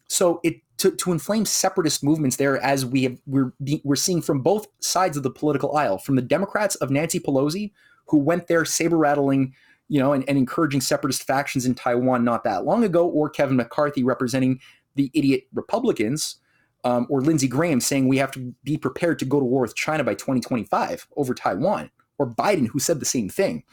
So 0.08 0.40
it 0.42 0.56
to, 0.78 0.92
to 0.92 1.12
inflame 1.12 1.44
separatist 1.44 2.04
movements 2.04 2.36
there, 2.36 2.62
as 2.62 2.86
we 2.86 3.02
have 3.04 3.18
we're 3.26 3.52
we're 3.84 3.96
seeing 3.96 4.22
from 4.22 4.40
both 4.40 4.68
sides 4.80 5.16
of 5.16 5.22
the 5.22 5.30
political 5.30 5.76
aisle, 5.76 5.98
from 5.98 6.16
the 6.16 6.22
Democrats 6.22 6.76
of 6.76 6.90
Nancy 6.90 7.18
Pelosi, 7.18 7.72
who 8.06 8.18
went 8.18 8.46
there 8.46 8.64
saber 8.64 8.96
rattling, 8.96 9.54
you 9.88 10.00
know, 10.00 10.12
and, 10.12 10.24
and 10.28 10.38
encouraging 10.38 10.80
separatist 10.80 11.24
factions 11.24 11.66
in 11.66 11.74
Taiwan 11.74 12.24
not 12.24 12.44
that 12.44 12.64
long 12.64 12.84
ago, 12.84 13.06
or 13.08 13.28
Kevin 13.28 13.56
McCarthy 13.56 14.04
representing 14.04 14.60
the 14.94 15.10
idiot 15.14 15.44
Republicans 15.52 16.36
um, 16.84 17.06
or 17.10 17.20
Lindsey 17.20 17.48
Graham 17.48 17.80
saying 17.80 18.08
we 18.08 18.18
have 18.18 18.30
to 18.32 18.54
be 18.64 18.76
prepared 18.76 19.18
to 19.18 19.24
go 19.24 19.40
to 19.40 19.44
war 19.44 19.62
with 19.62 19.74
China 19.74 20.04
by 20.04 20.14
2025 20.14 21.08
over 21.16 21.34
Taiwan, 21.34 21.90
or 22.18 22.26
Biden 22.28 22.68
who 22.68 22.78
said 22.78 23.00
the 23.00 23.06
same 23.06 23.28
thing. 23.28 23.64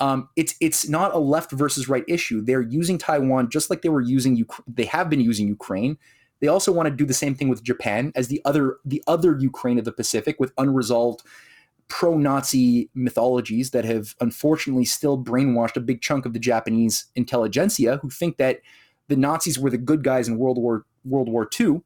Um, 0.00 0.28
it's 0.36 0.54
it's 0.60 0.88
not 0.88 1.14
a 1.14 1.18
left 1.18 1.52
versus 1.52 1.88
right 1.88 2.04
issue. 2.06 2.40
They're 2.40 2.62
using 2.62 2.98
Taiwan 2.98 3.50
just 3.50 3.68
like 3.68 3.82
they 3.82 3.88
were 3.88 4.00
using 4.00 4.46
they 4.66 4.84
have 4.84 5.10
been 5.10 5.20
using 5.20 5.48
Ukraine. 5.48 5.98
They 6.40 6.46
also 6.46 6.70
want 6.70 6.88
to 6.88 6.94
do 6.94 7.04
the 7.04 7.14
same 7.14 7.34
thing 7.34 7.48
with 7.48 7.64
Japan 7.64 8.12
as 8.14 8.28
the 8.28 8.40
other 8.44 8.78
the 8.84 9.02
other 9.06 9.36
Ukraine 9.38 9.78
of 9.78 9.84
the 9.84 9.92
Pacific 9.92 10.36
with 10.38 10.52
unresolved 10.56 11.22
pro-Nazi 11.88 12.90
mythologies 12.94 13.70
that 13.70 13.86
have 13.86 14.14
unfortunately 14.20 14.84
still 14.84 15.22
brainwashed 15.22 15.76
a 15.76 15.80
big 15.80 16.02
chunk 16.02 16.26
of 16.26 16.34
the 16.34 16.38
Japanese 16.38 17.06
intelligentsia 17.16 17.98
who 18.02 18.10
think 18.10 18.36
that 18.36 18.60
the 19.08 19.16
Nazis 19.16 19.58
were 19.58 19.70
the 19.70 19.78
good 19.78 20.04
guys 20.04 20.28
in 20.28 20.38
World 20.38 20.58
War 20.58 20.84
World 21.04 21.28
War 21.28 21.48
II 21.58 21.82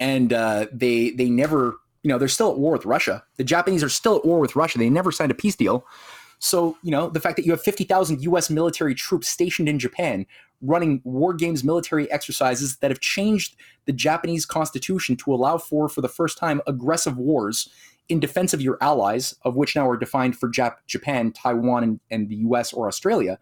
and 0.00 0.32
uh, 0.32 0.66
they 0.72 1.10
they 1.10 1.28
never 1.28 1.76
you 2.02 2.08
know 2.08 2.18
they're 2.18 2.28
still 2.28 2.50
at 2.50 2.58
war 2.58 2.72
with 2.72 2.86
Russia. 2.86 3.24
The 3.36 3.44
Japanese 3.44 3.82
are 3.82 3.88
still 3.88 4.16
at 4.16 4.24
war 4.24 4.38
with 4.38 4.56
Russia. 4.56 4.78
They 4.78 4.90
never 4.90 5.12
signed 5.12 5.30
a 5.30 5.34
peace 5.34 5.56
deal. 5.56 5.86
So 6.38 6.76
you 6.82 6.90
know 6.90 7.08
the 7.08 7.20
fact 7.20 7.36
that 7.36 7.46
you 7.46 7.52
have 7.52 7.62
fifty 7.62 7.84
thousand 7.84 8.22
U.S. 8.22 8.50
military 8.50 8.94
troops 8.94 9.28
stationed 9.28 9.68
in 9.68 9.78
Japan 9.78 10.26
running 10.62 11.00
war 11.04 11.34
games 11.34 11.64
military 11.64 12.10
exercises 12.10 12.76
that 12.78 12.90
have 12.90 13.00
changed 13.00 13.56
the 13.84 13.92
Japanese 13.92 14.46
constitution 14.46 15.16
to 15.16 15.32
allow 15.32 15.58
for, 15.58 15.88
for 15.88 16.00
the 16.00 16.08
first 16.08 16.38
time, 16.38 16.60
aggressive 16.66 17.16
wars 17.16 17.68
in 18.08 18.20
defense 18.20 18.54
of 18.54 18.62
your 18.62 18.78
allies, 18.80 19.34
of 19.42 19.56
which 19.56 19.74
now 19.74 19.88
are 19.88 19.96
defined 19.96 20.36
for 20.36 20.48
Jap- 20.48 20.76
Japan, 20.86 21.32
Taiwan, 21.32 21.82
and, 21.82 22.00
and 22.10 22.28
the 22.28 22.36
U.S. 22.36 22.72
or 22.72 22.86
Australia. 22.86 23.38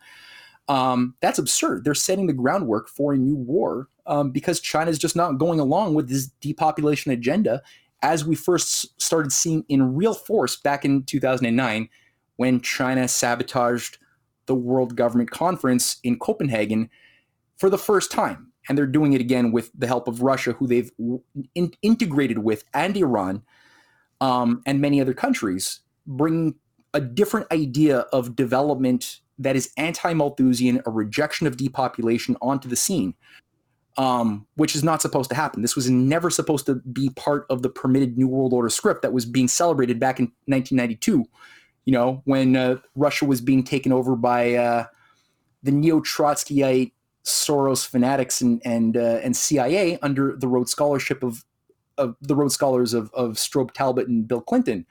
Um, 0.69 1.15
that's 1.21 1.39
absurd. 1.39 1.85
They're 1.85 1.95
setting 1.95 2.27
the 2.27 2.33
groundwork 2.33 2.89
for 2.89 3.13
a 3.13 3.19
new 3.19 3.37
war 3.37 3.89
um, 4.07 4.31
because 4.31 4.61
China 4.61 4.91
is 4.91 4.99
just 4.99 5.17
not 5.17 5.39
going 5.39 5.61
along 5.61 5.95
with 5.95 6.09
this 6.09 6.27
depopulation 6.41 7.13
agenda 7.13 7.63
as 8.03 8.25
we 8.25 8.35
first 8.35 9.01
started 9.01 9.33
seeing 9.33 9.65
in 9.69 9.95
real 9.95 10.15
force 10.15 10.57
back 10.57 10.85
in 10.85 11.03
2009 11.05 11.89
when 12.37 12.61
China 12.61 13.09
sabotaged 13.09 13.99
the 14.47 14.55
World 14.55 14.97
Government 14.97 15.31
Conference 15.31 15.97
in 16.03 16.19
Copenhagen 16.19 16.91
for 17.57 17.71
the 17.71 17.79
first 17.79 18.11
time. 18.11 18.53
And 18.69 18.77
they're 18.77 18.87
doing 18.87 19.13
it 19.13 19.21
again 19.21 19.53
with 19.53 19.71
the 19.75 19.87
help 19.87 20.09
of 20.09 20.23
Russia, 20.23 20.53
who 20.53 20.67
they've 20.67 20.91
in- 21.55 21.75
integrated 21.83 22.39
with, 22.39 22.65
and 22.73 22.97
Iran, 22.97 23.43
um, 24.21 24.63
and 24.67 24.81
many 24.81 25.01
other 25.01 25.15
countries, 25.15 25.81
bringing 26.07 26.55
a 26.93 27.01
different 27.01 27.51
idea 27.53 28.01
of 28.13 28.37
development 28.37 29.21
that 29.39 29.57
is 29.57 29.71
anti-Malthusian, 29.77 30.81
a 30.87 30.91
rejection 30.91 31.47
of 31.47 31.57
depopulation 31.57 32.37
onto 32.41 32.69
the 32.69 32.77
scene, 32.77 33.15
um, 33.97 34.47
which 34.57 34.75
is 34.75 34.83
not 34.83 35.01
supposed 35.01 35.31
to 35.31 35.37
happen. 35.37 35.63
This 35.63 35.77
was 35.77 35.89
never 35.89 36.31
supposed 36.31 36.67
to 36.67 36.77
be 36.77 37.11
part 37.11 37.47
of 37.49 37.63
the 37.63 37.69
permitted 37.69 38.19
New 38.19 38.29
World 38.29 38.53
Order 38.53 38.69
script 38.69 39.03
that 39.03 39.13
was 39.13 39.25
being 39.25 39.49
celebrated 39.49 40.01
back 40.01 40.19
in 40.19 40.27
1992. 40.47 41.25
You 41.85 41.93
know, 41.93 42.23
when 42.25 42.57
uh, 42.57 42.77
Russia 42.97 43.25
was 43.25 43.41
being 43.41 43.63
taken 43.63 43.93
over 43.93 44.17
by 44.17 44.55
uh, 44.55 44.87
the 45.63 45.71
neo-Trotskyite 45.71 46.93
Soros 47.25 47.87
fanatics 47.87 48.41
and 48.41 48.61
and 48.65 48.97
uh, 48.97 49.21
and 49.23 49.37
CIA 49.37 49.99
under 50.01 50.37
the 50.37 50.49
Rhodes 50.49 50.71
Scholarship 50.71 51.23
of 51.23 51.45
of 51.97 52.17
the 52.21 52.35
Rhodes 52.35 52.55
Scholars 52.55 52.93
of 52.95 53.11
of 53.15 53.33
Strobe 53.33 53.73
Talbott 53.73 54.09
and 54.09 54.27
Bill 54.29 54.41
Clinton, 54.41 54.85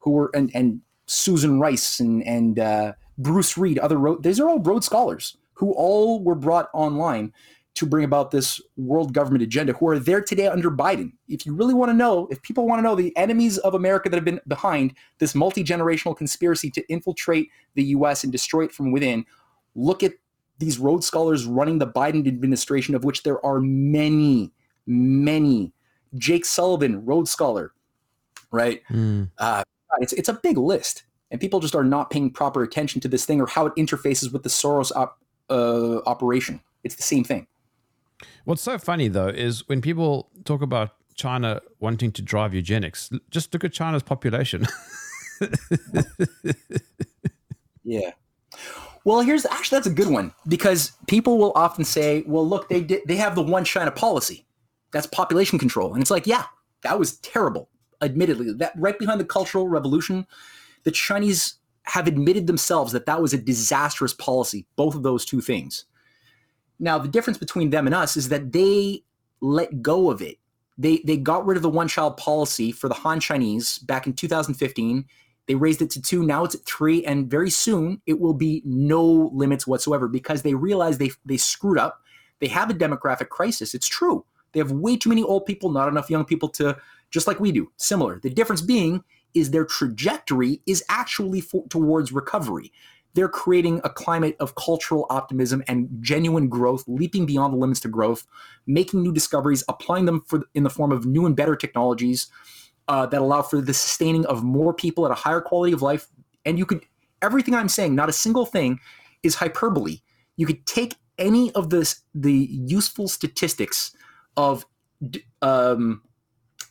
who 0.00 0.10
were 0.10 0.30
and 0.34 0.50
and 0.54 0.80
Susan 1.06 1.58
Rice 1.58 2.00
and 2.00 2.22
and 2.26 2.58
uh, 2.58 2.92
Bruce 3.16 3.56
Reed, 3.56 3.78
other 3.78 3.96
Rhodes, 3.96 4.22
these 4.22 4.40
are 4.40 4.48
all 4.48 4.58
Rhodes 4.58 4.86
Scholars 4.86 5.36
who 5.54 5.72
all 5.72 6.22
were 6.22 6.34
brought 6.34 6.70
online 6.72 7.32
to 7.74 7.86
bring 7.86 8.04
about 8.04 8.30
this 8.30 8.60
world 8.76 9.14
government 9.14 9.42
agenda 9.42 9.72
who 9.72 9.88
are 9.88 9.98
there 9.98 10.20
today 10.20 10.46
under 10.46 10.70
Biden. 10.70 11.12
If 11.28 11.46
you 11.46 11.54
really 11.54 11.74
want 11.74 11.90
to 11.90 11.94
know, 11.94 12.26
if 12.30 12.42
people 12.42 12.66
want 12.66 12.78
to 12.78 12.82
know 12.82 12.94
the 12.94 13.16
enemies 13.16 13.58
of 13.58 13.74
America 13.74 14.08
that 14.08 14.16
have 14.16 14.24
been 14.24 14.40
behind 14.48 14.94
this 15.18 15.34
multi 15.34 15.62
generational 15.62 16.16
conspiracy 16.16 16.70
to 16.72 16.86
infiltrate 16.88 17.48
the 17.74 17.84
US 17.84 18.24
and 18.24 18.32
destroy 18.32 18.64
it 18.64 18.72
from 18.72 18.92
within, 18.92 19.24
look 19.74 20.02
at 20.02 20.14
these 20.58 20.78
Rhodes 20.78 21.06
Scholars 21.06 21.46
running 21.46 21.78
the 21.78 21.86
Biden 21.86 22.26
administration, 22.28 22.94
of 22.94 23.04
which 23.04 23.22
there 23.22 23.44
are 23.44 23.60
many, 23.60 24.52
many. 24.86 25.72
Jake 26.16 26.44
Sullivan, 26.44 27.04
Rhodes 27.04 27.30
Scholar, 27.30 27.72
right? 28.50 28.82
Mm. 28.90 29.30
Uh, 29.38 29.62
it's, 30.00 30.12
it's 30.12 30.28
a 30.28 30.34
big 30.34 30.58
list. 30.58 31.04
And 31.30 31.40
people 31.40 31.60
just 31.60 31.76
are 31.76 31.84
not 31.84 32.10
paying 32.10 32.30
proper 32.30 32.62
attention 32.62 33.00
to 33.02 33.08
this 33.08 33.24
thing 33.24 33.40
or 33.40 33.46
how 33.46 33.66
it 33.66 33.74
interfaces 33.76 34.32
with 34.32 34.42
the 34.42 34.48
Soros 34.48 34.90
op, 34.94 35.18
uh, 35.48 35.98
operation. 36.04 36.60
It's 36.82 36.96
the 36.96 37.02
same 37.02 37.24
thing. 37.24 37.46
What's 38.44 38.62
so 38.62 38.78
funny 38.78 39.08
though 39.08 39.28
is 39.28 39.68
when 39.68 39.80
people 39.80 40.30
talk 40.44 40.62
about 40.62 40.94
China 41.14 41.60
wanting 41.80 42.12
to 42.12 42.22
drive 42.22 42.54
eugenics, 42.54 43.10
just 43.30 43.52
look 43.52 43.64
at 43.64 43.72
China's 43.72 44.02
population. 44.02 44.66
yeah. 47.84 48.12
Well, 49.04 49.20
here's 49.20 49.46
actually 49.46 49.76
that's 49.76 49.86
a 49.86 49.94
good 49.94 50.08
one 50.08 50.32
because 50.46 50.92
people 51.06 51.38
will 51.38 51.52
often 51.54 51.84
say, 51.84 52.22
"Well, 52.26 52.46
look, 52.46 52.68
they 52.68 52.82
did, 52.82 53.02
they 53.06 53.16
have 53.16 53.34
the 53.34 53.42
one 53.42 53.64
China 53.64 53.90
policy. 53.90 54.46
That's 54.92 55.06
population 55.06 55.58
control." 55.58 55.92
And 55.94 56.02
it's 56.02 56.10
like, 56.10 56.26
"Yeah, 56.26 56.44
that 56.82 56.98
was 56.98 57.16
terrible." 57.18 57.68
Admittedly, 58.02 58.52
that 58.54 58.72
right 58.76 58.98
behind 58.98 59.20
the 59.20 59.24
Cultural 59.24 59.68
Revolution, 59.68 60.26
the 60.84 60.90
Chinese 60.90 61.54
have 61.84 62.06
admitted 62.06 62.46
themselves 62.46 62.92
that 62.92 63.06
that 63.06 63.20
was 63.20 63.32
a 63.32 63.38
disastrous 63.38 64.14
policy, 64.14 64.66
both 64.76 64.94
of 64.94 65.02
those 65.02 65.24
two 65.24 65.40
things. 65.40 65.86
Now, 66.80 66.98
the 66.98 67.08
difference 67.08 67.38
between 67.38 67.70
them 67.70 67.86
and 67.86 67.94
us 67.94 68.16
is 68.16 68.30
that 68.30 68.52
they 68.52 69.04
let 69.40 69.82
go 69.82 70.10
of 70.10 70.22
it. 70.22 70.38
They 70.78 71.02
they 71.04 71.18
got 71.18 71.46
rid 71.46 71.58
of 71.58 71.62
the 71.62 71.68
one 71.68 71.88
child 71.88 72.16
policy 72.16 72.72
for 72.72 72.88
the 72.88 72.94
Han 72.94 73.20
Chinese 73.20 73.78
back 73.78 74.06
in 74.06 74.14
2015. 74.14 75.04
They 75.46 75.54
raised 75.54 75.82
it 75.82 75.90
to 75.90 76.02
two. 76.02 76.22
Now 76.22 76.44
it's 76.44 76.54
at 76.54 76.64
three, 76.64 77.04
and 77.04 77.30
very 77.30 77.50
soon 77.50 78.00
it 78.06 78.18
will 78.18 78.32
be 78.32 78.62
no 78.64 79.30
limits 79.34 79.66
whatsoever 79.66 80.08
because 80.08 80.40
they 80.40 80.54
realize 80.54 80.96
they 80.96 81.10
they 81.26 81.36
screwed 81.36 81.76
up. 81.76 82.00
They 82.40 82.48
have 82.48 82.70
a 82.70 82.74
demographic 82.74 83.28
crisis. 83.28 83.74
It's 83.74 83.88
true. 83.88 84.24
They 84.52 84.60
have 84.60 84.72
way 84.72 84.96
too 84.96 85.10
many 85.10 85.22
old 85.22 85.44
people, 85.44 85.70
not 85.70 85.88
enough 85.88 86.08
young 86.08 86.24
people 86.24 86.48
to 86.50 86.78
just 87.10 87.26
like 87.26 87.40
we 87.40 87.52
do. 87.52 87.70
Similar. 87.76 88.18
The 88.20 88.30
difference 88.30 88.62
being 88.62 89.04
is 89.34 89.50
their 89.50 89.66
trajectory 89.66 90.60
is 90.66 90.82
actually 90.88 91.40
for, 91.40 91.66
towards 91.68 92.10
recovery 92.10 92.72
they're 93.14 93.28
creating 93.28 93.80
a 93.84 93.90
climate 93.90 94.36
of 94.40 94.54
cultural 94.54 95.06
optimism 95.10 95.62
and 95.66 95.88
genuine 96.00 96.48
growth, 96.48 96.84
leaping 96.86 97.26
beyond 97.26 97.52
the 97.52 97.58
limits 97.58 97.80
to 97.80 97.88
growth, 97.88 98.26
making 98.66 99.02
new 99.02 99.12
discoveries, 99.12 99.64
applying 99.68 100.04
them 100.04 100.22
for, 100.26 100.42
in 100.54 100.62
the 100.62 100.70
form 100.70 100.92
of 100.92 101.06
new 101.06 101.26
and 101.26 101.36
better 101.36 101.56
technologies 101.56 102.28
uh, 102.88 103.06
that 103.06 103.20
allow 103.20 103.42
for 103.42 103.60
the 103.60 103.74
sustaining 103.74 104.24
of 104.26 104.42
more 104.42 104.72
people 104.72 105.04
at 105.04 105.12
a 105.12 105.14
higher 105.14 105.40
quality 105.40 105.72
of 105.72 105.82
life. 105.82 106.06
And 106.44 106.58
you 106.58 106.66
could, 106.66 106.84
everything 107.22 107.54
I'm 107.54 107.68
saying, 107.68 107.94
not 107.94 108.08
a 108.08 108.12
single 108.12 108.46
thing 108.46 108.80
is 109.22 109.34
hyperbole. 109.34 109.98
You 110.36 110.46
could 110.46 110.64
take 110.66 110.96
any 111.18 111.52
of 111.52 111.70
this, 111.70 112.02
the 112.14 112.48
useful 112.50 113.08
statistics 113.08 113.94
of 114.36 114.64
um, 115.42 116.02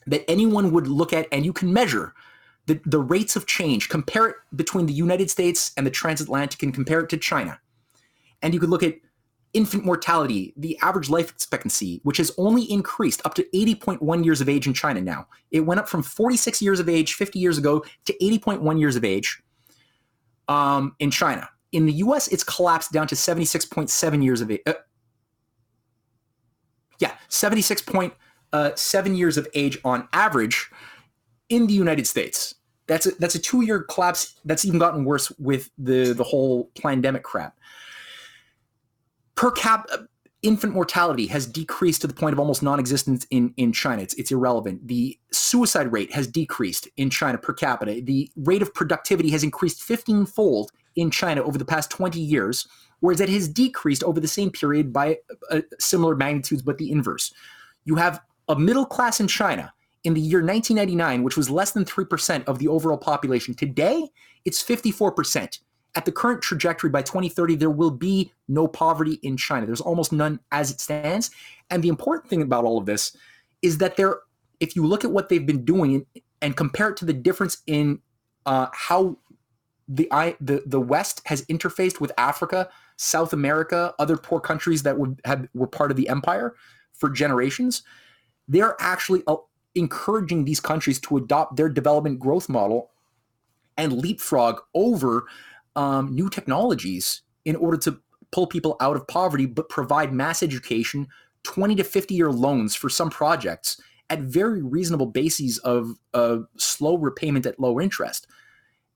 that 0.06 0.28
anyone 0.28 0.72
would 0.72 0.86
look 0.86 1.12
at 1.12 1.26
and 1.30 1.44
you 1.44 1.52
can 1.52 1.72
measure 1.72 2.14
the, 2.70 2.80
the 2.86 3.00
rates 3.00 3.34
of 3.34 3.46
change, 3.46 3.88
compare 3.88 4.28
it 4.28 4.36
between 4.54 4.86
the 4.86 4.92
United 4.92 5.28
States 5.28 5.72
and 5.76 5.84
the 5.84 5.90
transatlantic 5.90 6.62
and 6.62 6.72
compare 6.72 7.00
it 7.00 7.08
to 7.08 7.16
China. 7.16 7.58
And 8.42 8.54
you 8.54 8.60
could 8.60 8.70
look 8.70 8.84
at 8.84 8.94
infant 9.52 9.84
mortality, 9.84 10.54
the 10.56 10.78
average 10.80 11.10
life 11.10 11.30
expectancy, 11.30 12.00
which 12.04 12.18
has 12.18 12.30
only 12.38 12.62
increased 12.70 13.20
up 13.24 13.34
to 13.34 13.44
80.1 13.52 14.24
years 14.24 14.40
of 14.40 14.48
age 14.48 14.68
in 14.68 14.74
China 14.74 15.00
now. 15.00 15.26
It 15.50 15.60
went 15.60 15.80
up 15.80 15.88
from 15.88 16.04
46 16.04 16.62
years 16.62 16.78
of 16.78 16.88
age 16.88 17.14
50 17.14 17.40
years 17.40 17.58
ago 17.58 17.84
to 18.04 18.16
80.1 18.22 18.78
years 18.78 18.94
of 18.94 19.04
age 19.04 19.42
um, 20.46 20.94
in 21.00 21.10
China. 21.10 21.48
In 21.72 21.86
the 21.86 21.94
US, 21.94 22.28
it's 22.28 22.44
collapsed 22.44 22.92
down 22.92 23.08
to 23.08 23.16
76.7 23.16 24.22
years 24.22 24.40
of 24.40 24.52
age. 24.52 24.60
Uh, 24.64 24.74
yeah, 27.00 27.16
76.7 27.28 28.12
uh, 28.52 29.10
years 29.12 29.36
of 29.36 29.48
age 29.54 29.76
on 29.84 30.06
average 30.12 30.70
in 31.50 31.66
the 31.66 31.74
United 31.74 32.06
States. 32.06 32.54
That's 32.90 33.06
a, 33.06 33.12
that's 33.20 33.36
a 33.36 33.38
two 33.38 33.60
year 33.60 33.84
collapse. 33.84 34.34
That's 34.44 34.64
even 34.64 34.80
gotten 34.80 35.04
worse 35.04 35.30
with 35.38 35.70
the 35.78 36.12
the 36.12 36.24
whole 36.24 36.72
pandemic 36.82 37.22
crap. 37.22 37.56
Per 39.36 39.52
cap 39.52 39.86
uh, 39.92 39.98
infant 40.42 40.74
mortality 40.74 41.28
has 41.28 41.46
decreased 41.46 42.00
to 42.00 42.08
the 42.08 42.14
point 42.14 42.32
of 42.32 42.40
almost 42.40 42.64
non-existence 42.64 43.28
in 43.30 43.54
in 43.56 43.72
China. 43.72 44.02
It's 44.02 44.14
it's 44.14 44.32
irrelevant. 44.32 44.88
The 44.88 45.16
suicide 45.30 45.92
rate 45.92 46.12
has 46.12 46.26
decreased 46.26 46.88
in 46.96 47.10
China 47.10 47.38
per 47.38 47.52
capita. 47.52 48.00
The 48.02 48.28
rate 48.34 48.60
of 48.60 48.74
productivity 48.74 49.30
has 49.30 49.44
increased 49.44 49.88
15-fold 49.88 50.72
in 50.96 51.12
China 51.12 51.44
over 51.44 51.58
the 51.58 51.64
past 51.64 51.92
20 51.92 52.18
years, 52.18 52.66
whereas 52.98 53.20
it 53.20 53.28
has 53.28 53.46
decreased 53.46 54.02
over 54.02 54.18
the 54.18 54.26
same 54.26 54.50
period 54.50 54.92
by 54.92 55.18
uh, 55.52 55.60
similar 55.78 56.16
magnitudes, 56.16 56.60
but 56.60 56.78
the 56.78 56.90
inverse. 56.90 57.32
You 57.84 57.94
have 57.94 58.20
a 58.48 58.58
middle 58.58 58.84
class 58.84 59.20
in 59.20 59.28
China 59.28 59.72
in 60.04 60.14
the 60.14 60.20
year 60.20 60.38
1999, 60.38 61.22
which 61.22 61.36
was 61.36 61.50
less 61.50 61.72
than 61.72 61.84
3% 61.84 62.44
of 62.44 62.58
the 62.58 62.68
overall 62.68 62.96
population. 62.96 63.54
Today, 63.54 64.08
it's 64.44 64.62
54%. 64.62 65.60
At 65.96 66.04
the 66.04 66.12
current 66.12 66.40
trajectory 66.40 66.88
by 66.88 67.02
2030, 67.02 67.56
there 67.56 67.70
will 67.70 67.90
be 67.90 68.32
no 68.48 68.68
poverty 68.68 69.18
in 69.22 69.36
China. 69.36 69.66
There's 69.66 69.80
almost 69.80 70.12
none 70.12 70.38
as 70.52 70.70
it 70.70 70.80
stands. 70.80 71.30
And 71.68 71.82
the 71.82 71.88
important 71.88 72.30
thing 72.30 72.42
about 72.42 72.64
all 72.64 72.78
of 72.78 72.86
this 72.86 73.16
is 73.60 73.78
that 73.78 73.96
there, 73.96 74.20
if 74.60 74.76
you 74.76 74.86
look 74.86 75.04
at 75.04 75.10
what 75.10 75.28
they've 75.28 75.44
been 75.44 75.64
doing 75.64 76.06
and 76.40 76.56
compare 76.56 76.90
it 76.90 76.96
to 76.98 77.04
the 77.04 77.12
difference 77.12 77.58
in 77.66 78.00
uh, 78.46 78.68
how 78.72 79.18
the, 79.88 80.08
the 80.40 80.62
the 80.66 80.80
West 80.80 81.20
has 81.26 81.44
interfaced 81.46 82.00
with 82.00 82.12
Africa, 82.16 82.68
South 82.96 83.32
America, 83.32 83.92
other 83.98 84.16
poor 84.16 84.40
countries 84.40 84.84
that 84.84 84.96
would 84.98 85.20
have 85.24 85.48
were 85.52 85.66
part 85.66 85.90
of 85.90 85.96
the 85.96 86.08
empire 86.08 86.54
for 86.92 87.10
generations, 87.10 87.82
they're 88.46 88.76
actually 88.78 89.22
encouraging 89.74 90.44
these 90.44 90.60
countries 90.60 90.98
to 91.00 91.16
adopt 91.16 91.56
their 91.56 91.68
development 91.68 92.18
growth 92.18 92.48
model 92.48 92.90
and 93.76 93.92
leapfrog 93.92 94.60
over 94.74 95.26
um, 95.76 96.14
new 96.14 96.28
technologies 96.28 97.22
in 97.44 97.56
order 97.56 97.76
to 97.76 98.00
pull 98.32 98.46
people 98.46 98.76
out 98.80 98.96
of 98.96 99.06
poverty, 99.08 99.46
but 99.46 99.68
provide 99.68 100.12
mass 100.12 100.42
education, 100.42 101.08
20 101.44 101.76
to 101.76 101.84
50 101.84 102.14
year 102.14 102.30
loans 102.30 102.74
for 102.74 102.88
some 102.88 103.10
projects 103.10 103.80
at 104.08 104.20
very 104.20 104.62
reasonable 104.62 105.06
bases 105.06 105.58
of 105.58 105.94
uh, 106.14 106.38
slow 106.56 106.96
repayment 106.96 107.46
at 107.46 107.58
low 107.60 107.80
interest. 107.80 108.26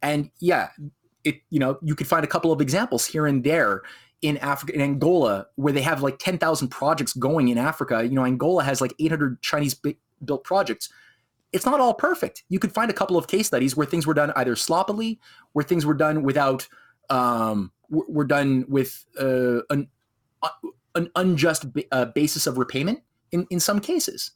And 0.02 0.30
yeah, 0.40 0.70
it 1.22 1.40
you 1.48 1.59
know 1.59 1.78
you 1.82 1.94
could 1.94 2.06
find 2.06 2.24
a 2.24 2.28
couple 2.28 2.52
of 2.52 2.60
examples 2.60 3.06
here 3.06 3.26
and 3.26 3.42
there 3.42 3.82
in 4.20 4.36
Africa 4.38 4.74
in 4.74 4.80
Angola 4.80 5.46
where 5.56 5.72
they 5.72 5.82
have 5.82 6.02
like 6.02 6.18
10,000 6.18 6.68
projects 6.68 7.12
going 7.12 7.48
in 7.48 7.59
Africa. 7.59 8.02
You 8.02 8.10
know, 8.10 8.24
Angola 8.24 8.64
has 8.64 8.80
like 8.80 8.94
800 8.98 9.40
Chinese 9.42 9.74
built 10.24 10.44
projects, 10.44 10.88
it's 11.52 11.64
not 11.64 11.80
all 11.80 11.94
perfect. 11.94 12.42
You 12.48 12.58
could 12.58 12.72
find 12.72 12.90
a 12.90 12.94
couple 12.94 13.16
of 13.16 13.28
case 13.28 13.46
studies 13.46 13.76
where 13.76 13.86
things 13.86 14.06
were 14.06 14.14
done 14.14 14.32
either 14.36 14.56
sloppily, 14.56 15.20
where 15.52 15.64
things 15.64 15.86
were 15.86 15.94
done 15.94 16.22
without, 16.22 16.66
um, 17.10 17.70
were 17.88 18.24
done 18.24 18.64
with 18.68 19.04
uh, 19.20 19.60
an 19.70 19.88
uh, 20.42 20.48
an 20.96 21.10
unjust 21.16 21.66
uh, 21.90 22.04
basis 22.06 22.46
of 22.46 22.58
repayment 22.58 23.02
in 23.32 23.46
in 23.50 23.60
some 23.60 23.80
cases. 23.80 24.32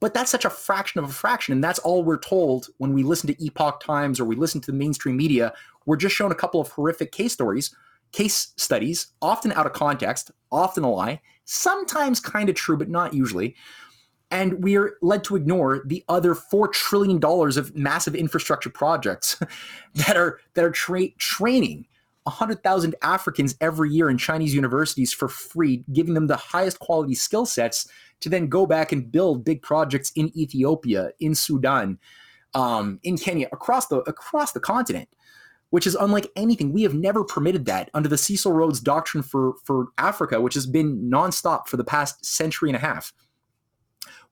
But 0.00 0.14
that's 0.14 0.30
such 0.30 0.44
a 0.44 0.50
fraction 0.50 1.02
of 1.02 1.10
a 1.10 1.12
fraction. 1.12 1.52
And 1.52 1.62
that's 1.62 1.80
all 1.80 2.04
we're 2.04 2.18
told 2.18 2.68
when 2.78 2.92
we 2.92 3.02
listen 3.02 3.26
to 3.28 3.44
Epoch 3.44 3.80
Times 3.80 4.20
or 4.20 4.24
we 4.24 4.36
listen 4.36 4.60
to 4.60 4.70
the 4.70 4.76
mainstream 4.76 5.16
media. 5.16 5.52
We're 5.86 5.96
just 5.96 6.14
shown 6.14 6.30
a 6.30 6.36
couple 6.36 6.60
of 6.60 6.68
horrific 6.68 7.10
case 7.10 7.32
stories, 7.32 7.74
case 8.12 8.52
studies, 8.56 9.08
often 9.20 9.52
out 9.52 9.66
of 9.66 9.72
context, 9.72 10.30
often 10.52 10.84
a 10.84 10.90
lie, 10.90 11.20
sometimes 11.46 12.20
kind 12.20 12.48
of 12.48 12.54
true, 12.54 12.76
but 12.76 12.88
not 12.88 13.12
usually. 13.12 13.56
And 14.30 14.62
we 14.62 14.76
are 14.76 14.92
led 15.00 15.24
to 15.24 15.36
ignore 15.36 15.82
the 15.86 16.04
other 16.08 16.34
$4 16.34 16.70
trillion 16.72 17.18
of 17.24 17.76
massive 17.76 18.14
infrastructure 18.14 18.70
projects 18.70 19.40
that 19.94 20.16
are, 20.16 20.38
that 20.54 20.64
are 20.64 20.70
tra- 20.70 21.10
training 21.18 21.86
100,000 22.24 22.94
Africans 23.02 23.56
every 23.60 23.90
year 23.90 24.10
in 24.10 24.18
Chinese 24.18 24.54
universities 24.54 25.12
for 25.12 25.28
free, 25.28 25.82
giving 25.92 26.14
them 26.14 26.26
the 26.26 26.36
highest 26.36 26.78
quality 26.78 27.14
skill 27.14 27.46
sets 27.46 27.88
to 28.20 28.28
then 28.28 28.48
go 28.48 28.66
back 28.66 28.92
and 28.92 29.10
build 29.10 29.44
big 29.44 29.62
projects 29.62 30.12
in 30.14 30.36
Ethiopia, 30.36 31.10
in 31.20 31.34
Sudan, 31.34 31.98
um, 32.54 33.00
in 33.02 33.16
Kenya, 33.16 33.48
across 33.52 33.86
the 33.86 33.98
across 34.00 34.52
the 34.52 34.60
continent, 34.60 35.08
which 35.70 35.86
is 35.86 35.94
unlike 35.94 36.30
anything. 36.36 36.72
We 36.72 36.82
have 36.82 36.94
never 36.94 37.24
permitted 37.24 37.64
that 37.66 37.90
under 37.94 38.08
the 38.08 38.18
Cecil 38.18 38.52
Rhodes 38.52 38.80
Doctrine 38.80 39.22
for 39.22 39.54
for 39.64 39.88
Africa, 39.98 40.40
which 40.40 40.54
has 40.54 40.66
been 40.66 41.10
nonstop 41.10 41.66
for 41.66 41.76
the 41.76 41.84
past 41.84 42.24
century 42.24 42.68
and 42.68 42.76
a 42.76 42.80
half. 42.80 43.12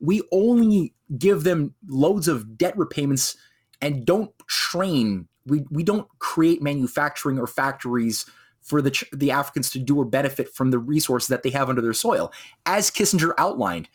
We 0.01 0.23
only 0.33 0.95
give 1.19 1.45
them 1.45 1.75
loads 1.89 2.29
of 2.29 2.59
debt 2.59 2.77
repayments 2.77 3.37
and 3.81 4.05
don't 4.05 4.31
train. 4.47 5.29
We 5.47 5.65
we 5.71 5.83
don't 5.83 6.09
create 6.19 6.63
manufacturing 6.63 7.39
or 7.39 7.47
factories 7.47 8.27
for 8.63 8.83
the 8.83 9.07
the 9.13 9.31
Africans 9.31 9.71
to 9.71 9.79
do 9.79 9.97
or 9.97 10.05
benefit 10.05 10.53
from 10.53 10.71
the 10.71 10.79
resources 10.79 11.29
that 11.29 11.43
they 11.43 11.51
have 11.51 11.69
under 11.69 11.81
their 11.81 11.93
soil, 11.93 12.33
as 12.67 12.91
Kissinger 12.91 13.33
outlined 13.39 13.89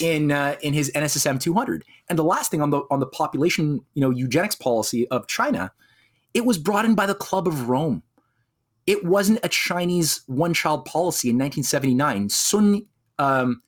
in 0.00 0.32
uh, 0.32 0.56
in 0.62 0.74
his 0.74 0.90
NSSM 0.94 1.40
200. 1.40 1.84
And 2.08 2.18
the 2.18 2.24
last 2.24 2.50
thing 2.50 2.60
on 2.60 2.70
the 2.70 2.82
on 2.90 3.00
the 3.00 3.06
population, 3.06 3.80
you 3.94 4.00
know, 4.00 4.10
eugenics 4.10 4.56
policy 4.56 5.08
of 5.08 5.26
China, 5.26 5.72
it 6.34 6.44
was 6.44 6.58
brought 6.58 6.84
in 6.84 6.94
by 6.94 7.06
the 7.06 7.14
Club 7.14 7.46
of 7.46 7.68
Rome. 7.68 8.02
It 8.86 9.04
wasn't 9.04 9.40
a 9.42 9.48
Chinese 9.48 10.22
one 10.26 10.54
child 10.54 10.84
policy 10.84 11.30
in 11.30 11.36
1979. 11.36 12.28
Sun, 12.28 12.86
um, 13.18 13.62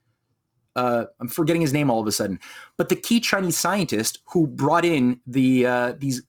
uh, 0.77 1.07
I'm 1.20 1.28
forgetting 1.28 1.62
his 1.62 1.73
name 1.73 1.90
all 1.90 2.01
of 2.01 2.07
a 2.07 2.12
sudden, 2.12 2.39
but 2.77 2.89
the 2.89 2.97
key 2.97 3.20
Chinese 3.20 3.57
scientist 3.57 4.20
who 4.27 4.47
brought 4.47 4.85
in 4.85 5.20
the 5.27 5.66
uh, 5.66 5.93
these 5.99 6.23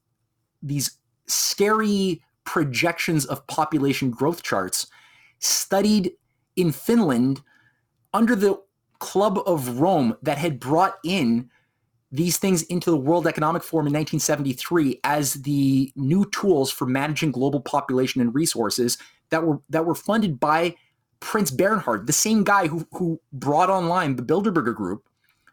these 0.62 0.98
scary 1.28 2.22
projections 2.46 3.26
of 3.26 3.46
population 3.48 4.10
growth 4.10 4.42
charts 4.42 4.88
studied 5.40 6.12
in 6.56 6.72
Finland 6.72 7.42
under 8.14 8.36
the 8.36 8.60
Club 9.00 9.40
of 9.46 9.80
Rome 9.80 10.18
that 10.24 10.38
had 10.38 10.60
brought 10.60 10.98
in 11.06 11.50
these 12.12 12.38
things 12.38 12.64
into 12.64 12.90
the 12.90 12.98
World 12.98 13.28
Economic 13.28 13.64
Forum 13.64 13.88
in 13.88 13.94
1973 13.94 15.00
as 15.04 15.36
the 15.36 15.92
new 15.96 16.26
tools 16.32 16.72
for 16.72 16.86
managing 16.86 17.32
global 17.32 17.62
population 17.62 18.20
and 18.20 18.34
resources 18.34 18.98
that 19.30 19.44
were 19.44 19.62
that 19.70 19.86
were 19.86 19.96
funded 19.96 20.40
by 20.40 20.76
Prince 21.20 21.52
Bernhard, 21.52 22.08
the 22.08 22.14
same 22.14 22.44
guy 22.44 22.68
who 22.68 22.88
who 22.94 23.20
brought 23.34 23.70
online 23.70 24.16
the 24.16 24.24
Bilderberger 24.24 24.76
Group, 24.76 25.08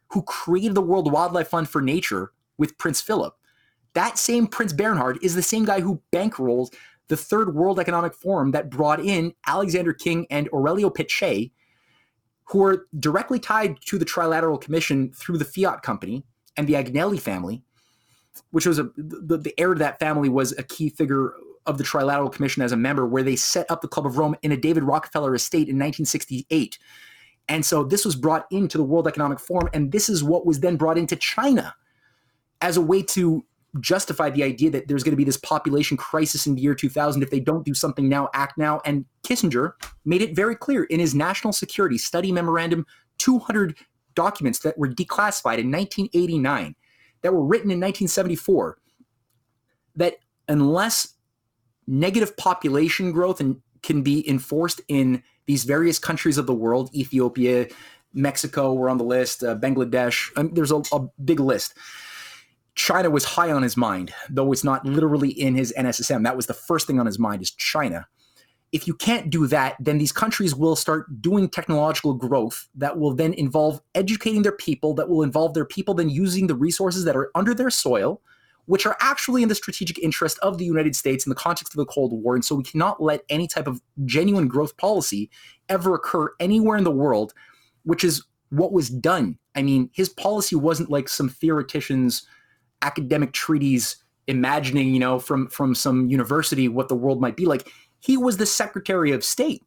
who 0.08 0.22
created 0.22 0.74
the 0.74 0.82
World 0.82 1.10
Wildlife 1.12 1.48
Fund 1.48 1.68
for 1.68 1.82
Nature 1.82 2.32
with 2.58 2.78
Prince 2.78 3.00
Philip. 3.00 3.34
That 3.94 4.18
same 4.18 4.46
Prince 4.46 4.72
Bernhard 4.72 5.18
is 5.22 5.34
the 5.34 5.42
same 5.42 5.64
guy 5.64 5.80
who 5.80 6.02
bankrolled 6.12 6.74
the 7.08 7.16
Third 7.16 7.54
World 7.54 7.80
Economic 7.80 8.14
Forum 8.14 8.50
that 8.50 8.70
brought 8.70 9.00
in 9.00 9.32
Alexander 9.46 9.92
King 9.92 10.26
and 10.30 10.48
Aurelio 10.52 10.90
Peccei, 10.90 11.50
who 12.44 12.62
are 12.62 12.86
directly 12.98 13.38
tied 13.38 13.80
to 13.82 13.98
the 13.98 14.04
Trilateral 14.04 14.60
Commission 14.60 15.12
through 15.12 15.38
the 15.38 15.44
Fiat 15.44 15.82
Company 15.82 16.24
and 16.56 16.66
the 16.66 16.74
Agnelli 16.74 17.20
family, 17.20 17.62
which 18.50 18.66
was 18.66 18.78
a 18.78 18.90
the, 18.96 19.38
the 19.38 19.58
heir 19.58 19.74
to 19.74 19.78
that 19.78 19.98
family 19.98 20.28
was 20.28 20.52
a 20.58 20.62
key 20.62 20.88
figure 20.88 21.34
of 21.66 21.78
the 21.78 21.84
Trilateral 21.84 22.32
Commission 22.32 22.62
as 22.62 22.72
a 22.72 22.76
member, 22.76 23.06
where 23.06 23.22
they 23.22 23.36
set 23.36 23.70
up 23.70 23.80
the 23.80 23.88
Club 23.88 24.06
of 24.06 24.18
Rome 24.18 24.36
in 24.42 24.52
a 24.52 24.56
David 24.56 24.84
Rockefeller 24.84 25.34
estate 25.34 25.68
in 25.68 25.76
1968. 25.76 26.78
And 27.48 27.64
so 27.64 27.84
this 27.84 28.04
was 28.04 28.16
brought 28.16 28.46
into 28.50 28.76
the 28.76 28.84
World 28.84 29.06
Economic 29.06 29.38
Forum, 29.38 29.68
and 29.72 29.92
this 29.92 30.08
is 30.08 30.24
what 30.24 30.46
was 30.46 30.60
then 30.60 30.76
brought 30.76 30.98
into 30.98 31.16
China 31.16 31.74
as 32.60 32.76
a 32.76 32.80
way 32.80 33.02
to 33.02 33.44
justify 33.80 34.30
the 34.30 34.42
idea 34.42 34.70
that 34.70 34.88
there's 34.88 35.02
going 35.02 35.12
to 35.12 35.16
be 35.16 35.24
this 35.24 35.36
population 35.36 35.96
crisis 35.96 36.46
in 36.46 36.54
the 36.54 36.62
year 36.62 36.74
2000 36.74 37.22
if 37.22 37.30
they 37.30 37.40
don't 37.40 37.64
do 37.64 37.74
something 37.74 38.08
now, 38.08 38.28
act 38.32 38.56
now. 38.56 38.80
And 38.84 39.04
Kissinger 39.22 39.72
made 40.04 40.22
it 40.22 40.34
very 40.34 40.56
clear 40.56 40.84
in 40.84 41.00
his 41.00 41.14
national 41.14 41.52
security 41.52 41.98
study 41.98 42.32
memorandum 42.32 42.86
200 43.18 43.76
documents 44.14 44.60
that 44.60 44.76
were 44.78 44.88
declassified 44.88 45.58
in 45.58 45.70
1989, 45.70 46.74
that 47.22 47.32
were 47.32 47.44
written 47.44 47.70
in 47.70 47.78
1974, 47.78 48.78
that 49.96 50.16
unless 50.48 51.14
negative 51.86 52.36
population 52.36 53.12
growth 53.12 53.40
and 53.40 53.60
can 53.82 54.02
be 54.02 54.28
enforced 54.28 54.80
in 54.88 55.22
these 55.46 55.64
various 55.64 55.98
countries 55.98 56.38
of 56.38 56.46
the 56.46 56.54
world, 56.54 56.90
Ethiopia, 56.94 57.68
Mexico 58.12 58.72
were 58.72 58.88
on 58.88 58.98
the 58.98 59.04
list, 59.04 59.44
uh, 59.44 59.54
Bangladesh, 59.54 60.30
there's 60.54 60.72
a, 60.72 60.82
a 60.92 61.08
big 61.22 61.38
list 61.38 61.74
China 62.76 63.08
was 63.08 63.24
high 63.24 63.50
on 63.50 63.62
his 63.62 63.76
mind, 63.76 64.12
though 64.28 64.52
it's 64.52 64.62
not 64.62 64.84
literally 64.84 65.30
in 65.30 65.54
his 65.54 65.72
NSSM. 65.76 66.22
That 66.22 66.36
was 66.36 66.46
the 66.46 66.54
first 66.54 66.86
thing 66.86 67.00
on 67.00 67.06
his 67.06 67.18
mind 67.18 67.42
is 67.42 67.50
China. 67.50 68.06
If 68.70 68.86
you 68.86 68.94
can't 68.94 69.30
do 69.30 69.46
that, 69.46 69.76
then 69.80 69.96
these 69.96 70.12
countries 70.12 70.54
will 70.54 70.76
start 70.76 71.22
doing 71.22 71.48
technological 71.48 72.12
growth 72.12 72.68
that 72.74 72.98
will 72.98 73.14
then 73.14 73.32
involve 73.32 73.80
educating 73.94 74.42
their 74.42 74.52
people, 74.52 74.92
that 74.94 75.08
will 75.08 75.22
involve 75.22 75.54
their 75.54 75.64
people 75.64 75.94
then 75.94 76.10
using 76.10 76.46
the 76.46 76.54
resources 76.54 77.04
that 77.04 77.16
are 77.16 77.30
under 77.34 77.54
their 77.54 77.70
soil, 77.70 78.20
which 78.66 78.84
are 78.84 78.96
actually 79.00 79.42
in 79.42 79.48
the 79.48 79.54
strategic 79.54 79.98
interest 79.98 80.38
of 80.40 80.58
the 80.58 80.64
United 80.64 80.94
States 80.94 81.24
in 81.24 81.30
the 81.30 81.36
context 81.36 81.72
of 81.72 81.78
the 81.78 81.86
Cold 81.86 82.12
War. 82.12 82.34
And 82.34 82.44
so 82.44 82.54
we 82.54 82.64
cannot 82.64 83.02
let 83.02 83.22
any 83.28 83.48
type 83.48 83.66
of 83.66 83.80
genuine 84.04 84.48
growth 84.48 84.76
policy 84.76 85.30
ever 85.68 85.94
occur 85.94 86.30
anywhere 86.38 86.76
in 86.76 86.84
the 86.84 86.90
world, 86.90 87.32
which 87.84 88.04
is 88.04 88.24
what 88.50 88.72
was 88.72 88.90
done. 88.90 89.38
I 89.54 89.62
mean, 89.62 89.90
his 89.92 90.08
policy 90.08 90.56
wasn't 90.56 90.90
like 90.90 91.08
some 91.08 91.28
theoreticians 91.28 92.26
academic 92.82 93.32
treaties 93.32 93.96
imagining, 94.26 94.92
you 94.92 95.00
know, 95.00 95.18
from 95.18 95.48
from 95.48 95.74
some 95.74 96.06
university 96.08 96.68
what 96.68 96.88
the 96.88 96.94
world 96.94 97.20
might 97.20 97.36
be 97.36 97.46
like. 97.46 97.70
He 98.00 98.16
was 98.16 98.36
the 98.36 98.46
Secretary 98.46 99.12
of 99.12 99.24
State. 99.24 99.62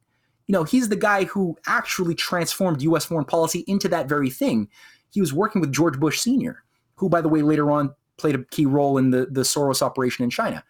You 0.47 0.53
know, 0.53 0.63
he's 0.63 0.89
the 0.89 0.95
guy 0.95 1.25
who 1.25 1.57
actually 1.67 2.15
transformed 2.15 2.81
U.S. 2.81 3.05
foreign 3.05 3.25
policy 3.25 3.63
into 3.67 3.87
that 3.89 4.09
very 4.09 4.29
thing. 4.29 4.67
He 5.11 5.21
was 5.21 5.33
working 5.33 5.61
with 5.61 5.71
George 5.71 5.99
Bush 5.99 6.19
Sr., 6.19 6.63
who, 6.95 7.09
by 7.09 7.21
the 7.21 7.29
way, 7.29 7.41
later 7.41 7.71
on 7.71 7.93
played 8.19 8.35
a 8.35 8.43
key 8.45 8.65
role 8.65 8.97
in 8.97 9.11
the, 9.11 9.27
the 9.31 9.41
Soros 9.41 9.81
operation 9.81 10.23
in 10.23 10.29
China. 10.29 10.63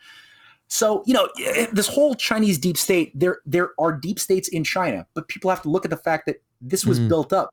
So, 0.68 1.04
you 1.08 1.16
know, 1.16 1.28
this 1.74 1.88
whole 1.88 2.14
Chinese 2.14 2.60
deep 2.60 2.78
state, 2.78 3.12
there 3.20 3.40
there 3.46 3.72
are 3.80 3.92
deep 3.92 4.20
states 4.20 4.48
in 4.48 4.64
China, 4.64 5.08
but 5.16 5.28
people 5.28 5.50
have 5.50 5.64
to 5.64 5.70
look 5.70 5.84
at 5.84 5.90
the 5.90 5.98
fact 5.98 6.28
that 6.28 6.44
this 6.62 6.86
was 6.86 7.00
mm. 7.00 7.10
built 7.10 7.34
up 7.34 7.50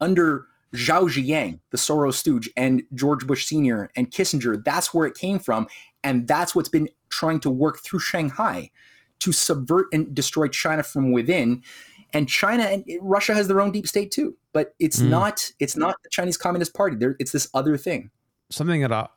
under 0.00 0.46
Zhao 0.74 1.10
Ziyang, 1.10 1.58
the 1.70 1.76
Soros 1.76 2.14
stooge, 2.14 2.48
and 2.56 2.82
George 2.94 3.26
Bush 3.26 3.46
Sr. 3.46 3.90
and 3.96 4.10
Kissinger. 4.10 4.62
That's 4.64 4.94
where 4.94 5.06
it 5.06 5.16
came 5.16 5.38
from. 5.38 5.66
And 6.04 6.28
that's 6.28 6.54
what's 6.54 6.68
been 6.68 6.88
trying 7.08 7.40
to 7.40 7.50
work 7.50 7.80
through 7.80 7.98
Shanghai 7.98 8.70
to 9.18 9.32
subvert 9.32 9.86
and 9.92 10.14
destroy 10.14 10.48
China 10.48 10.82
from 10.82 11.12
within. 11.12 11.62
And 12.12 12.28
China 12.28 12.64
and 12.64 12.84
Russia 13.00 13.34
has 13.34 13.48
their 13.48 13.60
own 13.60 13.72
deep 13.72 13.86
state 13.86 14.10
too, 14.10 14.36
but 14.52 14.74
it's 14.78 15.00
mm. 15.00 15.08
not 15.08 15.50
it's 15.60 15.76
not 15.76 15.96
the 16.02 16.08
Chinese 16.10 16.36
Communist 16.36 16.74
Party. 16.74 16.96
There, 16.96 17.16
it's 17.18 17.32
this 17.32 17.48
other 17.54 17.76
thing. 17.76 18.10
Something 18.50 18.80
that 18.82 18.92
I 18.92 19.08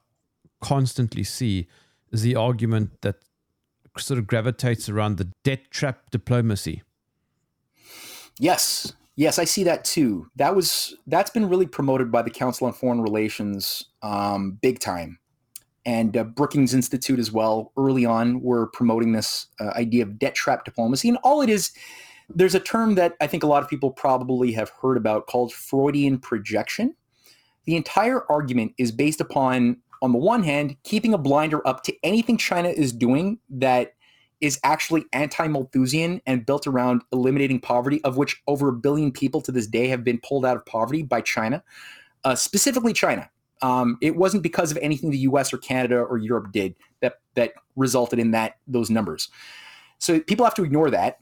constantly 0.62 1.24
see 1.24 1.68
is 2.12 2.22
the 2.22 2.36
argument 2.36 3.02
that 3.02 3.16
sort 3.98 4.20
of 4.20 4.28
gravitates 4.28 4.90
around 4.90 5.18
the 5.18 5.30
debt 5.44 5.70
trap 5.72 6.10
diplomacy. 6.12 6.84
Yes, 8.40 8.94
Yes, 9.16 9.38
I 9.38 9.44
see 9.44 9.64
that 9.66 9.86
too. 9.86 10.28
That 10.38 10.56
was 10.56 10.96
that's 11.06 11.30
been 11.30 11.48
really 11.48 11.68
promoted 11.68 12.12
by 12.12 12.24
the 12.24 12.32
Council 12.32 12.66
on 12.66 12.74
Foreign 12.74 13.02
Relations, 13.02 13.86
um, 14.02 14.58
big 14.62 14.80
time, 14.80 15.20
and 15.86 16.18
uh, 16.18 16.24
Brookings 16.24 16.74
Institute 16.74 17.20
as 17.20 17.32
well. 17.32 17.72
Early 17.78 18.06
on, 18.06 18.42
were 18.42 18.68
promoting 18.68 19.12
this 19.12 19.48
uh, 19.60 19.70
idea 19.76 20.04
of 20.04 20.18
debt 20.18 20.34
trap 20.34 20.66
diplomacy, 20.66 21.10
and 21.10 21.20
all 21.24 21.42
it 21.42 21.50
is. 21.50 21.72
There's 22.30 22.56
a 22.56 22.60
term 22.60 22.96
that 22.96 23.16
I 23.22 23.28
think 23.28 23.44
a 23.44 23.48
lot 23.48 23.62
of 23.62 23.70
people 23.70 23.92
probably 23.92 24.54
have 24.54 24.72
heard 24.82 24.98
about 24.98 25.28
called 25.28 25.54
Freudian 25.54 26.18
projection. 26.18 26.96
The 27.66 27.76
entire 27.76 28.30
argument 28.32 28.74
is 28.78 28.92
based 28.92 29.22
upon, 29.22 29.78
on 30.02 30.12
the 30.12 30.18
one 30.18 30.44
hand, 30.44 30.76
keeping 30.84 31.14
a 31.14 31.18
blinder 31.18 31.66
up 31.68 31.84
to 31.84 31.96
anything 32.04 32.38
China 32.38 32.70
is 32.70 32.92
doing 32.92 33.40
that 33.50 33.94
is 34.42 34.60
actually 34.64 35.06
anti-Malthusian 35.14 36.22
and 36.26 36.46
built 36.46 36.68
around 36.68 37.02
eliminating 37.14 37.62
poverty, 37.62 38.04
of 38.04 38.18
which 38.18 38.42
over 38.46 38.68
a 38.68 38.74
billion 38.74 39.10
people 39.10 39.40
to 39.40 39.54
this 39.54 39.68
day 39.68 39.88
have 39.88 40.04
been 40.04 40.20
pulled 40.20 40.46
out 40.46 40.58
of 40.58 40.66
poverty 40.66 41.02
by 41.02 41.22
China, 41.22 41.64
uh, 42.26 42.36
specifically 42.36 42.92
China. 42.92 43.30
Um, 43.62 43.98
it 44.02 44.18
wasn't 44.18 44.44
because 44.44 44.70
of 44.70 44.78
anything 44.82 45.12
the 45.12 45.20
U.S. 45.20 45.54
or 45.54 45.58
Canada 45.58 45.98
or 45.98 46.18
Europe 46.18 46.52
did 46.52 46.76
that 47.00 47.20
that 47.36 47.54
resulted 47.78 48.20
in 48.20 48.32
that 48.32 48.58
those 48.68 48.90
numbers. 48.90 49.30
So 50.00 50.20
people 50.20 50.46
have 50.46 50.56
to 50.56 50.66
ignore 50.66 50.92
that. 50.92 51.20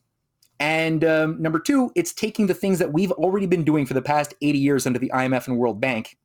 And 0.59 1.03
um, 1.05 1.39
number 1.39 1.59
two, 1.59 1.91
it's 1.95 2.13
taking 2.13 2.47
the 2.47 2.55
things 2.55 2.80
that 2.80 2.91
we've 2.91 3.11
already 3.11 3.45
been 3.45 3.63
doing 3.63 3.85
for 3.85 3.93
the 3.93 4.01
past 4.01 4.34
80 4.41 4.57
years 4.57 4.88
under 4.88 4.97
the 4.97 5.11
IMF 5.13 5.47
and 5.47 5.57
World 5.57 5.80
Bank 5.80 6.18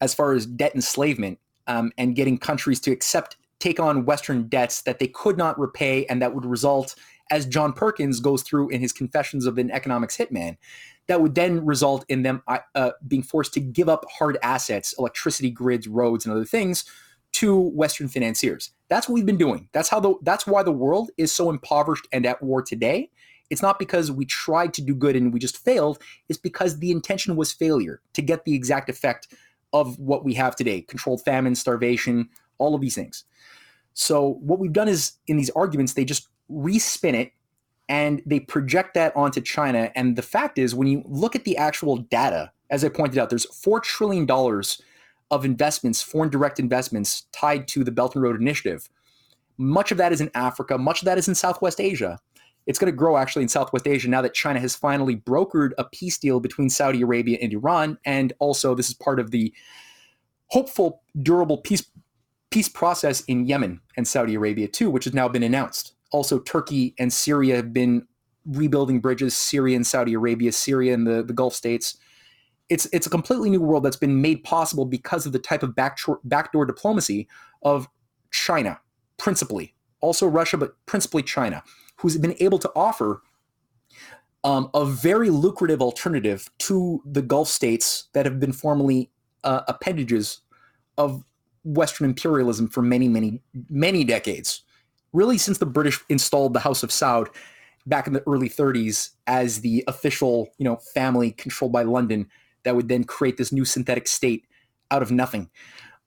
as 0.00 0.14
far 0.14 0.32
as 0.32 0.46
debt 0.46 0.74
enslavement 0.74 1.38
um, 1.66 1.92
and 1.96 2.16
getting 2.16 2.38
countries 2.38 2.80
to 2.80 2.90
accept 2.90 3.36
take 3.58 3.80
on 3.80 4.04
Western 4.04 4.46
debts 4.48 4.82
that 4.82 4.98
they 4.98 5.06
could 5.06 5.38
not 5.38 5.58
repay 5.58 6.04
and 6.06 6.20
that 6.20 6.34
would 6.34 6.44
result, 6.44 6.94
as 7.30 7.46
John 7.46 7.72
Perkins 7.72 8.20
goes 8.20 8.42
through 8.42 8.68
in 8.68 8.80
his 8.80 8.92
Confessions 8.92 9.46
of 9.46 9.56
an 9.56 9.70
Economics 9.70 10.16
Hitman, 10.16 10.58
that 11.06 11.22
would 11.22 11.34
then 11.34 11.64
result 11.64 12.04
in 12.08 12.22
them 12.22 12.42
uh, 12.46 12.58
uh, 12.74 12.90
being 13.08 13.22
forced 13.22 13.54
to 13.54 13.60
give 13.60 13.88
up 13.88 14.04
hard 14.10 14.36
assets, 14.42 14.94
electricity 14.98 15.50
grids, 15.50 15.88
roads, 15.88 16.26
and 16.26 16.34
other 16.34 16.44
things 16.44 16.84
to 17.32 17.56
Western 17.56 18.08
financiers. 18.08 18.70
That's 18.88 19.08
what 19.08 19.14
we've 19.14 19.26
been 19.26 19.36
doing. 19.36 19.68
That's 19.72 19.88
how 19.88 20.00
the 20.00 20.14
that's 20.22 20.46
why 20.46 20.62
the 20.62 20.72
world 20.72 21.10
is 21.16 21.32
so 21.32 21.50
impoverished 21.50 22.06
and 22.12 22.24
at 22.26 22.42
war 22.42 22.62
today. 22.62 23.10
It's 23.50 23.62
not 23.62 23.78
because 23.78 24.10
we 24.10 24.24
tried 24.24 24.72
to 24.74 24.82
do 24.82 24.94
good 24.94 25.16
and 25.16 25.32
we 25.32 25.38
just 25.38 25.58
failed. 25.58 25.98
It's 26.28 26.38
because 26.38 26.78
the 26.78 26.90
intention 26.90 27.36
was 27.36 27.52
failure 27.52 28.00
to 28.14 28.22
get 28.22 28.44
the 28.44 28.54
exact 28.54 28.88
effect 28.88 29.28
of 29.74 29.98
what 29.98 30.24
we 30.24 30.32
have 30.34 30.56
today: 30.56 30.80
controlled 30.80 31.22
famine, 31.22 31.54
starvation, 31.54 32.30
all 32.56 32.74
of 32.74 32.80
these 32.80 32.94
things. 32.94 33.24
So 33.92 34.38
what 34.40 34.58
we've 34.58 34.72
done 34.72 34.88
is 34.88 35.12
in 35.26 35.36
these 35.36 35.50
arguments, 35.50 35.92
they 35.92 36.04
just 36.04 36.28
respin 36.50 37.14
it 37.14 37.32
and 37.88 38.22
they 38.26 38.40
project 38.40 38.94
that 38.94 39.14
onto 39.16 39.40
China. 39.40 39.90
And 39.94 40.16
the 40.16 40.22
fact 40.22 40.58
is, 40.58 40.74
when 40.74 40.88
you 40.88 41.02
look 41.06 41.36
at 41.36 41.44
the 41.44 41.56
actual 41.56 41.98
data, 41.98 42.50
as 42.70 42.84
I 42.84 42.88
pointed 42.88 43.18
out, 43.18 43.30
there's 43.30 43.46
four 43.54 43.80
trillion 43.80 44.26
dollars 44.26 44.80
of 45.30 45.44
investments, 45.44 46.02
foreign 46.02 46.30
direct 46.30 46.58
investments 46.58 47.26
tied 47.32 47.68
to 47.68 47.84
the 47.84 47.90
Belt 47.90 48.14
and 48.14 48.22
Road 48.22 48.40
Initiative. 48.40 48.88
Much 49.58 49.92
of 49.92 49.98
that 49.98 50.12
is 50.12 50.20
in 50.20 50.30
Africa, 50.34 50.76
much 50.78 51.02
of 51.02 51.06
that 51.06 51.18
is 51.18 51.28
in 51.28 51.34
Southwest 51.34 51.80
Asia. 51.80 52.18
It's 52.66 52.78
going 52.78 52.90
to 52.90 52.96
grow 52.96 53.16
actually 53.16 53.42
in 53.42 53.48
Southwest 53.48 53.86
Asia 53.86 54.08
now 54.08 54.22
that 54.22 54.34
China 54.34 54.60
has 54.60 54.74
finally 54.74 55.16
brokered 55.16 55.70
a 55.78 55.84
peace 55.84 56.18
deal 56.18 56.40
between 56.40 56.70
Saudi 56.70 57.02
Arabia 57.02 57.38
and 57.40 57.52
Iran. 57.52 57.98
And 58.04 58.32
also, 58.38 58.74
this 58.74 58.88
is 58.88 58.94
part 58.94 59.20
of 59.20 59.30
the 59.30 59.52
hopeful, 60.48 61.02
durable 61.22 61.58
peace 61.58 61.86
peace 62.50 62.68
process 62.68 63.22
in 63.22 63.46
Yemen 63.46 63.80
and 63.96 64.06
Saudi 64.06 64.34
Arabia 64.34 64.68
too, 64.68 64.88
which 64.88 65.04
has 65.04 65.14
now 65.14 65.28
been 65.28 65.42
announced. 65.42 65.94
Also, 66.12 66.38
Turkey 66.38 66.94
and 66.98 67.12
Syria 67.12 67.56
have 67.56 67.72
been 67.72 68.06
rebuilding 68.46 69.00
bridges. 69.00 69.36
Syria 69.36 69.74
and 69.74 69.86
Saudi 69.86 70.14
Arabia, 70.14 70.52
Syria 70.52 70.94
and 70.94 71.06
the, 71.06 71.24
the 71.24 71.32
Gulf 71.32 71.54
states 71.54 71.98
it's 72.68 72.86
it's 72.92 73.06
a 73.06 73.10
completely 73.10 73.50
new 73.50 73.60
world 73.60 73.82
that's 73.82 73.96
been 73.96 74.20
made 74.22 74.42
possible 74.44 74.84
because 74.84 75.26
of 75.26 75.32
the 75.32 75.38
type 75.38 75.62
of 75.62 75.74
backdoor, 75.74 76.20
backdoor 76.24 76.64
diplomacy 76.64 77.28
of 77.62 77.88
China, 78.30 78.80
principally, 79.18 79.73
also 80.04 80.26
Russia, 80.26 80.56
but 80.56 80.74
principally 80.86 81.22
China, 81.22 81.62
who's 81.96 82.16
been 82.16 82.36
able 82.40 82.58
to 82.58 82.70
offer 82.76 83.22
um, 84.44 84.70
a 84.74 84.84
very 84.84 85.30
lucrative 85.30 85.80
alternative 85.80 86.50
to 86.58 87.02
the 87.06 87.22
Gulf 87.22 87.48
states 87.48 88.08
that 88.12 88.26
have 88.26 88.38
been 88.38 88.52
formerly 88.52 89.10
uh, 89.42 89.62
appendages 89.66 90.40
of 90.98 91.24
Western 91.64 92.04
imperialism 92.04 92.68
for 92.68 92.82
many, 92.82 93.08
many, 93.08 93.40
many 93.70 94.04
decades. 94.04 94.62
Really, 95.12 95.38
since 95.38 95.58
the 95.58 95.66
British 95.66 95.98
installed 96.08 96.52
the 96.52 96.60
House 96.60 96.82
of 96.82 96.90
Saud 96.90 97.28
back 97.86 98.06
in 98.06 98.12
the 98.12 98.22
early 98.26 98.48
30s 98.48 99.10
as 99.26 99.60
the 99.60 99.82
official, 99.86 100.50
you 100.58 100.64
know, 100.64 100.76
family 100.76 101.30
controlled 101.32 101.72
by 101.72 101.82
London 101.82 102.28
that 102.64 102.76
would 102.76 102.88
then 102.88 103.04
create 103.04 103.36
this 103.36 103.52
new 103.52 103.64
synthetic 103.64 104.06
state 104.06 104.44
out 104.90 105.02
of 105.02 105.10
nothing. 105.10 105.50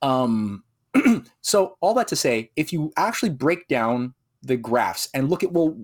Um, 0.01 0.63
so 1.41 1.77
all 1.81 1.93
that 1.95 2.07
to 2.09 2.15
say, 2.15 2.51
if 2.55 2.71
you 2.73 2.91
actually 2.97 3.29
break 3.29 3.67
down 3.67 4.13
the 4.41 4.57
graphs 4.57 5.09
and 5.13 5.29
look 5.29 5.43
at 5.43 5.51
well, 5.51 5.77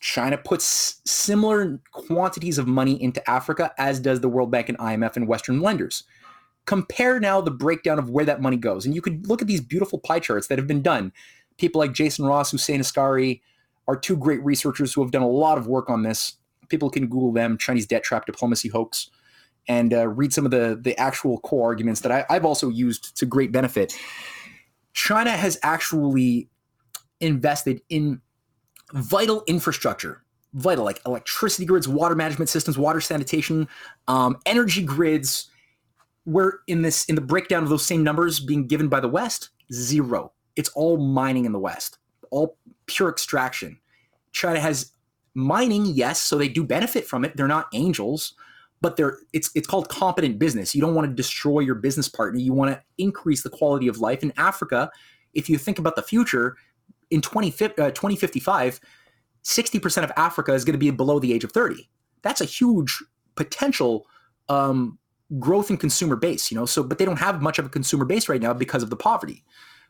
China 0.00 0.36
puts 0.36 1.00
similar 1.04 1.80
quantities 1.92 2.58
of 2.58 2.66
money 2.66 3.02
into 3.02 3.28
Africa 3.28 3.72
as 3.78 3.98
does 3.98 4.20
the 4.20 4.28
World 4.28 4.50
Bank 4.50 4.68
and 4.68 4.78
IMF 4.78 5.16
and 5.16 5.26
Western 5.26 5.60
lenders. 5.60 6.04
Compare 6.66 7.20
now 7.20 7.40
the 7.40 7.50
breakdown 7.50 7.98
of 7.98 8.10
where 8.10 8.24
that 8.24 8.42
money 8.42 8.56
goes, 8.56 8.84
and 8.84 8.94
you 8.94 9.00
could 9.00 9.28
look 9.28 9.40
at 9.40 9.48
these 9.48 9.60
beautiful 9.60 9.98
pie 9.98 10.18
charts 10.18 10.48
that 10.48 10.58
have 10.58 10.66
been 10.66 10.82
done. 10.82 11.12
People 11.58 11.78
like 11.78 11.92
Jason 11.92 12.26
Ross, 12.26 12.50
Hossein 12.50 12.80
Askari 12.80 13.40
are 13.88 13.96
two 13.96 14.16
great 14.16 14.44
researchers 14.44 14.92
who 14.92 15.00
have 15.00 15.12
done 15.12 15.22
a 15.22 15.28
lot 15.28 15.58
of 15.58 15.68
work 15.68 15.88
on 15.88 16.02
this. 16.02 16.36
People 16.68 16.90
can 16.90 17.06
Google 17.06 17.32
them: 17.32 17.56
Chinese 17.56 17.86
debt 17.86 18.02
trap 18.02 18.26
diplomacy 18.26 18.68
hoax 18.68 19.10
and 19.68 19.92
uh, 19.94 20.08
read 20.08 20.32
some 20.32 20.44
of 20.44 20.50
the 20.50 20.78
the 20.80 20.98
actual 20.98 21.38
core 21.40 21.66
arguments 21.66 22.00
that 22.00 22.12
I, 22.12 22.24
I've 22.28 22.44
also 22.44 22.68
used 22.68 23.16
to 23.16 23.26
great 23.26 23.52
benefit. 23.52 23.96
China 24.96 25.30
has 25.30 25.58
actually 25.62 26.48
invested 27.20 27.82
in 27.90 28.20
vital 28.94 29.44
infrastructure, 29.46 30.24
vital 30.54 30.84
like 30.84 31.00
electricity 31.06 31.66
grids, 31.66 31.86
water 31.86 32.14
management 32.14 32.48
systems, 32.48 32.78
water 32.78 33.00
sanitation, 33.00 33.68
um, 34.08 34.38
energy 34.46 34.82
grids. 34.82 35.50
Where 36.24 36.58
in 36.66 36.82
this 36.82 37.04
in 37.04 37.14
the 37.14 37.20
breakdown 37.20 37.62
of 37.62 37.68
those 37.68 37.86
same 37.86 38.02
numbers 38.02 38.40
being 38.40 38.66
given 38.66 38.88
by 38.88 38.98
the 38.98 39.06
West, 39.06 39.50
zero. 39.72 40.32
It's 40.56 40.70
all 40.70 40.96
mining 40.96 41.44
in 41.44 41.52
the 41.52 41.60
West, 41.60 41.98
all 42.32 42.56
pure 42.86 43.08
extraction. 43.08 43.78
China 44.32 44.58
has 44.58 44.90
mining, 45.34 45.86
yes, 45.86 46.20
so 46.20 46.36
they 46.36 46.48
do 46.48 46.64
benefit 46.64 47.06
from 47.06 47.24
it. 47.24 47.36
They're 47.36 47.46
not 47.46 47.68
angels, 47.74 48.34
but 48.80 48.96
they're 48.96 49.18
it's 49.32 49.50
it's 49.54 49.66
called 49.66 49.88
competent 49.88 50.38
business. 50.38 50.74
You 50.74 50.80
don't 50.80 50.94
want 50.94 51.08
to 51.08 51.14
destroy 51.14 51.60
your 51.60 51.74
business 51.74 52.08
partner. 52.08 52.38
You 52.40 52.52
want 52.52 52.72
to 52.72 52.82
increase 52.98 53.42
the 53.42 53.50
quality 53.50 53.88
of 53.88 53.98
life 53.98 54.22
in 54.22 54.32
Africa. 54.36 54.90
If 55.34 55.48
you 55.48 55.58
think 55.58 55.78
about 55.78 55.96
the 55.96 56.02
future, 56.02 56.56
in 57.10 57.20
20, 57.20 57.48
uh, 57.48 57.90
2055, 57.90 58.80
60% 59.44 60.04
of 60.04 60.12
Africa 60.16 60.52
is 60.52 60.64
going 60.64 60.74
to 60.74 60.78
be 60.78 60.90
below 60.90 61.18
the 61.18 61.32
age 61.32 61.44
of 61.44 61.52
30. 61.52 61.88
That's 62.22 62.40
a 62.40 62.44
huge 62.44 63.02
potential 63.36 64.06
um, 64.48 64.98
growth 65.38 65.70
in 65.70 65.76
consumer 65.76 66.16
base, 66.16 66.50
you 66.50 66.56
know. 66.56 66.66
So, 66.66 66.82
but 66.82 66.98
they 66.98 67.04
don't 67.04 67.18
have 67.18 67.42
much 67.42 67.58
of 67.58 67.66
a 67.66 67.68
consumer 67.68 68.04
base 68.04 68.28
right 68.28 68.40
now 68.40 68.52
because 68.52 68.82
of 68.82 68.90
the 68.90 68.96
poverty. 68.96 69.44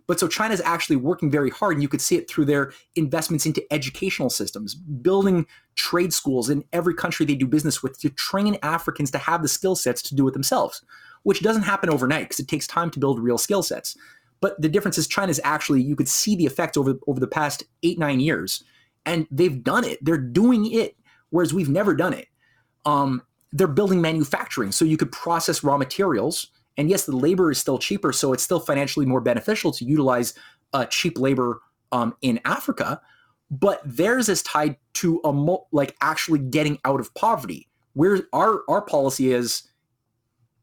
But 0.06 0.20
so 0.20 0.28
China's 0.28 0.60
actually 0.60 0.96
working 0.96 1.30
very 1.30 1.50
hard, 1.50 1.74
and 1.74 1.82
you 1.82 1.88
could 1.88 2.00
see 2.00 2.16
it 2.16 2.30
through 2.30 2.44
their 2.44 2.72
investments 2.94 3.44
into 3.44 3.64
educational 3.72 4.30
systems, 4.30 4.74
building 4.74 5.46
trade 5.74 6.12
schools 6.12 6.48
in 6.48 6.64
every 6.72 6.94
country 6.94 7.26
they 7.26 7.34
do 7.34 7.46
business 7.46 7.82
with 7.82 7.98
to 8.00 8.10
train 8.10 8.56
Africans 8.62 9.10
to 9.10 9.18
have 9.18 9.42
the 9.42 9.48
skill 9.48 9.74
sets 9.74 10.02
to 10.02 10.14
do 10.14 10.28
it 10.28 10.32
themselves, 10.32 10.82
which 11.24 11.42
doesn't 11.42 11.62
happen 11.62 11.90
overnight 11.90 12.26
because 12.26 12.40
it 12.40 12.48
takes 12.48 12.66
time 12.66 12.90
to 12.90 13.00
build 13.00 13.18
real 13.18 13.38
skill 13.38 13.62
sets. 13.62 13.96
But 14.40 14.60
the 14.60 14.68
difference 14.68 14.98
is 14.98 15.08
China's 15.08 15.40
actually, 15.42 15.82
you 15.82 15.96
could 15.96 16.08
see 16.08 16.36
the 16.36 16.46
effects 16.46 16.76
over, 16.76 16.94
over 17.06 17.18
the 17.18 17.26
past 17.26 17.64
eight, 17.82 17.98
nine 17.98 18.20
years, 18.20 18.62
and 19.04 19.26
they've 19.30 19.62
done 19.62 19.84
it. 19.84 19.98
They're 20.04 20.18
doing 20.18 20.70
it, 20.70 20.96
whereas 21.30 21.54
we've 21.54 21.68
never 21.68 21.94
done 21.94 22.12
it. 22.12 22.28
Um, 22.84 23.22
they're 23.52 23.66
building 23.66 24.00
manufacturing 24.00 24.70
so 24.72 24.84
you 24.84 24.96
could 24.96 25.10
process 25.10 25.64
raw 25.64 25.78
materials 25.78 26.48
and 26.76 26.90
yes, 26.90 27.06
the 27.06 27.16
labor 27.16 27.50
is 27.50 27.58
still 27.58 27.78
cheaper, 27.78 28.12
so 28.12 28.32
it's 28.32 28.42
still 28.42 28.60
financially 28.60 29.06
more 29.06 29.20
beneficial 29.20 29.72
to 29.72 29.84
utilize 29.84 30.34
uh, 30.72 30.84
cheap 30.86 31.18
labor 31.18 31.60
um, 31.92 32.14
in 32.22 32.40
Africa. 32.44 33.00
But 33.50 33.80
theirs 33.84 34.28
is 34.28 34.42
tied 34.42 34.76
to 34.94 35.20
a 35.24 35.32
mo- 35.32 35.66
like 35.72 35.96
actually 36.00 36.40
getting 36.40 36.78
out 36.84 37.00
of 37.00 37.14
poverty. 37.14 37.68
Where 37.94 38.20
our 38.32 38.62
our 38.68 38.82
policy 38.82 39.32
is, 39.32 39.62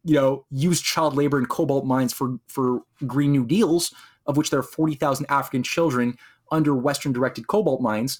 you 0.03 0.15
know, 0.15 0.45
use 0.51 0.81
child 0.81 1.15
labor 1.15 1.39
in 1.39 1.45
cobalt 1.45 1.85
mines 1.85 2.13
for 2.13 2.37
for 2.47 2.81
Green 3.07 3.31
New 3.31 3.45
Deals, 3.45 3.93
of 4.27 4.37
which 4.37 4.49
there 4.49 4.59
are 4.59 4.63
forty 4.63 4.95
thousand 4.95 5.25
African 5.29 5.63
children 5.63 6.17
under 6.51 6.75
Western 6.75 7.13
directed 7.13 7.47
cobalt 7.47 7.81
mines. 7.81 8.19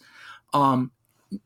Um, 0.53 0.91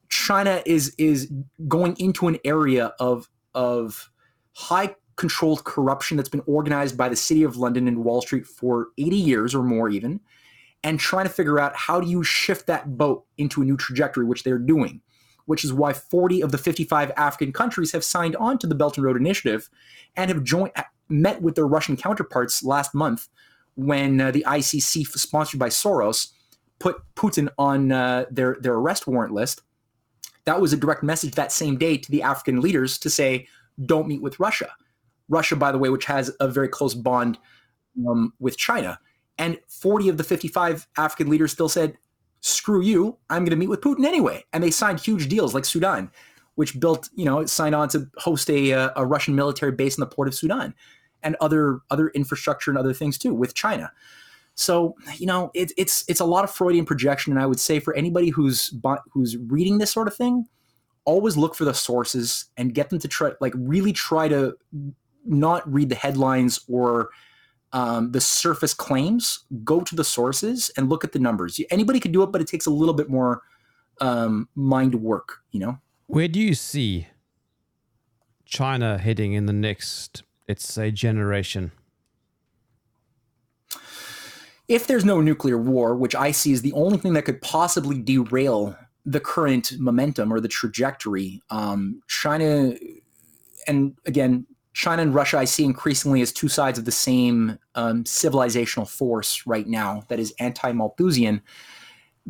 China 0.10 0.62
is 0.66 0.94
is 0.98 1.32
going 1.68 1.96
into 1.98 2.28
an 2.28 2.38
area 2.46 2.94
of 3.00 3.28
of 3.54 4.10
high 4.54 4.96
controlled 5.18 5.64
corruption 5.64 6.16
that's 6.16 6.30
been 6.30 6.44
organized 6.46 6.96
by 6.96 7.10
the 7.10 7.16
city 7.16 7.44
of 7.44 7.58
London 7.58 7.88
and 7.88 8.04
Wall 8.04 8.22
Street 8.22 8.46
for 8.46 8.90
80 8.98 9.16
years 9.16 9.54
or 9.54 9.64
more, 9.64 9.90
even, 9.90 10.20
and 10.84 11.00
trying 11.00 11.26
to 11.26 11.32
figure 11.32 11.60
out 11.60 11.76
how 11.76 12.00
do 12.00 12.08
you 12.08 12.24
shift 12.24 12.68
that 12.68 12.98
boat 12.98 13.26
into 13.38 13.62
a 13.62 13.66
new 13.66 13.76
trajectory, 13.76 14.26
which 14.26 14.44
they're 14.44 14.60
doing, 14.60 15.02
which 15.46 15.66
is 15.66 15.74
why 15.74 15.92
40 15.92 16.42
of 16.42 16.52
the 16.52 16.58
55 16.58 17.12
African 17.18 17.52
countries 17.52 17.92
have 17.92 18.04
signed 18.04 18.36
on 18.36 18.60
to 18.60 18.68
the 18.68 18.76
Belt 18.76 18.98
and 18.98 19.06
Road 19.06 19.18
Initiative 19.18 19.70
and 20.16 20.30
have 20.30 20.44
joined, 20.44 20.72
met 21.10 21.42
with 21.42 21.56
their 21.56 21.68
Russian 21.68 21.98
counterparts 21.98 22.64
last 22.64 22.94
month 22.94 23.28
when 23.76 24.22
uh, 24.22 24.32
the 24.32 24.46
ICC, 24.48 25.08
sponsored 25.08 25.60
by 25.60 25.70
Soros, 25.70 26.32
put 26.80 27.02
Putin 27.16 27.50
on 27.58 27.92
uh, 27.92 28.26
their, 28.30 28.58
their 28.62 28.76
arrest 28.76 29.08
warrant 29.08 29.34
list. 29.34 29.64
That 30.46 30.62
was 30.62 30.74
a 30.74 30.78
direct 30.78 31.02
message 31.02 31.34
that 31.34 31.52
same 31.52 31.78
day 31.78 31.98
to 31.98 32.12
the 32.12 32.22
African 32.22 32.62
leaders 32.62 33.00
to 33.00 33.10
say, 33.10 33.48
don't 33.84 34.08
meet 34.08 34.22
with 34.22 34.40
Russia 34.40 34.72
Russia, 35.30 35.56
by 35.56 35.72
the 35.72 35.78
way, 35.78 35.90
which 35.90 36.06
has 36.06 36.32
a 36.40 36.48
very 36.48 36.68
close 36.68 36.94
bond 36.94 37.38
um, 38.08 38.34
with 38.40 38.58
China. 38.58 39.00
And 39.38 39.60
40 39.68 40.10
of 40.10 40.18
the 40.18 40.24
55 40.24 40.88
African 40.98 41.30
leaders 41.30 41.52
still 41.52 41.70
said, 41.70 41.98
screw 42.42 42.82
you, 42.82 43.18
I'm 43.30 43.44
going 43.44 43.52
to 43.52 43.56
meet 43.56 43.70
with 43.70 43.82
Putin 43.82 44.06
anyway. 44.06 44.44
And 44.54 44.64
they 44.64 44.72
signed 44.72 45.00
huge 45.00 45.28
deals 45.28 45.54
like 45.54 45.66
Sudan, 45.66 46.12
which 46.56 46.80
built, 46.80 47.10
you 47.16 47.26
know, 47.26 47.46
signed 47.46 47.76
on 47.76 47.90
to 47.90 48.08
host 48.18 48.50
a, 48.50 48.74
uh, 48.74 48.90
a 48.96 49.06
Russian 49.06 49.36
military 49.36 49.72
base 49.72 49.98
in 49.98 50.02
the 50.02 50.08
port 50.08 50.28
of 50.28 50.36
Sudan 50.36 50.74
and 51.24 51.36
other 51.42 51.80
other 51.90 52.10
infrastructure 52.10 52.72
and 52.72 52.78
other 52.78 52.94
things 52.94 53.18
too 53.18 53.34
with 53.34 53.54
China. 53.54 53.92
So 54.56 54.96
you 55.18 55.28
know 55.28 55.52
it, 55.54 55.72
it's 55.78 56.04
it's 56.08 56.20
a 56.20 56.26
lot 56.26 56.44
of 56.44 56.52
Freudian 56.52 56.86
projection, 56.86 57.32
and 57.32 57.42
I 57.42 57.46
would 57.46 57.60
say 57.60 57.80
for 57.80 57.94
anybody 57.96 58.30
who's 58.30 58.74
who's 59.12 59.38
reading 59.38 59.78
this 59.78 59.92
sort 59.92 60.08
of 60.08 60.16
thing, 60.16 60.48
always 61.06 61.38
look 61.38 61.56
for 61.56 61.66
the 61.66 61.74
sources 61.74 62.46
and 62.58 62.74
get 62.74 62.90
them 62.90 63.00
to 63.00 63.08
try 63.08 63.32
like 63.40 63.54
really 63.56 63.94
try 63.94 64.28
to 64.28 64.58
not 65.28 65.72
read 65.72 65.90
the 65.90 65.96
headlines 65.96 66.60
or 66.68 67.10
um, 67.74 68.12
the 68.12 68.22
surface 68.22 68.74
claims. 68.74 69.46
Go 69.64 69.82
to 69.82 69.96
the 69.96 70.04
sources 70.04 70.72
and 70.78 70.90
look 70.90 71.04
at 71.04 71.12
the 71.12 71.20
numbers. 71.20 71.60
Anybody 71.70 72.00
can 72.00 72.12
do 72.12 72.24
it, 72.24 72.32
but 72.32 72.42
it 72.42 72.48
takes 72.48 72.66
a 72.66 72.72
little 72.72 72.94
bit 72.94 73.10
more 73.10 73.42
um, 74.02 74.48
mind 74.56 74.96
work. 74.96 75.40
You 75.52 75.60
know. 75.60 75.80
Where 76.08 76.28
do 76.28 76.40
you 76.40 76.54
see 76.54 77.08
China 78.46 78.98
heading 78.98 79.34
in 79.34 79.46
the 79.46 79.54
next, 79.54 80.24
let's 80.48 80.68
say, 80.68 80.92
generation? 80.92 81.72
If 84.68 84.88
there's 84.88 85.06
no 85.06 85.22
nuclear 85.22 85.58
war, 85.58 85.96
which 85.96 86.16
I 86.16 86.32
see 86.32 86.52
as 86.54 86.62
the 86.62 86.74
only 86.74 86.98
thing 86.98 87.14
that 87.14 87.24
could 87.24 87.42
possibly 87.42 88.00
derail 88.02 88.78
the 89.06 89.22
current 89.22 89.74
momentum 89.80 90.34
or 90.34 90.42
the 90.42 90.50
trajectory, 90.50 91.42
um, 91.50 92.02
China, 92.08 92.74
and 93.66 93.98
again, 94.06 94.46
China 94.78 95.02
and 95.02 95.16
Russia, 95.16 95.40
I 95.40 95.46
see 95.46 95.66
increasingly 95.66 96.22
as 96.22 96.32
two 96.32 96.48
sides 96.48 96.78
of 96.78 96.86
the 96.86 96.92
same 96.92 97.58
um, 97.74 98.04
civilizational 98.04 98.88
force 98.88 99.42
right 99.48 99.68
now 99.68 100.04
that 100.10 100.20
is 100.20 100.34
anti 100.40 100.72
Malthusian 100.72 101.42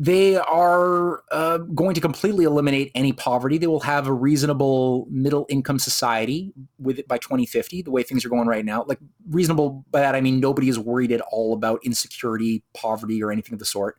they 0.00 0.36
are 0.36 1.24
uh, 1.32 1.58
going 1.58 1.92
to 1.96 2.00
completely 2.00 2.44
eliminate 2.44 2.92
any 2.94 3.12
poverty. 3.12 3.58
They 3.58 3.66
will 3.66 3.80
have 3.80 4.06
a 4.06 4.12
reasonable 4.12 5.08
middle 5.10 5.44
income 5.48 5.80
society 5.80 6.52
with 6.78 7.00
it 7.00 7.08
by 7.08 7.18
2050, 7.18 7.82
the 7.82 7.90
way 7.90 8.04
things 8.04 8.24
are 8.24 8.28
going 8.28 8.46
right 8.46 8.64
now. 8.64 8.84
Like 8.86 9.00
reasonable 9.28 9.84
by 9.90 9.98
that 9.98 10.14
I 10.14 10.20
mean 10.20 10.38
nobody 10.38 10.68
is 10.68 10.78
worried 10.78 11.10
at 11.10 11.20
all 11.32 11.52
about 11.52 11.80
insecurity, 11.82 12.62
poverty, 12.74 13.20
or 13.24 13.32
anything 13.32 13.54
of 13.54 13.58
the 13.58 13.64
sort. 13.64 13.98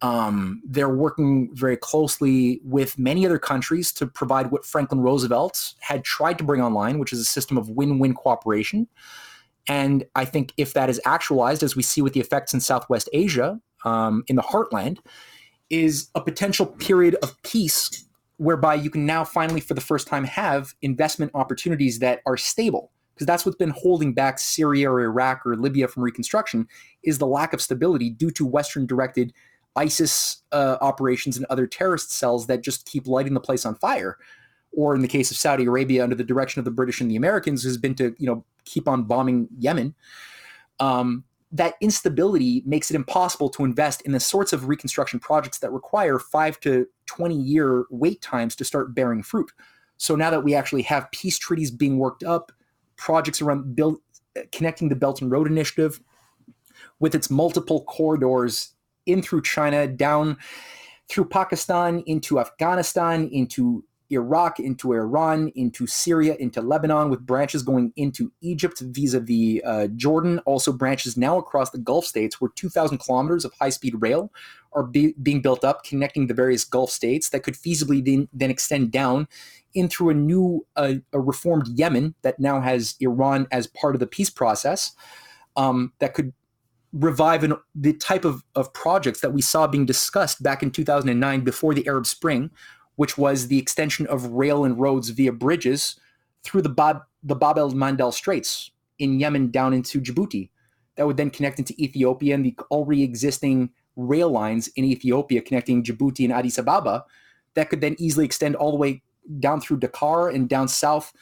Um, 0.00 0.62
they're 0.64 0.88
working 0.88 1.50
very 1.54 1.76
closely 1.76 2.60
with 2.62 2.98
many 2.98 3.26
other 3.26 3.38
countries 3.38 3.92
to 3.94 4.06
provide 4.06 4.52
what 4.52 4.64
Franklin 4.64 5.00
Roosevelt 5.00 5.74
had 5.80 6.04
tried 6.04 6.38
to 6.38 6.44
bring 6.44 6.62
online, 6.62 6.98
which 7.00 7.12
is 7.12 7.18
a 7.18 7.24
system 7.24 7.58
of 7.58 7.68
win-win 7.68 8.14
cooperation. 8.14 8.86
And 9.66 10.04
I 10.14 10.24
think 10.24 10.52
if 10.56 10.72
that 10.74 10.88
is 10.88 11.00
actualized, 11.04 11.62
as 11.62 11.74
we 11.74 11.82
see 11.82 12.00
with 12.00 12.12
the 12.12 12.20
effects 12.20 12.54
in 12.54 12.60
Southwest 12.60 13.08
Asia, 13.12 13.60
um, 13.84 14.22
in 14.28 14.36
the 14.36 14.42
heartland 14.42 14.98
is 15.68 16.08
a 16.14 16.20
potential 16.20 16.66
period 16.66 17.16
of 17.22 17.40
peace 17.42 18.04
whereby 18.38 18.74
you 18.74 18.90
can 18.90 19.04
now 19.04 19.24
finally, 19.24 19.60
for 19.60 19.74
the 19.74 19.80
first 19.80 20.06
time, 20.06 20.24
have 20.24 20.74
investment 20.80 21.32
opportunities 21.34 21.98
that 21.98 22.20
are 22.24 22.36
stable. 22.36 22.92
Because 23.14 23.26
that's 23.26 23.44
what's 23.44 23.58
been 23.58 23.70
holding 23.70 24.14
back 24.14 24.38
Syria 24.38 24.88
or 24.88 25.00
Iraq 25.00 25.44
or 25.44 25.56
Libya 25.56 25.88
from 25.88 26.04
reconstruction 26.04 26.68
is 27.02 27.18
the 27.18 27.26
lack 27.26 27.52
of 27.52 27.60
stability 27.60 28.10
due 28.10 28.30
to 28.30 28.46
Western-directed 28.46 29.32
ISIS 29.78 30.42
uh, 30.52 30.76
operations 30.80 31.36
and 31.36 31.46
other 31.48 31.66
terrorist 31.66 32.10
cells 32.10 32.48
that 32.48 32.62
just 32.62 32.84
keep 32.86 33.06
lighting 33.06 33.34
the 33.34 33.40
place 33.40 33.64
on 33.64 33.76
fire. 33.76 34.18
Or 34.72 34.94
in 34.94 35.02
the 35.02 35.08
case 35.08 35.30
of 35.30 35.36
Saudi 35.36 35.64
Arabia, 35.64 36.02
under 36.02 36.16
the 36.16 36.24
direction 36.24 36.58
of 36.58 36.64
the 36.64 36.70
British 36.70 37.00
and 37.00 37.10
the 37.10 37.16
Americans, 37.16 37.62
has 37.64 37.78
been 37.78 37.94
to 37.94 38.14
you 38.18 38.26
know 38.26 38.44
keep 38.64 38.88
on 38.88 39.04
bombing 39.04 39.48
Yemen. 39.58 39.94
Um, 40.80 41.24
that 41.52 41.74
instability 41.80 42.62
makes 42.66 42.90
it 42.90 42.94
impossible 42.94 43.48
to 43.50 43.64
invest 43.64 44.02
in 44.02 44.12
the 44.12 44.20
sorts 44.20 44.52
of 44.52 44.68
reconstruction 44.68 45.18
projects 45.18 45.60
that 45.60 45.72
require 45.72 46.18
five 46.18 46.60
to 46.60 46.86
20 47.06 47.36
year 47.36 47.86
wait 47.90 48.20
times 48.20 48.54
to 48.56 48.64
start 48.64 48.94
bearing 48.94 49.22
fruit. 49.22 49.50
So 49.96 50.14
now 50.14 50.30
that 50.30 50.44
we 50.44 50.54
actually 50.54 50.82
have 50.82 51.10
peace 51.10 51.38
treaties 51.38 51.70
being 51.70 51.98
worked 51.98 52.22
up, 52.22 52.52
projects 52.96 53.40
around 53.40 53.74
build, 53.74 53.98
connecting 54.52 54.90
the 54.90 54.96
Belt 54.96 55.22
and 55.22 55.30
Road 55.30 55.46
Initiative 55.46 56.00
with 57.00 57.14
its 57.14 57.30
multiple 57.30 57.84
corridors 57.84 58.74
in 59.08 59.22
through 59.22 59.42
China, 59.42 59.86
down 59.86 60.36
through 61.08 61.24
Pakistan, 61.24 62.02
into 62.06 62.38
Afghanistan, 62.38 63.28
into 63.32 63.84
Iraq, 64.10 64.58
into 64.58 64.92
Iran, 64.92 65.52
into 65.54 65.86
Syria, 65.86 66.34
into 66.38 66.62
Lebanon, 66.62 67.10
with 67.10 67.26
branches 67.26 67.62
going 67.62 67.92
into 67.96 68.32
Egypt 68.40 68.80
vis-a-vis 68.80 69.60
uh, 69.64 69.88
Jordan. 69.96 70.38
Also, 70.40 70.72
branches 70.72 71.16
now 71.16 71.36
across 71.38 71.70
the 71.70 71.78
Gulf 71.78 72.06
states, 72.06 72.40
where 72.40 72.50
2,000 72.54 72.98
kilometers 72.98 73.44
of 73.44 73.52
high-speed 73.60 74.00
rail 74.00 74.32
are 74.72 74.82
be- 74.82 75.14
being 75.22 75.42
built 75.42 75.64
up, 75.64 75.84
connecting 75.84 76.26
the 76.26 76.34
various 76.34 76.64
Gulf 76.64 76.90
states 76.90 77.30
that 77.30 77.42
could 77.42 77.54
feasibly 77.54 78.04
then, 78.04 78.28
then 78.32 78.50
extend 78.50 78.90
down 78.90 79.28
in 79.74 79.88
through 79.88 80.10
a 80.10 80.14
new, 80.14 80.66
uh, 80.76 80.94
a 81.12 81.20
reformed 81.20 81.68
Yemen 81.68 82.14
that 82.22 82.40
now 82.40 82.60
has 82.60 82.96
Iran 83.00 83.46
as 83.52 83.66
part 83.66 83.94
of 83.94 84.00
the 84.00 84.06
peace 84.06 84.30
process. 84.30 84.92
Um, 85.56 85.92
that 85.98 86.14
could 86.14 86.32
revive 86.92 87.44
an, 87.44 87.54
the 87.74 87.92
type 87.92 88.24
of, 88.24 88.42
of 88.54 88.72
projects 88.72 89.20
that 89.20 89.32
we 89.32 89.42
saw 89.42 89.66
being 89.66 89.86
discussed 89.86 90.42
back 90.42 90.62
in 90.62 90.70
2009 90.70 91.40
before 91.42 91.74
the 91.74 91.86
Arab 91.86 92.06
Spring, 92.06 92.50
which 92.96 93.18
was 93.18 93.48
the 93.48 93.58
extension 93.58 94.06
of 94.06 94.24
rail 94.26 94.64
and 94.64 94.78
roads 94.78 95.10
via 95.10 95.32
bridges 95.32 95.98
through 96.42 96.62
the 96.62 96.68
Bab, 96.68 97.02
the 97.22 97.34
Bab 97.34 97.58
el 97.58 97.72
Mandeb 97.72 98.12
Straits 98.12 98.70
in 98.98 99.20
Yemen 99.20 99.50
down 99.50 99.72
into 99.72 100.00
Djibouti. 100.00 100.50
That 100.96 101.06
would 101.06 101.16
then 101.16 101.30
connect 101.30 101.58
into 101.58 101.80
Ethiopia 101.80 102.34
and 102.34 102.44
the 102.44 102.56
already 102.70 103.02
existing 103.02 103.70
rail 103.96 104.30
lines 104.30 104.68
in 104.68 104.84
Ethiopia 104.84 105.42
connecting 105.42 105.82
Djibouti 105.84 106.24
and 106.24 106.32
Addis 106.32 106.58
Ababa 106.58 107.04
that 107.54 107.70
could 107.70 107.80
then 107.80 107.96
easily 107.98 108.24
extend 108.24 108.56
all 108.56 108.70
the 108.70 108.76
way 108.76 109.02
down 109.40 109.60
through 109.60 109.78
Dakar 109.78 110.28
and 110.28 110.48
down 110.48 110.68
south, 110.68 111.12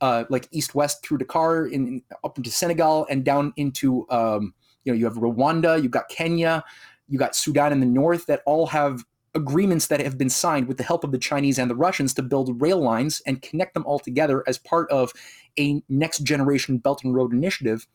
uh, 0.00 0.24
like 0.28 0.48
east 0.50 0.74
west 0.74 1.04
through 1.04 1.18
Dakar 1.18 1.66
in, 1.66 2.02
up 2.24 2.36
into 2.36 2.50
Senegal 2.50 3.06
and 3.10 3.24
down 3.24 3.52
into 3.56 4.06
um, 4.10 4.54
you 4.84 4.92
know 4.92 4.98
you 4.98 5.04
have 5.04 5.14
Rwanda, 5.14 5.82
you've 5.82 5.92
got 5.92 6.08
Kenya, 6.08 6.64
you 7.08 7.18
got 7.18 7.36
Sudan 7.36 7.72
in 7.72 7.80
the 7.80 7.86
north 7.86 8.26
that 8.26 8.42
all 8.46 8.66
have 8.68 9.04
agreements 9.34 9.88
that 9.88 10.00
have 10.00 10.16
been 10.16 10.30
signed 10.30 10.68
with 10.68 10.76
the 10.76 10.84
help 10.84 11.02
of 11.02 11.10
the 11.10 11.18
Chinese 11.18 11.58
and 11.58 11.70
the 11.70 11.74
Russians 11.74 12.14
to 12.14 12.22
build 12.22 12.60
rail 12.62 12.78
lines 12.78 13.20
and 13.26 13.42
connect 13.42 13.74
them 13.74 13.84
all 13.86 13.98
together 13.98 14.44
as 14.46 14.58
part 14.58 14.88
of 14.90 15.12
a 15.58 15.82
next 15.88 16.20
generation 16.20 16.78
Belt 16.78 17.02
and 17.04 17.14
Road 17.14 17.32
initiative 17.32 17.86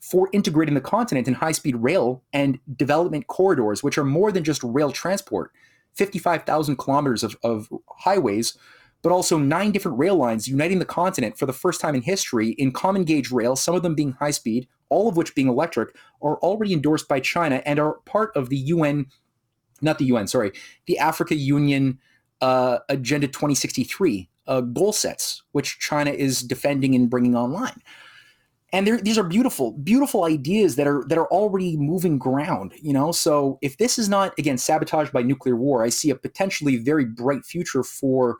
for 0.00 0.30
integrating 0.32 0.74
the 0.74 0.80
continent 0.80 1.28
in 1.28 1.34
high 1.34 1.52
speed 1.52 1.76
rail 1.76 2.22
and 2.32 2.58
development 2.76 3.26
corridors, 3.26 3.82
which 3.82 3.98
are 3.98 4.04
more 4.04 4.32
than 4.32 4.44
just 4.44 4.62
rail 4.64 4.90
transport. 4.90 5.52
55,000 5.94 6.76
kilometers 6.76 7.22
of, 7.22 7.36
of 7.42 7.68
highways, 7.88 8.56
but 9.02 9.12
also 9.12 9.38
nine 9.38 9.72
different 9.72 9.98
rail 9.98 10.16
lines 10.16 10.48
uniting 10.48 10.78
the 10.78 10.84
continent 10.84 11.38
for 11.38 11.46
the 11.46 11.52
first 11.52 11.80
time 11.80 11.94
in 11.94 12.02
history 12.02 12.50
in 12.50 12.72
common 12.72 13.04
gauge 13.04 13.30
rail, 13.30 13.56
some 13.56 13.74
of 13.74 13.82
them 13.82 13.94
being 13.94 14.12
high 14.12 14.30
speed, 14.30 14.68
all 14.88 15.08
of 15.08 15.16
which 15.16 15.34
being 15.34 15.48
electric, 15.48 15.96
are 16.22 16.36
already 16.38 16.72
endorsed 16.72 17.08
by 17.08 17.20
China 17.20 17.62
and 17.64 17.78
are 17.78 17.94
part 18.04 18.34
of 18.36 18.48
the 18.48 18.56
UN 18.56 19.06
not 19.82 19.98
the 19.98 20.04
UN, 20.06 20.26
sorry, 20.26 20.52
the 20.86 20.98
Africa 20.98 21.34
Union 21.34 21.98
uh, 22.40 22.78
Agenda 22.88 23.26
2063 23.26 24.28
uh, 24.46 24.60
goal 24.60 24.92
sets, 24.92 25.42
which 25.52 25.78
China 25.78 26.10
is 26.10 26.42
defending 26.42 26.94
and 26.94 27.08
bringing 27.08 27.34
online. 27.34 27.80
And 28.72 28.86
these 29.02 29.18
are 29.18 29.24
beautiful, 29.24 29.72
beautiful 29.72 30.24
ideas 30.24 30.76
that 30.76 30.86
are 30.86 31.04
that 31.08 31.18
are 31.18 31.26
already 31.26 31.76
moving 31.76 32.18
ground. 32.18 32.72
You 32.80 32.92
know, 32.92 33.10
so 33.10 33.58
if 33.62 33.78
this 33.78 33.98
is 33.98 34.08
not 34.08 34.32
again 34.38 34.58
sabotaged 34.58 35.12
by 35.12 35.22
nuclear 35.22 35.56
war, 35.56 35.82
I 35.82 35.88
see 35.88 36.08
a 36.10 36.14
potentially 36.14 36.76
very 36.76 37.04
bright 37.04 37.44
future 37.44 37.82
for 37.82 38.38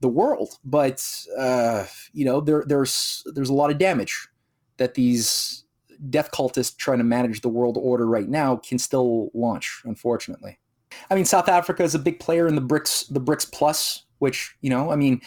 the 0.00 0.08
world. 0.08 0.58
But 0.64 1.04
uh, 1.36 1.86
you 2.12 2.24
know, 2.24 2.40
there, 2.40 2.64
there's 2.66 3.22
there's 3.34 3.50
a 3.50 3.54
lot 3.54 3.70
of 3.70 3.78
damage 3.78 4.28
that 4.76 4.94
these 4.94 5.64
death 6.10 6.30
cultists 6.30 6.76
trying 6.76 6.98
to 6.98 7.04
manage 7.04 7.40
the 7.40 7.48
world 7.48 7.76
order 7.80 8.06
right 8.06 8.28
now 8.28 8.56
can 8.56 8.78
still 8.78 9.30
launch. 9.34 9.82
Unfortunately. 9.84 10.58
I 11.10 11.14
mean, 11.14 11.24
South 11.24 11.48
Africa 11.48 11.82
is 11.82 11.94
a 11.94 11.98
big 11.98 12.18
player 12.18 12.46
in 12.48 12.54
the 12.54 12.62
BRICS, 12.62 13.12
the 13.12 13.20
BRICS 13.20 13.52
Plus, 13.52 14.04
which 14.18 14.56
you 14.60 14.70
know, 14.70 14.90
I 14.90 14.96
mean, 14.96 15.20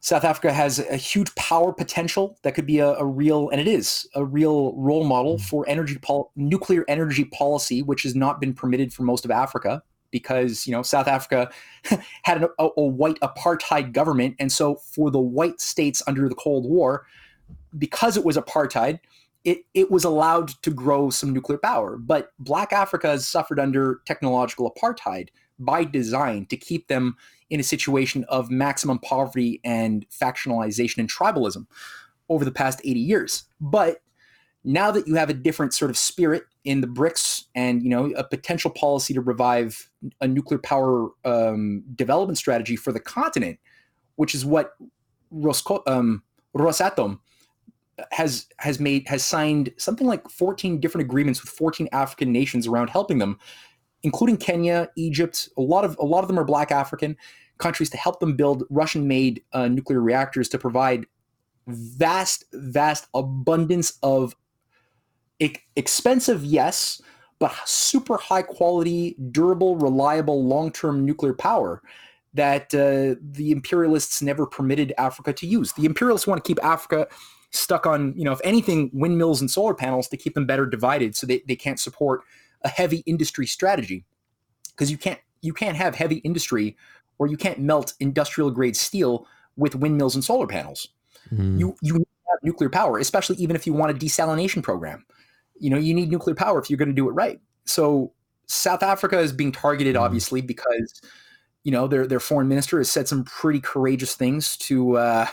South 0.00 0.24
Africa 0.24 0.52
has 0.52 0.78
a 0.78 0.96
huge 0.96 1.34
power 1.34 1.72
potential 1.72 2.38
that 2.42 2.54
could 2.54 2.66
be 2.66 2.78
a, 2.78 2.94
a 2.94 3.04
real, 3.04 3.50
and 3.50 3.60
it 3.60 3.68
is 3.68 4.08
a 4.14 4.24
real 4.24 4.74
role 4.76 5.04
model 5.04 5.36
mm. 5.36 5.42
for 5.42 5.68
energy 5.68 5.98
pol- 5.98 6.32
nuclear 6.36 6.84
energy 6.88 7.24
policy, 7.24 7.82
which 7.82 8.02
has 8.04 8.14
not 8.14 8.40
been 8.40 8.54
permitted 8.54 8.92
for 8.92 9.02
most 9.02 9.24
of 9.24 9.30
Africa 9.30 9.82
because 10.10 10.66
you 10.66 10.72
know 10.72 10.82
South 10.82 11.08
Africa 11.08 11.50
had 12.22 12.44
a, 12.44 12.48
a 12.58 12.84
white 12.84 13.18
apartheid 13.20 13.92
government, 13.92 14.36
and 14.38 14.50
so 14.50 14.76
for 14.76 15.10
the 15.10 15.20
white 15.20 15.60
states 15.60 16.02
under 16.06 16.28
the 16.28 16.34
Cold 16.34 16.66
War, 16.66 17.06
because 17.76 18.16
it 18.16 18.24
was 18.24 18.36
apartheid, 18.36 19.00
it, 19.44 19.64
it 19.74 19.90
was 19.90 20.04
allowed 20.04 20.48
to 20.62 20.70
grow 20.70 21.10
some 21.10 21.32
nuclear 21.32 21.58
power. 21.58 21.96
But 21.96 22.32
Black 22.38 22.72
Africa 22.72 23.08
has 23.08 23.26
suffered 23.26 23.58
under 23.58 24.00
technological 24.06 24.72
apartheid 24.72 25.28
by 25.58 25.84
design 25.84 26.46
to 26.46 26.56
keep 26.56 26.88
them 26.88 27.16
in 27.50 27.60
a 27.60 27.64
situation 27.64 28.24
of 28.28 28.50
maximum 28.50 28.98
poverty 28.98 29.60
and 29.64 30.06
factionalization 30.10 30.98
and 30.98 31.10
tribalism 31.10 31.66
over 32.28 32.44
the 32.44 32.52
past 32.52 32.80
80 32.84 33.00
years. 33.00 33.44
But 33.60 34.02
now 34.64 34.90
that 34.90 35.06
you 35.06 35.14
have 35.14 35.30
a 35.30 35.34
different 35.34 35.72
sort 35.72 35.90
of 35.90 35.96
spirit 35.96 36.44
in 36.64 36.80
the 36.80 36.86
BRICS 36.86 37.44
and 37.54 37.82
you 37.82 37.88
know 37.88 38.12
a 38.16 38.24
potential 38.24 38.70
policy 38.70 39.14
to 39.14 39.20
revive 39.20 39.90
a 40.20 40.28
nuclear 40.28 40.58
power 40.58 41.08
um, 41.24 41.82
development 41.94 42.38
strategy 42.38 42.76
for 42.76 42.92
the 42.92 43.00
continent, 43.00 43.58
which 44.16 44.34
is 44.34 44.44
what 44.44 44.72
Rosco- 45.30 45.82
um, 45.86 46.22
Rosatom 46.56 47.20
has 48.12 48.46
has 48.58 48.80
made 48.80 49.06
has 49.08 49.24
signed 49.24 49.72
something 49.78 50.06
like 50.06 50.28
14 50.28 50.80
different 50.80 51.06
agreements 51.06 51.42
with 51.42 51.50
14 51.50 51.88
African 51.92 52.32
nations 52.32 52.66
around 52.66 52.90
helping 52.90 53.18
them, 53.18 53.38
including 54.02 54.36
Kenya, 54.36 54.88
Egypt. 54.96 55.48
A 55.56 55.62
lot 55.62 55.84
of 55.84 55.96
a 55.98 56.04
lot 56.04 56.22
of 56.22 56.28
them 56.28 56.38
are 56.38 56.44
Black 56.44 56.70
African 56.70 57.16
countries 57.58 57.90
to 57.90 57.96
help 57.96 58.20
them 58.20 58.36
build 58.36 58.64
Russian-made 58.70 59.42
uh, 59.52 59.68
nuclear 59.68 60.00
reactors 60.00 60.48
to 60.48 60.58
provide 60.58 61.04
vast, 61.66 62.44
vast 62.52 63.06
abundance 63.14 63.98
of 64.02 64.34
e- 65.40 65.56
expensive, 65.76 66.44
yes, 66.44 67.02
but 67.38 67.52
super 67.64 68.16
high 68.16 68.42
quality, 68.42 69.16
durable, 69.32 69.76
reliable, 69.76 70.44
long 70.44 70.70
term 70.70 71.04
nuclear 71.04 71.34
power 71.34 71.82
that 72.34 72.72
uh, 72.74 73.18
the 73.20 73.50
imperialists 73.50 74.22
never 74.22 74.46
permitted 74.46 74.92
Africa 74.98 75.32
to 75.32 75.46
use. 75.46 75.72
The 75.72 75.84
imperialists 75.84 76.26
want 76.26 76.42
to 76.42 76.46
keep 76.46 76.62
Africa 76.62 77.08
stuck 77.50 77.86
on, 77.86 78.14
you 78.16 78.24
know, 78.24 78.32
if 78.32 78.40
anything, 78.44 78.90
windmills 78.92 79.40
and 79.40 79.50
solar 79.50 79.74
panels 79.74 80.06
to 80.08 80.16
keep 80.16 80.34
them 80.34 80.46
better 80.46 80.66
divided 80.66 81.16
so 81.16 81.26
they, 81.26 81.42
they 81.48 81.56
can't 81.56 81.80
support 81.80 82.20
a 82.62 82.68
heavy 82.68 82.98
industry 83.06 83.46
strategy. 83.46 84.04
Because 84.70 84.90
you 84.90 84.98
can't 84.98 85.18
you 85.42 85.52
can't 85.52 85.76
have 85.76 85.94
heavy 85.94 86.16
industry 86.16 86.76
or 87.18 87.26
you 87.26 87.36
can't 87.36 87.58
melt 87.58 87.94
industrial 88.00 88.50
grade 88.50 88.76
steel 88.76 89.26
with 89.56 89.74
windmills 89.74 90.14
and 90.14 90.24
solar 90.24 90.46
panels. 90.46 90.88
Mm. 91.32 91.58
You 91.58 91.76
you 91.82 91.94
have 91.94 92.38
nuclear 92.42 92.70
power, 92.70 92.98
especially 92.98 93.36
even 93.36 93.56
if 93.56 93.66
you 93.66 93.72
want 93.72 93.90
a 93.90 93.94
desalination 93.94 94.62
program. 94.62 95.04
You 95.60 95.70
know, 95.70 95.78
you 95.78 95.94
need 95.94 96.10
nuclear 96.10 96.34
power 96.34 96.60
if 96.60 96.68
you're 96.68 96.78
going 96.78 96.88
to 96.88 96.94
do 96.94 97.08
it 97.08 97.12
right. 97.12 97.40
So 97.64 98.12
South 98.46 98.82
Africa 98.82 99.18
is 99.18 99.32
being 99.32 99.52
targeted, 99.52 99.94
mm. 99.94 100.00
obviously, 100.00 100.40
because 100.40 101.00
you 101.62 101.70
know 101.70 101.86
their 101.86 102.06
their 102.06 102.20
foreign 102.20 102.48
minister 102.48 102.78
has 102.78 102.90
said 102.90 103.06
some 103.06 103.24
pretty 103.24 103.60
courageous 103.60 104.14
things 104.16 104.56
to 104.56 104.96
uh, 104.96 105.26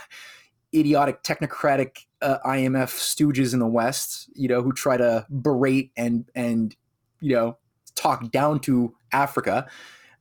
idiotic 0.73 1.23
technocratic 1.23 2.05
uh, 2.21 2.37
IMF 2.45 2.89
stooges 2.89 3.53
in 3.53 3.59
the 3.59 3.67
West, 3.67 4.29
you 4.35 4.47
know, 4.47 4.61
who 4.61 4.73
try 4.73 4.97
to 4.97 5.25
berate 5.29 5.91
and 5.97 6.29
and 6.35 6.75
you 7.21 7.33
know 7.33 7.57
talk 7.95 8.31
down 8.31 8.59
to 8.61 8.93
Africa 9.11 9.67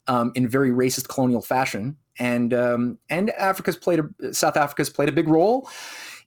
um, 0.07 0.33
in 0.35 0.49
very 0.49 0.71
racist 0.71 1.09
colonial 1.09 1.43
fashion. 1.43 1.97
And 2.19 2.55
um, 2.55 2.99
and 3.11 3.31
Africa's 3.31 3.77
played 3.77 4.01
a, 4.01 4.33
South 4.33 4.57
Africa's 4.57 4.89
played 4.89 5.09
a 5.09 5.13
big 5.13 5.29
role 5.29 5.69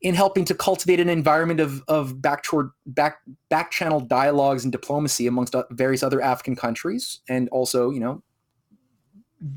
in 0.02 0.16
helping 0.16 0.46
to 0.46 0.56
cultivate 0.56 1.00
an 1.00 1.10
environment 1.10 1.60
of 1.60 1.84
of 1.88 2.22
back 2.22 2.44
toward 2.44 2.70
back 2.86 3.20
back 3.50 3.72
channel 3.72 4.00
dialogues 4.00 4.64
and 4.64 4.72
diplomacy 4.72 5.28
amongst 5.28 5.56
various 5.72 6.04
other 6.04 6.22
African 6.22 6.56
countries, 6.56 7.20
and 7.28 7.50
also 7.50 7.90
you 7.90 8.00
know 8.00 8.24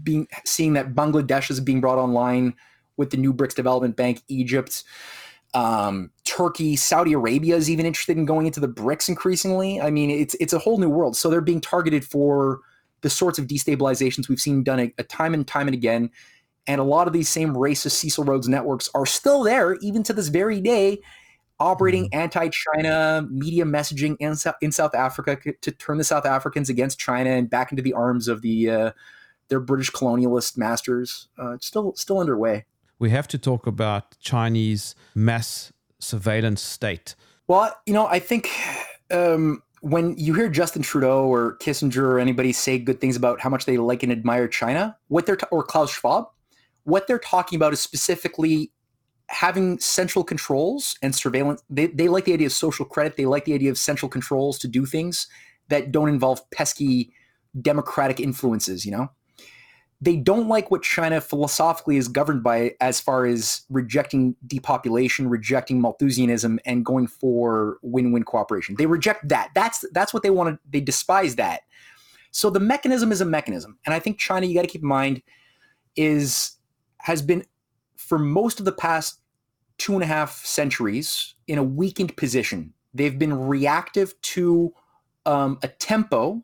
being 0.02 0.26
seeing 0.44 0.74
that 0.74 0.94
Bangladesh 0.94 1.50
is 1.50 1.60
being 1.60 1.80
brought 1.80 1.98
online 1.98 2.54
with 2.96 3.10
the 3.10 3.16
new 3.16 3.32
BRICS 3.32 3.54
Development 3.54 3.96
Bank, 3.96 4.22
Egypt, 4.28 4.84
um, 5.54 6.10
Turkey, 6.24 6.76
Saudi 6.76 7.12
Arabia 7.12 7.56
is 7.56 7.68
even 7.68 7.86
interested 7.86 8.16
in 8.16 8.24
going 8.24 8.46
into 8.46 8.60
the 8.60 8.68
BRICS 8.68 9.08
increasingly. 9.08 9.80
I 9.80 9.90
mean, 9.90 10.10
it's 10.10 10.34
it's 10.40 10.52
a 10.52 10.58
whole 10.58 10.78
new 10.78 10.88
world. 10.88 11.16
So 11.16 11.28
they're 11.30 11.40
being 11.40 11.60
targeted 11.60 12.04
for 12.04 12.60
the 13.02 13.10
sorts 13.10 13.38
of 13.38 13.46
destabilizations 13.46 14.28
we've 14.28 14.40
seen 14.40 14.62
done 14.62 14.80
a, 14.80 14.94
a 14.98 15.04
time 15.04 15.34
and 15.34 15.46
time 15.46 15.68
and 15.68 15.74
again. 15.74 16.10
And 16.66 16.80
a 16.80 16.84
lot 16.84 17.06
of 17.06 17.12
these 17.12 17.28
same 17.28 17.54
racist 17.54 17.92
Cecil 17.92 18.24
Rhodes 18.24 18.48
networks 18.48 18.88
are 18.94 19.06
still 19.06 19.42
there, 19.42 19.74
even 19.76 20.02
to 20.04 20.12
this 20.12 20.28
very 20.28 20.60
day, 20.60 21.00
operating 21.58 22.04
mm-hmm. 22.04 22.20
anti-China 22.20 23.26
media 23.30 23.64
messaging 23.64 24.16
in, 24.20 24.34
in 24.60 24.72
South 24.72 24.94
Africa 24.94 25.38
to 25.60 25.70
turn 25.72 25.98
the 25.98 26.04
South 26.04 26.26
Africans 26.26 26.68
against 26.68 26.98
China 26.98 27.30
and 27.30 27.50
back 27.50 27.72
into 27.72 27.82
the 27.82 27.92
arms 27.92 28.28
of 28.28 28.42
the 28.42 28.70
uh, 28.70 28.90
their 29.48 29.60
British 29.60 29.90
colonialist 29.90 30.56
masters. 30.56 31.28
Uh, 31.38 31.52
it's 31.52 31.66
still 31.66 31.94
still 31.94 32.18
underway. 32.18 32.64
We 32.98 33.10
have 33.10 33.26
to 33.28 33.38
talk 33.38 33.66
about 33.66 34.18
Chinese 34.20 34.94
mass 35.14 35.72
surveillance 35.98 36.62
state. 36.62 37.14
Well, 37.48 37.76
you 37.86 37.92
know, 37.92 38.06
I 38.06 38.18
think 38.18 38.48
um, 39.10 39.62
when 39.80 40.16
you 40.16 40.34
hear 40.34 40.48
Justin 40.48 40.82
Trudeau 40.82 41.26
or 41.26 41.58
Kissinger 41.58 42.02
or 42.02 42.18
anybody 42.20 42.52
say 42.52 42.78
good 42.78 43.00
things 43.00 43.16
about 43.16 43.40
how 43.40 43.50
much 43.50 43.64
they 43.66 43.76
like 43.76 44.02
and 44.02 44.12
admire 44.12 44.46
China, 44.46 44.96
what 45.08 45.26
they're 45.26 45.38
or 45.50 45.64
Klaus 45.64 45.92
Schwab, 45.92 46.28
what 46.84 47.06
they're 47.06 47.18
talking 47.18 47.56
about 47.56 47.72
is 47.72 47.80
specifically 47.80 48.72
having 49.28 49.78
central 49.78 50.24
controls 50.24 50.96
and 51.02 51.14
surveillance. 51.14 51.62
They, 51.70 51.86
they 51.86 52.08
like 52.08 52.26
the 52.26 52.34
idea 52.34 52.46
of 52.46 52.52
social 52.52 52.84
credit. 52.84 53.16
They 53.16 53.24
like 53.24 53.44
the 53.44 53.54
idea 53.54 53.70
of 53.70 53.78
central 53.78 54.08
controls 54.08 54.58
to 54.58 54.68
do 54.68 54.84
things 54.84 55.26
that 55.68 55.90
don't 55.90 56.08
involve 56.08 56.48
pesky 56.50 57.12
democratic 57.60 58.20
influences. 58.20 58.84
You 58.84 58.92
know, 58.92 59.10
they 60.00 60.16
don't 60.16 60.48
like 60.48 60.70
what 60.70 60.82
China 60.82 61.20
philosophically 61.20 61.96
is 61.96 62.08
governed 62.08 62.42
by 62.42 62.74
as 62.80 63.00
far 63.00 63.24
as 63.24 63.62
rejecting 63.70 64.36
depopulation, 64.46 65.28
rejecting 65.28 65.80
Malthusianism, 65.80 66.58
and 66.66 66.84
going 66.84 67.06
for 67.06 67.78
win-win 67.82 68.24
cooperation. 68.24 68.74
They 68.76 68.86
reject 68.86 69.28
that. 69.28 69.50
That's 69.54 69.84
that's 69.92 70.12
what 70.12 70.22
they 70.22 70.30
want 70.30 70.54
to. 70.54 70.60
They 70.68 70.80
despise 70.80 71.36
that. 71.36 71.60
So 72.32 72.50
the 72.50 72.60
mechanism 72.60 73.12
is 73.12 73.20
a 73.20 73.26
mechanism, 73.26 73.78
and 73.86 73.94
I 73.94 73.98
think 73.98 74.18
China, 74.18 74.46
you 74.46 74.54
got 74.54 74.62
to 74.62 74.68
keep 74.68 74.82
in 74.82 74.88
mind, 74.88 75.22
is 75.96 76.56
has 77.02 77.22
been 77.22 77.44
for 77.96 78.18
most 78.18 78.58
of 78.58 78.64
the 78.64 78.72
past 78.72 79.20
two 79.78 79.94
and 79.94 80.02
a 80.02 80.06
half 80.06 80.44
centuries 80.44 81.34
in 81.46 81.58
a 81.58 81.62
weakened 81.62 82.16
position. 82.16 82.72
They've 82.94 83.18
been 83.18 83.34
reactive 83.34 84.20
to 84.22 84.72
um, 85.26 85.58
a 85.62 85.68
tempo 85.68 86.42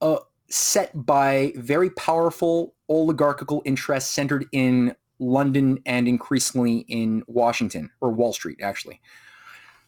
uh, 0.00 0.18
set 0.48 1.06
by 1.06 1.52
very 1.56 1.90
powerful 1.90 2.74
oligarchical 2.88 3.62
interests 3.64 4.10
centered 4.10 4.46
in 4.52 4.94
London 5.18 5.80
and 5.84 6.06
increasingly 6.06 6.78
in 6.88 7.22
Washington 7.26 7.90
or 8.00 8.10
Wall 8.10 8.32
Street, 8.32 8.58
actually. 8.62 9.00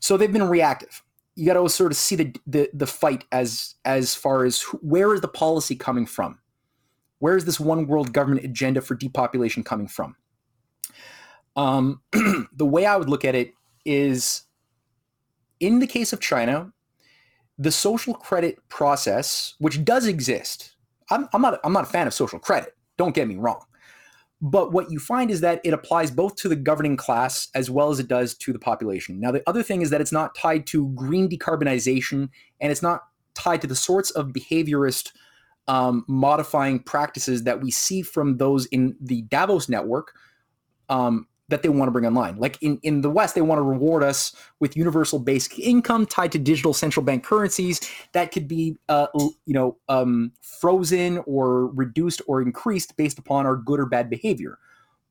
So 0.00 0.16
they've 0.16 0.32
been 0.32 0.48
reactive. 0.48 1.02
You 1.36 1.46
got 1.46 1.54
to 1.54 1.68
sort 1.68 1.92
of 1.92 1.96
see 1.96 2.16
the, 2.16 2.34
the 2.46 2.70
the 2.74 2.86
fight 2.86 3.24
as 3.30 3.76
as 3.84 4.14
far 4.14 4.44
as 4.44 4.62
where 4.82 5.14
is 5.14 5.20
the 5.20 5.28
policy 5.28 5.76
coming 5.76 6.06
from? 6.06 6.40
Where 7.20 7.36
is 7.36 7.44
this 7.44 7.60
one 7.60 7.86
world 7.86 8.12
government 8.12 8.44
agenda 8.44 8.80
for 8.80 8.94
depopulation 8.94 9.62
coming 9.62 9.86
from? 9.86 10.16
Um, 11.54 12.02
the 12.12 12.66
way 12.66 12.86
I 12.86 12.96
would 12.96 13.08
look 13.08 13.24
at 13.24 13.34
it 13.34 13.52
is, 13.84 14.42
in 15.60 15.78
the 15.78 15.86
case 15.86 16.12
of 16.12 16.20
China, 16.20 16.72
the 17.58 17.70
social 17.70 18.14
credit 18.14 18.58
process, 18.68 19.54
which 19.58 19.84
does 19.84 20.06
exist. 20.06 20.74
I'm, 21.10 21.28
I'm 21.32 21.42
not 21.42 21.60
I'm 21.62 21.72
not 21.72 21.84
a 21.84 21.90
fan 21.90 22.06
of 22.06 22.14
social 22.14 22.38
credit. 22.38 22.74
Don't 22.96 23.14
get 23.14 23.28
me 23.28 23.36
wrong. 23.36 23.64
But 24.42 24.72
what 24.72 24.90
you 24.90 24.98
find 24.98 25.30
is 25.30 25.42
that 25.42 25.60
it 25.64 25.74
applies 25.74 26.10
both 26.10 26.36
to 26.36 26.48
the 26.48 26.56
governing 26.56 26.96
class 26.96 27.48
as 27.54 27.68
well 27.68 27.90
as 27.90 27.98
it 27.98 28.08
does 28.08 28.34
to 28.36 28.54
the 28.54 28.58
population. 28.58 29.20
Now, 29.20 29.30
the 29.30 29.42
other 29.46 29.62
thing 29.62 29.82
is 29.82 29.90
that 29.90 30.00
it's 30.00 30.12
not 30.12 30.34
tied 30.34 30.66
to 30.68 30.88
green 30.94 31.28
decarbonization 31.28 32.30
and 32.60 32.72
it's 32.72 32.80
not 32.80 33.02
tied 33.34 33.60
to 33.60 33.66
the 33.66 33.76
sorts 33.76 34.10
of 34.10 34.28
behaviorist 34.28 35.12
um, 35.70 36.04
modifying 36.08 36.80
practices 36.80 37.44
that 37.44 37.60
we 37.62 37.70
see 37.70 38.02
from 38.02 38.38
those 38.38 38.66
in 38.66 38.96
the 39.00 39.22
Davos 39.22 39.68
network 39.68 40.14
um, 40.88 41.28
that 41.46 41.62
they 41.62 41.68
want 41.68 41.86
to 41.86 41.92
bring 41.92 42.04
online. 42.04 42.36
Like 42.38 42.60
in, 42.60 42.80
in 42.82 43.02
the 43.02 43.10
West, 43.10 43.36
they 43.36 43.40
want 43.40 43.60
to 43.60 43.62
reward 43.62 44.02
us 44.02 44.34
with 44.58 44.76
universal 44.76 45.20
basic 45.20 45.60
income 45.60 46.06
tied 46.06 46.32
to 46.32 46.40
digital 46.40 46.74
central 46.74 47.06
bank 47.06 47.22
currencies 47.22 47.80
that 48.14 48.32
could 48.32 48.48
be, 48.48 48.78
uh, 48.88 49.06
you 49.14 49.54
know, 49.54 49.76
um, 49.88 50.32
frozen 50.42 51.18
or 51.18 51.68
reduced 51.68 52.20
or 52.26 52.42
increased 52.42 52.96
based 52.96 53.20
upon 53.20 53.46
our 53.46 53.54
good 53.54 53.78
or 53.78 53.86
bad 53.86 54.10
behavior. 54.10 54.58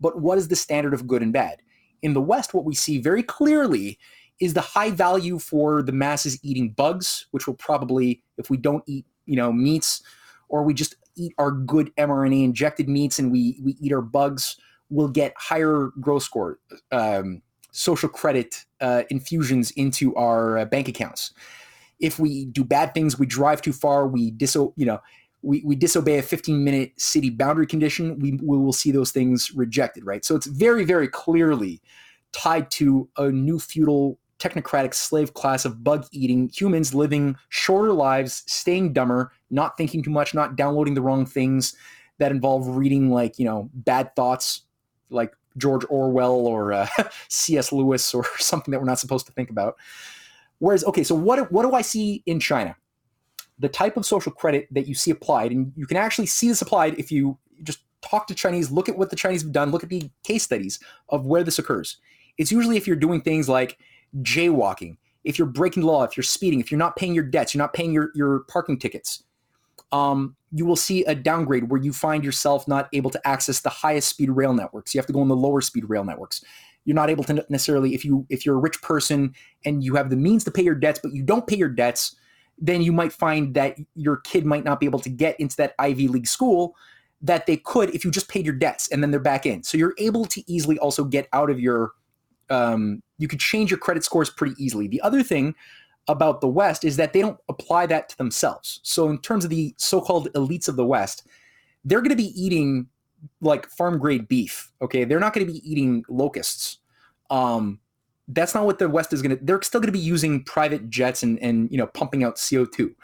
But 0.01 0.19
what 0.19 0.37
is 0.37 0.49
the 0.49 0.57
standard 0.57 0.93
of 0.93 1.07
good 1.07 1.21
and 1.21 1.31
bad? 1.31 1.61
In 2.01 2.13
the 2.13 2.21
West, 2.21 2.53
what 2.53 2.65
we 2.65 2.75
see 2.75 2.97
very 2.97 3.23
clearly 3.23 3.97
is 4.41 4.53
the 4.53 4.61
high 4.61 4.91
value 4.91 5.39
for 5.39 5.81
the 5.81 5.93
masses 5.93 6.37
eating 6.43 6.71
bugs, 6.71 7.27
which 7.31 7.47
will 7.47 7.55
probably, 7.55 8.21
if 8.37 8.49
we 8.49 8.57
don't 8.57 8.83
eat, 8.87 9.05
you 9.25 9.37
know, 9.37 9.53
meats, 9.53 10.03
or 10.49 10.63
we 10.63 10.73
just 10.73 10.95
eat 11.15 11.33
our 11.37 11.51
good 11.51 11.95
mRNA 11.95 12.43
injected 12.43 12.89
meats 12.89 13.19
and 13.19 13.31
we 13.31 13.59
we 13.63 13.75
eat 13.79 13.93
our 13.93 14.01
bugs 14.01 14.57
we'll 14.89 15.07
get 15.07 15.33
higher 15.37 15.89
growth 15.99 16.23
score, 16.23 16.59
um, 16.91 17.41
social 17.71 18.09
credit 18.09 18.65
uh, 18.81 19.03
infusions 19.09 19.71
into 19.71 20.15
our 20.15 20.57
uh, 20.57 20.65
bank 20.65 20.87
accounts. 20.87 21.33
If 21.99 22.17
we 22.19 22.45
do 22.45 22.63
bad 22.63 22.93
things, 22.93 23.19
we 23.19 23.25
drive 23.25 23.61
too 23.61 23.73
far, 23.73 24.07
we 24.07 24.31
diso, 24.31 24.73
you 24.75 24.85
know, 24.85 24.99
we, 25.41 25.61
we 25.65 25.75
disobey 25.75 26.17
a 26.17 26.21
15 26.21 26.63
minute 26.63 26.99
city 26.99 27.29
boundary 27.29 27.67
condition, 27.67 28.19
we, 28.19 28.39
we 28.43 28.57
will 28.57 28.73
see 28.73 28.91
those 28.91 29.11
things 29.11 29.51
rejected, 29.53 30.05
right? 30.05 30.25
So 30.25 30.35
it's 30.35 30.47
very, 30.47 30.83
very 30.85 31.07
clearly 31.07 31.81
tied 32.31 32.71
to 32.71 33.09
a 33.17 33.29
new 33.29 33.59
feudal 33.59 34.18
technocratic 34.39 34.93
slave 34.93 35.33
class 35.33 35.65
of 35.65 35.83
bug 35.83 36.05
eating 36.11 36.49
humans 36.49 36.93
living 36.93 37.35
shorter 37.49 37.93
lives, 37.93 38.43
staying 38.47 38.93
dumber, 38.93 39.31
not 39.49 39.77
thinking 39.77 40.01
too 40.01 40.09
much, 40.09 40.33
not 40.33 40.55
downloading 40.55 40.93
the 40.93 41.01
wrong 41.01 41.25
things 41.25 41.75
that 42.17 42.31
involve 42.31 42.67
reading 42.67 43.11
like, 43.11 43.37
you 43.37 43.45
know, 43.45 43.69
bad 43.73 44.15
thoughts 44.15 44.61
like 45.09 45.33
George 45.57 45.85
Orwell 45.89 46.47
or 46.47 46.73
uh, 46.73 46.87
C.S. 47.27 47.71
Lewis 47.71 48.13
or 48.13 48.25
something 48.37 48.71
that 48.71 48.79
we're 48.79 48.85
not 48.85 48.99
supposed 48.99 49.25
to 49.27 49.31
think 49.33 49.49
about. 49.49 49.75
Whereas, 50.59 50.83
okay, 50.85 51.03
so 51.03 51.15
what 51.15 51.51
what 51.51 51.63
do 51.63 51.73
I 51.73 51.81
see 51.81 52.21
in 52.25 52.39
China? 52.39 52.75
The 53.59 53.69
type 53.69 53.97
of 53.97 54.05
social 54.05 54.31
credit 54.31 54.67
that 54.71 54.87
you 54.87 54.95
see 54.95 55.11
applied, 55.11 55.51
and 55.51 55.73
you 55.75 55.85
can 55.85 55.97
actually 55.97 56.27
see 56.27 56.47
this 56.47 56.61
applied 56.61 56.97
if 56.97 57.11
you 57.11 57.37
just 57.63 57.79
talk 58.01 58.27
to 58.27 58.35
Chinese, 58.35 58.71
look 58.71 58.87
at 58.87 58.97
what 58.97 59.09
the 59.09 59.15
Chinese 59.15 59.41
have 59.41 59.51
done, 59.51 59.71
look 59.71 59.83
at 59.83 59.89
the 59.89 60.09
case 60.23 60.43
studies 60.43 60.79
of 61.09 61.25
where 61.25 61.43
this 61.43 61.59
occurs. 61.59 61.97
It's 62.37 62.51
usually 62.51 62.77
if 62.77 62.87
you're 62.87 62.95
doing 62.95 63.21
things 63.21 63.49
like 63.49 63.77
jaywalking, 64.17 64.97
if 65.23 65.37
you're 65.37 65.47
breaking 65.47 65.81
the 65.81 65.87
law, 65.87 66.03
if 66.03 66.15
you're 66.17 66.23
speeding, 66.23 66.59
if 66.59 66.71
you're 66.71 66.79
not 66.79 66.95
paying 66.95 67.13
your 67.13 67.23
debts, 67.23 67.53
you're 67.53 67.63
not 67.63 67.73
paying 67.73 67.91
your, 67.91 68.11
your 68.15 68.39
parking 68.47 68.77
tickets, 68.77 69.23
um, 69.91 70.35
you 70.51 70.65
will 70.65 70.75
see 70.75 71.03
a 71.05 71.15
downgrade 71.15 71.69
where 71.69 71.81
you 71.81 71.93
find 71.93 72.23
yourself 72.23 72.67
not 72.67 72.89
able 72.93 73.09
to 73.09 73.27
access 73.27 73.61
the 73.61 73.69
highest 73.69 74.09
speed 74.09 74.29
rail 74.29 74.53
networks. 74.53 74.93
You 74.93 74.99
have 74.99 75.07
to 75.07 75.13
go 75.13 75.21
on 75.21 75.27
the 75.27 75.35
lower 75.35 75.61
speed 75.61 75.89
rail 75.89 76.03
networks. 76.03 76.43
you're 76.85 76.95
not 76.95 77.09
able 77.09 77.23
to 77.23 77.45
necessarily 77.49 77.93
if 77.93 78.03
you 78.03 78.25
if 78.29 78.45
you're 78.45 78.55
a 78.55 78.59
rich 78.59 78.81
person 78.81 79.33
and 79.65 79.83
you 79.83 79.95
have 79.95 80.09
the 80.09 80.15
means 80.15 80.43
to 80.43 80.51
pay 80.51 80.63
your 80.63 80.75
debts 80.75 80.99
but 81.01 81.13
you 81.13 81.23
don't 81.23 81.45
pay 81.45 81.55
your 81.55 81.69
debts 81.69 82.15
then 82.57 82.81
you 82.81 82.91
might 82.91 83.13
find 83.13 83.53
that 83.53 83.77
your 83.95 84.17
kid 84.17 84.45
might 84.45 84.63
not 84.63 84.79
be 84.79 84.85
able 84.85 84.99
to 84.99 85.09
get 85.09 85.39
into 85.39 85.55
that 85.55 85.75
ivy 85.77 86.07
league 86.07 86.27
school 86.27 86.75
that 87.21 87.45
they 87.45 87.57
could 87.57 87.93
if 87.93 88.03
you 88.03 88.11
just 88.11 88.29
paid 88.29 88.45
your 88.45 88.55
debts 88.55 88.87
and 88.91 89.03
then 89.03 89.11
they're 89.11 89.19
back 89.19 89.45
in 89.45 89.61
so 89.61 89.77
you're 89.77 89.93
able 89.97 90.25
to 90.25 90.41
easily 90.51 90.79
also 90.79 91.03
get 91.03 91.27
out 91.33 91.49
of 91.49 91.59
your 91.59 91.91
um, 92.49 93.03
you 93.19 93.27
could 93.27 93.39
change 93.39 93.69
your 93.69 93.79
credit 93.79 94.03
scores 94.03 94.29
pretty 94.29 94.55
easily 94.57 94.87
the 94.87 95.01
other 95.01 95.21
thing 95.21 95.53
about 96.07 96.41
the 96.41 96.47
west 96.47 96.83
is 96.83 96.97
that 96.97 97.13
they 97.13 97.21
don't 97.21 97.37
apply 97.49 97.85
that 97.85 98.09
to 98.09 98.17
themselves 98.17 98.79
so 98.83 99.09
in 99.09 99.19
terms 99.19 99.43
of 99.43 99.51
the 99.51 99.75
so-called 99.77 100.31
elites 100.33 100.67
of 100.67 100.75
the 100.75 100.85
west 100.85 101.27
they're 101.85 102.01
going 102.01 102.09
to 102.09 102.15
be 102.15 102.41
eating 102.41 102.87
like 103.41 103.67
farm 103.69 103.97
grade 103.97 104.27
beef. 104.27 104.71
Okay, 104.81 105.03
they're 105.03 105.19
not 105.19 105.33
going 105.33 105.45
to 105.45 105.51
be 105.51 105.69
eating 105.69 106.03
locusts. 106.09 106.77
Um, 107.29 107.79
that's 108.27 108.53
not 108.53 108.65
what 108.65 108.79
the 108.79 108.89
West 108.89 109.13
is 109.13 109.21
going 109.21 109.37
to. 109.37 109.43
They're 109.43 109.61
still 109.61 109.81
going 109.81 109.87
to 109.87 109.97
be 109.97 109.99
using 109.99 110.43
private 110.43 110.89
jets 110.89 111.23
and 111.23 111.39
and 111.39 111.69
you 111.71 111.77
know 111.77 111.87
pumping 111.87 112.23
out 112.23 112.41
CO 112.49 112.65
two. 112.65 112.95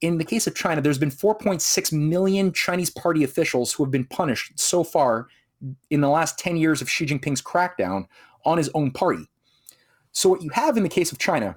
In 0.00 0.18
the 0.18 0.24
case 0.24 0.46
of 0.46 0.54
China, 0.54 0.80
there's 0.80 0.98
been 0.98 1.12
4.6 1.12 1.92
million 1.92 2.52
Chinese 2.52 2.90
party 2.90 3.22
officials 3.22 3.72
who 3.72 3.84
have 3.84 3.92
been 3.92 4.04
punished 4.04 4.58
so 4.58 4.82
far 4.82 5.28
in 5.90 6.00
the 6.00 6.08
last 6.08 6.40
10 6.40 6.56
years 6.56 6.82
of 6.82 6.90
Xi 6.90 7.06
Jinping's 7.06 7.40
crackdown 7.40 8.06
on 8.44 8.58
his 8.58 8.68
own 8.74 8.90
party. 8.90 9.28
So 10.12 10.28
what 10.28 10.42
you 10.42 10.50
have 10.50 10.76
in 10.76 10.82
the 10.82 10.88
case 10.88 11.10
of 11.12 11.18
China 11.18 11.56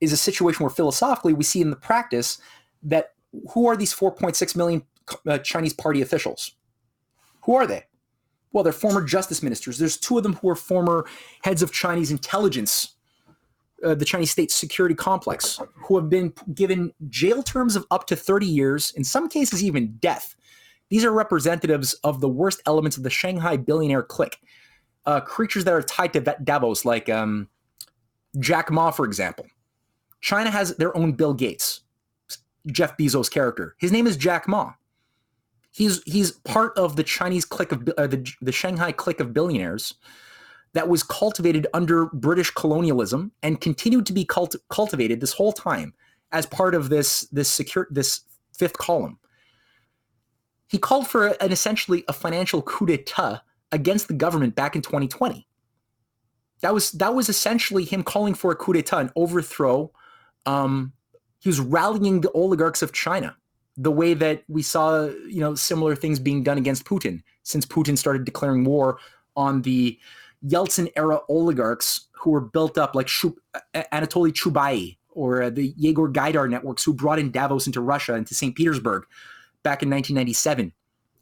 is 0.00 0.12
a 0.12 0.16
situation 0.16 0.64
where 0.64 0.70
philosophically 0.70 1.32
we 1.32 1.44
see 1.44 1.60
in 1.60 1.70
the 1.70 1.76
practice 1.76 2.38
that 2.82 3.12
who 3.50 3.66
are 3.66 3.76
these 3.76 3.94
4.6 3.94 4.56
million 4.56 4.82
uh, 5.26 5.38
Chinese 5.38 5.74
party 5.74 6.02
officials. 6.02 6.52
Who 7.42 7.54
are 7.54 7.66
they? 7.66 7.84
Well, 8.52 8.64
they're 8.64 8.72
former 8.72 9.02
justice 9.02 9.42
ministers. 9.42 9.78
There's 9.78 9.96
two 9.96 10.16
of 10.16 10.22
them 10.22 10.34
who 10.34 10.48
are 10.48 10.56
former 10.56 11.06
heads 11.42 11.62
of 11.62 11.72
Chinese 11.72 12.10
intelligence, 12.10 12.94
uh, 13.84 13.94
the 13.94 14.04
Chinese 14.04 14.30
state 14.30 14.50
security 14.50 14.94
complex, 14.94 15.60
who 15.74 15.96
have 15.98 16.08
been 16.08 16.32
given 16.54 16.92
jail 17.08 17.42
terms 17.42 17.76
of 17.76 17.86
up 17.90 18.06
to 18.06 18.16
30 18.16 18.46
years, 18.46 18.92
in 18.96 19.04
some 19.04 19.28
cases, 19.28 19.62
even 19.62 19.96
death. 19.98 20.34
These 20.88 21.04
are 21.04 21.12
representatives 21.12 21.94
of 22.04 22.20
the 22.20 22.28
worst 22.28 22.62
elements 22.66 22.96
of 22.96 23.02
the 23.02 23.10
Shanghai 23.10 23.56
billionaire 23.56 24.02
clique, 24.02 24.38
uh, 25.06 25.20
creatures 25.20 25.64
that 25.64 25.72
are 25.72 25.82
tied 25.82 26.12
to 26.12 26.20
Davos, 26.42 26.84
like 26.84 27.08
um, 27.08 27.48
Jack 28.38 28.70
Ma, 28.70 28.90
for 28.90 29.04
example. 29.04 29.46
China 30.20 30.50
has 30.50 30.76
their 30.76 30.96
own 30.96 31.12
Bill 31.12 31.34
Gates, 31.34 31.82
Jeff 32.66 32.96
Bezos' 32.96 33.30
character. 33.30 33.76
His 33.78 33.92
name 33.92 34.06
is 34.06 34.16
Jack 34.16 34.48
Ma. 34.48 34.72
He's 35.70 36.02
he's 36.04 36.32
part 36.32 36.76
of 36.76 36.96
the 36.96 37.02
Chinese 37.02 37.44
clique 37.44 37.72
of 37.72 37.88
uh, 37.96 38.06
the 38.06 38.26
the 38.40 38.52
Shanghai 38.52 38.92
clique 38.92 39.20
of 39.20 39.34
billionaires 39.34 39.94
that 40.72 40.88
was 40.88 41.02
cultivated 41.02 41.66
under 41.74 42.06
British 42.06 42.50
colonialism 42.50 43.30
and 43.42 43.60
continued 43.60 44.06
to 44.06 44.12
be 44.12 44.24
cult- 44.24 44.56
cultivated 44.68 45.20
this 45.20 45.32
whole 45.32 45.52
time 45.52 45.94
as 46.32 46.46
part 46.46 46.74
of 46.74 46.88
this 46.88 47.22
this 47.30 47.48
secure 47.48 47.86
this 47.90 48.22
fifth 48.56 48.78
column. 48.78 49.18
He 50.68 50.78
called 50.78 51.06
for 51.06 51.28
an 51.28 51.52
essentially 51.52 52.04
a 52.08 52.12
financial 52.12 52.62
coup 52.62 52.86
d'état 52.86 53.42
against 53.72 54.08
the 54.08 54.14
government 54.14 54.54
back 54.54 54.76
in 54.76 54.82
2020. 54.82 55.46
That 56.62 56.72
was 56.72 56.92
that 56.92 57.14
was 57.14 57.28
essentially 57.28 57.84
him 57.84 58.02
calling 58.02 58.34
for 58.34 58.50
a 58.50 58.56
coup 58.56 58.72
d'état, 58.72 59.00
an 59.00 59.10
overthrow. 59.14 59.92
Um, 60.46 60.92
he 61.38 61.48
was 61.48 61.60
rallying 61.60 62.22
the 62.22 62.30
oligarchs 62.32 62.82
of 62.82 62.92
China 62.92 63.36
the 63.76 63.90
way 63.90 64.14
that 64.14 64.42
we 64.48 64.62
saw, 64.62 65.04
you 65.04 65.40
know, 65.40 65.54
similar 65.54 65.94
things 65.94 66.18
being 66.18 66.42
done 66.42 66.56
against 66.56 66.84
Putin 66.84 67.22
since 67.42 67.66
Putin 67.66 67.98
started 67.98 68.24
declaring 68.24 68.64
war 68.64 68.98
on 69.36 69.62
the 69.62 69.98
Yeltsin 70.46 70.90
era 70.96 71.20
oligarchs 71.28 72.06
who 72.12 72.30
were 72.30 72.40
built 72.40 72.78
up 72.78 72.94
like 72.94 73.06
Shub- 73.06 73.36
Anatoly 73.74 74.32
Chubai 74.32 74.96
or 75.10 75.42
uh, 75.42 75.50
the 75.50 75.74
Yegor 75.76 76.08
Gaidar 76.08 76.48
networks 76.48 76.84
who 76.84 76.94
brought 76.94 77.18
in 77.18 77.30
Davos 77.30 77.66
into 77.66 77.80
Russia, 77.80 78.14
into 78.14 78.34
St. 78.34 78.54
Petersburg 78.54 79.04
back 79.62 79.82
in 79.82 79.90
1997 79.90 80.72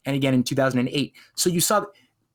and 0.05 0.17
again 0.17 0.35
in 0.35 0.43
2008. 0.43 1.13
So 1.35 1.51
you 1.51 1.61
saw 1.61 1.85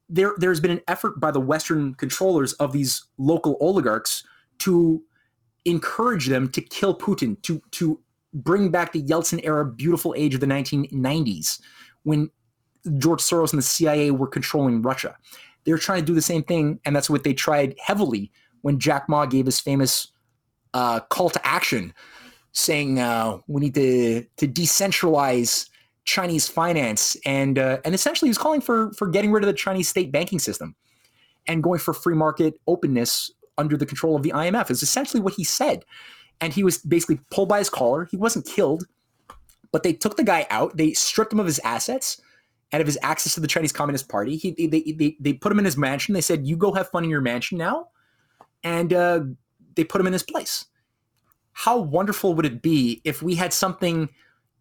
there 0.09 0.33
there's 0.37 0.59
been 0.59 0.71
an 0.71 0.81
effort 0.87 1.19
by 1.19 1.31
the 1.31 1.39
Western 1.39 1.93
controllers 1.95 2.53
of 2.53 2.73
these 2.73 3.05
local 3.17 3.57
oligarchs 3.61 4.23
to 4.59 5.01
encourage 5.65 6.27
them 6.27 6.49
to 6.49 6.61
kill 6.61 6.97
Putin, 6.97 7.41
to 7.43 7.61
to 7.71 7.99
bring 8.33 8.69
back 8.69 8.91
the 8.91 9.03
Yeltsin 9.03 9.39
era 9.43 9.65
beautiful 9.65 10.13
age 10.17 10.33
of 10.33 10.39
the 10.39 10.47
1990s 10.47 11.59
when 12.03 12.29
George 12.97 13.21
Soros 13.21 13.51
and 13.51 13.57
the 13.57 13.65
CIA 13.65 14.11
were 14.11 14.27
controlling 14.27 14.81
Russia. 14.81 15.15
They're 15.63 15.77
trying 15.77 16.01
to 16.01 16.05
do 16.05 16.13
the 16.13 16.21
same 16.21 16.43
thing, 16.43 16.79
and 16.85 16.95
that's 16.95 17.09
what 17.09 17.23
they 17.23 17.33
tried 17.33 17.75
heavily 17.83 18.31
when 18.61 18.79
Jack 18.79 19.09
Ma 19.09 19.25
gave 19.25 19.45
his 19.45 19.59
famous 19.59 20.07
uh, 20.73 21.01
call 21.01 21.29
to 21.29 21.47
action, 21.47 21.93
saying 22.51 22.99
uh, 22.99 23.37
we 23.47 23.61
need 23.61 23.75
to 23.75 24.25
to 24.37 24.47
decentralize 24.47 25.68
Chinese 26.09 26.47
finance, 26.47 27.15
and 27.25 27.59
uh, 27.59 27.79
and 27.85 27.93
essentially 27.93 28.27
he 28.27 28.31
was 28.31 28.37
calling 28.37 28.61
for 28.61 28.91
for 28.93 29.07
getting 29.07 29.31
rid 29.31 29.43
of 29.43 29.47
the 29.47 29.53
Chinese 29.53 29.87
state 29.87 30.11
banking 30.11 30.39
system 30.39 30.75
and 31.47 31.63
going 31.63 31.79
for 31.79 31.93
free 31.93 32.15
market 32.15 32.59
openness 32.67 33.31
under 33.57 33.77
the 33.77 33.85
control 33.85 34.15
of 34.15 34.23
the 34.23 34.31
IMF. 34.31 34.71
Is 34.71 34.83
essentially 34.83 35.21
what 35.21 35.33
he 35.33 35.43
said 35.43 35.83
and 36.41 36.53
he 36.53 36.63
was 36.63 36.77
basically 36.77 37.19
pulled 37.31 37.49
by 37.49 37.59
his 37.59 37.69
collar. 37.69 38.05
He 38.05 38.17
wasn't 38.17 38.45
killed, 38.45 38.85
but 39.71 39.83
they 39.83 39.93
took 39.93 40.17
the 40.17 40.23
guy 40.23 40.45
out. 40.49 40.77
They 40.77 40.93
stripped 40.93 41.33
him 41.33 41.39
of 41.39 41.45
his 41.45 41.59
assets 41.59 42.21
and 42.71 42.81
of 42.81 42.87
his 42.87 42.97
access 43.01 43.33
to 43.33 43.39
the 43.39 43.47
Chinese 43.47 43.71
Communist 43.71 44.09
Party. 44.09 44.37
He, 44.37 44.67
they, 44.67 44.93
they, 44.93 45.17
they 45.19 45.33
put 45.33 45.51
him 45.51 45.59
in 45.59 45.65
his 45.65 45.77
mansion. 45.77 46.13
They 46.13 46.21
said, 46.21 46.47
"You 46.47 46.55
go 46.55 46.73
have 46.73 46.89
fun 46.89 47.03
in 47.03 47.09
your 47.09 47.21
mansion 47.21 47.57
now," 47.57 47.87
and 48.63 48.93
uh, 48.93 49.21
they 49.75 49.83
put 49.83 49.99
him 49.99 50.07
in 50.07 50.13
his 50.13 50.23
place. 50.23 50.65
How 51.51 51.77
wonderful 51.77 52.33
would 52.35 52.45
it 52.45 52.61
be 52.61 53.01
if 53.03 53.21
we 53.21 53.35
had 53.35 53.51
something 53.51 54.09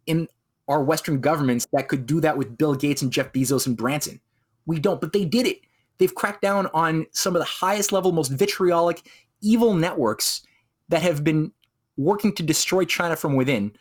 in 0.05 0.27
our 0.69 0.83
Western 0.83 1.19
governments 1.19 1.67
that 1.73 1.89
could 1.89 2.05
do 2.05 2.21
that 2.21 2.37
with 2.37 2.57
Bill 2.57 2.75
Gates 2.75 3.01
and 3.01 3.11
Jeff 3.11 3.33
Bezos 3.33 3.67
and 3.67 3.75
Branson? 3.75 4.21
We 4.65 4.79
don't, 4.79 5.01
but 5.01 5.11
they 5.11 5.25
did 5.25 5.45
it. 5.47 5.59
They've 5.97 6.13
cracked 6.13 6.41
down 6.41 6.67
on 6.73 7.05
some 7.11 7.35
of 7.35 7.41
the 7.41 7.45
highest 7.45 7.91
level, 7.91 8.11
most 8.11 8.29
vitriolic, 8.29 9.01
evil 9.41 9.73
networks 9.73 10.43
that 10.87 11.01
have 11.01 11.23
been 11.23 11.51
working 11.97 12.33
to 12.35 12.43
destroy 12.43 12.85
China 12.85 13.15
from 13.15 13.35
within 13.35 13.73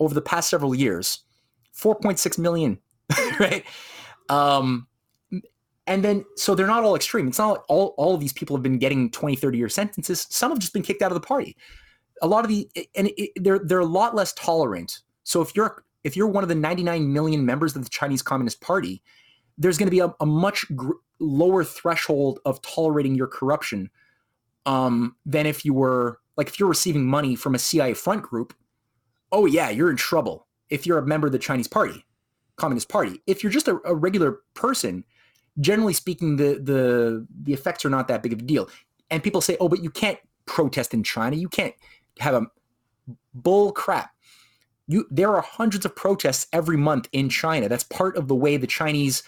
over 0.00 0.14
the 0.14 0.22
past 0.22 0.48
several 0.48 0.74
years. 0.74 1.20
4.6 1.76 2.38
million, 2.38 2.78
right? 3.40 3.64
Um, 4.28 4.86
and 5.86 6.02
then, 6.02 6.24
so 6.36 6.54
they're 6.54 6.66
not 6.66 6.82
all 6.82 6.96
extreme. 6.96 7.28
It's 7.28 7.38
not 7.38 7.50
like 7.50 7.60
all, 7.68 7.94
all 7.98 8.14
of 8.14 8.20
these 8.20 8.32
people 8.32 8.56
have 8.56 8.62
been 8.62 8.78
getting 8.78 9.10
20, 9.10 9.36
30 9.36 9.58
year 9.58 9.68
sentences. 9.68 10.26
Some 10.30 10.50
have 10.50 10.58
just 10.58 10.72
been 10.72 10.82
kicked 10.82 11.02
out 11.02 11.12
of 11.12 11.20
the 11.20 11.26
party. 11.26 11.56
A 12.22 12.26
lot 12.26 12.44
of 12.44 12.48
the, 12.48 12.68
and 12.94 13.10
it, 13.16 13.30
they're, 13.36 13.58
they're 13.58 13.80
a 13.80 13.84
lot 13.84 14.14
less 14.14 14.32
tolerant. 14.32 15.00
So 15.22 15.42
if 15.42 15.54
you're, 15.54 15.84
if 16.06 16.16
you're 16.16 16.28
one 16.28 16.44
of 16.44 16.48
the 16.48 16.54
99 16.54 17.12
million 17.12 17.44
members 17.44 17.74
of 17.74 17.82
the 17.82 17.90
Chinese 17.90 18.22
Communist 18.22 18.60
Party, 18.60 19.02
there's 19.58 19.76
going 19.76 19.88
to 19.88 19.90
be 19.90 19.98
a, 19.98 20.14
a 20.20 20.26
much 20.26 20.64
gr- 20.76 20.92
lower 21.18 21.64
threshold 21.64 22.38
of 22.44 22.62
tolerating 22.62 23.16
your 23.16 23.26
corruption 23.26 23.90
um, 24.66 25.16
than 25.26 25.46
if 25.46 25.64
you 25.64 25.74
were 25.74 26.20
like 26.36 26.46
if 26.46 26.60
you're 26.60 26.68
receiving 26.68 27.04
money 27.04 27.34
from 27.34 27.56
a 27.56 27.58
CIA 27.58 27.92
front 27.94 28.22
group, 28.22 28.54
oh 29.32 29.46
yeah, 29.46 29.68
you're 29.68 29.90
in 29.90 29.96
trouble. 29.96 30.46
If 30.70 30.86
you're 30.86 30.98
a 30.98 31.06
member 31.06 31.26
of 31.26 31.32
the 31.32 31.40
Chinese 31.40 31.66
Party, 31.66 32.04
Communist 32.54 32.88
Party, 32.88 33.20
if 33.26 33.42
you're 33.42 33.52
just 33.52 33.66
a, 33.66 33.80
a 33.84 33.94
regular 33.94 34.42
person, 34.54 35.04
generally 35.58 35.92
speaking, 35.92 36.36
the 36.36 36.60
the 36.62 37.26
the 37.42 37.52
effects 37.52 37.84
are 37.84 37.90
not 37.90 38.06
that 38.06 38.22
big 38.22 38.32
of 38.32 38.38
a 38.38 38.42
deal. 38.42 38.68
And 39.10 39.24
people 39.24 39.40
say, 39.40 39.56
oh, 39.58 39.68
but 39.68 39.82
you 39.82 39.90
can't 39.90 40.18
protest 40.44 40.94
in 40.94 41.02
China. 41.02 41.34
You 41.34 41.48
can't 41.48 41.74
have 42.20 42.34
a 42.34 42.46
bull 43.34 43.72
crap. 43.72 44.12
You 44.86 45.06
there 45.10 45.34
are 45.34 45.42
hundreds 45.42 45.84
of 45.84 45.96
protests 45.96 46.46
every 46.52 46.76
month 46.76 47.08
in 47.12 47.28
China. 47.28 47.68
That's 47.68 47.84
part 47.84 48.16
of 48.16 48.28
the 48.28 48.34
way 48.34 48.56
the 48.56 48.66
Chinese 48.66 49.22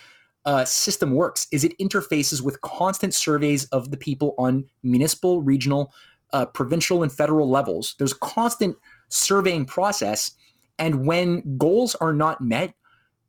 uh, 0.44 0.64
system 0.64 1.12
works. 1.12 1.47
Is 1.52 1.64
it 1.64 1.76
interfaces 1.78 2.40
with 2.40 2.60
constant 2.60 3.12
surveys 3.12 3.64
of 3.66 3.90
the 3.90 3.97
people 3.97 4.35
on 4.39 4.64
municipal, 4.82 5.43
regional, 5.43 5.93
uh, 6.32 6.47
provincial 6.47 7.02
and 7.02 7.12
federal 7.12 7.48
levels. 7.48 7.94
There's 7.98 8.12
a 8.12 8.18
constant 8.18 8.76
surveying 9.09 9.64
process. 9.64 10.32
And 10.78 11.06
when 11.06 11.56
goals 11.56 11.94
are 11.97 12.12
not 12.12 12.40
met 12.40 12.74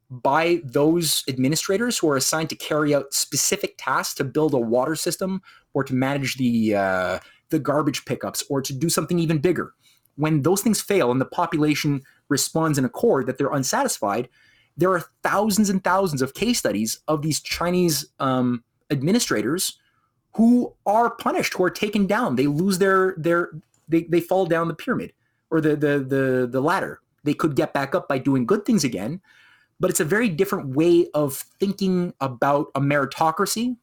by 0.10 0.61
those 0.64 1.23
administrators 1.27 1.97
who 1.97 2.10
are 2.10 2.18
assigned 2.18 2.49
to 2.49 2.56
carry 2.56 2.93
out 2.95 3.14
specific 3.14 3.76
tasks 3.77 4.15
to 4.15 4.23
build 4.23 4.53
a 4.53 4.60
water 4.60 4.95
system 4.95 5.41
or 5.73 5.84
to 5.84 5.93
manage 5.93 6.38
the, 6.38 6.76
uh, 6.76 7.19
the 7.49 7.60
garbage 7.60 8.06
pickups 8.06 8.43
or 8.49 8.61
to 8.61 8.73
do 8.73 8.89
something 8.89 9.19
even 9.19 9.38
bigger, 9.38 9.73
when 10.15 10.41
those 10.41 10.61
things 10.61 10.81
fail 10.81 11.11
and 11.11 11.22
the 11.22 11.26
population 11.26 12.01
responds 12.30 12.77
in 12.77 12.85
accord 12.85 13.26
that 13.27 13.38
they're 13.38 13.51
unsatisfied, 13.51 14.30
there 14.77 14.91
are 14.91 15.03
thousands 15.23 15.69
and 15.69 15.84
thousands 15.84 16.22
of 16.22 16.34
case 16.34 16.60
studies 16.60 16.99
of 17.07 17.22
these 17.22 17.41
Chinese 17.41 18.07
um, 18.19 18.64
administrators 18.89 19.77
who 20.35 20.73
are 20.85 21.10
punished, 21.10 21.53
who 21.56 21.64
are 21.64 21.69
taken 21.69 22.07
down. 22.07 22.35
They 22.35 22.47
lose 22.47 22.77
their 22.77 23.15
their 23.18 23.51
they, 23.88 24.03
they 24.03 24.22
fall 24.22 24.45
down 24.45 24.68
the 24.68 24.73
pyramid 24.73 25.14
or 25.51 25.60
the, 25.61 25.76
the 25.76 25.99
the 25.99 26.47
the 26.49 26.61
ladder. 26.61 27.01
They 27.23 27.34
could 27.34 27.56
get 27.56 27.73
back 27.73 27.93
up 27.93 28.07
by 28.07 28.19
doing 28.19 28.45
good 28.45 28.65
things 28.65 28.84
again, 28.84 29.22
but 29.80 29.89
it's 29.89 29.99
a 29.99 30.06
very 30.06 30.30
different 30.30 30.76
way 30.76 31.07
of 31.14 31.35
thinking 31.60 32.14
about 32.22 32.68
a 32.76 32.80
meritocracy 32.80 33.76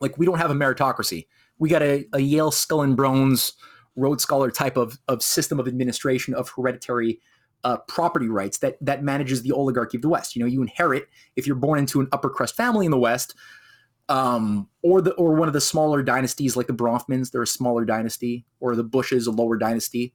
Like 0.00 0.18
we 0.18 0.26
don't 0.26 0.38
have 0.38 0.50
a 0.50 0.54
meritocracy. 0.54 1.26
We 1.58 1.68
got 1.68 1.82
a, 1.82 2.06
a 2.12 2.20
Yale 2.20 2.50
Skull 2.50 2.82
and 2.82 2.96
Bones 2.96 3.54
Rhodes 3.96 4.22
Scholar 4.22 4.50
type 4.50 4.76
of, 4.76 4.98
of 5.08 5.22
system 5.22 5.58
of 5.58 5.66
administration 5.66 6.34
of 6.34 6.50
hereditary 6.50 7.20
uh, 7.64 7.76
property 7.88 8.28
rights 8.28 8.58
that 8.58 8.76
that 8.80 9.02
manages 9.02 9.42
the 9.42 9.52
oligarchy 9.52 9.98
of 9.98 10.02
the 10.02 10.08
West. 10.08 10.36
You 10.36 10.40
know, 10.40 10.46
you 10.46 10.62
inherit 10.62 11.08
if 11.36 11.46
you're 11.46 11.56
born 11.56 11.78
into 11.78 12.00
an 12.00 12.08
upper 12.12 12.30
crust 12.30 12.56
family 12.56 12.84
in 12.84 12.90
the 12.90 12.98
West, 12.98 13.34
um, 14.08 14.68
or 14.82 15.00
the 15.00 15.12
or 15.12 15.34
one 15.34 15.48
of 15.48 15.54
the 15.54 15.60
smaller 15.60 16.02
dynasties 16.02 16.56
like 16.56 16.66
the 16.66 16.74
Bronfmans, 16.74 17.30
they're 17.30 17.42
a 17.42 17.46
smaller 17.46 17.84
dynasty, 17.84 18.44
or 18.60 18.74
the 18.76 18.84
Bushes, 18.84 19.26
a 19.26 19.30
lower 19.30 19.56
dynasty. 19.56 20.14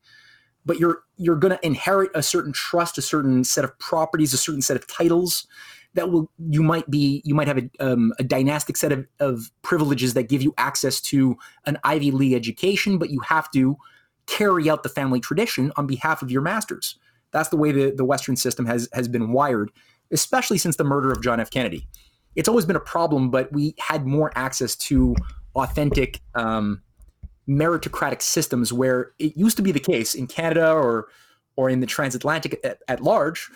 But 0.66 0.80
you're 0.80 1.04
you're 1.18 1.36
going 1.36 1.56
to 1.56 1.66
inherit 1.66 2.12
a 2.16 2.24
certain 2.24 2.54
trust, 2.54 2.98
a 2.98 3.02
certain 3.02 3.44
set 3.44 3.66
of 3.66 3.78
properties, 3.80 4.34
a 4.34 4.38
certain 4.38 4.62
set 4.62 4.78
of 4.78 4.88
titles 4.88 5.46
that 5.94 6.10
will 6.10 6.32
you 6.50 6.64
might 6.64 6.90
be 6.90 7.22
you 7.26 7.36
might 7.36 7.48
have 7.48 7.58
a, 7.58 7.70
um, 7.80 8.14
a 8.20 8.24
dynastic 8.24 8.78
set 8.78 8.92
of, 8.92 9.06
of 9.20 9.52
privileges 9.62 10.14
that 10.14 10.30
give 10.30 10.42
you 10.42 10.54
access 10.58 11.00
to 11.02 11.38
an 11.66 11.78
Ivy 11.84 12.12
League 12.12 12.34
education, 12.34 12.98
but 12.98 13.10
you 13.10 13.20
have 13.22 13.52
to 13.52 13.78
carry 14.26 14.70
out 14.70 14.84
the 14.84 14.90
family 14.90 15.20
tradition 15.20 15.72
on 15.76 15.86
behalf 15.86 16.22
of 16.22 16.32
your 16.32 16.42
masters. 16.42 16.98
That's 17.34 17.50
the 17.50 17.58
way 17.58 17.72
the, 17.72 17.92
the 17.92 18.06
Western 18.06 18.36
system 18.36 18.66
has 18.66 18.88
has 18.94 19.08
been 19.08 19.34
wired, 19.34 19.72
especially 20.12 20.58
since 20.58 20.78
the 20.78 20.84
murder 20.84 21.12
of 21.12 21.22
John 21.22 21.40
F. 21.40 21.50
Kennedy. 21.50 21.88
It's 22.36 22.48
always 22.48 22.66
been 22.66 22.76
a 22.76 22.82
problem, 22.82 23.30
but 23.30 23.52
we 23.52 23.76
had 23.80 24.08
more 24.08 24.32
access 24.36 24.76
to 24.78 25.16
authentic 25.56 26.20
um, 26.36 26.82
meritocratic 27.48 28.22
systems 28.22 28.72
where 28.72 29.12
it 29.20 29.36
used 29.36 29.58
to 29.58 29.64
be 29.64 29.72
the 29.72 29.80
case 29.80 30.16
in 30.16 30.28
Canada 30.28 30.72
or 30.72 31.08
or 31.56 31.70
in 31.70 31.82
the 31.82 31.86
transatlantic 31.86 32.60
at, 32.64 32.80
at 32.88 33.02
large 33.02 33.50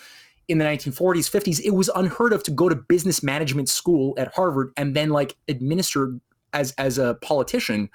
in 0.47 0.59
the 0.59 0.65
1940s 0.65 1.29
50s 1.29 1.59
it 1.63 1.71
was 1.71 1.89
unheard 1.95 2.31
of 2.31 2.43
to 2.43 2.51
go 2.51 2.69
to 2.69 2.75
business 2.75 3.23
management 3.23 3.67
school 3.67 4.13
at 4.17 4.33
harvard 4.33 4.71
and 4.77 4.95
then 4.95 5.09
like 5.09 5.35
administer 5.47 6.13
as 6.53 6.73
as 6.73 6.97
a 6.97 7.15
politician 7.21 7.89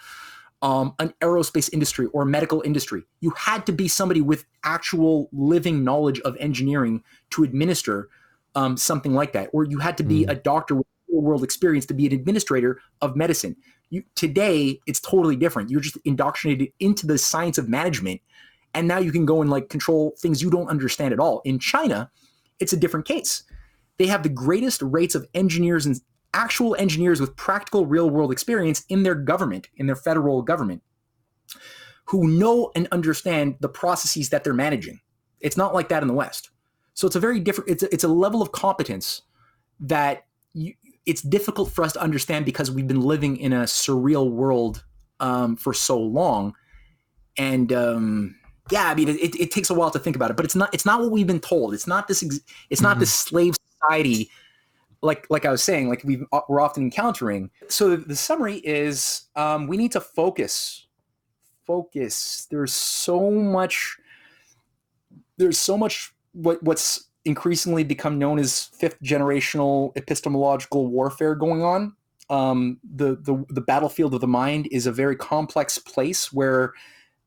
um, 0.62 0.94
an 0.98 1.12
aerospace 1.20 1.68
industry 1.72 2.06
or 2.12 2.24
medical 2.24 2.62
industry 2.62 3.02
you 3.20 3.30
had 3.30 3.66
to 3.66 3.72
be 3.72 3.89
somebody 3.89 4.20
with 4.20 4.44
actual 4.64 5.28
living 5.32 5.84
knowledge 5.84 6.20
of 6.20 6.36
engineering 6.39 7.02
to 7.30 7.44
administer 7.44 8.09
um, 8.55 8.76
something 8.76 9.14
like 9.14 9.32
that 9.32 9.51
or 9.52 9.64
you 9.64 9.78
had 9.78 9.97
to 9.97 10.05
be 10.05 10.24
mm. 10.24 10.30
a 10.30 10.34
doctor 10.34 10.74
with 10.74 10.86
real 11.09 11.22
world 11.22 11.44
experience 11.44 11.86
to 11.86 11.94
be 11.94 12.06
an 12.06 12.12
administrator 12.12 12.80
of 13.01 13.16
medicine 13.16 13.56
you, 13.90 14.02
today 14.14 14.78
it's 14.86 15.01
totally 15.01 15.36
different 15.36 15.70
you're 15.70 15.80
just 15.80 15.98
indoctrinated 16.05 16.68
into 16.80 17.06
the 17.06 17.18
science 17.18 17.59
of 17.59 17.68
management 17.68 18.20
and 18.74 18.89
now 18.89 18.98
you 18.98 19.12
can 19.12 19.26
go 19.26 19.43
and 19.43 19.51
like 19.51 19.68
control 19.68 20.14
things 20.18 20.40
you 20.40 20.51
don't 20.51 20.68
understand 20.68 21.12
at 21.12 21.20
all 21.20 21.43
in 21.44 21.59
china 21.59 22.10
it's 22.62 22.72
a 22.72 22.76
different 22.76 23.06
case. 23.06 23.43
They 23.98 24.06
have 24.06 24.22
the 24.22 24.28
greatest 24.28 24.80
rates 24.82 25.14
of 25.14 25.26
engineers 25.34 25.84
and 25.84 26.01
actual 26.34 26.74
engineers 26.76 27.20
with 27.20 27.36
practical 27.36 27.86
real 27.86 28.10
world 28.10 28.32
experience 28.32 28.84
in 28.88 29.02
their 29.02 29.14
government, 29.14 29.68
in 29.76 29.86
their 29.86 29.96
federal 29.96 30.42
government, 30.42 30.82
who 32.06 32.28
know 32.28 32.70
and 32.74 32.88
understand 32.92 33.56
the 33.60 33.68
processes 33.68 34.30
that 34.30 34.44
they're 34.44 34.54
managing. 34.54 35.00
It's 35.40 35.56
not 35.56 35.74
like 35.74 35.88
that 35.88 36.02
in 36.02 36.09
the 36.09 36.14
West. 36.14 36.50
So 36.94 37.06
it's 37.06 37.16
a 37.16 37.20
very 37.20 37.40
different, 37.40 37.70
it's 37.70 37.82
a, 37.82 37.92
it's 37.92 38.04
a 38.04 38.09
level 38.09 38.42
of 38.42 38.52
competence 38.52 39.22
that 39.80 40.26
you, 40.52 40.74
it's 41.04 41.22
difficult 41.22 41.70
for 41.70 41.84
us 41.84 41.92
to 41.94 42.00
understand 42.00 42.44
because 42.44 42.70
we've 42.70 42.86
been 42.86 43.00
living 43.00 43.36
in 43.36 43.52
a 43.52 43.62
surreal 43.62 44.30
world 44.30 44.84
um, 45.20 45.56
for 45.56 45.72
so 45.74 45.98
long. 45.98 46.54
And, 47.36 47.72
um, 47.72 48.36
yeah, 48.70 48.88
I 48.88 48.94
mean, 48.94 49.09
it, 49.09 49.34
it 49.34 49.50
takes 49.50 49.70
a 49.70 49.74
while 49.74 49.90
to 49.90 49.98
think 49.98 50.16
about 50.16 50.30
it, 50.30 50.36
but 50.36 50.44
it's 50.44 50.54
not 50.54 50.72
it's 50.72 50.86
not 50.86 51.00
what 51.00 51.10
we've 51.10 51.26
been 51.26 51.40
told. 51.40 51.74
It's 51.74 51.86
not 51.86 52.06
this 52.06 52.22
it's 52.70 52.80
not 52.80 52.92
mm-hmm. 52.92 53.00
this 53.00 53.12
slave 53.12 53.56
society 53.80 54.30
like 55.02 55.26
like 55.28 55.44
I 55.44 55.50
was 55.50 55.62
saying, 55.62 55.88
like 55.88 56.02
we 56.04 56.24
we're 56.48 56.60
often 56.60 56.84
encountering. 56.84 57.50
So 57.68 57.90
the, 57.90 57.96
the 57.96 58.16
summary 58.16 58.56
is 58.58 59.22
um, 59.36 59.66
we 59.66 59.76
need 59.76 59.92
to 59.92 60.00
focus, 60.00 60.86
focus. 61.66 62.46
There's 62.50 62.72
so 62.72 63.30
much. 63.30 63.98
There's 65.36 65.58
so 65.58 65.76
much 65.76 66.12
what 66.32 66.62
what's 66.62 67.08
increasingly 67.24 67.84
become 67.84 68.18
known 68.18 68.38
as 68.38 68.64
fifth 68.64 69.00
generational 69.02 69.96
epistemological 69.96 70.86
warfare 70.88 71.34
going 71.34 71.62
on. 71.62 71.94
Um, 72.30 72.78
the 72.84 73.16
the 73.16 73.44
the 73.48 73.60
battlefield 73.60 74.14
of 74.14 74.20
the 74.20 74.28
mind 74.28 74.68
is 74.70 74.86
a 74.86 74.92
very 74.92 75.16
complex 75.16 75.78
place 75.78 76.32
where 76.32 76.72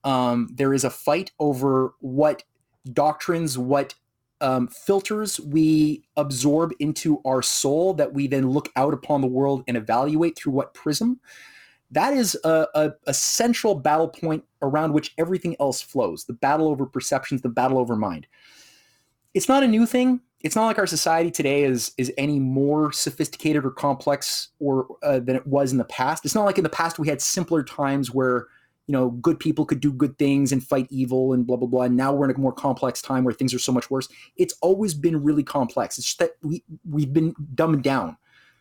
um, 0.05 0.49
there 0.53 0.73
is 0.73 0.83
a 0.83 0.89
fight 0.89 1.31
over 1.39 1.93
what 1.99 2.43
doctrines, 2.93 3.57
what 3.57 3.95
um, 4.41 4.67
filters 4.67 5.39
we 5.39 6.03
absorb 6.17 6.73
into 6.79 7.21
our 7.25 7.41
soul 7.41 7.93
that 7.93 8.13
we 8.13 8.27
then 8.27 8.49
look 8.49 8.69
out 8.75 8.93
upon 8.93 9.21
the 9.21 9.27
world 9.27 9.63
and 9.67 9.77
evaluate 9.77 10.37
through 10.37 10.53
what 10.53 10.73
prism. 10.73 11.19
That 11.91 12.13
is 12.13 12.37
a, 12.43 12.67
a, 12.75 12.91
a 13.07 13.13
central 13.13 13.75
battle 13.75 14.07
point 14.07 14.43
around 14.61 14.93
which 14.93 15.13
everything 15.17 15.55
else 15.59 15.81
flows 15.81 16.25
the 16.25 16.33
battle 16.33 16.67
over 16.67 16.85
perceptions, 16.85 17.41
the 17.41 17.49
battle 17.49 17.77
over 17.77 17.95
mind. 17.95 18.27
It's 19.33 19.47
not 19.47 19.63
a 19.63 19.67
new 19.67 19.85
thing. 19.85 20.21
It's 20.41 20.55
not 20.55 20.65
like 20.65 20.77
our 20.77 20.87
society 20.87 21.31
today 21.31 21.63
is 21.63 21.91
is 21.97 22.11
any 22.17 22.39
more 22.39 22.91
sophisticated 22.91 23.65
or 23.65 23.71
complex 23.71 24.49
or 24.59 24.87
uh, 25.01 25.19
than 25.19 25.35
it 25.35 25.47
was 25.47 25.71
in 25.71 25.77
the 25.77 25.85
past. 25.85 26.25
It's 26.25 26.35
not 26.35 26.45
like 26.45 26.57
in 26.57 26.63
the 26.63 26.69
past 26.69 26.99
we 26.99 27.07
had 27.07 27.21
simpler 27.21 27.63
times 27.63 28.13
where 28.13 28.47
you 28.87 28.93
know, 28.93 29.09
good 29.09 29.39
people 29.39 29.65
could 29.65 29.79
do 29.79 29.91
good 29.91 30.17
things 30.17 30.51
and 30.51 30.63
fight 30.63 30.87
evil 30.89 31.33
and 31.33 31.45
blah 31.47 31.57
blah 31.57 31.67
blah. 31.67 31.83
And 31.83 31.97
now 31.97 32.13
we're 32.13 32.29
in 32.29 32.35
a 32.35 32.39
more 32.39 32.53
complex 32.53 33.01
time 33.01 33.23
where 33.23 33.33
things 33.33 33.53
are 33.53 33.59
so 33.59 33.71
much 33.71 33.89
worse. 33.89 34.07
It's 34.37 34.55
always 34.61 34.93
been 34.93 35.23
really 35.23 35.43
complex. 35.43 35.97
It's 35.97 36.07
just 36.07 36.19
that 36.19 36.31
we 36.43 36.63
we've 36.89 37.13
been 37.13 37.35
dumbed 37.53 37.83
down. 37.83 38.17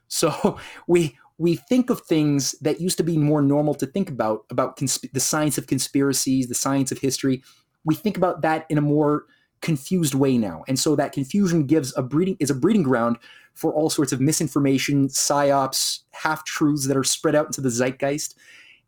So 0.09 0.59
we 0.87 1.17
we 1.37 1.57
think 1.57 1.91
of 1.91 2.01
things 2.03 2.53
that 2.61 2.81
used 2.81 2.97
to 2.99 3.05
be 3.05 3.19
more 3.19 3.43
normal 3.43 3.75
to 3.75 3.87
think 3.87 4.09
about 4.09 4.45
about 4.51 4.77
consp- 4.77 5.13
the 5.13 5.21
science 5.21 5.59
of 5.59 5.67
conspiracies, 5.67 6.49
the 6.49 6.55
science 6.55 6.93
of 6.93 6.99
history. 6.99 7.43
We 7.85 7.95
think 7.95 8.17
about 8.17 8.43
that 8.43 8.67
in 8.71 8.79
a 8.79 8.83
more 8.83 9.27
confused 9.61 10.15
way 10.15 10.39
now, 10.39 10.65
and 10.69 10.79
so 10.79 10.97
that 10.97 11.13
confusion 11.13 11.67
gives 11.67 11.95
a 11.97 12.03
breeding 12.03 12.37
is 12.41 12.51
a 12.51 12.55
breeding 12.55 12.83
ground 12.83 13.19
for 13.55 13.73
all 13.73 13.89
sorts 13.89 14.13
of 14.13 14.21
misinformation, 14.21 15.09
psyops, 15.09 16.01
half 16.11 16.45
truths 16.45 16.87
that 16.89 16.97
are 16.97 17.05
spread 17.05 17.37
out 17.37 17.47
into 17.47 17.61
the 17.61 17.69
zeitgeist 17.69 18.35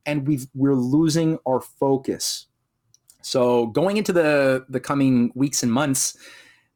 and 0.06 0.26
we've 0.26 0.46
we're 0.54 0.74
losing 0.74 1.38
our 1.46 1.60
focus. 1.60 2.46
So 3.22 3.66
going 3.66 3.96
into 3.96 4.12
the 4.12 4.64
the 4.68 4.80
coming 4.80 5.32
weeks 5.34 5.62
and 5.62 5.72
months, 5.72 6.16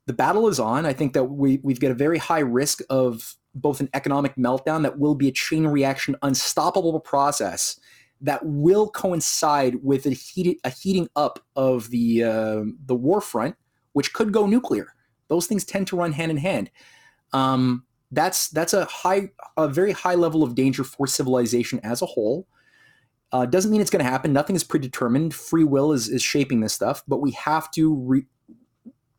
the 0.06 0.12
battle 0.12 0.48
is 0.48 0.58
on. 0.58 0.84
I 0.84 0.92
think 0.92 1.12
that 1.12 1.24
we 1.24 1.60
we've 1.62 1.80
got 1.80 1.90
a 1.90 1.94
very 1.94 2.18
high 2.18 2.40
risk 2.40 2.80
of 2.90 3.36
both 3.54 3.80
an 3.80 3.88
economic 3.94 4.36
meltdown 4.36 4.82
that 4.82 4.98
will 4.98 5.14
be 5.14 5.28
a 5.28 5.32
chain 5.32 5.66
reaction, 5.66 6.16
unstoppable 6.22 7.00
process 7.00 7.78
that 8.20 8.40
will 8.44 8.90
coincide 8.90 9.76
with 9.82 10.06
a, 10.06 10.10
heated, 10.10 10.56
a 10.64 10.70
heating 10.70 11.08
up 11.16 11.38
of 11.56 11.90
the 11.90 12.24
uh, 12.24 12.62
the 12.86 12.94
war 12.94 13.20
front, 13.20 13.56
which 13.92 14.12
could 14.12 14.32
go 14.32 14.46
nuclear. 14.46 14.94
Those 15.28 15.46
things 15.46 15.64
tend 15.64 15.86
to 15.88 15.96
run 15.96 16.12
hand 16.12 16.30
in 16.30 16.36
hand. 16.36 16.70
Um, 17.32 17.84
that's 18.10 18.48
that's 18.48 18.74
a 18.74 18.84
high, 18.86 19.30
a 19.56 19.68
very 19.68 19.92
high 19.92 20.16
level 20.16 20.42
of 20.42 20.54
danger 20.54 20.84
for 20.84 21.06
civilization 21.06 21.80
as 21.82 22.02
a 22.02 22.06
whole. 22.06 22.46
Uh, 23.32 23.46
doesn't 23.46 23.70
mean 23.70 23.80
it's 23.80 23.90
going 23.90 24.04
to 24.04 24.10
happen. 24.10 24.32
Nothing 24.32 24.56
is 24.56 24.64
predetermined. 24.64 25.34
Free 25.34 25.64
will 25.64 25.92
is, 25.92 26.08
is 26.08 26.22
shaping 26.22 26.60
this 26.60 26.72
stuff, 26.72 27.02
but 27.06 27.18
we 27.18 27.30
have 27.32 27.70
to 27.72 27.94
re- 27.94 28.26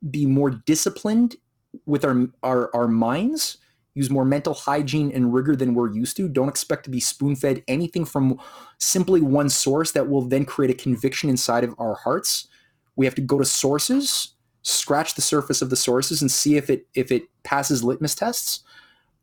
be 0.10 0.26
more 0.26 0.50
disciplined 0.50 1.36
with 1.86 2.04
our, 2.04 2.28
our, 2.44 2.70
our 2.76 2.88
minds, 2.88 3.58
use 3.94 4.10
more 4.10 4.26
mental 4.26 4.54
hygiene 4.54 5.12
and 5.14 5.34
rigor 5.34 5.56
than 5.56 5.74
we're 5.74 5.92
used 5.92 6.18
to. 6.18 6.28
Don't 6.28 6.50
expect 6.50 6.84
to 6.86 6.90
be 6.90 7.00
spoon 7.00 7.36
fed 7.36 7.64
anything 7.68 8.04
from 8.06 8.40
simply 8.78 9.22
one 9.22 9.50
source 9.50 9.92
that 9.94 10.10
will 10.10 10.22
then 10.22 10.46
create 10.46 10.72
a 10.72 10.82
conviction 10.82 11.30
inside 11.30 11.64
of 11.64 11.76
our 11.78 11.96
hearts. 11.96 12.48
We 12.96 13.06
have 13.06 13.16
to 13.16 13.22
go 13.22 13.38
to 13.40 13.46
sources, 13.46 14.34
scratch 14.64 15.16
the 15.16 15.22
surface 15.22 15.62
of 15.62 15.70
the 15.70 15.76
sources, 15.76 16.22
and 16.22 16.30
see 16.30 16.58
if 16.58 16.70
it 16.70 16.86
if 16.94 17.12
it 17.12 17.24
passes 17.44 17.84
litmus 17.84 18.16
tests 18.16 18.64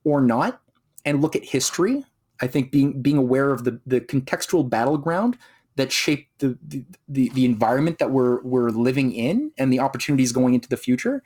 or 0.05 0.20
not, 0.20 0.60
and 1.05 1.20
look 1.20 1.36
at 1.36 1.44
history 1.44 2.05
I 2.40 2.47
think 2.47 2.70
being 2.70 3.02
being 3.02 3.16
aware 3.16 3.51
of 3.51 3.65
the 3.65 3.81
the 3.86 4.01
contextual 4.01 4.69
battleground 4.69 5.39
that 5.77 5.93
shape 5.93 6.28
the, 6.39 6.59
the 6.66 6.85
the, 7.09 7.31
the 7.35 7.44
environment 7.44 7.98
that 7.98 8.10
we're 8.10 8.43
we're 8.43 8.70
living 8.70 9.12
in 9.12 9.52
and 9.59 9.73
the 9.73 9.81
opportunities 9.81 10.32
going 10.32 10.55
into 10.55 10.69
the 10.69 10.77
future. 10.77 11.23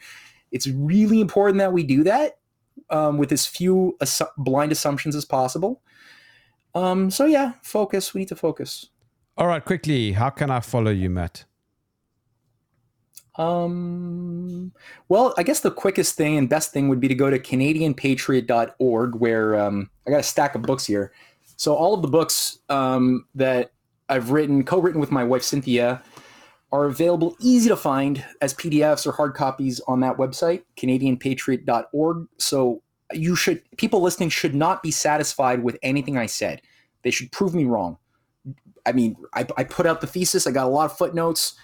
It's 0.51 0.67
really 0.67 1.21
important 1.21 1.59
that 1.59 1.73
we 1.73 1.83
do 1.83 2.05
that 2.05 2.39
um, 2.91 3.19
with 3.19 3.33
as 3.33 3.47
few 3.47 3.97
assu- 4.01 4.29
blind 4.37 4.73
assumptions 4.73 5.17
as 5.17 5.25
possible. 5.25 5.81
Um, 6.75 7.11
so 7.11 7.27
yeah, 7.27 7.53
focus. 7.63 8.15
We 8.15 8.21
need 8.21 8.29
to 8.29 8.37
focus. 8.37 8.89
All 9.37 9.47
right, 9.47 9.65
quickly. 9.65 10.13
How 10.13 10.31
can 10.31 10.51
I 10.51 10.61
follow 10.61 10.91
you, 10.91 11.09
Matt? 11.09 11.45
Um, 13.37 14.73
well, 15.09 15.35
I 15.39 15.43
guess 15.43 15.61
the 15.61 15.71
quickest 15.71 16.17
thing 16.17 16.37
and 16.37 16.49
best 16.49 16.73
thing 16.73 16.89
would 16.89 17.01
be 17.01 17.09
to 17.09 17.15
go 17.15 17.31
to 17.31 17.39
CanadianPatriot.org, 17.39 19.15
where 19.15 19.59
um, 19.59 19.91
I 20.07 20.11
got 20.11 20.21
a 20.21 20.25
stack 20.25 20.55
of 20.55 20.63
books 20.63 20.87
here. 20.87 21.13
So 21.57 21.75
all 21.75 21.95
of 21.95 22.03
the 22.03 22.09
books 22.09 22.59
um, 22.69 23.27
that 23.35 23.73
I've 24.09 24.31
written, 24.31 24.65
co-written 24.65 25.01
with 25.01 25.11
my 25.11 25.25
wife 25.25 25.43
Cynthia, 25.43 26.03
are 26.73 26.87
available, 26.87 27.37
easy 27.39 27.69
to 27.69 27.77
find 27.77 28.25
as 28.41 28.55
PDFs 28.55 29.07
or 29.07 29.13
hard 29.13 29.35
copies 29.35 29.81
on 29.87 30.01
that 30.01 30.17
website, 30.17 30.63
CanadianPatriot.org. 30.77 32.27
So 32.39 32.83
you 33.13 33.37
should 33.37 33.63
people 33.77 34.01
listening 34.01 34.31
should 34.31 34.55
not 34.55 34.83
be 34.83 34.91
satisfied 34.91 35.63
with 35.63 35.79
anything 35.83 36.17
I 36.17 36.27
said. 36.27 36.63
They 37.03 37.11
should 37.11 37.31
prove 37.31 37.55
me 37.55 37.65
wrong. 37.65 37.99
I 38.87 38.93
mean, 38.93 39.17
I, 39.35 39.47
I 39.57 39.65
put 39.65 39.87
out 39.87 40.01
the 40.01 40.07
thesis. 40.07 40.47
I 40.47 40.51
got 40.51 40.67
a 40.67 40.71
lot 40.71 40.91
of 40.91 40.97
footnotes. 40.97 41.55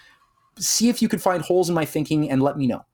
See 0.59 0.89
if 0.89 1.01
you 1.01 1.07
could 1.07 1.21
find 1.21 1.41
holes 1.41 1.69
in 1.69 1.75
my 1.75 1.85
thinking 1.85 2.29
and 2.29 2.41
let 2.41 2.57
me 2.57 2.67
know. 2.67 2.85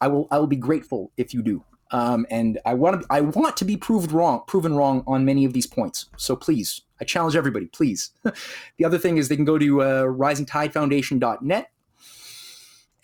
I 0.00 0.08
will. 0.08 0.26
I 0.30 0.38
will 0.38 0.46
be 0.46 0.56
grateful 0.56 1.12
if 1.16 1.32
you 1.32 1.42
do. 1.42 1.64
Um, 1.90 2.26
and 2.30 2.58
I 2.64 2.74
want 2.74 3.02
to. 3.02 3.06
I 3.10 3.20
want 3.20 3.56
to 3.58 3.64
be 3.64 3.76
proved 3.76 4.12
wrong, 4.12 4.42
proven 4.46 4.74
wrong 4.74 5.04
on 5.06 5.24
many 5.24 5.44
of 5.44 5.52
these 5.52 5.66
points. 5.66 6.06
So 6.16 6.34
please, 6.34 6.82
I 7.00 7.04
challenge 7.04 7.36
everybody. 7.36 7.66
Please. 7.66 8.10
the 8.78 8.84
other 8.84 8.98
thing 8.98 9.18
is 9.18 9.28
they 9.28 9.36
can 9.36 9.44
go 9.44 9.58
to 9.58 9.82
uh, 9.82 10.02
risingtidefoundation.net 10.04 11.70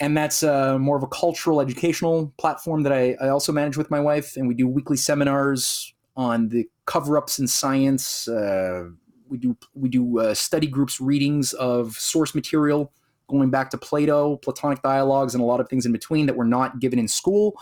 and 0.01 0.17
that's 0.17 0.43
uh, 0.43 0.79
more 0.79 0.97
of 0.97 1.03
a 1.03 1.07
cultural 1.07 1.61
educational 1.61 2.33
platform 2.39 2.83
that 2.83 2.93
I, 2.93 3.17
I, 3.21 3.29
also 3.29 3.53
manage 3.53 3.77
with 3.77 3.91
my 3.91 4.01
wife 4.01 4.37
and 4.37 4.49
we 4.49 4.55
do 4.55 4.67
weekly 4.67 4.97
seminars 4.97 5.93
on 6.17 6.49
the 6.49 6.69
cover-ups 6.87 7.39
in 7.39 7.47
science 7.47 8.27
uh, 8.27 8.89
we 9.29 9.39
do 9.39 9.57
we 9.75 9.89
do 9.89 10.19
uh, 10.19 10.35
study 10.35 10.67
groups 10.67 11.01
readings 11.01 11.53
of 11.53 11.93
source 11.93 12.35
material 12.35 12.93
going 13.31 13.51
back 13.51 13.71
to 13.71 13.79
plato 13.79 14.37
platonic 14.37 14.83
dialogues 14.83 15.35
and 15.35 15.43
a 15.43 15.47
lot 15.47 15.61
of 15.61 15.69
things 15.69 15.87
in 15.87 15.93
between 15.93 16.27
that 16.27 16.37
were 16.37 16.45
not 16.45 16.81
given 16.81 16.99
in 16.99 17.09
school 17.09 17.61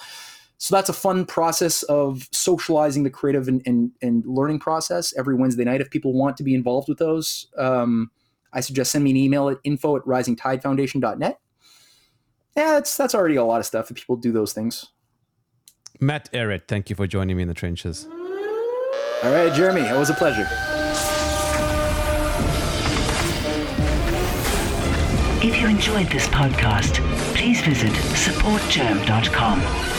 so 0.61 0.75
that's 0.75 0.89
a 0.89 0.93
fun 0.93 1.25
process 1.25 1.85
of 1.85 2.29
socializing 2.33 3.05
the 3.05 3.11
creative 3.11 3.47
and, 3.47 3.63
and, 3.65 3.93
and 4.03 4.25
learning 4.27 4.59
process 4.59 5.15
every 5.17 5.35
wednesday 5.35 5.65
night 5.65 5.81
if 5.81 5.91
people 5.91 6.13
want 6.13 6.37
to 6.37 6.43
be 6.43 6.55
involved 6.55 6.89
with 6.89 6.99
those 6.99 7.47
um, 7.59 8.11
i 8.53 8.61
suggest 8.61 8.93
send 8.93 9.05
me 9.05 9.11
an 9.11 9.17
email 9.17 9.49
at 9.49 9.59
info 9.65 9.97
at 9.97 10.03
risingtidefoundation.net 10.03 11.39
yeah, 12.59 12.73
that's 12.73 12.97
that's 12.97 13.15
already 13.15 13.37
a 13.37 13.45
lot 13.45 13.61
of 13.61 13.67
stuff 13.67 13.91
if 13.91 13.97
people 13.97 14.17
do 14.17 14.33
those 14.33 14.53
things. 14.53 14.87
Matt 16.01 16.31
Ehret, 16.33 16.63
thank 16.67 16.91
you 16.91 16.97
for 16.97 17.07
joining 17.07 17.37
me 17.37 17.43
in 17.43 17.49
the 17.49 17.55
trenches. 17.55 18.07
All 19.23 19.33
right, 19.33 19.53
Jeremy, 19.53 19.83
it 19.83 19.97
was 19.97 20.11
a 20.11 20.15
pleasure. 20.15 20.88
If 25.41 25.61
you 25.61 25.69
enjoyed 25.69 26.09
this 26.09 26.27
podcast, 26.27 26.95
please 27.33 27.61
visit 27.61 27.93
supportjerm.com 27.93 29.98